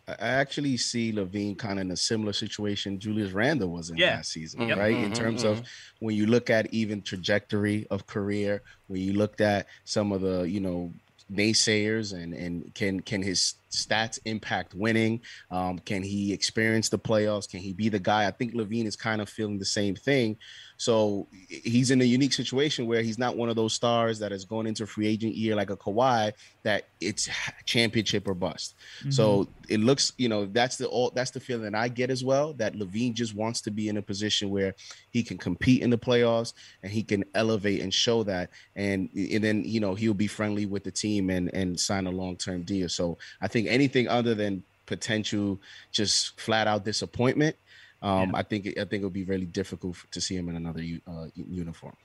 I 0.06 0.12
I 0.12 0.28
actually 0.28 0.76
see 0.76 1.12
LaVine 1.12 1.58
kind 1.58 1.78
of 1.78 1.82
in 1.86 1.90
a 1.90 1.96
similar 1.96 2.32
situation 2.32 2.98
Julius 3.00 3.32
Randle 3.32 3.70
was 3.70 3.90
in 3.90 3.98
Yeah. 3.98 4.14
last 4.16 4.32
season, 4.32 4.66
Yep. 4.68 4.78
right? 4.78 4.98
In 4.98 5.12
Mhm, 5.12 5.12
terms 5.12 5.44
of 5.44 5.62
when 6.00 6.16
you 6.16 6.26
look 6.26 6.50
at 6.50 6.72
even 6.72 7.02
trajectory 7.02 7.86
of 7.90 8.06
career, 8.06 8.62
when 8.86 9.00
you 9.02 9.12
looked 9.12 9.40
at 9.40 9.66
some 9.84 10.12
of 10.12 10.20
the, 10.22 10.42
you 10.42 10.60
know, 10.60 10.94
naysayers 11.32 12.12
and 12.14 12.34
and 12.34 12.74
can 12.74 13.00
can 13.00 13.22
his 13.22 13.54
stats 13.70 14.18
impact 14.24 14.74
winning? 14.74 15.20
Um, 15.50 15.78
can 15.78 16.02
he 16.02 16.32
experience 16.32 16.88
the 16.88 16.98
playoffs? 16.98 17.48
Can 17.48 17.60
he 17.60 17.72
be 17.72 17.88
the 17.88 17.98
guy? 17.98 18.26
I 18.26 18.30
think 18.30 18.54
LaVine 18.54 18.86
is 18.86 18.96
kind 18.96 19.20
of 19.20 19.28
feeling 19.28 19.58
the 19.58 19.64
same 19.64 19.94
thing. 19.94 20.36
So 20.78 21.26
he's 21.48 21.90
in 21.90 22.00
a 22.00 22.04
unique 22.04 22.32
situation 22.32 22.86
where 22.86 23.02
he's 23.02 23.18
not 23.18 23.36
one 23.36 23.48
of 23.48 23.56
those 23.56 23.74
stars 23.74 24.20
that 24.20 24.30
is 24.30 24.44
going 24.44 24.68
into 24.68 24.86
free 24.86 25.08
agent 25.08 25.34
year 25.34 25.56
like 25.56 25.70
a 25.70 25.76
Kawhi 25.76 26.32
that 26.62 26.84
it's 27.00 27.28
championship 27.64 28.28
or 28.28 28.34
bust. 28.34 28.76
So 29.10 29.42
mm-hmm. 29.42 29.52
it 29.68 29.80
looks, 29.80 30.12
you 30.18 30.28
know, 30.28 30.46
that's 30.46 30.76
the 30.76 30.86
all 30.86 31.10
that's 31.10 31.32
the 31.32 31.40
feeling 31.40 31.74
I 31.74 31.88
get 31.88 32.10
as 32.10 32.24
well. 32.24 32.52
That 32.54 32.74
LaVine 32.74 33.14
just 33.14 33.34
wants 33.34 33.60
to 33.62 33.72
be 33.72 33.88
in 33.88 33.96
a 33.96 34.02
position 34.02 34.50
where 34.50 34.76
he 35.10 35.24
can 35.24 35.36
compete 35.36 35.82
in 35.82 35.90
the 35.90 35.98
playoffs 35.98 36.52
and 36.84 36.92
he 36.92 37.02
can 37.02 37.24
elevate 37.34 37.82
and 37.82 37.92
show 37.92 38.22
that, 38.22 38.50
and 38.76 39.10
and 39.14 39.42
then 39.42 39.64
you 39.64 39.80
know 39.80 39.96
he'll 39.96 40.14
be 40.14 40.28
friendly 40.28 40.66
with 40.66 40.84
the 40.84 40.92
team 40.92 41.28
and 41.30 41.52
and 41.54 41.78
sign 41.78 42.06
a 42.06 42.10
long 42.10 42.36
term 42.36 42.62
deal. 42.62 42.88
So 42.88 43.18
I 43.40 43.48
think 43.48 43.66
anything 43.68 44.06
other 44.06 44.36
than 44.36 44.62
potential 44.86 45.60
just 45.92 46.40
flat 46.40 46.66
out 46.66 46.84
disappointment, 46.84 47.56
um, 48.02 48.34
I 48.34 48.42
think 48.42 48.66
I 48.66 48.84
think 48.84 48.94
it'll 48.94 49.10
be 49.10 49.24
really 49.24 49.46
difficult 49.46 49.96
to 50.10 50.20
see 50.20 50.36
him 50.36 50.48
in 50.48 50.56
another 50.56 50.82
uh, 51.06 51.26
uniform. 51.34 51.96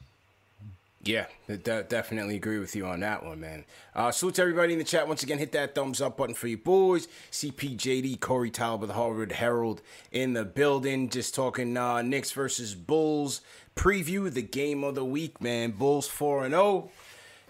Yeah, 1.05 1.25
de- 1.47 1.83
definitely 1.83 2.37
agree 2.37 2.59
with 2.59 2.77
you 2.77 2.85
on 2.85 3.01
that 3.01 3.25
one, 3.25 3.41
man. 3.41 3.65
Uh, 3.93 4.09
salute 4.11 4.35
to 4.35 4.41
everybody 4.41 4.71
in 4.71 4.79
the 4.79 4.85
chat. 4.85 5.05
Once 5.05 5.21
again, 5.21 5.37
hit 5.37 5.51
that 5.51 5.75
thumbs 5.75 5.99
up 5.99 6.15
button 6.15 6.33
for 6.33 6.47
you 6.47 6.57
boys. 6.57 7.09
CPJD, 7.29 8.21
Corey 8.21 8.49
Talbot, 8.49 8.87
the 8.87 8.93
Hardwood 8.93 9.33
Herald 9.33 9.81
in 10.13 10.31
the 10.31 10.45
building. 10.45 11.09
Just 11.09 11.35
talking 11.35 11.75
uh, 11.75 12.01
Knicks 12.01 12.31
versus 12.31 12.73
Bulls 12.73 13.41
preview, 13.75 14.31
the 14.33 14.41
game 14.41 14.83
of 14.85 14.95
the 14.95 15.03
week, 15.03 15.41
man. 15.41 15.71
Bulls 15.71 16.07
4 16.07 16.45
and 16.45 16.53
0. 16.53 16.89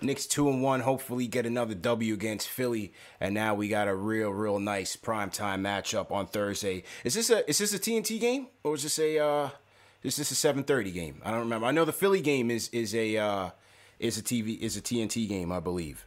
Knicks 0.04 0.26
2 0.28 0.50
and 0.50 0.62
1. 0.62 0.82
Hopefully, 0.82 1.28
get 1.28 1.46
another 1.46 1.74
W 1.74 2.14
against 2.14 2.48
Philly. 2.48 2.94
And 3.20 3.34
now 3.34 3.54
we 3.56 3.68
got 3.68 3.88
a 3.88 3.96
real, 3.96 4.30
real 4.30 4.60
nice 4.60 4.96
primetime 4.96 5.62
matchup 5.62 6.12
on 6.12 6.28
Thursday. 6.28 6.84
Is 7.04 7.14
this 7.14 7.30
a 7.30 7.48
is 7.50 7.58
this 7.58 7.74
a 7.74 7.80
TNT 7.80 8.20
game? 8.20 8.48
Or 8.64 8.76
is 8.76 8.84
this 8.84 9.00
a 9.00 9.20
uh 9.20 9.50
is 10.04 10.18
this 10.18 10.32
a 10.32 10.54
7:30 10.54 10.94
game? 10.94 11.22
I 11.24 11.32
don't 11.32 11.40
remember. 11.40 11.66
I 11.68 11.72
know 11.72 11.86
the 11.86 11.94
Philly 11.94 12.22
game 12.22 12.52
is 12.52 12.70
is 12.70 12.94
a 12.94 13.18
uh, 13.18 13.50
is 14.00 14.18
a 14.18 14.22
TV 14.22 14.60
is 14.60 14.76
a 14.78 14.82
TNT 14.82 15.28
game, 15.28 15.52
I 15.52 15.60
believe. 15.60 16.06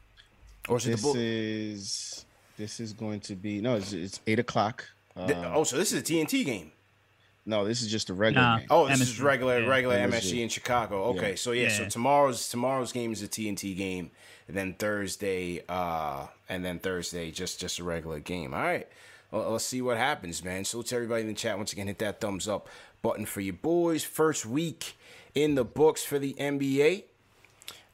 Or 0.68 0.76
is 0.76 0.86
it 0.86 0.90
the 0.90 0.96
This 0.96 1.02
Bull? 1.02 1.14
is 1.16 2.24
this 2.58 2.80
is 2.80 2.92
going 2.92 3.20
to 3.20 3.34
be 3.34 3.60
no, 3.60 3.76
it's, 3.76 3.92
it's 3.92 4.20
eight 4.26 4.38
o'clock. 4.38 4.84
Uh, 5.16 5.32
oh, 5.54 5.64
so 5.64 5.76
this 5.76 5.92
is 5.92 6.00
a 6.00 6.04
TNT 6.04 6.44
game. 6.44 6.72
No, 7.46 7.64
this 7.64 7.80
is 7.82 7.90
just 7.90 8.10
a 8.10 8.14
regular 8.14 8.46
Nah. 8.46 8.58
game. 8.58 8.66
Oh, 8.70 8.86
this 8.88 9.00
is 9.00 9.20
regular 9.20 9.60
yeah. 9.60 9.68
regular 9.68 9.96
MSG. 9.96 10.12
MSG 10.34 10.42
in 10.42 10.48
Chicago. 10.48 11.04
Okay, 11.04 11.30
Yeah. 11.30 11.36
so 11.36 11.52
yeah, 11.52 11.68
so 11.70 11.88
tomorrow's 11.88 12.48
tomorrow's 12.48 12.92
game 12.92 13.12
is 13.12 13.22
a 13.22 13.28
TNT 13.28 13.74
game, 13.76 14.10
and 14.48 14.56
then 14.56 14.74
Thursday, 14.74 15.62
uh, 15.68 16.26
and 16.48 16.64
then 16.64 16.78
Thursday 16.78 17.30
just 17.30 17.60
just 17.60 17.78
a 17.78 17.84
regular 17.84 18.20
game. 18.20 18.52
All 18.52 18.62
right, 18.62 18.88
well, 19.30 19.50
let's 19.52 19.64
see 19.64 19.80
what 19.80 19.96
happens, 19.96 20.44
man. 20.44 20.64
So 20.64 20.82
to 20.82 20.94
everybody 20.94 21.22
in 21.22 21.28
the 21.28 21.34
chat, 21.34 21.56
once 21.56 21.72
again, 21.72 21.86
hit 21.86 21.98
that 22.00 22.20
thumbs 22.20 22.46
up 22.48 22.68
button 23.02 23.24
for 23.26 23.40
you 23.40 23.52
boys. 23.52 24.02
First 24.04 24.44
week 24.44 24.96
in 25.34 25.54
the 25.54 25.64
books 25.64 26.04
for 26.04 26.18
the 26.18 26.34
NBA. 26.34 27.04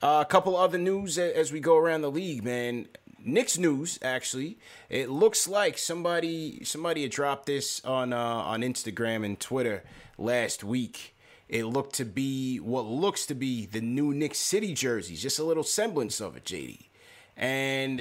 Uh, 0.02 0.18
a 0.20 0.24
couple 0.28 0.56
other 0.56 0.78
news 0.78 1.16
as 1.16 1.52
we 1.52 1.60
go 1.60 1.76
around 1.76 2.00
the 2.02 2.10
league, 2.10 2.42
man. 2.42 2.88
Knicks 3.24 3.58
news, 3.58 3.98
actually. 4.02 4.58
It 4.88 5.10
looks 5.10 5.48
like 5.48 5.78
somebody 5.78 6.64
somebody 6.64 7.02
had 7.02 7.10
dropped 7.10 7.46
this 7.46 7.84
on 7.84 8.12
uh, 8.12 8.16
on 8.16 8.62
Instagram 8.62 9.24
and 9.24 9.38
Twitter 9.38 9.84
last 10.18 10.64
week. 10.64 11.14
It 11.48 11.64
looked 11.64 11.94
to 11.96 12.04
be 12.04 12.58
what 12.58 12.86
looks 12.86 13.26
to 13.26 13.34
be 13.34 13.66
the 13.66 13.80
new 13.80 14.14
Knicks 14.14 14.38
City 14.38 14.72
jerseys, 14.74 15.20
just 15.20 15.38
a 15.38 15.44
little 15.44 15.64
semblance 15.64 16.20
of 16.20 16.36
it, 16.36 16.44
JD. 16.44 16.86
And 17.36 18.00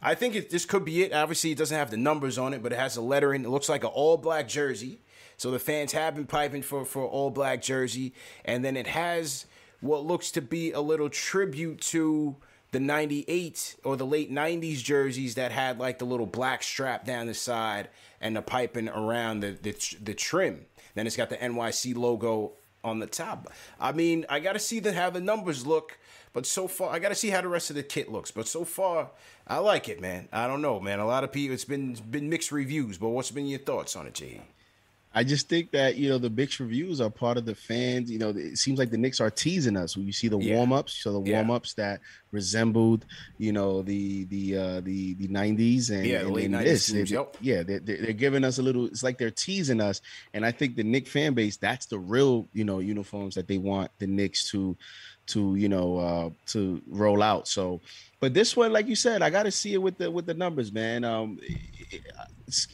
I 0.00 0.14
think 0.14 0.34
it, 0.34 0.50
this 0.50 0.64
could 0.64 0.84
be 0.84 1.02
it. 1.02 1.12
Obviously, 1.12 1.52
it 1.52 1.58
doesn't 1.58 1.76
have 1.76 1.90
the 1.90 1.96
numbers 1.96 2.38
on 2.38 2.54
it, 2.54 2.62
but 2.62 2.72
it 2.72 2.78
has 2.78 2.96
a 2.96 3.02
lettering. 3.02 3.44
It 3.44 3.48
looks 3.48 3.68
like 3.68 3.84
an 3.84 3.90
all 3.90 4.16
black 4.16 4.48
jersey. 4.48 5.00
So 5.36 5.50
the 5.50 5.58
fans 5.58 5.92
have 5.92 6.14
been 6.14 6.26
piping 6.26 6.62
for 6.62 6.84
for 6.84 7.04
all 7.04 7.30
black 7.30 7.60
jersey, 7.60 8.14
and 8.44 8.64
then 8.64 8.76
it 8.76 8.86
has 8.86 9.46
what 9.80 10.04
looks 10.04 10.30
to 10.32 10.40
be 10.40 10.72
a 10.72 10.80
little 10.80 11.10
tribute 11.10 11.80
to 11.80 12.36
the 12.72 12.80
98 12.80 13.76
or 13.84 13.96
the 13.96 14.06
late 14.06 14.30
90s 14.30 14.82
jerseys 14.82 15.36
that 15.36 15.52
had 15.52 15.78
like 15.78 15.98
the 15.98 16.04
little 16.04 16.26
black 16.26 16.62
strap 16.62 17.04
down 17.04 17.26
the 17.26 17.34
side 17.34 17.88
and 18.20 18.36
the 18.36 18.42
piping 18.42 18.88
around 18.88 19.40
the 19.40 19.52
the, 19.62 19.96
the 20.02 20.14
trim. 20.14 20.66
Then 20.94 21.06
it's 21.06 21.16
got 21.16 21.30
the 21.30 21.36
NYC 21.36 21.96
logo 21.96 22.52
on 22.82 23.00
the 23.00 23.06
top. 23.06 23.52
I 23.80 23.92
mean, 23.92 24.24
I 24.28 24.40
got 24.40 24.54
to 24.54 24.58
see 24.58 24.80
the, 24.80 24.92
how 24.92 25.10
the 25.10 25.20
numbers 25.20 25.66
look, 25.66 25.98
but 26.32 26.46
so 26.46 26.68
far 26.68 26.92
I 26.92 26.98
got 26.98 27.10
to 27.10 27.14
see 27.14 27.30
how 27.30 27.40
the 27.40 27.48
rest 27.48 27.70
of 27.70 27.76
the 27.76 27.82
kit 27.82 28.10
looks. 28.10 28.30
But 28.30 28.48
so 28.48 28.64
far, 28.64 29.10
I 29.46 29.58
like 29.58 29.88
it, 29.88 30.00
man. 30.00 30.28
I 30.32 30.46
don't 30.46 30.62
know, 30.62 30.80
man. 30.80 30.98
A 30.98 31.06
lot 31.06 31.24
of 31.24 31.32
people 31.32 31.54
it's 31.54 31.64
been 31.64 31.94
been 31.94 32.28
mixed 32.28 32.52
reviews, 32.52 32.98
but 32.98 33.08
what's 33.08 33.30
been 33.30 33.46
your 33.46 33.58
thoughts 33.58 33.96
on 33.96 34.06
it, 34.06 34.14
Jay? 34.14 34.40
I 35.16 35.24
just 35.24 35.48
think 35.48 35.72
that 35.72 35.96
you 35.96 36.10
know 36.10 36.18
the 36.18 36.28
mixed 36.28 36.60
reviews 36.60 37.00
are 37.00 37.08
part 37.08 37.38
of 37.38 37.46
the 37.46 37.54
fans. 37.54 38.10
You 38.10 38.18
know, 38.18 38.28
it 38.36 38.58
seems 38.58 38.78
like 38.78 38.90
the 38.90 38.98
Knicks 38.98 39.18
are 39.18 39.30
teasing 39.30 39.74
us. 39.74 39.96
When 39.96 40.04
you 40.04 40.12
see 40.12 40.28
the 40.28 40.38
Yeah. 40.38 40.54
warm 40.54 40.74
ups, 40.74 40.92
so 41.02 41.10
the 41.14 41.30
Yeah. 41.30 41.36
warm 41.36 41.50
ups 41.50 41.72
that 41.74 42.02
resembled, 42.32 43.06
you 43.38 43.50
know, 43.52 43.80
the 43.80 44.24
the 44.26 44.56
uh, 44.56 44.80
the 44.82 45.14
the 45.14 45.28
nineties 45.28 45.88
and, 45.88 46.04
Yeah, 46.06 46.22
the 46.24 46.28
late 46.28 46.50
90s 46.50 46.64
this. 46.64 46.86
teams, 46.92 47.10
yep. 47.10 47.34
Yeah, 47.40 47.62
they're, 47.62 47.80
they're 47.80 48.12
giving 48.12 48.44
us 48.44 48.58
a 48.58 48.62
little. 48.62 48.84
It's 48.86 49.02
like 49.02 49.16
they're 49.16 49.30
teasing 49.30 49.80
us, 49.80 50.02
and 50.34 50.44
I 50.44 50.52
think 50.52 50.76
the 50.76 50.84
Knick 50.84 51.08
fan 51.08 51.32
base 51.32 51.56
that's 51.56 51.86
the 51.86 51.98
real 51.98 52.46
you 52.52 52.64
know 52.64 52.80
uniforms 52.80 53.34
that 53.36 53.48
they 53.48 53.56
want 53.56 53.90
the 53.98 54.06
Knicks 54.06 54.50
to 54.50 54.76
to 55.28 55.56
you 55.56 55.68
know 55.70 55.96
uh 55.98 56.30
to 56.52 56.82
roll 56.86 57.22
out. 57.22 57.48
So, 57.48 57.80
but 58.20 58.34
this 58.34 58.54
one, 58.54 58.70
like 58.70 58.86
you 58.86 58.94
said, 58.96 59.22
I 59.22 59.30
got 59.30 59.44
to 59.44 59.50
see 59.50 59.72
it 59.72 59.82
with 59.82 59.96
the 59.96 60.10
with 60.10 60.26
the 60.26 60.34
numbers, 60.34 60.72
man. 60.72 61.04
Um, 61.04 61.38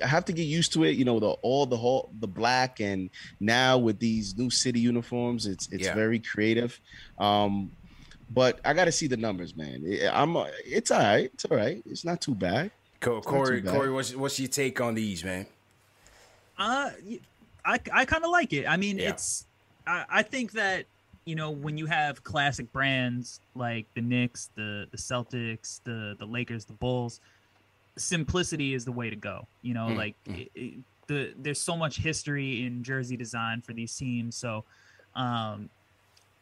I 0.03 0.07
have 0.07 0.25
to 0.27 0.33
get 0.33 0.43
used 0.45 0.73
to 0.75 0.85
it. 0.85 0.97
You 0.97 1.05
know, 1.05 1.19
the 1.21 1.29
all 1.43 1.67
the 1.67 1.77
whole 1.77 2.11
the 2.21 2.27
black 2.27 2.81
and 2.81 3.11
now 3.41 3.79
with 3.79 3.99
these 3.99 4.37
new 4.37 4.51
city 4.51 4.81
uniforms, 4.81 5.47
it's 5.47 5.69
it's 5.73 5.85
Yeah. 5.85 5.95
very 5.95 6.19
creative. 6.19 6.79
Um, 7.19 7.73
but 8.31 8.61
I 8.65 8.73
got 8.73 8.87
to 8.87 8.93
see 8.93 9.07
the 9.07 9.17
numbers, 9.17 9.55
man. 9.57 9.85
I- 9.87 10.09
I'm 10.23 10.37
uh, 10.37 10.47
it's 10.65 10.91
all 10.91 11.01
right. 11.01 11.31
It's 11.33 11.45
all 11.45 11.57
right. 11.57 11.83
It's 11.87 12.05
not 12.05 12.21
too 12.21 12.35
bad. 12.35 12.71
Co- 13.01 13.19
It's 13.19 13.27
Corey, 13.27 13.61
too 13.61 13.67
bad. 13.67 13.75
Corey, 13.75 13.91
what's 13.91 14.15
what's 14.15 14.39
your 14.41 14.49
take 14.49 14.81
on 14.81 14.95
these, 14.95 15.25
man? 15.25 15.47
Uh, 16.59 16.91
y- 17.05 17.21
I 17.65 17.79
I 17.93 18.05
kind 18.05 18.25
of 18.25 18.31
like 18.31 18.53
it. 18.53 18.67
I 18.67 18.77
mean, 18.77 18.99
Yeah. 18.99 19.11
it's 19.11 19.47
I, 19.87 20.05
I 20.09 20.23
think 20.23 20.53
that 20.53 20.87
you 21.25 21.35
know 21.35 21.51
when 21.51 21.77
you 21.79 21.87
have 21.87 22.23
classic 22.25 22.73
brands 22.73 23.41
like 23.55 23.87
the 23.95 24.01
Knicks, 24.01 24.51
the 24.55 24.87
the 24.91 24.97
Celtics, 24.97 25.81
the 25.85 26.17
the 26.19 26.27
Lakers, 26.27 26.65
the 26.65 26.73
Bulls, 26.75 27.21
simplicity 27.97 28.75
is 28.75 28.85
the 28.85 28.93
way 28.93 29.11
to 29.11 29.17
go. 29.17 29.47
You 29.63 29.75
know, 29.75 29.89
Mm, 29.89 29.97
like 29.97 30.15
It, 30.27 30.51
it, 30.55 30.75
the 31.09 31.35
there's 31.37 31.61
so 31.61 31.77
much 31.77 31.97
history 31.99 32.65
in 32.65 32.83
jersey 32.83 33.17
design 33.17 33.61
for 33.61 33.73
these 33.73 33.95
teams, 33.97 34.37
so. 34.37 34.65
um 35.15 35.69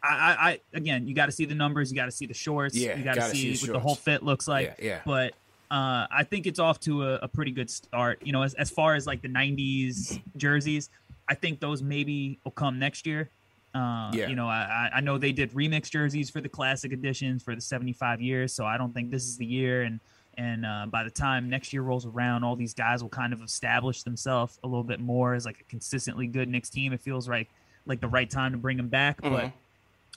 I, 0.02 0.08
I, 0.08 0.48
I 0.50 0.60
again, 0.72 1.06
you 1.06 1.14
got 1.14 1.26
to 1.26 1.32
see 1.32 1.44
the 1.44 1.54
numbers, 1.54 1.90
you 1.92 1.96
got 1.96 2.06
to 2.06 2.10
see 2.10 2.24
the 2.24 2.32
shorts, 2.32 2.74
Yeah, 2.74 2.96
you 2.96 3.04
got 3.04 3.16
to 3.16 3.22
see 3.24 3.54
see 3.54 3.66
the 3.66 3.72
what 3.72 3.76
the 3.76 3.80
whole 3.80 3.94
fit 3.94 4.22
looks 4.22 4.48
like 4.48 4.74
yeah, 4.78 4.86
yeah. 4.86 5.00
but 5.04 5.34
uh, 5.70 6.06
I 6.10 6.24
think 6.24 6.46
it's 6.46 6.58
off 6.58 6.80
to 6.80 7.04
a, 7.04 7.14
a 7.16 7.28
pretty 7.28 7.50
good 7.52 7.68
start. 7.68 8.18
You 8.24 8.32
know, 8.32 8.42
as, 8.42 8.54
as 8.54 8.70
far 8.70 8.94
as 8.94 9.06
like 9.06 9.20
the 9.20 9.28
'90s 9.28 10.18
jerseys, 10.38 10.88
I 11.28 11.34
think 11.34 11.60
those 11.60 11.82
maybe 11.82 12.38
will 12.44 12.50
come 12.52 12.78
next 12.78 13.06
year. 13.06 13.28
Uh, 13.74 14.10
Yeah. 14.14 14.28
You 14.28 14.36
know, 14.36 14.48
I, 14.48 14.88
I- 14.92 14.96
I 14.96 15.00
know 15.00 15.18
they 15.18 15.32
did 15.32 15.52
remix 15.52 15.90
jerseys 15.90 16.30
for 16.30 16.40
the 16.40 16.48
classic 16.48 16.92
editions 16.92 17.42
for 17.42 17.54
the 17.54 17.60
75 17.60 18.20
years, 18.22 18.52
so 18.54 18.64
I 18.64 18.78
don't 18.78 18.92
think 18.94 19.10
this 19.10 19.24
is 19.24 19.36
the 19.36 19.44
year. 19.46 19.82
And 19.82 20.00
and 20.40 20.64
uh, 20.64 20.86
by 20.88 21.04
the 21.04 21.10
time 21.10 21.50
next 21.50 21.70
year 21.72 21.82
rolls 21.82 22.06
around, 22.06 22.44
all 22.44 22.56
these 22.56 22.72
guys 22.72 23.02
will 23.02 23.10
kind 23.10 23.34
of 23.34 23.42
establish 23.42 24.04
themselves 24.04 24.58
a 24.64 24.66
little 24.66 24.82
bit 24.82 24.98
more 24.98 25.34
as 25.34 25.44
like 25.44 25.60
a 25.60 25.64
consistently 25.64 26.26
good 26.26 26.48
Knicks 26.48 26.70
team. 26.70 26.94
It 26.94 27.00
feels 27.02 27.28
like 27.28 27.48
like 27.84 28.00
the 28.00 28.08
right 28.08 28.28
time 28.28 28.52
to 28.52 28.58
bring 28.58 28.76
them 28.76 28.88
back, 28.88 29.20
but. 29.20 29.30
Mhm. 29.30 29.52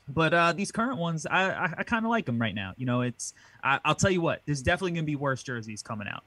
But 0.05 0.33
uh, 0.33 0.51
these 0.51 0.69
current 0.69 0.97
ones, 0.97 1.25
I 1.25 1.49
I, 1.51 1.73
I 1.77 1.83
kind 1.83 2.03
of 2.03 2.11
like 2.11 2.25
them 2.25 2.37
right 2.37 2.53
now. 2.53 2.73
You 2.75 2.85
know, 2.85 3.03
it's 3.03 3.33
I, 3.63 3.79
I'll 3.85 3.95
tell 3.95 4.11
you 4.11 4.19
what, 4.19 4.41
there's 4.45 4.61
definitely 4.61 4.91
gonna 4.91 5.03
be 5.03 5.15
worse 5.15 5.41
jerseys 5.43 5.81
coming 5.81 6.09
out. 6.09 6.23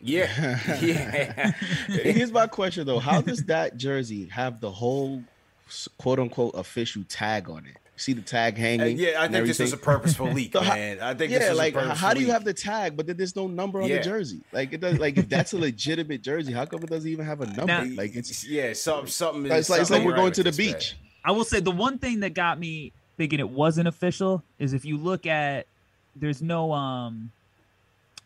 Yeah, 0.00 0.58
yeah. 0.80 1.52
Here's 1.88 2.32
my 2.32 2.46
question 2.46 2.86
though: 2.86 3.00
How 3.00 3.20
does 3.20 3.44
that 3.44 3.76
jersey 3.76 4.28
have 4.28 4.60
the 4.60 4.70
whole 4.70 5.22
quote 5.98 6.20
unquote 6.20 6.54
official 6.54 7.04
tag 7.06 7.50
on 7.50 7.66
it? 7.66 7.76
See 8.02 8.14
the 8.14 8.20
tag 8.22 8.54
Uh, 8.54 8.58
hanging? 8.58 8.98
yeah, 8.98 9.20
I 9.20 9.26
and 9.26 9.32
think 9.34 9.46
this 9.46 9.60
was 9.60 9.72
a 9.72 9.76
purposeful 9.76 10.26
leak, 10.32 10.52
So 10.54 10.60
how- 10.60 10.74
man. 10.74 10.98
I 11.00 11.14
think 11.14 11.30
this 11.30 11.42
yeah, 11.42 11.52
like 11.52 11.74
a 11.74 11.78
purposeful 11.78 11.96
how 12.08 12.14
do 12.14 12.20
you 12.20 12.26
leak. 12.26 12.32
have 12.32 12.44
the 12.44 12.52
tag, 12.52 12.96
but 12.96 13.06
then 13.06 13.16
there's 13.16 13.36
no 13.36 13.46
number 13.46 13.80
on 13.80 13.88
Yeah. 13.88 13.98
the 13.98 14.02
jersey? 14.04 14.40
Like 14.50 14.72
it 14.72 14.80
does. 14.80 14.98
Like 14.98 15.16
if 15.18 15.28
that's 15.28 15.52
a 15.52 15.58
legitimate 15.58 16.20
jersey, 16.22 16.52
how 16.52 16.64
come 16.64 16.82
it 16.82 16.90
doesn't 16.90 17.08
even 17.08 17.24
have 17.24 17.40
a 17.40 17.46
number? 17.46 17.66
Now- 17.66 17.84
like 17.94 18.16
it's 18.16 18.44
yeah, 18.48 18.72
something, 18.72 19.06
something. 19.06 19.52
it's 19.52 19.70
like, 19.70 19.80
it's 19.82 19.90
like 19.90 20.04
we're 20.04 20.10
right 20.12 20.16
going 20.18 20.32
to 20.32 20.42
the 20.42 20.50
this, 20.50 20.58
man. 20.58 20.72
beach. 20.74 20.96
I 21.24 21.30
will 21.30 21.44
say 21.44 21.60
the 21.60 21.70
one 21.70 21.98
thing 21.98 22.20
that 22.20 22.34
got 22.34 22.58
me 22.58 22.90
thinking 23.16 23.38
it 23.38 23.48
wasn't 23.50 23.86
official 23.86 24.42
is 24.58 24.72
if 24.72 24.84
you 24.84 24.96
look 24.96 25.24
at 25.26 25.66
there's 26.16 26.42
no 26.42 26.72
um 26.72 27.30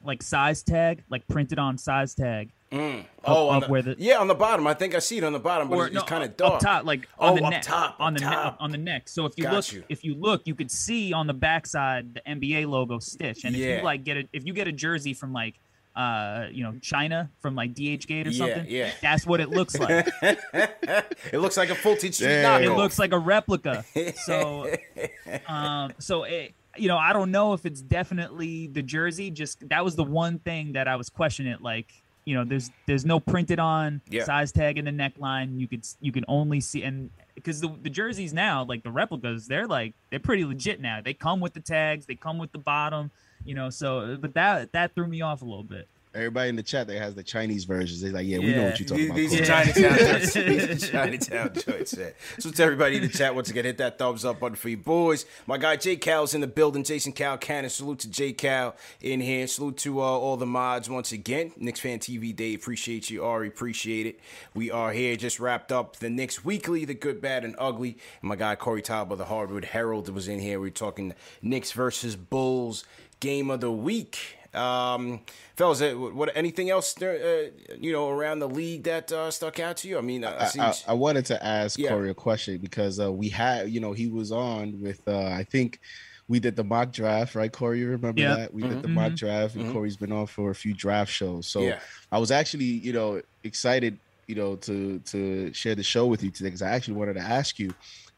like 0.05 0.23
size 0.23 0.63
tag 0.63 1.03
like 1.11 1.27
printed 1.29 1.59
on 1.59 1.77
size 1.77 2.15
tag 2.15 2.49
Mm. 2.73 3.05
Oh, 3.25 3.49
on 3.49 3.57
up 3.59 3.63
the, 3.65 3.69
where 3.71 3.83
the- 3.83 3.95
yeah, 3.99 4.19
on 4.19 4.27
the 4.27 4.35
bottom. 4.35 4.67
I 4.67 4.75
think 4.75 4.95
I 4.95 4.99
see 4.99 5.19
it 5.19 5.25
on 5.25 5.33
the 5.33 5.39
bottom, 5.39 5.69
but 5.69 5.77
or 5.77 5.87
it's, 5.87 5.95
no, 5.95 6.03
kind 6.03 6.25
of 6.25 6.31
up- 6.31 6.37
dark. 6.37 6.55
up 6.55 6.61
top 6.61 6.85
like 6.85 7.09
Oh, 7.19 7.29
on 7.29 7.35
the 7.37 7.41
neck 7.51 7.63
top, 7.63 7.97
on 8.01 8.15
the 8.15 8.21
neck 8.21 8.33
top. 8.33 8.57
on 8.61 8.71
the 8.73 8.79
neck 8.79 9.09
so 9.09 9.25
if 9.27 9.35
you 9.37 9.45
Got 9.45 9.53
look 9.55 9.73
you. 9.73 9.85
if 9.89 10.05
you 10.05 10.15
look 10.17 10.43
you 10.47 10.55
could 10.57 10.71
see 10.71 11.13
on 11.13 11.27
the 11.29 11.33
backside 11.35 12.15
the 12.15 12.21
NBA 12.27 12.67
logo 12.69 12.99
stitch 12.99 13.45
and 13.45 13.55
if 13.55 13.61
you 13.63 13.85
like 13.85 14.03
get 14.05 14.17
a 14.17 14.29
if 14.33 14.45
you 14.45 14.53
get 14.53 14.67
a 14.67 14.73
jersey 14.73 15.15
from 15.15 15.33
like 15.33 15.55
uh 15.95 16.47
you 16.51 16.63
know 16.65 16.75
China 16.83 17.31
from 17.41 17.55
like 17.55 17.73
DH 17.73 18.07
Gate 18.07 18.27
or 18.27 18.31
Yeah, 18.31 18.39
something 18.39 18.67
yeah. 18.69 18.91
that's 19.01 19.25
what 19.27 19.41
it 19.41 19.49
looks 19.49 19.79
like 19.79 20.09
it 20.23 21.39
looks 21.39 21.57
like 21.57 21.71
a 21.71 21.75
Fulton 21.77 22.13
Street 22.13 22.27
knockoff. 22.29 22.63
it 22.65 22.73
looks 22.75 22.99
like 22.99 23.13
a 23.13 23.19
replica. 23.19 23.85
So, 24.25 24.75
um, 25.49 25.93
so 25.99 26.25
it, 26.25 26.53
you 26.77 26.89
know, 26.89 26.99
I 26.99 27.13
don't 27.15 27.31
know 27.31 27.53
if 27.55 27.65
it's 27.65 27.81
definitely 27.81 28.67
the 28.67 28.83
jersey. 28.83 29.31
Just 29.31 29.67
that 29.71 29.83
was 29.85 29.97
the 29.97 30.05
one 30.05 30.39
thing 30.41 30.73
that 30.73 30.89
I 30.89 30.97
was 30.97 31.09
questioning. 31.09 31.53
It 31.53 31.63
like, 31.63 31.91
you 32.27 32.35
know, 32.35 32.45
there's 32.45 32.71
there's 32.87 33.07
no 33.07 33.19
printed 33.21 33.59
on 33.59 34.03
Yeah. 34.11 34.25
size 34.25 34.53
tag 34.53 34.77
in 34.77 34.85
the 34.85 34.91
neckline. 34.91 35.59
You 35.59 35.67
could 35.69 35.87
you 36.01 36.13
can 36.13 36.25
only 36.29 36.61
see 36.61 36.83
and 36.83 37.09
because 37.35 37.61
the 37.61 37.69
the 37.83 37.89
jerseys 37.89 38.35
now, 38.35 38.65
like 38.65 38.83
the 38.83 38.91
replicas, 38.91 39.47
they're 39.47 39.67
like 39.67 39.95
they're 40.11 40.19
pretty 40.19 40.45
legit 40.45 40.81
now. 40.81 41.01
They 41.03 41.15
come 41.15 41.41
with 41.41 41.55
the 41.55 41.61
tags. 41.61 42.05
They 42.05 42.17
come 42.17 42.37
with 42.37 42.53
the 42.53 42.59
bottom. 42.59 43.11
You 43.45 43.55
know, 43.55 43.71
so 43.71 44.17
but 44.21 44.35
that 44.35 44.73
that 44.73 44.95
threw 44.95 45.07
me 45.07 45.23
off 45.23 45.41
a 45.41 45.45
little 45.45 45.63
bit. 45.65 45.89
Everybody 46.17 46.49
in 46.49 46.57
the 46.57 46.63
chat 46.63 46.87
that 46.87 46.99
has 46.99 47.15
the 47.15 47.23
Chinese 47.23 47.65
versions, 47.65 48.01
they're 48.01 48.11
like, 48.13 48.27
yeah, 48.27 48.39
we 48.39 48.55
know 48.55 48.65
what 48.65 48.81
you're 48.81 48.89
talking 48.89 49.15
These, 49.15 49.35
about. 49.35 49.47
these 49.75 49.75
Corey. 49.75 49.91
are 49.91 49.93
Chinatown 49.93 49.99
joints. 50.21 50.33
These 50.35 50.85
are 50.85 50.91
Chinatown 50.91 51.53
joints. 51.55 51.97
man. 51.97 52.13
So 52.39 52.51
to 52.51 52.63
everybody 52.63 52.97
in 52.97 53.03
the 53.03 53.09
chat, 53.09 53.35
once 53.35 53.51
again, 53.51 53.65
hit 53.67 53.79
that 53.79 53.99
thumbs 53.99 54.25
up 54.25 54.41
button 54.41 54.57
for 54.57 54.69
you 54.69 54.77
boys. 54.79 55.27
My 55.47 55.59
guy 55.59 55.77
J 55.77 55.97
Cal's 55.97 56.35
in 56.35 56.41
the 56.41 56.47
building. 56.47 56.83
Jason 56.85 57.13
Cal 57.13 57.37
Cannon. 57.39 57.69
Salute 57.71 57.99
to 58.01 58.11
J 58.11 58.33
Cal 58.33 58.75
in 59.01 59.21
here. 59.21 59.47
Salute 59.47 59.77
to 59.79 60.01
uh, 60.01 60.05
all 60.05 60.37
the 60.37 60.47
mods 60.47 60.89
once 60.89 61.13
again. 61.13 61.53
Knicks 61.57 61.81
Fan 61.81 61.99
TV 61.99 62.35
Day. 62.35 62.55
Appreciate 62.55 63.11
you, 63.11 63.25
Ari. 63.25 63.49
Appreciate 63.49 64.07
it. 64.07 64.21
We 64.55 64.71
are 64.71 64.93
here. 64.93 65.17
Just 65.17 65.39
wrapped 65.39 65.71
up 65.71 65.97
the 65.97 66.09
Knicks 66.09 66.45
Weekly, 66.45 66.85
the 66.85 66.95
good, 66.95 67.21
bad, 67.21 67.45
and 67.45 67.55
ugly. 67.59 67.99
And 68.23 68.29
my 68.29 68.37
guy 68.37 68.55
Corey 68.57 68.83
Talbot, 68.83 69.19
the 69.19 69.27
Hardwood 69.27 69.67
Herald, 69.67 70.09
was 70.09 70.29
in 70.29 70.39
here. 70.41 70.61
We 70.61 70.69
are 70.69 70.71
talking 70.71 71.15
Knicks 71.43 71.73
versus 71.73 72.17
Bulls 72.17 72.85
game 73.21 73.51
of 73.51 73.61
the 73.61 73.71
week. 73.73 74.19
Um, 74.55 75.21
fellas, 75.57 75.83
uh, 75.83 75.93
what 75.95 76.31
anything 76.37 76.71
else 76.71 77.01
uh, 77.03 77.51
you 77.79 77.93
know 77.93 78.09
around 78.09 78.39
the 78.39 78.49
league 78.49 78.85
that 78.85 79.11
uh, 79.13 79.31
stuck 79.31 79.61
out 79.61 79.79
to 79.79 79.89
you? 79.89 79.99
I 79.99 80.01
mean, 80.01 80.25
I, 80.25 80.33
I 80.33 80.45
I. 80.45 80.67
I, 80.69 80.75
I 80.89 80.93
wanted 80.95 81.27
to 81.27 81.45
ask 81.45 81.79
Yeah. 81.79 81.91
Corey 81.91 82.11
a 82.11 82.15
question 82.15 82.59
because 82.59 83.01
uh, 83.01 83.13
we 83.13 83.29
had, 83.29 83.71
you 83.71 83.81
know, 83.81 83.93
he 83.93 84.09
was 84.09 84.33
on 84.33 84.81
with, 84.81 85.01
uh, 85.07 85.29
I 85.29 85.45
think 85.45 85.81
we 86.29 86.41
did 86.41 86.57
the 86.57 86.65
mock 86.65 86.93
draft, 86.93 87.35
right, 87.35 87.53
Corey? 87.53 87.81
You 87.81 87.89
remember 87.89 88.21
Yeah. 88.21 88.37
that? 88.37 88.55
We 88.55 88.63
did 88.63 88.83
the 88.83 88.89
mock 88.89 89.15
draft, 89.15 89.55
and 89.55 89.67
Mhm. 89.67 89.73
Corey's 89.73 89.97
been 89.97 90.13
on 90.13 90.27
for 90.27 90.51
a 90.51 90.55
few 90.55 90.75
draft 90.75 91.13
shows. 91.13 91.47
So 91.47 91.61
Yeah. 91.63 91.79
I 92.11 92.19
was 92.19 92.31
actually, 92.31 92.65
you 92.65 92.93
know, 92.93 93.21
excited, 93.45 93.99
you 94.27 94.35
know, 94.35 94.57
to 94.57 94.99
to 95.01 95.53
share 95.53 95.75
the 95.75 95.83
show 95.85 96.07
with 96.07 96.23
you 96.23 96.31
today 96.31 96.49
because 96.49 96.63
I 96.63 96.71
actually 96.71 96.95
wanted 96.95 97.15
to 97.15 97.21
ask 97.23 97.59
you. 97.59 97.73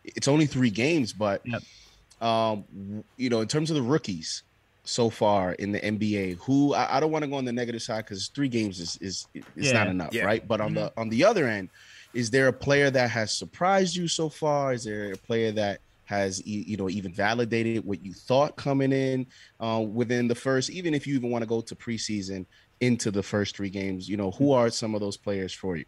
It's 0.05 0.29
only 0.29 0.47
three 0.47 0.71
games, 0.71 1.13
but 1.13 1.43
Yep. 1.45 1.63
um, 2.21 2.65
you 3.17 3.29
know, 3.29 3.41
in 3.43 3.49
terms 3.49 3.71
of 3.71 3.77
the 3.77 3.83
rookies 3.83 4.43
so 4.89 5.11
far 5.11 5.53
in 5.53 5.71
the 5.71 5.81
NBA, 5.81 6.39
who 6.39 6.73
I, 6.73 6.97
I 6.97 7.01
don't 7.01 7.11
want 7.11 7.23
to 7.23 7.29
go 7.31 7.37
on 7.37 7.45
the 7.45 7.53
negative 7.53 7.83
side 7.83 8.05
because 8.07 8.29
three 8.29 8.49
games 8.49 8.81
is 8.81 8.97
is 9.03 9.27
is 9.55 9.73
not 9.73 9.87
enough, 9.87 10.15
Yeah. 10.15 10.25
right? 10.25 10.47
But 10.47 10.61
on 10.63 10.73
the 10.73 10.93
on 10.97 11.11
the 11.11 11.25
other 11.25 11.47
end, 11.47 11.69
is 12.15 12.31
there 12.31 12.49
a 12.49 12.53
player 12.53 12.91
that 12.91 13.11
has 13.11 13.31
surprised 13.33 13.95
you 13.95 14.09
so 14.09 14.31
far? 14.31 14.73
Is 14.73 14.85
there 14.85 15.13
a 15.13 15.17
player 15.17 15.53
that 15.53 15.81
has 16.05 16.45
you 16.47 16.79
know 16.79 16.89
even 16.89 17.13
validated 17.13 17.85
what 17.85 18.03
you 18.03 18.15
thought 18.15 18.57
coming 18.57 18.93
in 18.93 19.27
uh, 19.61 19.85
within 19.87 20.27
the 20.27 20.35
first, 20.35 20.71
even 20.71 20.95
if 20.95 21.07
you 21.07 21.15
even 21.17 21.31
want 21.31 21.43
to 21.43 21.47
go 21.49 21.61
to 21.61 21.75
preseason 21.77 22.47
into 22.81 23.11
the 23.11 23.23
first 23.23 23.55
three 23.57 23.71
games? 23.71 24.09
You 24.09 24.17
know, 24.17 24.31
who 24.31 24.53
are 24.53 24.71
some 24.71 24.95
of 24.95 25.03
those 25.03 25.19
players 25.19 25.53
for 25.53 25.77
you? 25.77 25.85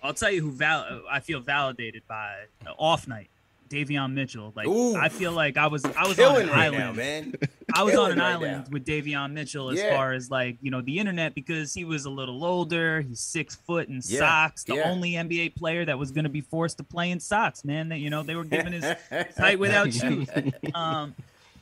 I'll 0.00 0.14
tell 0.14 0.30
you 0.30 0.42
who 0.42 0.52
val- 0.52 1.02
I 1.10 1.18
feel 1.18 1.40
validated 1.40 2.02
by 2.06 2.44
uh, 2.66 2.72
off 2.78 3.08
night. 3.08 3.30
Davion 3.68 4.12
Mitchell. 4.12 4.52
Like 4.54 4.66
Ooh. 4.68 4.94
I 4.96 5.08
feel 5.08 5.32
like 5.32 5.56
I 5.56 5.66
was 5.66 5.84
I 5.84 6.02
was 6.06 6.10
on 6.10 6.14
Killing 6.16 6.42
an 6.44 6.48
right 6.50 6.66
island. 6.66 6.78
now, 6.78 6.92
man. 6.92 7.34
I 7.74 7.82
was 7.82 7.94
on 7.96 8.12
an 8.12 8.18
right 8.18 8.32
island 8.34 8.64
now. 8.64 8.70
with 8.70 8.84
Davion 8.84 9.32
Mitchell 9.32 9.70
as 9.70 9.78
Yeah. 9.78 9.96
far 9.96 10.12
as 10.12 10.30
like 10.30 10.56
you 10.62 10.70
know 10.70 10.80
the 10.80 10.98
internet 10.98 11.34
because 11.34 11.74
he 11.74 11.84
was 11.84 12.04
a 12.04 12.10
little 12.10 12.44
older. 12.44 13.00
He's 13.00 13.20
six 13.20 13.54
foot 13.56 13.88
in 13.88 14.00
Yeah, 14.04 14.18
socks. 14.20 14.64
The 14.64 14.76
yeah. 14.76 14.90
only 14.90 15.12
NBA 15.12 15.56
player 15.56 15.84
that 15.84 15.98
was 15.98 16.10
going 16.10 16.24
to 16.24 16.30
be 16.30 16.40
forced 16.40 16.76
to 16.78 16.84
play 16.84 17.10
in 17.10 17.20
socks. 17.20 17.64
Man, 17.64 17.88
that 17.88 17.98
you 17.98 18.10
know 18.10 18.22
they 18.22 18.36
were 18.36 18.44
giving 18.44 18.72
his 18.72 18.84
height 19.38 19.58
without 19.58 19.92
shoes. 19.92 20.28
Um, 20.74 21.14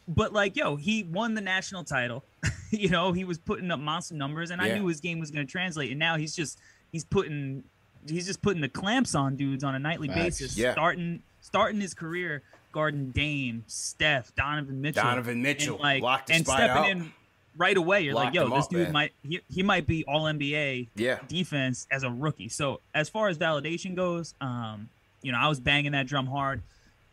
but 0.09 0.33
like 0.33 0.57
yo, 0.57 0.77
he 0.77 1.05
won 1.05 1.35
the 1.35 1.41
national 1.41 1.85
title. 1.85 2.25
you 2.71 2.89
know 2.89 3.13
he 3.13 3.25
was 3.25 3.39
putting 3.39 3.71
up 3.71 3.79
monster 3.81 4.15
numbers, 4.15 4.51
and 4.51 4.61
I 4.61 4.77
knew 4.77 4.87
his 4.87 5.01
game 5.01 5.19
was 5.21 5.31
going 5.31 5.47
to 5.47 5.51
translate. 5.51 5.91
And 5.91 5.99
now 5.99 6.17
he's 6.17 6.35
just 6.35 6.59
he's 6.91 7.05
putting 7.05 7.63
he's 8.09 8.27
just 8.27 8.43
putting 8.43 8.61
the 8.61 8.69
clamps 8.69 9.15
on 9.15 9.37
dudes 9.37 9.63
on 9.63 9.75
a 9.77 9.79
nightly 9.79 10.09
Facts. 10.09 10.41
basis. 10.41 10.73
Starting 10.73 11.23
starting 11.43 11.81
his 11.81 11.93
career 11.93 12.43
guarding 12.73 13.11
Dame, 13.11 13.65
Steph, 13.67 14.35
Donovan 14.35 14.81
Mitchell, 14.81 15.03
Donovan 15.03 15.43
Mitchell 15.43 15.75
and, 15.75 15.83
like 15.83 16.03
locked 16.03 16.31
and 16.31 16.47
stepping 16.47 16.71
out. 16.71 16.89
in 16.89 17.13
right 17.59 17.77
away. 17.77 18.01
You're 18.01 18.15
Locked 18.15 18.27
like, 18.29 18.35
yo, 18.35 18.49
this 18.49 18.65
up, 18.65 18.71
dude 18.71 18.83
man. 18.85 18.93
might 18.93 19.13
he, 19.23 19.41
he 19.53 19.63
might 19.63 19.87
be 19.87 20.05
all 20.07 20.23
NBA 20.25 20.89
Yeah. 20.97 21.19
defense 21.29 21.87
as 21.91 22.03
a 22.03 22.11
rookie. 22.11 22.49
So 22.49 22.81
as 22.95 23.11
far 23.11 23.29
as 23.29 23.37
validation 23.37 23.95
goes, 23.95 24.35
um, 24.41 24.89
you 25.21 25.33
know, 25.33 25.39
I 25.39 25.49
was 25.49 25.61
banging 25.61 25.93
that 25.93 26.07
drum 26.07 26.27
hard. 26.27 26.63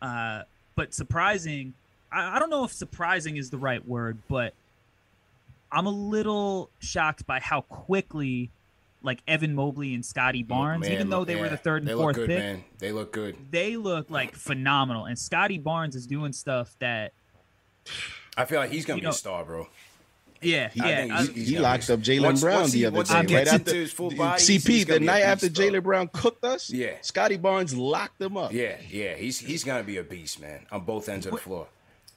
Uh, 0.00 0.44
but 0.76 0.94
surprising, 0.94 1.74
I, 2.10 2.36
I 2.36 2.38
don't 2.38 2.48
know 2.48 2.64
if 2.64 2.72
surprising 2.72 3.36
is 3.36 3.50
the 3.50 3.58
right 3.58 3.86
word, 3.86 4.16
but 4.28 4.54
I'm 5.70 5.86
a 5.86 5.90
little 5.90 6.70
shocked 6.80 7.26
by 7.26 7.38
how 7.40 7.60
quickly 7.60 8.50
like 9.02 9.22
Evan 9.26 9.54
Mobley 9.54 9.94
and 9.94 10.04
Scotty 10.04 10.42
Barnes, 10.42 10.82
Man, 10.82 10.92
even 10.92 11.08
though 11.10 11.20
look- 11.20 11.28
they 11.28 11.36
were 11.36 11.48
the 11.48 11.56
third 11.56 11.82
and 11.82 11.88
they 11.88 11.94
fourth 11.94 12.16
look 12.16 12.26
good, 12.26 12.28
pick, 12.28 12.38
man. 12.38 12.64
They 12.78 12.92
look 12.92 13.12
good. 13.12 13.36
they 13.50 13.76
look 13.76 14.10
like 14.10 14.34
phenomenal. 14.34 15.06
And 15.06 15.18
Scotty 15.18 15.58
Barnes 15.58 15.96
is 15.96 16.06
doing 16.06 16.32
stuff 16.32 16.76
that 16.80 17.12
I 18.36 18.44
feel 18.44 18.60
like 18.60 18.70
he's 18.70 18.84
gonna 18.84 18.98
be 19.00 19.04
know- 19.04 19.10
a 19.10 19.14
star, 19.14 19.44
bro. 19.44 19.68
yeah, 20.42 20.70
I 20.80 20.88
yeah. 20.88 20.96
think 20.96 21.12
he's- 21.12 21.28
he's 21.28 21.48
He 21.48 21.58
locked 21.58 21.86
be- 21.88 21.92
up 21.94 22.00
Jaylen 22.00 22.40
Brown 22.40 22.60
once 22.60 22.72
he- 22.72 22.80
the 22.80 22.86
other 22.86 22.96
once 22.96 23.08
day. 23.08 23.14
Right 23.16 23.46
after 23.48 23.56
into 23.56 23.74
his 23.74 23.92
full 23.92 24.10
body, 24.10 24.42
he's- 24.42 24.64
CP, 24.64 24.72
he's 24.72 24.84
the 24.84 24.88
gonna 24.92 25.00
be 25.00 25.06
a 25.06 25.10
night 25.10 25.22
after 25.22 25.46
beast, 25.48 25.56
bro. 25.56 25.66
Jaylen 25.66 25.82
Brown 25.82 26.08
cooked 26.12 26.44
us, 26.44 26.70
Yeah. 26.70 26.92
Scotty 27.02 27.36
Barnes 27.36 27.74
locked 27.74 28.20
him 28.20 28.36
up. 28.36 28.52
Yeah, 28.52 28.76
yeah, 28.88 29.14
he's 29.16 29.38
he's 29.38 29.64
gonna 29.64 29.82
be 29.82 29.96
a 29.96 30.02
beast, 30.04 30.40
man, 30.40 30.66
on 30.70 30.84
both 30.84 31.08
ends 31.08 31.26
of 31.26 31.32
the 31.32 31.38
floor. 31.38 31.66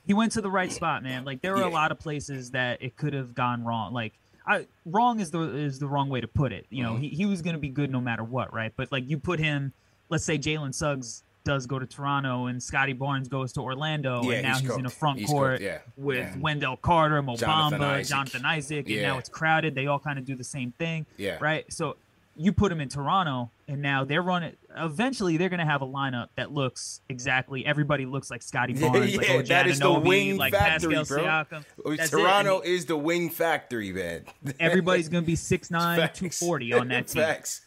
he 0.06 0.14
went 0.14 0.34
to 0.34 0.42
the 0.42 0.52
right 0.52 0.72
spot, 0.72 1.02
man. 1.02 1.24
Like 1.26 1.42
there 1.42 1.54
were 1.54 1.62
Yeah. 1.62 1.68
a 1.68 1.70
lot 1.70 1.92
of 1.94 2.00
places 2.00 2.52
that 2.52 2.82
it 2.82 2.98
could 2.98 3.14
have 3.14 3.34
gone 3.34 3.64
wrong. 3.64 3.94
Like 3.94 4.14
I 4.46 4.68
wrong 4.86 5.20
is 5.20 5.32
the 5.32 5.42
is 5.42 5.80
the 5.80 5.88
wrong 5.88 6.10
way 6.10 6.22
to 6.22 6.28
put 6.28 6.52
it. 6.52 6.66
You 6.70 6.84
know, 6.84 6.94
Mm-hmm. 6.94 7.02
he, 7.02 7.10
he 7.10 7.26
was 7.26 7.42
gonna 7.42 7.58
be 7.58 7.70
good 7.70 7.92
no 7.92 8.02
matter 8.02 8.24
what, 8.24 8.54
right? 8.54 8.74
But 8.76 8.92
like 8.92 9.10
you 9.10 9.18
put 9.18 9.40
him, 9.40 9.74
let's 10.10 10.24
say 10.26 10.38
Jalen 10.38 10.74
Suggs 10.74 11.24
does 11.46 11.66
go 11.66 11.78
to 11.78 11.86
Toronto 11.86 12.46
and 12.46 12.62
Scotty 12.64 12.94
Barnes 12.94 13.28
goes 13.28 13.52
to 13.54 13.62
Orlando, 13.62 14.24
Yeah, 14.24 14.36
and 14.36 14.44
now 14.44 14.54
he's 14.54 14.62
he's, 14.70 14.78
in 14.78 14.86
a 14.86 14.90
front 14.90 15.20
He's 15.20 15.30
court 15.30 15.60
yeah, 15.60 15.80
with 15.98 16.18
yeah. 16.20 16.38
Wendell 16.40 16.78
Carter, 16.78 17.22
Mo 17.22 17.34
Bamba, 17.34 17.40
Jonathan 17.40 17.82
Isaac. 17.84 18.08
Jonathan 18.10 18.46
Isaac, 18.46 18.90
and 18.90 19.02
now 19.02 19.18
it's 19.18 19.28
crowded. 19.30 19.76
They 19.76 19.88
all 19.88 20.00
kind 20.00 20.18
of 20.18 20.24
do 20.24 20.36
the 20.38 20.44
same 20.46 20.72
thing, 20.78 21.06
Yeah. 21.18 21.38
right? 21.42 21.66
So 21.72 21.98
you 22.36 22.52
put 22.52 22.70
them 22.70 22.82
in 22.82 22.90
Toronto, 22.90 23.52
and 23.68 23.82
now 23.82 24.04
they're 24.06 24.22
running. 24.22 24.56
Eventually, 24.76 25.38
they're 25.38 25.50
gonna 25.50 25.66
have 25.66 25.82
a 25.82 25.88
lineup 25.88 26.30
that 26.36 26.52
looks 26.52 27.02
exactly. 27.10 27.66
Everybody 27.66 28.06
looks 28.06 28.32
like 28.32 28.42
Scottie 28.42 28.74
Yeah, 28.78 28.90
Barnes, 28.90 29.16
like 29.16 29.28
yeah, 29.28 29.36
OG 29.38 29.46
that 29.48 29.68
is 29.68 29.80
the 29.80 29.92
wing 29.92 30.38
like 30.38 30.54
factory, 30.54 30.96
Pascal 30.96 31.18
bro. 31.18 31.26
Siakam. 31.26 31.98
That's. 31.98 32.10
Toronto 32.10 32.60
And 32.60 32.68
is 32.68 32.86
the 32.86 32.98
wing 32.98 33.30
factory, 33.30 33.92
man. 33.92 34.26
everybody's 34.60 35.10
gonna 35.10 35.26
be 35.26 35.36
6'9", 35.36 35.70
Facts. 35.98 36.20
240 36.20 36.74
on 36.74 36.88
that 36.90 37.08
team. 37.08 37.22
Facts. 37.22 37.62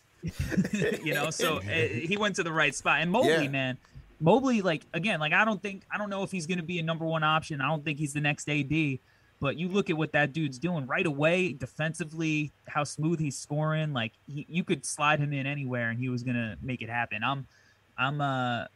you 1.05 1.15
know, 1.15 1.31
so 1.31 1.59
uh, 1.59 1.61
he 1.61 2.17
went 2.17 2.37
to 2.37 2.43
the 2.43 2.53
right 2.53 2.75
spot. 2.75 3.01
And 3.01 3.11
Mobley, 3.13 3.31
Yeah. 3.31 3.49
man, 3.49 3.79
Mobley, 4.19 4.63
like 4.63 4.83
again, 4.93 5.21
like 5.21 5.33
I 5.33 5.45
don't 5.45 5.63
think 5.63 5.83
I 5.93 5.99
don't 5.99 6.11
know 6.11 6.23
if 6.25 6.31
he's 6.33 6.47
going 6.47 6.59
to 6.59 6.65
be 6.65 6.79
a 6.79 6.83
number 6.83 7.05
one 7.05 7.23
option. 7.23 7.61
I 7.61 7.69
don't 7.69 7.85
think 7.85 7.99
he's 7.99 8.13
the 8.15 8.21
next 8.21 8.49
AD. 8.49 8.99
But 9.41 9.57
you 9.59 9.69
look 9.69 9.91
at 9.91 9.97
what 9.97 10.13
that 10.13 10.33
dude's 10.33 10.59
doing 10.59 10.87
right 10.87 11.05
away, 11.07 11.53
defensively, 11.53 12.53
how 12.69 12.85
smooth 12.85 13.21
he's 13.21 13.37
scoring. 13.39 13.93
Like 13.93 14.13
he, 14.27 14.47
you 14.49 14.65
could 14.65 14.85
slide 14.87 15.19
him 15.21 15.33
in 15.33 15.47
anywhere, 15.47 15.91
and 15.91 15.99
he 15.99 16.09
was 16.09 16.23
gonna 16.23 16.57
make 16.63 16.81
it 16.83 16.89
happen. 16.89 17.23
I'm, 17.23 17.47
I'm 17.99 18.21
a 18.21 18.69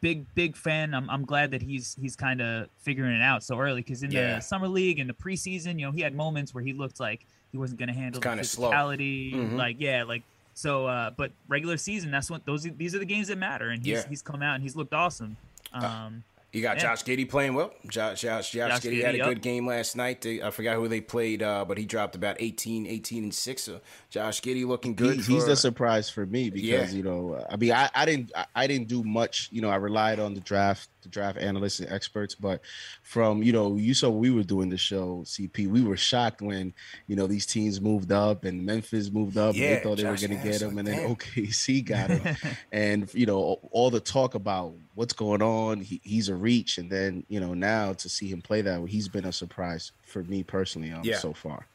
big, 0.00 0.24
big 0.34 0.56
fan. 0.56 0.94
I'm, 0.94 1.10
I'm 1.10 1.24
glad 1.24 1.50
that 1.50 1.62
he's 1.62 1.96
he's 2.00 2.14
kind 2.16 2.40
of 2.40 2.68
figuring 2.78 3.12
it 3.14 3.22
out 3.22 3.42
so 3.42 3.58
early 3.58 3.80
because 3.82 4.02
in 4.04 4.10
Yeah. 4.12 4.36
the 4.36 4.40
summer 4.40 4.68
league 4.68 4.98
and 5.00 5.10
the 5.10 5.14
preseason, 5.14 5.78
you 5.80 5.86
know, 5.86 5.92
he 5.92 6.00
had 6.00 6.14
moments 6.14 6.54
where 6.54 6.62
he 6.64 6.72
looked 6.72 7.00
like 7.00 7.26
he 7.50 7.58
wasn't 7.58 7.80
gonna 7.80 7.92
handle 7.92 8.20
the 8.20 8.28
kinda 8.28 8.44
slow. 8.44 8.70
physicality. 8.70 9.34
Mhm. 9.34 9.56
Like 9.56 9.76
yeah, 9.80 10.04
like 10.04 10.22
so. 10.54 10.86
uh 10.86 11.10
But 11.10 11.32
regular 11.48 11.76
season, 11.76 12.10
that's 12.12 12.30
what 12.30 12.46
those 12.46 12.62
these 12.62 12.94
are 12.94 12.98
the 13.00 13.04
games 13.04 13.28
that 13.28 13.38
matter, 13.38 13.70
and 13.70 13.80
he's 13.84 13.98
Yeah. 14.02 14.08
he's 14.08 14.22
come 14.22 14.42
out 14.42 14.54
and 14.54 14.62
he's 14.62 14.76
looked 14.76 14.94
awesome. 14.94 15.36
Um, 15.72 16.22
You 16.54 16.62
got 16.62 16.76
Yeah. 16.76 16.82
Josh 16.84 17.02
Giddey 17.02 17.28
playing 17.28 17.54
well. 17.54 17.72
Josh, 17.88 18.20
Josh, 18.22 18.52
Josh, 18.52 18.70
Josh 18.70 18.80
Giddey 18.80 19.04
had 19.04 19.16
a 19.16 19.18
good 19.18 19.38
yep. 19.38 19.42
game 19.42 19.66
last 19.66 19.96
night. 19.96 20.20
They, 20.20 20.40
I 20.40 20.50
forgot 20.50 20.76
who 20.76 20.86
they 20.86 21.00
played, 21.00 21.42
uh, 21.42 21.64
but 21.66 21.76
he 21.78 21.84
dropped 21.84 22.14
about 22.14 22.36
18, 22.38 22.86
18 22.86 23.24
and 23.24 23.34
six. 23.34 23.64
So 23.64 23.80
Josh 24.08 24.40
Giddey 24.40 24.64
looking 24.64 24.94
good. 24.94 25.16
He- 25.16 25.34
he's 25.34 25.42
for- 25.42 25.50
the 25.50 25.56
surprise 25.56 26.08
for 26.08 26.24
me 26.24 26.50
because 26.50 26.64
Yeah. 26.68 26.96
you 26.96 27.02
know 27.02 27.44
I 27.50 27.56
mean 27.56 27.72
I, 27.72 27.90
I 27.94 28.04
didn't 28.04 28.30
I, 28.36 28.46
I 28.54 28.66
didn't 28.68 28.86
do 28.88 29.02
much 29.02 29.48
you 29.50 29.60
know 29.62 29.68
I 29.68 29.76
relied 29.76 30.20
on 30.20 30.34
the 30.34 30.40
draft 30.40 30.88
the 31.04 31.08
draft 31.08 31.38
analysts 31.38 31.78
and 31.80 31.90
experts 31.92 32.34
but 32.34 32.60
from 33.02 33.42
you 33.42 33.52
know 33.52 33.76
you 33.76 33.94
saw 33.94 34.08
we 34.10 34.30
were 34.30 34.42
doing 34.42 34.68
the 34.68 34.76
show 34.76 35.22
CP 35.24 35.68
we 35.68 35.80
were 35.82 35.96
shocked 35.96 36.42
when 36.42 36.74
you 37.06 37.14
know 37.14 37.26
these 37.28 37.46
teams 37.46 37.80
moved 37.80 38.10
up 38.10 38.44
and 38.44 38.66
Memphis 38.66 39.10
moved 39.12 39.36
up 39.38 39.54
and 39.54 39.62
Yeah, 39.62 39.76
they 39.76 39.82
thought 39.82 39.98
they 39.98 40.04
were 40.04 40.16
going 40.16 40.36
to 40.36 40.42
get 40.48 40.60
him 40.60 40.76
and 40.78 40.88
then. 40.88 40.98
OKC 41.08 41.84
got 41.84 42.10
him 42.10 42.36
and 42.72 43.12
you 43.14 43.26
know 43.26 43.58
all 43.70 43.90
the 43.90 44.00
talk 44.00 44.34
about 44.34 44.74
what's 44.94 45.12
going 45.12 45.42
on 45.42 45.80
he, 45.80 46.00
he's 46.02 46.28
a 46.28 46.34
reach 46.34 46.78
and 46.78 46.90
then 46.90 47.24
you 47.28 47.38
know 47.38 47.54
now 47.54 47.92
to 47.92 48.08
see 48.08 48.26
him 48.28 48.40
play 48.42 48.62
that 48.62 48.84
he's 48.88 49.08
been 49.08 49.24
a 49.24 49.32
surprise 49.32 49.92
for 50.06 50.22
me 50.24 50.42
personally 50.42 50.90
um, 50.92 51.02
Yeah. 51.04 51.18
so 51.18 51.32
far. 51.32 51.66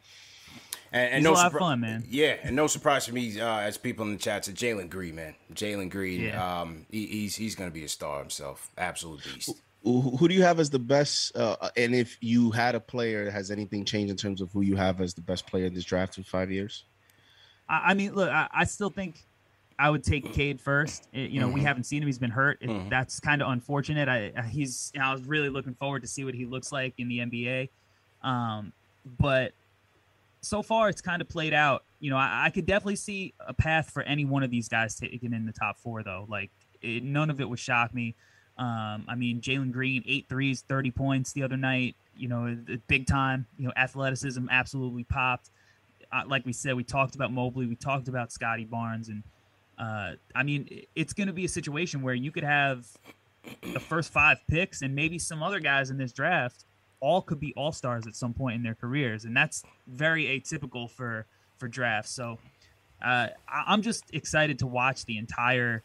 And, 0.91 1.05
and 1.05 1.15
He's 1.17 1.23
no 1.23 1.31
a 1.31 1.33
lot 1.33 1.53
of 1.53 1.59
fun, 1.59 1.79
man. 1.81 2.03
Yeah, 2.09 2.37
and 2.43 2.55
no 2.55 2.67
surprise 2.67 3.05
for 3.05 3.13
me, 3.13 3.39
uh, 3.39 3.59
as 3.59 3.77
people 3.77 4.05
in 4.05 4.11
the 4.13 4.17
chat 4.17 4.45
said, 4.45 4.55
Jalen 4.55 4.89
Green, 4.89 5.15
man. 5.15 5.35
Jalen 5.53 5.89
Green, 5.89 6.21
Yeah. 6.21 6.61
um, 6.61 6.85
he, 6.89 7.05
he's 7.05 7.35
he's 7.35 7.55
going 7.55 7.69
to 7.69 7.73
be 7.73 7.83
a 7.83 7.87
star 7.89 8.19
himself. 8.19 8.69
Absolute 8.77 9.23
beast. 9.23 9.51
who, 9.83 10.01
who 10.01 10.27
do 10.27 10.33
you 10.33 10.41
have 10.43 10.59
as 10.59 10.69
the 10.71 10.79
best? 10.79 11.35
Uh, 11.35 11.55
and 11.77 11.93
if 11.93 12.17
you 12.21 12.49
had 12.51 12.73
a 12.75 12.79
player, 12.79 13.29
has 13.29 13.51
anything 13.51 13.85
changed 13.85 14.09
in 14.11 14.17
terms 14.17 14.41
of 14.41 14.51
who 14.51 14.61
you 14.61 14.75
have 14.75 14.99
as 14.99 15.13
the 15.13 15.21
best 15.21 15.45
player 15.47 15.65
in 15.65 15.73
this 15.75 15.83
draft 15.85 16.17
in 16.17 16.23
five 16.23 16.51
years? 16.51 16.83
I, 17.69 17.91
I 17.91 17.93
mean, 17.93 18.15
look, 18.15 18.29
I, 18.31 18.47
I 18.51 18.63
still 18.63 18.89
think 18.89 19.23
I 19.77 19.89
would 19.91 20.03
take 20.03 20.33
Cade 20.33 20.59
first. 20.59 21.07
It- 21.13 21.29
you 21.29 21.39
know, 21.39 21.47
we 21.49 21.61
Mhm. 21.61 21.65
haven't 21.65 21.83
seen 21.83 22.01
him; 22.01 22.07
he's 22.07 22.17
been 22.17 22.31
hurt. 22.31 22.57
It, 22.61 22.69
Mhm. 22.69 22.89
That's 22.89 23.19
kind 23.19 23.41
of 23.43 23.49
unfortunate. 23.51 24.09
I 24.09 24.31
I- 24.35 24.41
he's 24.41 24.91
I 24.99 25.13
was 25.13 25.21
really 25.23 25.49
looking 25.49 25.75
forward 25.75 26.01
to 26.01 26.07
see 26.07 26.25
what 26.25 26.33
he 26.33 26.45
looks 26.45 26.71
like 26.71 26.95
in 26.97 27.07
the 27.07 27.19
NBA. 27.19 27.69
Um, 28.23 28.73
but 29.19 29.53
so 30.41 30.61
far, 30.61 30.89
it's 30.89 31.01
kind 31.01 31.21
of 31.21 31.29
played 31.29 31.53
out. 31.53 31.83
You 31.99 32.09
know, 32.09 32.17
I, 32.17 32.45
I 32.45 32.49
could 32.49 32.65
definitely 32.65 32.95
see 32.95 33.33
a 33.45 33.53
path 33.53 33.89
for 33.89 34.03
any 34.03 34.25
one 34.25 34.43
of 34.43 34.51
these 34.51 34.67
guys 34.69 34.95
taking 34.95 35.33
in 35.33 35.45
the 35.45 35.51
top 35.51 35.77
four, 35.77 36.03
though. 36.03 36.25
Like, 36.29 36.51
it, 36.81 37.03
none 37.03 37.29
of 37.29 37.41
it 37.41 37.49
would 37.49 37.59
shock 37.59 37.93
me. 37.93 38.15
Um, 38.57 39.05
I 39.07 39.15
mean, 39.15 39.41
Jalen 39.41 39.71
Green, 39.71 40.03
eight 40.05 40.27
threes, 40.27 40.63
30 40.67 40.91
points 40.91 41.31
the 41.31 41.43
other 41.43 41.57
night, 41.57 41.95
you 42.17 42.27
know, 42.27 42.57
big 42.87 43.07
time, 43.07 43.45
you 43.57 43.65
know, 43.65 43.73
athleticism 43.77 44.47
absolutely 44.51 45.05
popped. 45.05 45.49
Uh, 46.11 46.23
like 46.27 46.45
we 46.45 46.51
said, 46.51 46.75
we 46.75 46.83
talked 46.83 47.15
about 47.15 47.31
Mobley, 47.31 47.67
we 47.67 47.75
talked 47.75 48.09
about 48.09 48.31
Scottie 48.31 48.65
Barnes, 48.65 49.07
and 49.07 49.23
uh, 49.77 50.15
I 50.35 50.43
mean, 50.43 50.67
it's 50.95 51.13
going 51.13 51.27
to 51.27 51.33
be 51.33 51.45
a 51.45 51.49
situation 51.49 52.01
where 52.01 52.13
you 52.13 52.31
could 52.31 52.43
have 52.43 52.85
the 53.73 53.79
first 53.79 54.11
five 54.11 54.39
picks 54.47 54.81
and 54.81 54.93
maybe 54.93 55.17
some 55.17 55.41
other 55.41 55.61
guys 55.61 55.89
in 55.89 55.97
this 55.97 56.11
draft 56.11 56.65
all 57.01 57.21
could 57.21 57.39
be 57.39 57.53
all 57.55 57.71
stars 57.71 58.07
at 58.07 58.15
some 58.15 58.33
point 58.33 58.55
in 58.55 58.63
their 58.63 58.75
careers, 58.75 59.25
and 59.25 59.35
that's 59.35 59.63
very 59.87 60.25
atypical 60.25 60.89
for 60.89 61.25
for 61.57 61.67
drafts. 61.67 62.11
So 62.11 62.37
uh, 63.01 63.27
I'm 63.47 63.81
just 63.81 64.03
excited 64.13 64.59
to 64.59 64.67
watch 64.67 65.05
the 65.05 65.17
entire 65.17 65.83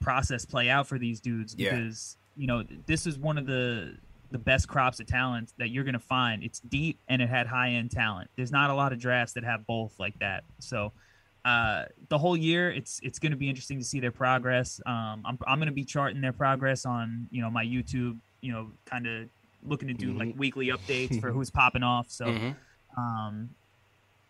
process 0.00 0.44
play 0.44 0.70
out 0.70 0.86
for 0.86 0.98
these 0.98 1.20
dudes 1.20 1.54
Yeah. 1.58 1.70
because 1.76 2.16
you 2.36 2.46
know 2.46 2.64
this 2.86 3.06
is 3.06 3.18
one 3.18 3.36
of 3.38 3.46
the 3.46 3.96
the 4.30 4.38
best 4.38 4.68
crops 4.68 5.00
of 5.00 5.06
talent 5.06 5.52
that 5.56 5.70
you're 5.70 5.84
going 5.84 5.94
to 5.94 5.98
find. 5.98 6.42
It's 6.44 6.60
deep 6.60 6.98
and 7.08 7.22
it 7.22 7.28
had 7.30 7.46
high 7.46 7.70
end 7.70 7.90
talent. 7.90 8.30
There's 8.36 8.52
not 8.52 8.68
a 8.70 8.74
lot 8.74 8.92
of 8.92 8.98
drafts 8.98 9.32
that 9.34 9.44
have 9.44 9.66
both 9.66 9.98
like 9.98 10.18
that. 10.18 10.44
So 10.58 10.92
uh, 11.46 11.86
the 12.10 12.18
whole 12.18 12.36
year, 12.36 12.70
it's 12.70 13.00
it's 13.02 13.18
going 13.18 13.32
to 13.32 13.38
be 13.38 13.48
interesting 13.48 13.78
to 13.78 13.84
see 13.84 14.00
their 14.00 14.12
progress. 14.12 14.80
Um, 14.86 15.22
I'm 15.24 15.38
I'm 15.46 15.58
going 15.58 15.66
to 15.68 15.72
be 15.74 15.84
charting 15.84 16.20
their 16.20 16.32
progress 16.32 16.84
on 16.84 17.26
you 17.30 17.40
know 17.42 17.50
my 17.50 17.64
YouTube. 17.64 18.18
You 18.40 18.52
know, 18.52 18.70
kind 18.84 19.06
of 19.06 19.28
looking 19.66 19.88
to 19.88 19.94
do 19.94 20.12
like 20.12 20.34
weekly 20.36 20.68
updates 20.68 21.20
for 21.20 21.30
who's 21.32 21.50
popping 21.50 21.82
off. 21.82 22.10
So. 22.10 22.26
Mhm. 22.26 22.56
Um, 22.96 23.50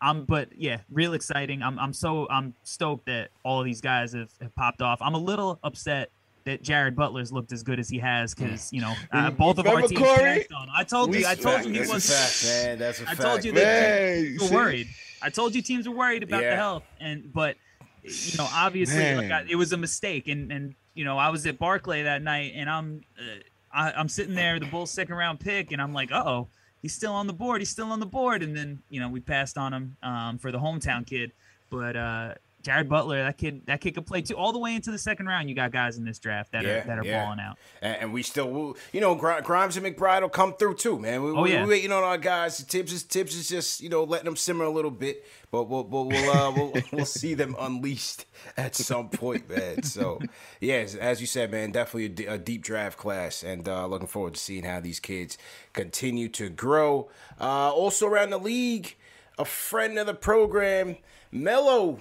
I'm, 0.01 0.25
but 0.27 0.51
yeah, 0.57 0.79
real 0.93 1.15
exciting. 1.15 1.61
I'm, 1.63 1.77
I'm 1.79 1.93
so, 1.93 2.29
I'm 2.31 2.55
stoked 2.63 3.07
that 3.07 3.31
all 3.45 3.59
of 3.59 3.65
these 3.65 3.81
guys 3.81 4.13
have, 4.13 4.31
have 4.41 4.55
popped 4.55 4.81
off. 4.81 5.03
I'm 5.03 5.15
a 5.15 5.19
little 5.19 5.59
upset 5.65 6.11
that 6.45 6.63
Jared 6.63 6.95
Butler's 6.95 7.33
looked 7.33 7.51
as 7.53 7.65
good 7.65 7.81
as 7.81 7.89
he 7.89 7.99
has 7.99 8.33
because 8.35 8.73
you 8.73 8.81
know 8.81 8.95
uh, 9.13 9.31
both 9.31 9.59
of 9.59 9.67
our 9.67 9.83
teams. 9.83 10.01
Corey? 10.01 10.47
on. 10.57 10.69
I 10.75 10.85
told 10.85 11.13
you, 11.15 11.27
I 11.27 11.35
told 11.35 11.65
you 11.65 11.73
he 11.73 11.79
That's 11.79 11.91
a 11.91 11.95
was. 11.95 12.11
fact, 12.11 12.45
man. 12.67 12.79
That's 12.79 13.01
a 13.01 13.03
I 13.03 13.07
fact. 13.07 13.21
told 13.23 13.45
you 13.45 13.53
that 13.53 14.15
teams 14.23 14.41
were 14.51 14.57
worried. 14.57 14.89
I 15.21 15.31
told 15.31 15.55
you 15.57 15.63
teams 15.63 15.89
were 15.89 15.95
worried 15.97 16.23
about 16.23 16.43
Yeah. 16.43 16.51
the 16.51 16.57
health, 16.57 16.85
and 17.01 17.33
but 17.33 17.57
you 18.05 18.39
know, 18.39 18.49
obviously, 18.53 19.15
like 19.17 19.31
I, 19.33 19.47
it 19.49 19.57
was 19.57 19.73
a 19.73 19.77
mistake, 19.77 20.29
and 20.29 20.53
and 20.53 20.75
you 20.95 21.05
know, 21.05 21.19
I 21.19 21.31
was 21.31 21.45
at 21.47 21.59
Barclay 21.59 22.05
that 22.05 22.23
night, 22.23 22.53
and 22.55 22.71
I'm 22.71 23.03
uh, 23.19 23.41
I, 23.73 23.93
I'm 23.93 24.09
sitting 24.09 24.35
there, 24.35 24.59
the 24.59 24.67
Bulls 24.67 24.91
second 24.91 25.15
round 25.15 25.41
pick, 25.41 25.73
and 25.73 25.81
I'm 25.81 25.93
like, 25.93 26.11
oh, 26.13 26.49
he's 26.83 26.95
still 26.95 27.13
on 27.13 27.27
the 27.27 27.33
board. 27.33 27.61
He's 27.61 27.71
still 27.71 27.93
on 27.93 28.01
the 28.01 28.07
board. 28.07 28.43
And 28.43 28.57
then 28.57 28.83
you 28.89 29.01
know 29.01 29.09
we 29.09 29.21
passed 29.21 29.59
on 29.59 29.73
him 29.73 29.97
um, 30.03 30.39
for 30.39 30.53
the 30.53 30.59
hometown 30.59 31.07
kid, 31.07 31.33
but 31.71 31.97
uh, 31.97 32.35
Jared 32.69 32.87
Butler, 32.89 33.23
that 33.23 33.39
kid, 33.39 33.63
that 33.65 33.81
kid 33.81 33.95
could 33.95 34.05
play 34.05 34.21
too. 34.21 34.37
All 34.37 34.53
the 34.53 34.59
way 34.59 34.75
into 34.75 34.91
the 34.91 34.99
second 34.99 35.27
round, 35.27 35.49
you 35.49 35.55
got 35.55 35.73
guys 35.73 35.97
in 35.97 36.05
this 36.05 36.19
draft 36.19 36.53
that 36.53 36.65
Yeah, 36.65 36.83
are 36.83 36.87
that 36.87 36.99
are 36.99 37.05
yeah. 37.05 37.25
balling 37.25 37.41
out. 37.41 37.57
And, 37.81 38.13
we 38.13 38.23
still, 38.23 38.51
we, 38.51 38.75
you 38.93 39.01
know, 39.01 39.15
Gri- 39.15 39.41
Grimes 39.43 39.79
and 39.79 39.87
McBride 39.87 40.21
will 40.21 40.29
come 40.29 40.53
through 40.53 40.75
too, 40.75 40.99
man. 40.99 41.23
We, 41.25 41.31
Oh, 41.31 41.43
we, 41.43 41.53
yeah. 41.55 41.63
we 41.65 41.71
waiting 41.71 41.93
on 41.93 42.03
our 42.03 42.19
guys. 42.19 42.61
Thibs 42.61 42.93
is 42.93 43.05
Thibs 43.05 43.35
is 43.35 43.49
just, 43.49 43.81
you 43.81 43.89
know, 43.89 44.05
letting 44.05 44.27
them 44.27 44.37
simmer 44.37 44.65
a 44.65 44.71
little 44.71 44.91
bit, 44.91 45.25
but 45.51 45.65
we'll 45.65 45.85
we'll 45.85 46.05
we'll, 46.09 46.31
uh, 46.31 46.51
we'll, 46.51 46.73
we'll 46.93 47.07
see 47.07 47.33
them 47.33 47.57
unleashed 47.59 48.27
at 48.59 48.75
some 48.77 49.09
point, 49.09 49.49
man. 49.49 49.83
So, 49.83 50.21
yeah, 50.61 50.75
as, 50.77 50.95
as 50.95 51.23
you 51.23 51.27
said, 51.27 51.51
man, 51.51 51.73
definitely 51.73 52.05
a, 52.05 52.09
d- 52.11 52.27
a 52.27 52.37
deep 52.37 52.63
draft 52.63 52.99
class, 52.99 53.43
and 53.43 53.67
uh, 53.67 53.87
looking 53.87 54.09
forward 54.09 54.35
to 54.35 54.41
seeing 54.41 54.65
how 54.65 54.79
these 54.81 55.01
kids 55.01 55.39
continue 55.73 56.29
to 56.29 56.51
grow. 56.51 57.09
Uh, 57.41 57.73
also 57.73 58.07
around 58.07 58.29
the 58.31 58.39
league, 58.39 58.95
a 59.39 59.45
friend 59.47 59.99
of 59.99 60.07
the 60.07 60.15
program, 60.15 60.97
Melo 61.33 62.01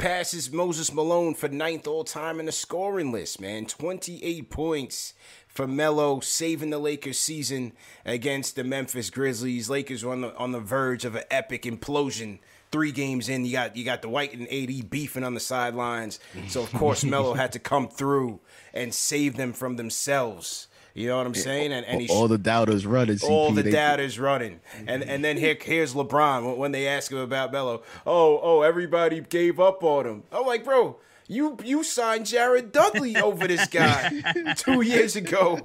passes 0.00 0.50
Moses 0.50 0.94
Malone 0.94 1.34
for 1.34 1.48
ninth 1.48 1.86
all 1.86 2.04
time 2.04 2.40
in 2.40 2.46
the 2.46 2.52
scoring 2.52 3.12
list, 3.12 3.38
man. 3.38 3.66
28 3.66 4.48
points 4.48 5.12
for 5.46 5.66
Melo, 5.66 6.20
saving 6.20 6.70
the 6.70 6.78
Lakers 6.78 7.18
season 7.18 7.72
against 8.06 8.56
the 8.56 8.64
Memphis 8.64 9.10
Grizzlies. 9.10 9.68
Lakers 9.68 10.02
were 10.02 10.12
on 10.12 10.22
the 10.22 10.34
on 10.36 10.52
the 10.52 10.60
verge 10.60 11.04
of 11.04 11.16
an 11.16 11.24
epic 11.30 11.64
implosion. 11.64 12.38
Three 12.72 12.92
games 12.92 13.28
in, 13.28 13.44
you 13.44 13.52
got 13.52 13.76
you 13.76 13.84
got 13.84 14.00
Dwight 14.00 14.32
and 14.32 14.48
AD 14.50 14.88
beefing 14.88 15.24
on 15.24 15.34
the 15.34 15.40
sidelines. 15.40 16.18
So 16.48 16.62
of 16.62 16.72
course 16.72 17.04
Melo 17.04 17.34
had 17.34 17.52
to 17.52 17.58
come 17.58 17.88
through 17.88 18.40
and 18.72 18.94
save 18.94 19.36
them 19.36 19.52
from 19.52 19.76
themselves. 19.76 20.68
You 20.94 21.08
know 21.08 21.18
what 21.18 21.26
I'm 21.26 21.34
saying? 21.34 21.72
And 21.72 21.86
and 21.86 22.00
he 22.02 22.08
all 22.08 22.28
the 22.28 22.38
doubters 22.38 22.84
running. 22.86 23.16
CP, 23.16 23.30
all 23.30 23.52
the 23.52 23.70
doubters 23.70 24.18
running, 24.18 24.60
and 24.86 25.02
and 25.02 25.24
then 25.24 25.36
here 25.36 25.56
here's 25.60 25.94
LeBron 25.94 26.56
when- 26.56 26.72
they 26.72 26.86
ask 26.86 27.10
him 27.10 27.18
about 27.18 27.52
Melo. 27.52 27.82
Oh 28.06 28.40
oh, 28.42 28.62
everybody 28.62 29.20
gave 29.20 29.58
up 29.60 29.82
on 29.82 30.06
him. 30.06 30.22
I'm 30.32 30.46
like, 30.46 30.64
bro, 30.64 30.98
you 31.28 31.56
you 31.64 31.82
signed 31.84 32.26
Jared 32.26 32.72
Dudley 32.72 33.16
over 33.16 33.46
this 33.46 33.66
guy 33.68 34.20
two 34.56 34.82
years 34.82 35.16
ago 35.16 35.60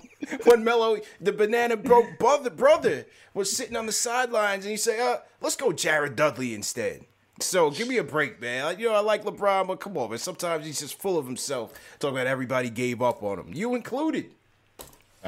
when 0.45 0.63
Melo, 0.63 0.97
the 1.21 1.31
banana 1.31 1.77
boat 1.77 2.05
brother 2.19 2.49
brother, 2.49 3.05
was 3.33 3.55
sitting 3.55 3.75
on 3.75 3.85
the 3.87 3.91
sidelines, 3.91 4.65
and 4.65 4.71
you 4.71 4.77
say, 4.77 4.99
uh, 4.99 5.17
let's 5.41 5.55
go 5.55 5.71
Jared 5.71 6.15
Dudley 6.15 6.53
instead. 6.53 7.05
So 7.41 7.69
give 7.69 7.87
me 7.87 7.97
a 7.97 8.03
break, 8.03 8.39
man. 8.39 8.79
You 8.79 8.87
know, 8.87 8.95
I 8.95 8.99
like 8.99 9.25
LeBron, 9.25 9.67
but 9.67 9.79
come 9.81 9.97
on, 9.97 10.09
man. 10.09 10.19
Sometimes 10.19 10.65
he's 10.65 10.79
just 10.79 10.99
full 11.01 11.17
of 11.17 11.25
himself. 11.25 11.73
Talking 11.99 12.15
about 12.15 12.27
everybody 12.27 12.69
gave 12.69 13.01
up 13.01 13.21
on 13.23 13.39
him, 13.39 13.51
you 13.53 13.75
included. 13.75 14.31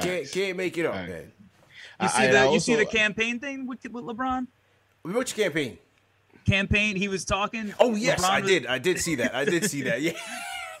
Can't 0.00 0.30
can't 0.30 0.56
make 0.56 0.76
it 0.78 0.86
up, 0.86 0.94
man. 0.94 1.32
You 2.00 2.08
see 2.08 2.22
and 2.24 2.34
the 2.34 2.38
I 2.38 2.50
you 2.52 2.60
see 2.60 2.76
the 2.76 2.86
campaign 2.86 3.40
thing 3.40 3.66
with, 3.66 3.80
with 3.90 4.04
LeBron? 4.04 4.46
Which 5.02 5.34
campaign? 5.34 5.78
Campaign. 6.46 6.96
He 6.96 7.08
was 7.08 7.24
talking. 7.24 7.74
Oh 7.80 7.94
yes, 7.94 8.20
LeBron 8.24 8.30
I 8.30 8.40
was- 8.40 8.50
did. 8.50 8.66
I 8.66 8.78
did 8.78 8.98
see 9.00 9.16
that. 9.16 9.34
I 9.34 9.44
did 9.44 9.68
see 9.70 9.82
that. 9.82 10.00
Yeah. 10.00 10.12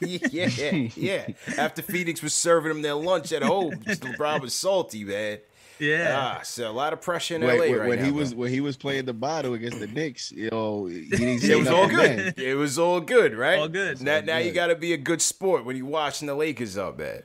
yeah, 0.00 0.46
yeah, 0.46 0.88
yeah. 0.94 1.26
After 1.56 1.82
Phoenix 1.82 2.22
was 2.22 2.32
serving 2.32 2.68
them 2.68 2.82
their 2.82 2.94
lunch 2.94 3.32
at 3.32 3.42
home, 3.42 3.72
LeBron 3.72 4.40
was 4.40 4.54
salty, 4.54 5.02
man. 5.04 5.38
Yeah. 5.80 6.36
Ah, 6.38 6.42
so 6.42 6.68
a 6.68 6.72
lot 6.72 6.92
of 6.92 7.00
pressure 7.00 7.34
in 7.36 7.42
When, 7.42 7.56
LA 7.58 7.66
when- 7.66 7.78
right 7.78 7.88
when 7.88 7.98
now. 7.98 8.04
he 8.04 8.10
bro. 8.10 8.18
was 8.20 8.34
when 8.34 8.50
he 8.52 8.60
was 8.60 8.76
playing 8.76 9.04
the 9.06 9.12
bottle 9.12 9.54
against 9.54 9.78
the 9.80 9.86
Knicks, 9.88 10.30
you 10.32 10.50
know, 10.50 10.86
he 10.86 11.08
didn't 11.10 11.40
say 11.40 11.52
it 11.52 11.58
was 11.58 11.68
all 11.68 11.88
good. 11.88 12.18
then. 12.18 12.34
It 12.36 12.54
was 12.54 12.78
all 12.78 13.00
good, 13.00 13.34
right? 13.34 13.58
All 13.58 13.68
good. 13.68 14.00
Now, 14.00 14.16
All 14.16 14.22
now 14.22 14.38
you 14.38 14.52
got 14.52 14.68
to 14.68 14.76
be 14.76 14.92
a 14.92 14.96
good 14.96 15.20
sport 15.22 15.64
when 15.64 15.76
you 15.76 15.84
watching 15.86 16.26
the 16.26 16.34
Lakers 16.34 16.76
up, 16.76 16.98
man. 16.98 17.22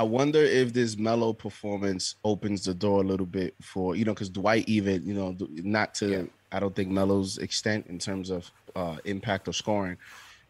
I 0.00 0.02
wonder 0.02 0.42
if 0.42 0.72
this 0.72 0.96
Melo 0.96 1.34
performance 1.34 2.14
opens 2.24 2.64
the 2.64 2.72
door 2.72 3.02
a 3.02 3.06
little 3.06 3.26
bit 3.26 3.54
for 3.60 3.94
you 3.94 4.06
know 4.06 4.14
because 4.14 4.30
Dwight 4.30 4.66
even 4.66 5.04
you 5.04 5.12
know 5.12 5.36
not 5.56 5.94
to 5.96 6.26
I 6.50 6.58
don't 6.58 6.74
think 6.74 6.88
Melo's 6.88 7.36
extent 7.36 7.86
in 7.86 7.98
terms 7.98 8.30
of 8.30 8.50
uh, 8.74 8.96
impact 9.04 9.46
or 9.46 9.52
scoring, 9.52 9.98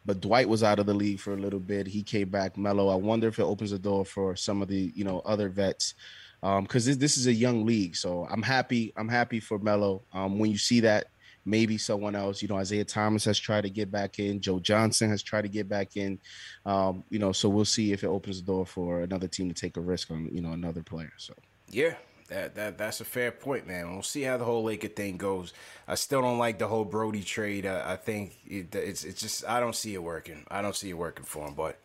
but 0.06 0.20
Dwight 0.20 0.48
was 0.48 0.62
out 0.62 0.78
of 0.78 0.86
the 0.86 0.94
league 0.94 1.18
for 1.18 1.34
a 1.34 1.36
little 1.36 1.58
bit. 1.58 1.88
He 1.88 2.04
came 2.04 2.28
back 2.28 2.56
Melo. 2.56 2.90
I 2.90 2.94
wonder 2.94 3.26
if 3.26 3.40
it 3.40 3.42
opens 3.42 3.72
the 3.72 3.78
door 3.80 4.04
for 4.04 4.36
some 4.36 4.62
of 4.62 4.68
the 4.68 4.92
you 4.94 5.02
know 5.02 5.18
other 5.24 5.48
vets 5.48 5.94
because 6.40 6.86
this, 6.86 6.96
this 6.98 7.16
is 7.16 7.26
a 7.26 7.34
young 7.34 7.66
league. 7.66 7.96
So 7.96 8.28
I'm 8.30 8.42
happy. 8.42 8.92
I'm 8.96 9.08
happy 9.08 9.40
for 9.40 9.58
Melo. 9.58 10.02
Um, 10.12 10.38
when 10.38 10.52
you 10.52 10.58
see 10.58 10.78
that, 10.78 11.08
maybe 11.44 11.78
someone 11.78 12.14
else. 12.14 12.42
You 12.42 12.48
know, 12.48 12.56
Isaiah 12.56 12.84
Thomas 12.84 13.24
has 13.24 13.38
tried 13.38 13.62
to 13.62 13.70
get 13.70 13.90
back 13.90 14.18
in. 14.18 14.40
Joe 14.40 14.58
Johnson 14.60 15.10
has 15.10 15.22
tried 15.22 15.42
to 15.42 15.48
get 15.48 15.68
back 15.68 15.96
in. 15.96 16.18
Um, 16.66 17.04
you 17.10 17.18
know, 17.18 17.32
so 17.32 17.48
we'll 17.48 17.64
see 17.64 17.92
if 17.92 18.04
it 18.04 18.08
opens 18.08 18.40
the 18.40 18.46
door 18.46 18.66
for 18.66 19.00
another 19.02 19.28
team 19.28 19.48
to 19.48 19.54
take 19.54 19.76
a 19.76 19.80
risk 19.80 20.10
on 20.10 20.28
you 20.32 20.40
know 20.40 20.52
another 20.52 20.82
player. 20.82 21.12
So 21.16 21.34
Yeah, 21.70 21.94
that, 22.28 22.54
that 22.54 22.78
that's 22.78 23.00
a 23.00 23.04
fair 23.04 23.30
point, 23.32 23.66
man. 23.66 23.92
We'll 23.92 24.02
see 24.02 24.22
how 24.22 24.36
the 24.36 24.44
whole 24.44 24.62
Laker 24.64 24.88
thing 24.88 25.16
goes. 25.16 25.52
I 25.88 25.94
still 25.96 26.20
don't 26.22 26.38
like 26.38 26.58
the 26.58 26.68
whole 26.68 26.84
Brodie 26.84 27.22
trade. 27.24 27.66
Uh, 27.66 27.82
I 27.84 27.96
think 27.96 28.36
it, 28.46 28.74
it's 28.74 29.04
it's 29.04 29.20
just 29.20 29.48
I 29.48 29.60
don't 29.60 29.74
see 29.76 29.94
it 29.94 30.02
working. 30.02 30.44
I 30.50 30.62
don't 30.62 30.76
see 30.76 30.90
it 30.90 30.98
working 30.98 31.24
for 31.24 31.46
him. 31.48 31.54
But 31.54 31.78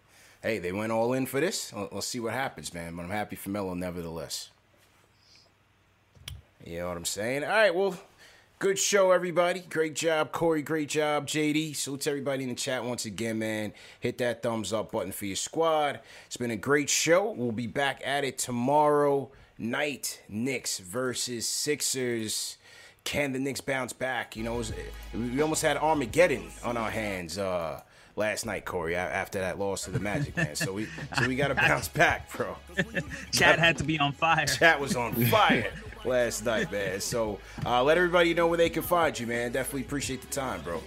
hey, 0.44 0.60
they 0.60 0.72
went 0.72 0.91
all 0.91 1.14
in 1.14 1.26
for 1.26 1.40
this. 1.40 1.73
Let- 1.73 1.94
Let's 1.94 2.07
see 2.07 2.19
what 2.19 2.34
happens, 2.34 2.73
man. 2.73 2.95
But 2.95 3.03
I'm 3.03 3.10
happy 3.10 3.36
for 3.36 3.49
Melo 3.49 3.73
nevertheless. 3.73 4.49
You 6.64 6.80
know 6.80 6.88
what 6.88 6.98
I'm 6.98 7.06
saying? 7.06 7.44
All 7.44 7.49
right, 7.49 7.73
well, 7.76 7.98
good 8.60 8.80
show, 8.80 9.11
everybody. 9.11 9.61
Great 9.69 9.95
job, 9.95 10.32
Corey. 10.32 10.61
Great 10.61 10.90
job, 10.90 11.27
JD. 11.27 11.76
Salute 11.76 12.02
to 12.02 12.10
everybody 12.10 12.44
in 12.44 12.49
the 12.49 12.56
chat 12.56 12.84
once 12.84 13.06
again, 13.06 13.40
man. 13.40 13.73
Hit 13.99 14.18
that 14.19 14.41
thumbs 14.44 14.73
up 14.73 14.91
button 14.91 15.11
for 15.11 15.26
your 15.26 15.36
squad. 15.36 15.99
It's 16.27 16.38
been 16.38 16.52
a 16.52 16.56
great 16.56 16.90
show. 16.90 17.32
We'll 17.32 17.52
be 17.52 17.68
back 17.68 18.02
at 18.06 18.23
it 18.23 18.38
tomorrow 18.38 19.30
night. 19.57 20.22
Knicks 20.30 20.80
versus 20.80 21.48
Sixers. 21.48 22.57
Can 23.03 23.34
the 23.34 23.40
Knicks 23.40 23.61
bounce 23.61 23.94
back? 23.94 24.36
You 24.36 24.44
know, 24.44 24.56
was- 24.56 24.73
we 25.14 25.41
almost 25.41 25.61
had 25.61 25.77
Armageddon 25.77 26.49
on 26.64 26.76
our 26.76 26.90
hands 26.90 27.38
uh, 27.38 27.82
last 28.15 28.48
night, 28.48 28.65
Corey. 28.65 28.95
After 28.95 29.40
that 29.40 29.60
loss 29.60 29.84
to 29.84 29.91
the 29.91 29.99
Magic, 29.99 30.36
man. 30.36 30.56
So 30.56 30.73
we 30.73 30.88
so 31.19 31.27
we 31.27 31.36
got 31.36 31.49
to 31.49 31.56
bounce 31.56 31.88
back, 31.88 32.32
bro. 32.36 32.56
Chat 33.32 33.60
had 33.60 33.77
to 33.77 33.84
be 33.84 33.99
on 33.99 34.11
fire. 34.11 34.48
Chat 34.48 34.80
was 34.80 34.95
on 34.95 35.14
fire 35.26 35.72
last 36.06 36.45
night, 36.45 36.72
man. 36.72 36.99
So 37.02 37.40
uh, 37.65 37.84
let 37.84 37.98
everybody 37.98 38.34
know 38.34 38.48
where 38.48 38.57
they 38.57 38.69
can 38.69 38.84
find 38.84 39.18
you, 39.18 39.27
man. 39.27 39.52
Definitely 39.52 39.82
appreciate 39.82 40.22
the 40.22 40.27
time, 40.27 40.61
bro. 40.61 40.82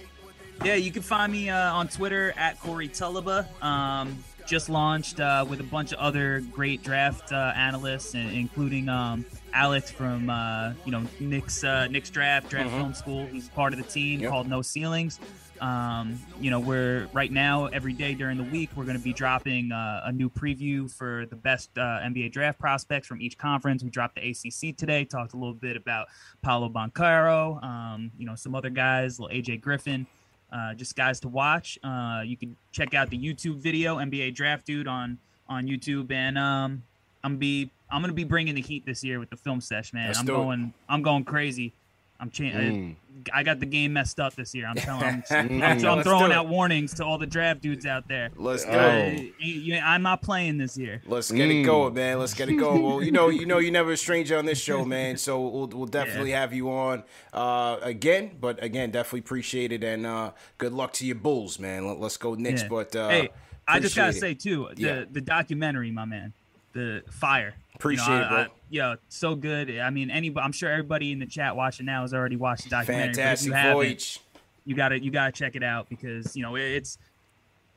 Yeah, 0.63 0.75
you 0.75 0.91
can 0.91 1.01
find 1.01 1.31
me 1.31 1.49
uh, 1.49 1.73
on 1.73 1.87
Twitter 1.87 2.33
at 2.37 2.59
Corey 2.59 2.89
Tulaba. 2.89 3.47
Um, 3.63 4.23
just 4.45 4.67
launched 4.67 5.19
uh, 5.19 5.45
with 5.47 5.59
a 5.59 5.63
bunch 5.63 5.91
of 5.93 5.99
other 5.99 6.41
great 6.51 6.83
draft 6.83 7.31
uh, 7.31 7.53
analysts, 7.55 8.13
and, 8.15 8.31
including 8.31 8.89
um, 8.89 9.23
Alex 9.53 9.89
from 9.91 10.29
uh, 10.29 10.73
you 10.85 10.91
know 10.91 11.03
Nick's 11.19 11.63
uh, 11.63 11.87
Nick's 11.87 12.09
Draft 12.09 12.49
Draft 12.49 12.71
Mhm. 12.71 12.77
Film 12.77 12.93
School. 12.93 13.25
He's 13.27 13.47
part 13.49 13.73
of 13.73 13.79
the 13.79 13.85
team 13.85 14.19
Yep. 14.21 14.31
called 14.31 14.47
No 14.49 14.61
Ceilings. 14.61 15.19
Um, 15.61 16.19
you 16.39 16.49
know, 16.49 16.59
we're 16.59 17.07
right 17.13 17.31
now 17.31 17.65
every 17.67 17.93
day 17.93 18.13
during 18.13 18.37
the 18.37 18.43
week 18.43 18.69
we're 18.75 18.85
going 18.85 18.97
to 18.97 19.03
be 19.03 19.13
dropping 19.13 19.71
uh, 19.71 20.01
a 20.05 20.11
new 20.11 20.29
preview 20.29 20.89
for 20.89 21.25
the 21.29 21.35
best 21.35 21.69
uh, 21.77 21.99
NBA 22.01 22.31
draft 22.31 22.59
prospects 22.59 23.07
from 23.07 23.21
each 23.21 23.37
conference. 23.37 23.83
We 23.83 23.89
dropped 23.89 24.15
the 24.15 24.29
ACC 24.29 24.75
today. 24.75 25.05
Talked 25.05 25.33
a 25.33 25.37
little 25.37 25.53
bit 25.53 25.75
about 25.75 26.07
Paolo 26.41 26.69
Banchero. 26.69 27.63
Um, 27.63 28.11
you 28.17 28.25
know, 28.25 28.35
some 28.35 28.55
other 28.55 28.69
guys, 28.69 29.19
little 29.19 29.35
AJ 29.35 29.61
Griffin 29.61 30.07
uh, 30.51 30.73
just 30.73 30.95
guys 30.95 31.19
to 31.21 31.27
watch. 31.27 31.77
Uh, 31.83 32.21
you 32.25 32.37
can 32.37 32.55
check 32.71 32.93
out 32.93 33.09
the 33.09 33.17
YouTube 33.17 33.57
video 33.57 33.97
NBA 33.97 34.35
Draft 34.35 34.65
Dude 34.65 34.87
on 34.87 35.17
on 35.47 35.67
YouTube, 35.67 36.11
and 36.11 36.37
um, 36.37 36.83
I'm 37.23 37.37
be 37.37 37.71
I'm 37.89 38.01
gonna 38.01 38.13
be 38.13 38.23
bringing 38.23 38.55
the 38.55 38.61
heat 38.61 38.85
this 38.85 39.03
year 39.03 39.19
with 39.19 39.29
the 39.29 39.37
film 39.37 39.61
sesh, 39.61 39.93
man. 39.93 40.07
Let's 40.07 40.19
I'm 40.19 40.25
it. 40.25 40.27
going 40.27 40.73
I'm 40.87 41.01
going 41.01 41.23
crazy. 41.23 41.73
I'm 42.19 42.29
changing. 42.29 42.61
Mm. 42.61 42.95
I, 43.33 43.39
I 43.39 43.43
got 43.43 43.59
the 43.59 43.65
game 43.65 43.93
messed 43.93 44.19
up 44.19 44.33
this 44.35 44.53
year. 44.55 44.65
I'm 44.67 44.75
telling. 44.75 45.23
I'm, 45.29 45.61
I'm, 45.61 45.85
I'm 45.85 46.03
throwing 46.03 46.31
out 46.31 46.47
warnings 46.47 46.93
to 46.95 47.05
all 47.05 47.17
the 47.17 47.25
draft 47.27 47.61
dudes 47.61 47.85
out 47.85 48.07
there. 48.07 48.29
Let's 48.35 48.65
go. 48.65 48.71
Uh, 48.71 49.19
you- 49.39 49.53
you- 49.73 49.77
I'm 49.77 50.01
not 50.01 50.21
playing 50.21 50.57
this 50.57 50.77
year. 50.77 51.01
Let's 51.05 51.31
get 51.31 51.49
it 51.49 51.63
going, 51.63 51.93
man. 51.93 52.19
Let's 52.19 52.33
get 52.33 52.49
it 52.49 52.55
going. 52.55 52.81
Well, 52.81 53.01
you 53.01 53.11
know, 53.11 53.29
you 53.29 53.45
know, 53.45 53.57
you're 53.59 53.71
never 53.71 53.91
a 53.91 53.97
stranger 53.97 54.37
on 54.37 54.45
this 54.45 54.59
show, 54.59 54.83
man. 54.85 55.17
So 55.17 55.39
we'll, 55.47 55.67
we'll 55.67 55.85
definitely 55.85 56.31
have 56.31 56.53
you 56.53 56.69
on 56.71 57.03
uh, 57.33 57.77
again. 57.81 58.37
But 58.39 58.61
again, 58.63 58.91
definitely 58.91 59.19
appreciate 59.21 59.71
it, 59.71 59.83
and 59.83 60.05
uh, 60.05 60.31
good 60.57 60.73
luck 60.73 60.93
to 60.93 61.05
your 61.05 61.15
Bulls, 61.15 61.59
man. 61.59 61.87
Let, 61.87 62.01
us 62.01 62.17
go 62.17 62.35
Knicks. 62.35 62.63
Yeah. 62.63 62.67
But 62.69 62.95
uh, 62.95 63.09
hey, 63.09 63.29
I 63.67 63.79
just 63.79 63.95
gotta 63.95 64.09
appreciate 64.09 64.41
say 64.41 64.49
too, 64.49 64.69
the 64.75 64.81
Yeah. 64.81 65.03
the 65.09 65.21
documentary, 65.21 65.91
my 65.91 66.05
man, 66.05 66.33
the 66.73 67.03
fire. 67.09 67.55
Appreciate 67.75 68.07
you 68.07 68.19
know, 68.19 68.25
it, 68.25 68.29
bro. 68.29 68.37
I, 68.37 68.41
I, 68.41 68.47
yeah, 68.69 68.95
so 69.07 69.35
good. 69.35 69.77
I 69.79 69.89
mean, 69.89 70.11
anybody, 70.11 70.43
I'm 70.43 70.51
sure 70.51 70.69
everybody 70.69 71.11
in 71.11 71.19
the 71.19 71.25
chat 71.25 71.55
watching 71.55 71.85
now 71.85 72.01
has 72.01 72.13
already 72.13 72.35
watched 72.35 72.63
the 72.63 72.69
documentary. 72.69 73.13
fantastic 73.13 73.53
you 73.53 73.73
voyage. 73.73 74.19
You 74.65 74.75
gotta 74.75 75.01
you 75.01 75.11
gotta 75.11 75.31
check 75.31 75.55
it 75.55 75.63
out 75.63 75.89
because 75.89 76.35
you 76.35 76.43
know 76.43 76.55
it's 76.55 76.97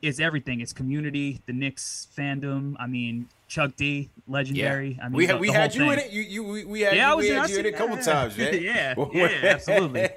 it's 0.01 0.19
everything. 0.19 0.59
It's 0.59 0.73
community, 0.73 1.41
the 1.45 1.53
Knicks 1.53 2.07
fandom. 2.15 2.75
I 2.77 2.87
mean, 2.87 3.29
Chuck 3.53 3.75
D, 3.75 4.09
legendary. 4.27 4.97
I 4.99 5.09
mean, 5.09 5.13
we 5.15 5.27
had, 5.27 5.39
we 5.39 5.49
had 5.49 5.75
you 5.75 5.91
in 5.91 5.99
it. 5.99 6.11
You 6.11 6.21
you 6.23 6.43
we, 6.43 6.65
we 6.65 6.81
had 6.81 6.95
Yeah, 6.95 7.09
I 7.09 7.11
you, 7.11 7.17
was 7.17 7.23
we 7.25 7.29
in- 7.29 7.35
had 7.37 7.45
I 7.45 7.53
you 7.53 7.59
in 7.59 7.65
it 7.67 7.73
a 7.75 7.77
couple 7.77 7.97
times, 8.03 8.35
man. 8.35 8.53
Yeah, 8.63 8.95
yeah, 9.13 9.29
absolutely. 9.43 10.09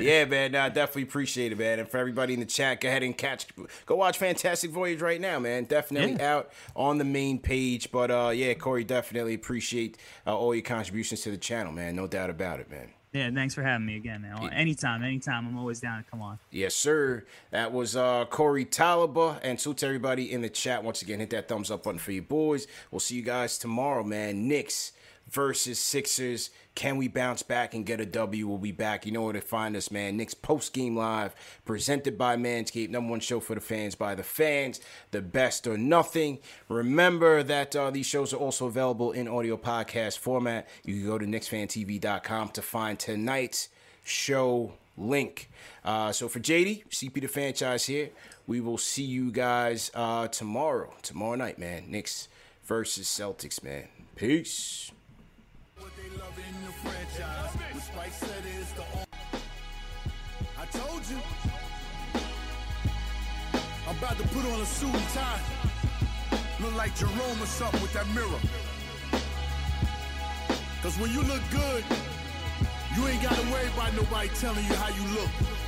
yeah, 0.00 0.24
man. 0.24 0.50
Nah, 0.50 0.68
definitely 0.70 1.02
appreciate 1.04 1.52
it, 1.52 1.58
man. 1.58 1.78
And 1.78 1.88
for 1.88 1.98
everybody 1.98 2.34
in 2.34 2.40
the 2.40 2.46
chat, 2.46 2.80
go 2.80 2.88
ahead 2.88 3.04
and 3.04 3.16
catch, 3.16 3.46
go 3.86 3.94
watch 3.94 4.18
Fantastic 4.18 4.72
Voyage 4.72 5.00
right 5.00 5.20
now, 5.20 5.38
man. 5.38 5.62
Definitely 5.64 6.20
out 6.20 6.50
on 6.74 6.98
the 6.98 7.04
main 7.04 7.38
page. 7.38 7.92
But 7.92 8.10
uh, 8.10 8.30
yeah, 8.34 8.54
Corey, 8.54 8.82
definitely 8.82 9.34
appreciate 9.34 9.96
uh, 10.26 10.36
all 10.36 10.52
your 10.52 10.64
contributions 10.64 11.20
to 11.20 11.30
the 11.30 11.38
channel, 11.38 11.70
man. 11.72 11.94
No 11.94 12.08
doubt 12.08 12.30
about 12.30 12.58
it, 12.58 12.68
man. 12.68 12.88
Yeah, 13.16 13.30
thanks 13.30 13.54
for 13.54 13.62
having 13.62 13.86
me 13.86 13.96
again. 13.96 14.22
Man. 14.22 14.52
Anytime, 14.52 15.02
anytime. 15.02 15.46
I'm 15.48 15.56
always 15.56 15.80
down 15.80 16.04
to 16.04 16.10
come 16.10 16.20
on. 16.20 16.38
Yes, 16.50 16.74
sir. 16.74 17.24
That 17.50 17.72
was 17.72 17.96
uh, 17.96 18.26
Corey 18.26 18.66
Tulaba. 18.66 19.40
And 19.42 19.58
so 19.58 19.72
to 19.72 19.86
everybody 19.86 20.30
in 20.30 20.42
the 20.42 20.50
chat, 20.50 20.84
once 20.84 21.00
again, 21.00 21.20
hit 21.20 21.30
that 21.30 21.48
thumbs 21.48 21.70
up 21.70 21.84
button 21.84 21.98
for 21.98 22.12
you 22.12 22.20
boys. 22.20 22.66
We'll 22.90 23.00
see 23.00 23.16
you 23.16 23.22
guys 23.22 23.56
tomorrow, 23.56 24.04
man. 24.04 24.48
Knicks 24.48 24.92
versus 25.28 25.78
Sixers. 25.78 26.50
Can 26.74 26.96
we 26.96 27.08
bounce 27.08 27.42
back 27.42 27.74
and 27.74 27.86
get 27.86 28.00
a 28.00 28.06
W? 28.06 28.46
We'll 28.46 28.58
be 28.58 28.72
back. 28.72 29.06
You 29.06 29.12
know 29.12 29.22
where 29.22 29.32
to 29.32 29.40
find 29.40 29.76
us, 29.76 29.90
man. 29.90 30.16
Knicks 30.16 30.34
post 30.34 30.72
game 30.72 30.96
live, 30.96 31.34
presented 31.64 32.18
by 32.18 32.36
Manscaped, 32.36 32.90
number 32.90 33.10
one 33.10 33.20
show 33.20 33.40
for 33.40 33.54
the 33.54 33.60
fans 33.60 33.94
by 33.94 34.14
the 34.14 34.22
fans. 34.22 34.80
The 35.10 35.22
best 35.22 35.66
or 35.66 35.78
nothing. 35.78 36.38
Remember 36.68 37.42
that 37.42 37.74
uh, 37.74 37.90
these 37.90 38.06
shows 38.06 38.32
are 38.32 38.38
also 38.38 38.66
available 38.66 39.12
in 39.12 39.26
audio 39.26 39.56
podcast 39.56 40.18
format. 40.18 40.68
You 40.84 40.94
can 40.94 41.06
go 41.06 41.18
to 41.18 41.26
KnicksFanTV.com 41.26 42.50
to 42.50 42.62
find 42.62 42.98
tonight's 42.98 43.68
show 44.04 44.74
link. 44.96 45.50
Uh, 45.84 46.12
so 46.12 46.28
for 46.28 46.40
JD, 46.40 46.88
CP 46.88 47.20
the 47.20 47.26
franchise 47.26 47.86
here. 47.86 48.10
We 48.46 48.60
will 48.60 48.78
see 48.78 49.02
you 49.02 49.32
guys 49.32 49.90
uh, 49.94 50.28
tomorrow. 50.28 50.92
Tomorrow 51.02 51.36
night, 51.36 51.58
man. 51.58 51.90
Knicks 51.90 52.28
versus 52.64 53.06
Celtics, 53.08 53.62
man. 53.62 53.88
Peace. 54.14 54.92
I 60.58 60.64
told 60.66 61.02
you. 61.08 61.18
I'm 63.88 63.96
about 63.98 64.16
to 64.18 64.28
put 64.28 64.44
on 64.46 64.60
a 64.60 64.66
suit 64.66 64.94
and 64.94 65.08
tie. 65.10 65.40
Look 66.60 66.74
like 66.74 66.94
Jerome 66.96 67.42
or 67.42 67.46
something 67.46 67.82
with 67.82 67.92
that 67.92 68.08
mirror. 68.14 68.40
Cause 70.82 70.98
when 70.98 71.12
you 71.12 71.22
look 71.22 71.42
good, 71.50 71.84
you 72.96 73.06
ain't 73.08 73.22
gotta 73.22 73.42
worry 73.50 73.66
about 73.74 73.94
nobody 73.94 74.28
telling 74.40 74.64
you 74.64 74.74
how 74.74 74.88
you 74.88 75.04
look. 75.14 75.65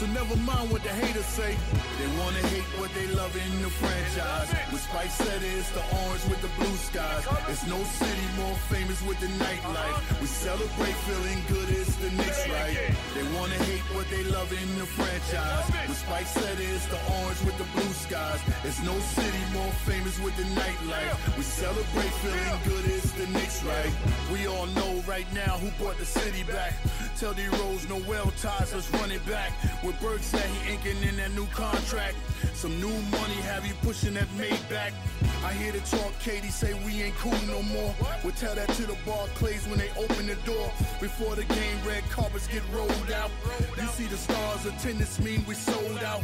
So 0.00 0.06
never 0.16 0.34
mind 0.48 0.72
what 0.72 0.82
the 0.82 0.88
haters 0.88 1.26
say. 1.26 1.52
They 2.00 2.08
wanna 2.16 2.40
hate 2.48 2.64
what 2.80 2.88
they 2.96 3.06
love 3.12 3.36
in 3.36 3.52
the 3.60 3.68
franchise. 3.68 4.48
With 4.72 4.80
Spike 4.80 5.12
said 5.12 5.42
it's 5.44 5.68
the 5.76 5.84
orange 5.92 6.24
with 6.24 6.40
the 6.40 6.48
blue 6.56 6.72
skies. 6.88 7.28
It's 7.52 7.66
no 7.68 7.76
city 8.00 8.28
more 8.40 8.56
famous 8.72 8.96
with 9.04 9.20
the 9.20 9.28
nightlife. 9.36 10.00
We 10.22 10.26
celebrate 10.26 10.96
feeling 11.04 11.44
good, 11.52 11.68
it's 11.68 11.94
the 12.00 12.08
Knicks, 12.16 12.48
right? 12.48 12.96
They 13.12 13.24
wanna 13.36 13.60
hate 13.68 13.84
what 13.92 14.08
they 14.08 14.24
love 14.24 14.48
in 14.48 14.68
the 14.80 14.88
franchise. 14.88 15.68
With 15.84 16.00
Spike 16.00 16.32
said 16.32 16.56
it's 16.56 16.86
the 16.88 17.00
orange 17.20 17.40
with 17.44 17.58
the 17.60 17.68
blue 17.76 17.92
skies. 17.92 18.40
It's 18.64 18.80
no 18.80 18.96
city 19.00 19.44
more 19.52 19.72
famous 19.84 20.16
with 20.24 20.34
the 20.40 20.48
nightlife. 20.56 21.36
We 21.36 21.44
celebrate 21.44 22.14
feeling 22.24 22.60
good, 22.64 22.84
it's 22.88 23.12
the 23.20 23.26
Knicks, 23.36 23.62
right? 23.64 23.92
We 24.32 24.46
all 24.46 24.64
know 24.78 25.04
right 25.06 25.28
now 25.34 25.60
who 25.60 25.68
brought 25.76 25.98
the 25.98 26.06
city 26.06 26.42
back. 26.44 26.72
Tell 27.20 27.34
D 27.34 27.44
Rose 27.60 27.86
Noel 27.86 28.32
ties, 28.40 28.72
let's 28.72 28.88
run 28.96 29.12
it 29.12 29.20
back. 29.26 29.52
With 29.90 30.00
Berg 30.00 30.20
said 30.20 30.48
he 30.48 30.74
inking 30.74 31.02
in 31.02 31.16
that 31.16 31.32
new 31.32 31.46
contract. 31.46 32.14
Some 32.54 32.80
new 32.80 32.94
money 33.10 33.34
have 33.50 33.66
you 33.66 33.74
pushing 33.82 34.14
that 34.14 34.28
Maybach. 34.38 34.92
I 35.44 35.52
hear 35.54 35.72
the 35.72 35.80
talk, 35.80 36.16
Katie 36.20 36.48
say 36.48 36.74
we 36.86 37.02
ain't 37.02 37.16
cool 37.16 37.34
no 37.48 37.60
more. 37.62 37.92
We'll 38.22 38.34
tell 38.34 38.54
that 38.54 38.68
to 38.68 38.82
the 38.86 38.96
Barclays 39.04 39.66
when 39.66 39.78
they 39.78 39.90
open 39.98 40.28
the 40.28 40.36
door. 40.46 40.70
Before 41.00 41.34
the 41.34 41.42
game, 41.42 41.76
red 41.84 42.04
carpets 42.10 42.46
get 42.46 42.62
rolled 42.72 43.10
out. 43.10 43.30
You 43.76 43.88
see 43.88 44.06
the 44.06 44.16
stars, 44.16 44.64
attendance 44.66 45.18
mean 45.18 45.44
we 45.48 45.54
sold 45.54 46.04
out. 46.04 46.22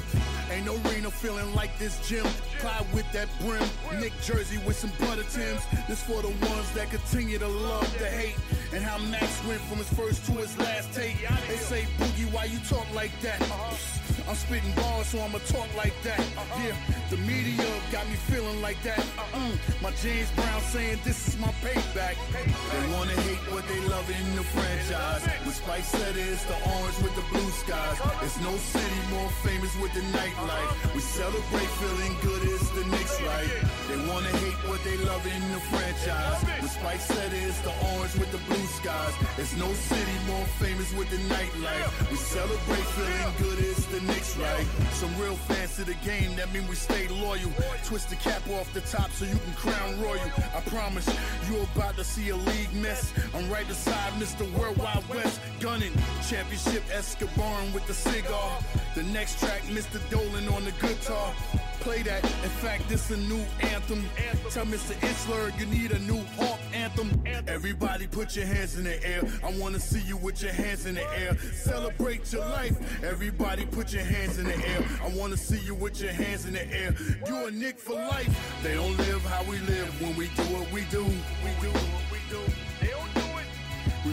Ain't 0.52 0.66
no 0.66 0.74
arena 0.88 1.10
feeling 1.10 1.52
like 1.54 1.76
this 1.78 2.06
gym. 2.06 2.26
Clyde 2.60 2.86
with 2.94 3.10
that 3.12 3.28
brim, 3.40 3.68
Knick 3.98 4.12
jersey 4.22 4.58
with 4.64 4.78
some 4.78 4.92
butter 5.00 5.24
Tims. 5.24 5.62
This 5.88 6.02
for 6.02 6.22
the 6.22 6.28
ones 6.28 6.70
that 6.74 6.90
continue 6.90 7.38
to 7.38 7.48
love 7.48 7.90
the 7.98 8.06
hate. 8.06 8.36
And 8.72 8.84
how 8.84 8.98
Max 8.98 9.44
went 9.46 9.60
from 9.62 9.78
his 9.78 9.92
first 9.94 10.24
to 10.26 10.32
his 10.32 10.56
last 10.58 10.92
take. 10.92 11.16
They 11.48 11.56
say, 11.56 11.86
Boogie, 11.98 12.30
why 12.32 12.44
you 12.44 12.58
talk 12.68 12.86
like 12.94 13.12
that? 13.22 13.40
Oh. 13.48 14.05
I'm 14.28 14.34
spitting 14.34 14.72
bars, 14.72 15.06
so 15.06 15.20
I'ma 15.20 15.38
talk 15.46 15.68
like 15.76 15.94
that. 16.02 16.18
Yeah, 16.58 16.74
the 17.10 17.16
media 17.18 17.62
got 17.92 18.08
me 18.08 18.16
feeling 18.26 18.60
like 18.60 18.82
that. 18.82 18.98
Mm, 19.32 19.54
my 19.80 19.92
James 20.02 20.30
Brown 20.32 20.60
saying 20.62 20.98
this 21.04 21.28
is 21.28 21.38
my 21.38 21.52
payback. 21.62 22.16
They 22.34 22.84
wanna 22.92 23.14
hate 23.22 23.44
what 23.54 23.62
they 23.68 23.78
love 23.86 24.08
in 24.10 24.26
the 24.34 24.42
franchise. 24.42 25.22
With 25.46 25.54
Spice 25.54 25.86
said 25.86 26.16
it's 26.16 26.42
the 26.44 26.58
orange 26.74 26.98
with 27.06 27.14
the 27.14 27.22
blue 27.30 27.50
skies. 27.62 27.98
It's 28.22 28.40
no 28.40 28.50
city 28.56 29.00
more 29.14 29.30
famous 29.46 29.70
with 29.78 29.94
the 29.94 30.02
nightlife. 30.18 30.94
We 30.94 31.00
celebrate 31.00 31.70
feeling 31.78 32.14
good, 32.22 32.42
it's 32.50 32.70
the 32.70 32.84
Knicks, 32.90 33.20
life. 33.22 33.54
They 33.88 33.98
wanna 34.10 34.34
hate 34.42 34.60
what 34.66 34.82
they 34.82 34.96
love 35.06 35.24
in 35.26 35.42
the 35.54 35.60
franchise. 35.70 36.42
With 36.62 36.72
Spice 36.72 37.06
said 37.06 37.30
it's 37.32 37.60
the 37.60 37.74
orange 37.94 38.14
with 38.18 38.32
the 38.32 38.42
blue 38.50 38.66
skies. 38.82 39.14
It's 39.38 39.54
no 39.56 39.70
city 39.72 40.18
more 40.26 40.46
famous 40.58 40.90
with 40.98 41.10
the 41.14 41.20
nightlife. 41.30 42.10
We 42.10 42.16
celebrate 42.16 42.86
feeling 42.98 43.32
good, 43.38 43.58
it's 43.62 43.86
the 43.86 44.00
Right? 44.16 44.66
Some 44.92 45.14
real 45.20 45.36
fans 45.36 45.76
to 45.76 45.84
the 45.84 45.94
game, 45.96 46.36
that 46.36 46.50
mean 46.50 46.66
we 46.68 46.74
stay 46.74 47.06
loyal. 47.08 47.52
Twist 47.84 48.08
the 48.08 48.16
cap 48.16 48.40
off 48.48 48.72
the 48.72 48.80
top 48.80 49.10
so 49.10 49.26
you 49.26 49.36
can 49.36 49.52
crown 49.52 50.00
royal. 50.00 50.30
I 50.54 50.60
promise 50.66 51.06
you 51.48 51.60
about 51.74 51.96
to 51.96 52.04
see 52.04 52.30
a 52.30 52.36
league 52.36 52.72
mess. 52.72 53.12
I'm 53.34 53.50
right 53.50 53.68
beside 53.68 54.12
Mr. 54.14 54.50
Worldwide 54.58 55.06
West, 55.10 55.40
gunning 55.60 55.92
championship 56.26 56.82
Escobar 56.90 57.62
with 57.74 57.86
the 57.86 57.92
cigar. 57.92 58.58
The 58.94 59.02
next 59.02 59.38
track, 59.38 59.62
Mr. 59.64 60.00
Dolan 60.08 60.48
on 60.48 60.64
the 60.64 60.72
guitar. 60.72 61.34
Play 61.80 62.02
that. 62.02 62.24
In 62.24 62.50
fact, 62.50 62.88
this 62.88 63.10
a 63.10 63.16
new 63.16 63.44
anthem. 63.60 64.04
Tell 64.50 64.64
Mr. 64.66 64.94
Isler 65.00 65.58
you 65.58 65.66
need 65.66 65.92
a 65.92 65.98
new 66.00 66.20
Hawk 66.36 66.58
anthem. 66.72 67.22
Everybody 67.46 68.06
put 68.06 68.34
your 68.34 68.46
hands 68.46 68.76
in 68.76 68.84
the 68.84 69.06
air. 69.06 69.22
I 69.44 69.52
wanna 69.58 69.78
see 69.78 70.00
you 70.00 70.16
with 70.16 70.42
your 70.42 70.52
hands 70.52 70.86
in 70.86 70.96
the 70.96 71.04
air. 71.18 71.36
Celebrate 71.54 72.32
your 72.32 72.44
life. 72.44 72.76
Everybody 73.04 73.66
put 73.66 73.92
your 73.92 74.02
hands 74.04 74.38
in 74.38 74.46
the 74.46 74.56
air. 74.56 74.84
I 75.02 75.08
wanna 75.16 75.36
see 75.36 75.60
you 75.60 75.74
with 75.74 76.00
your 76.00 76.12
hands 76.12 76.46
in 76.46 76.54
the 76.54 76.66
air. 76.74 76.94
You 77.26 77.46
a 77.46 77.50
Knick 77.50 77.78
for 77.78 77.94
life. 77.94 78.28
They 78.62 78.74
don't 78.74 78.96
live 78.96 79.22
how 79.22 79.44
we 79.44 79.58
live 79.60 80.02
when 80.02 80.16
we 80.16 80.26
do 80.28 80.42
what 80.54 80.70
we 80.72 80.82
do. 80.90 81.04
We 81.04 81.50
do 81.60 81.70
what 81.70 82.10
we 82.10 82.18
do. 82.30 82.65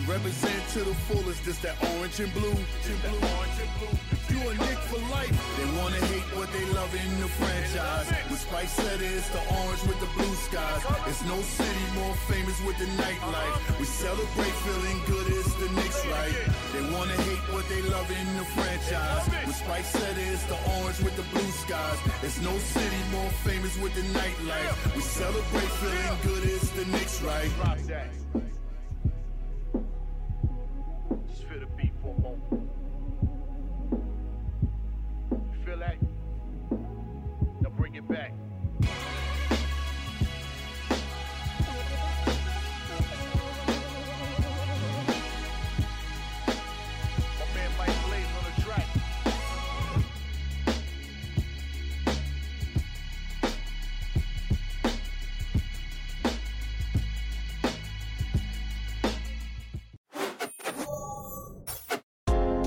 Represent 0.07 0.67
to 0.75 0.79
the 0.83 0.95
fullest. 1.07 1.45
This 1.45 1.59
that 1.59 1.79
orange 1.95 2.19
and 2.19 2.33
blue. 2.33 2.51
Orange 2.51 3.57
and 3.63 3.71
blue. 3.79 3.95
You 4.35 4.39
a 4.49 4.53
Knick 4.53 4.79
for 4.91 4.99
life. 5.15 5.31
They 5.55 5.67
wanna 5.79 6.01
hate 6.11 6.27
what 6.35 6.51
they 6.51 6.65
love 6.75 6.91
in 6.91 7.11
the 7.23 7.29
franchise. 7.39 8.11
With 8.29 8.41
Spice 8.41 8.73
said 8.73 8.99
it's 8.99 9.29
the 9.29 9.39
orange 9.63 9.83
with 9.87 9.99
the 10.03 10.11
blue 10.17 10.35
skies. 10.43 10.83
It's 11.07 11.23
no 11.23 11.39
city 11.39 11.85
more 11.95 12.15
famous 12.27 12.59
with 12.67 12.77
the 12.83 12.89
nightlife. 12.99 13.79
We 13.79 13.85
celebrate 13.85 14.55
feeling 14.67 14.99
good, 15.07 15.27
it's 15.39 15.53
the 15.55 15.69
Knicks, 15.71 16.05
right? 16.11 16.35
They 16.73 16.83
wanna 16.91 17.15
hate 17.23 17.45
what 17.55 17.63
they 17.69 17.81
love 17.83 18.09
in 18.11 18.27
the 18.35 18.47
franchise. 18.55 19.25
With 19.47 19.55
Spice 19.55 19.87
said 19.87 20.15
it's 20.19 20.43
the 20.51 20.59
orange 20.79 20.99
with 20.99 21.15
the 21.15 21.27
blue 21.31 21.51
skies. 21.63 21.99
It's 22.23 22.41
no 22.41 22.57
city 22.75 23.01
more 23.15 23.31
famous 23.47 23.77
with 23.79 23.95
the 23.95 24.05
nightlife. 24.19 24.95
We 24.95 25.01
celebrate 25.01 25.71
feeling 25.79 26.17
good, 26.27 26.43
it's 26.43 26.69
the 26.71 26.85
Knicks, 26.91 27.21
right? 27.21 27.51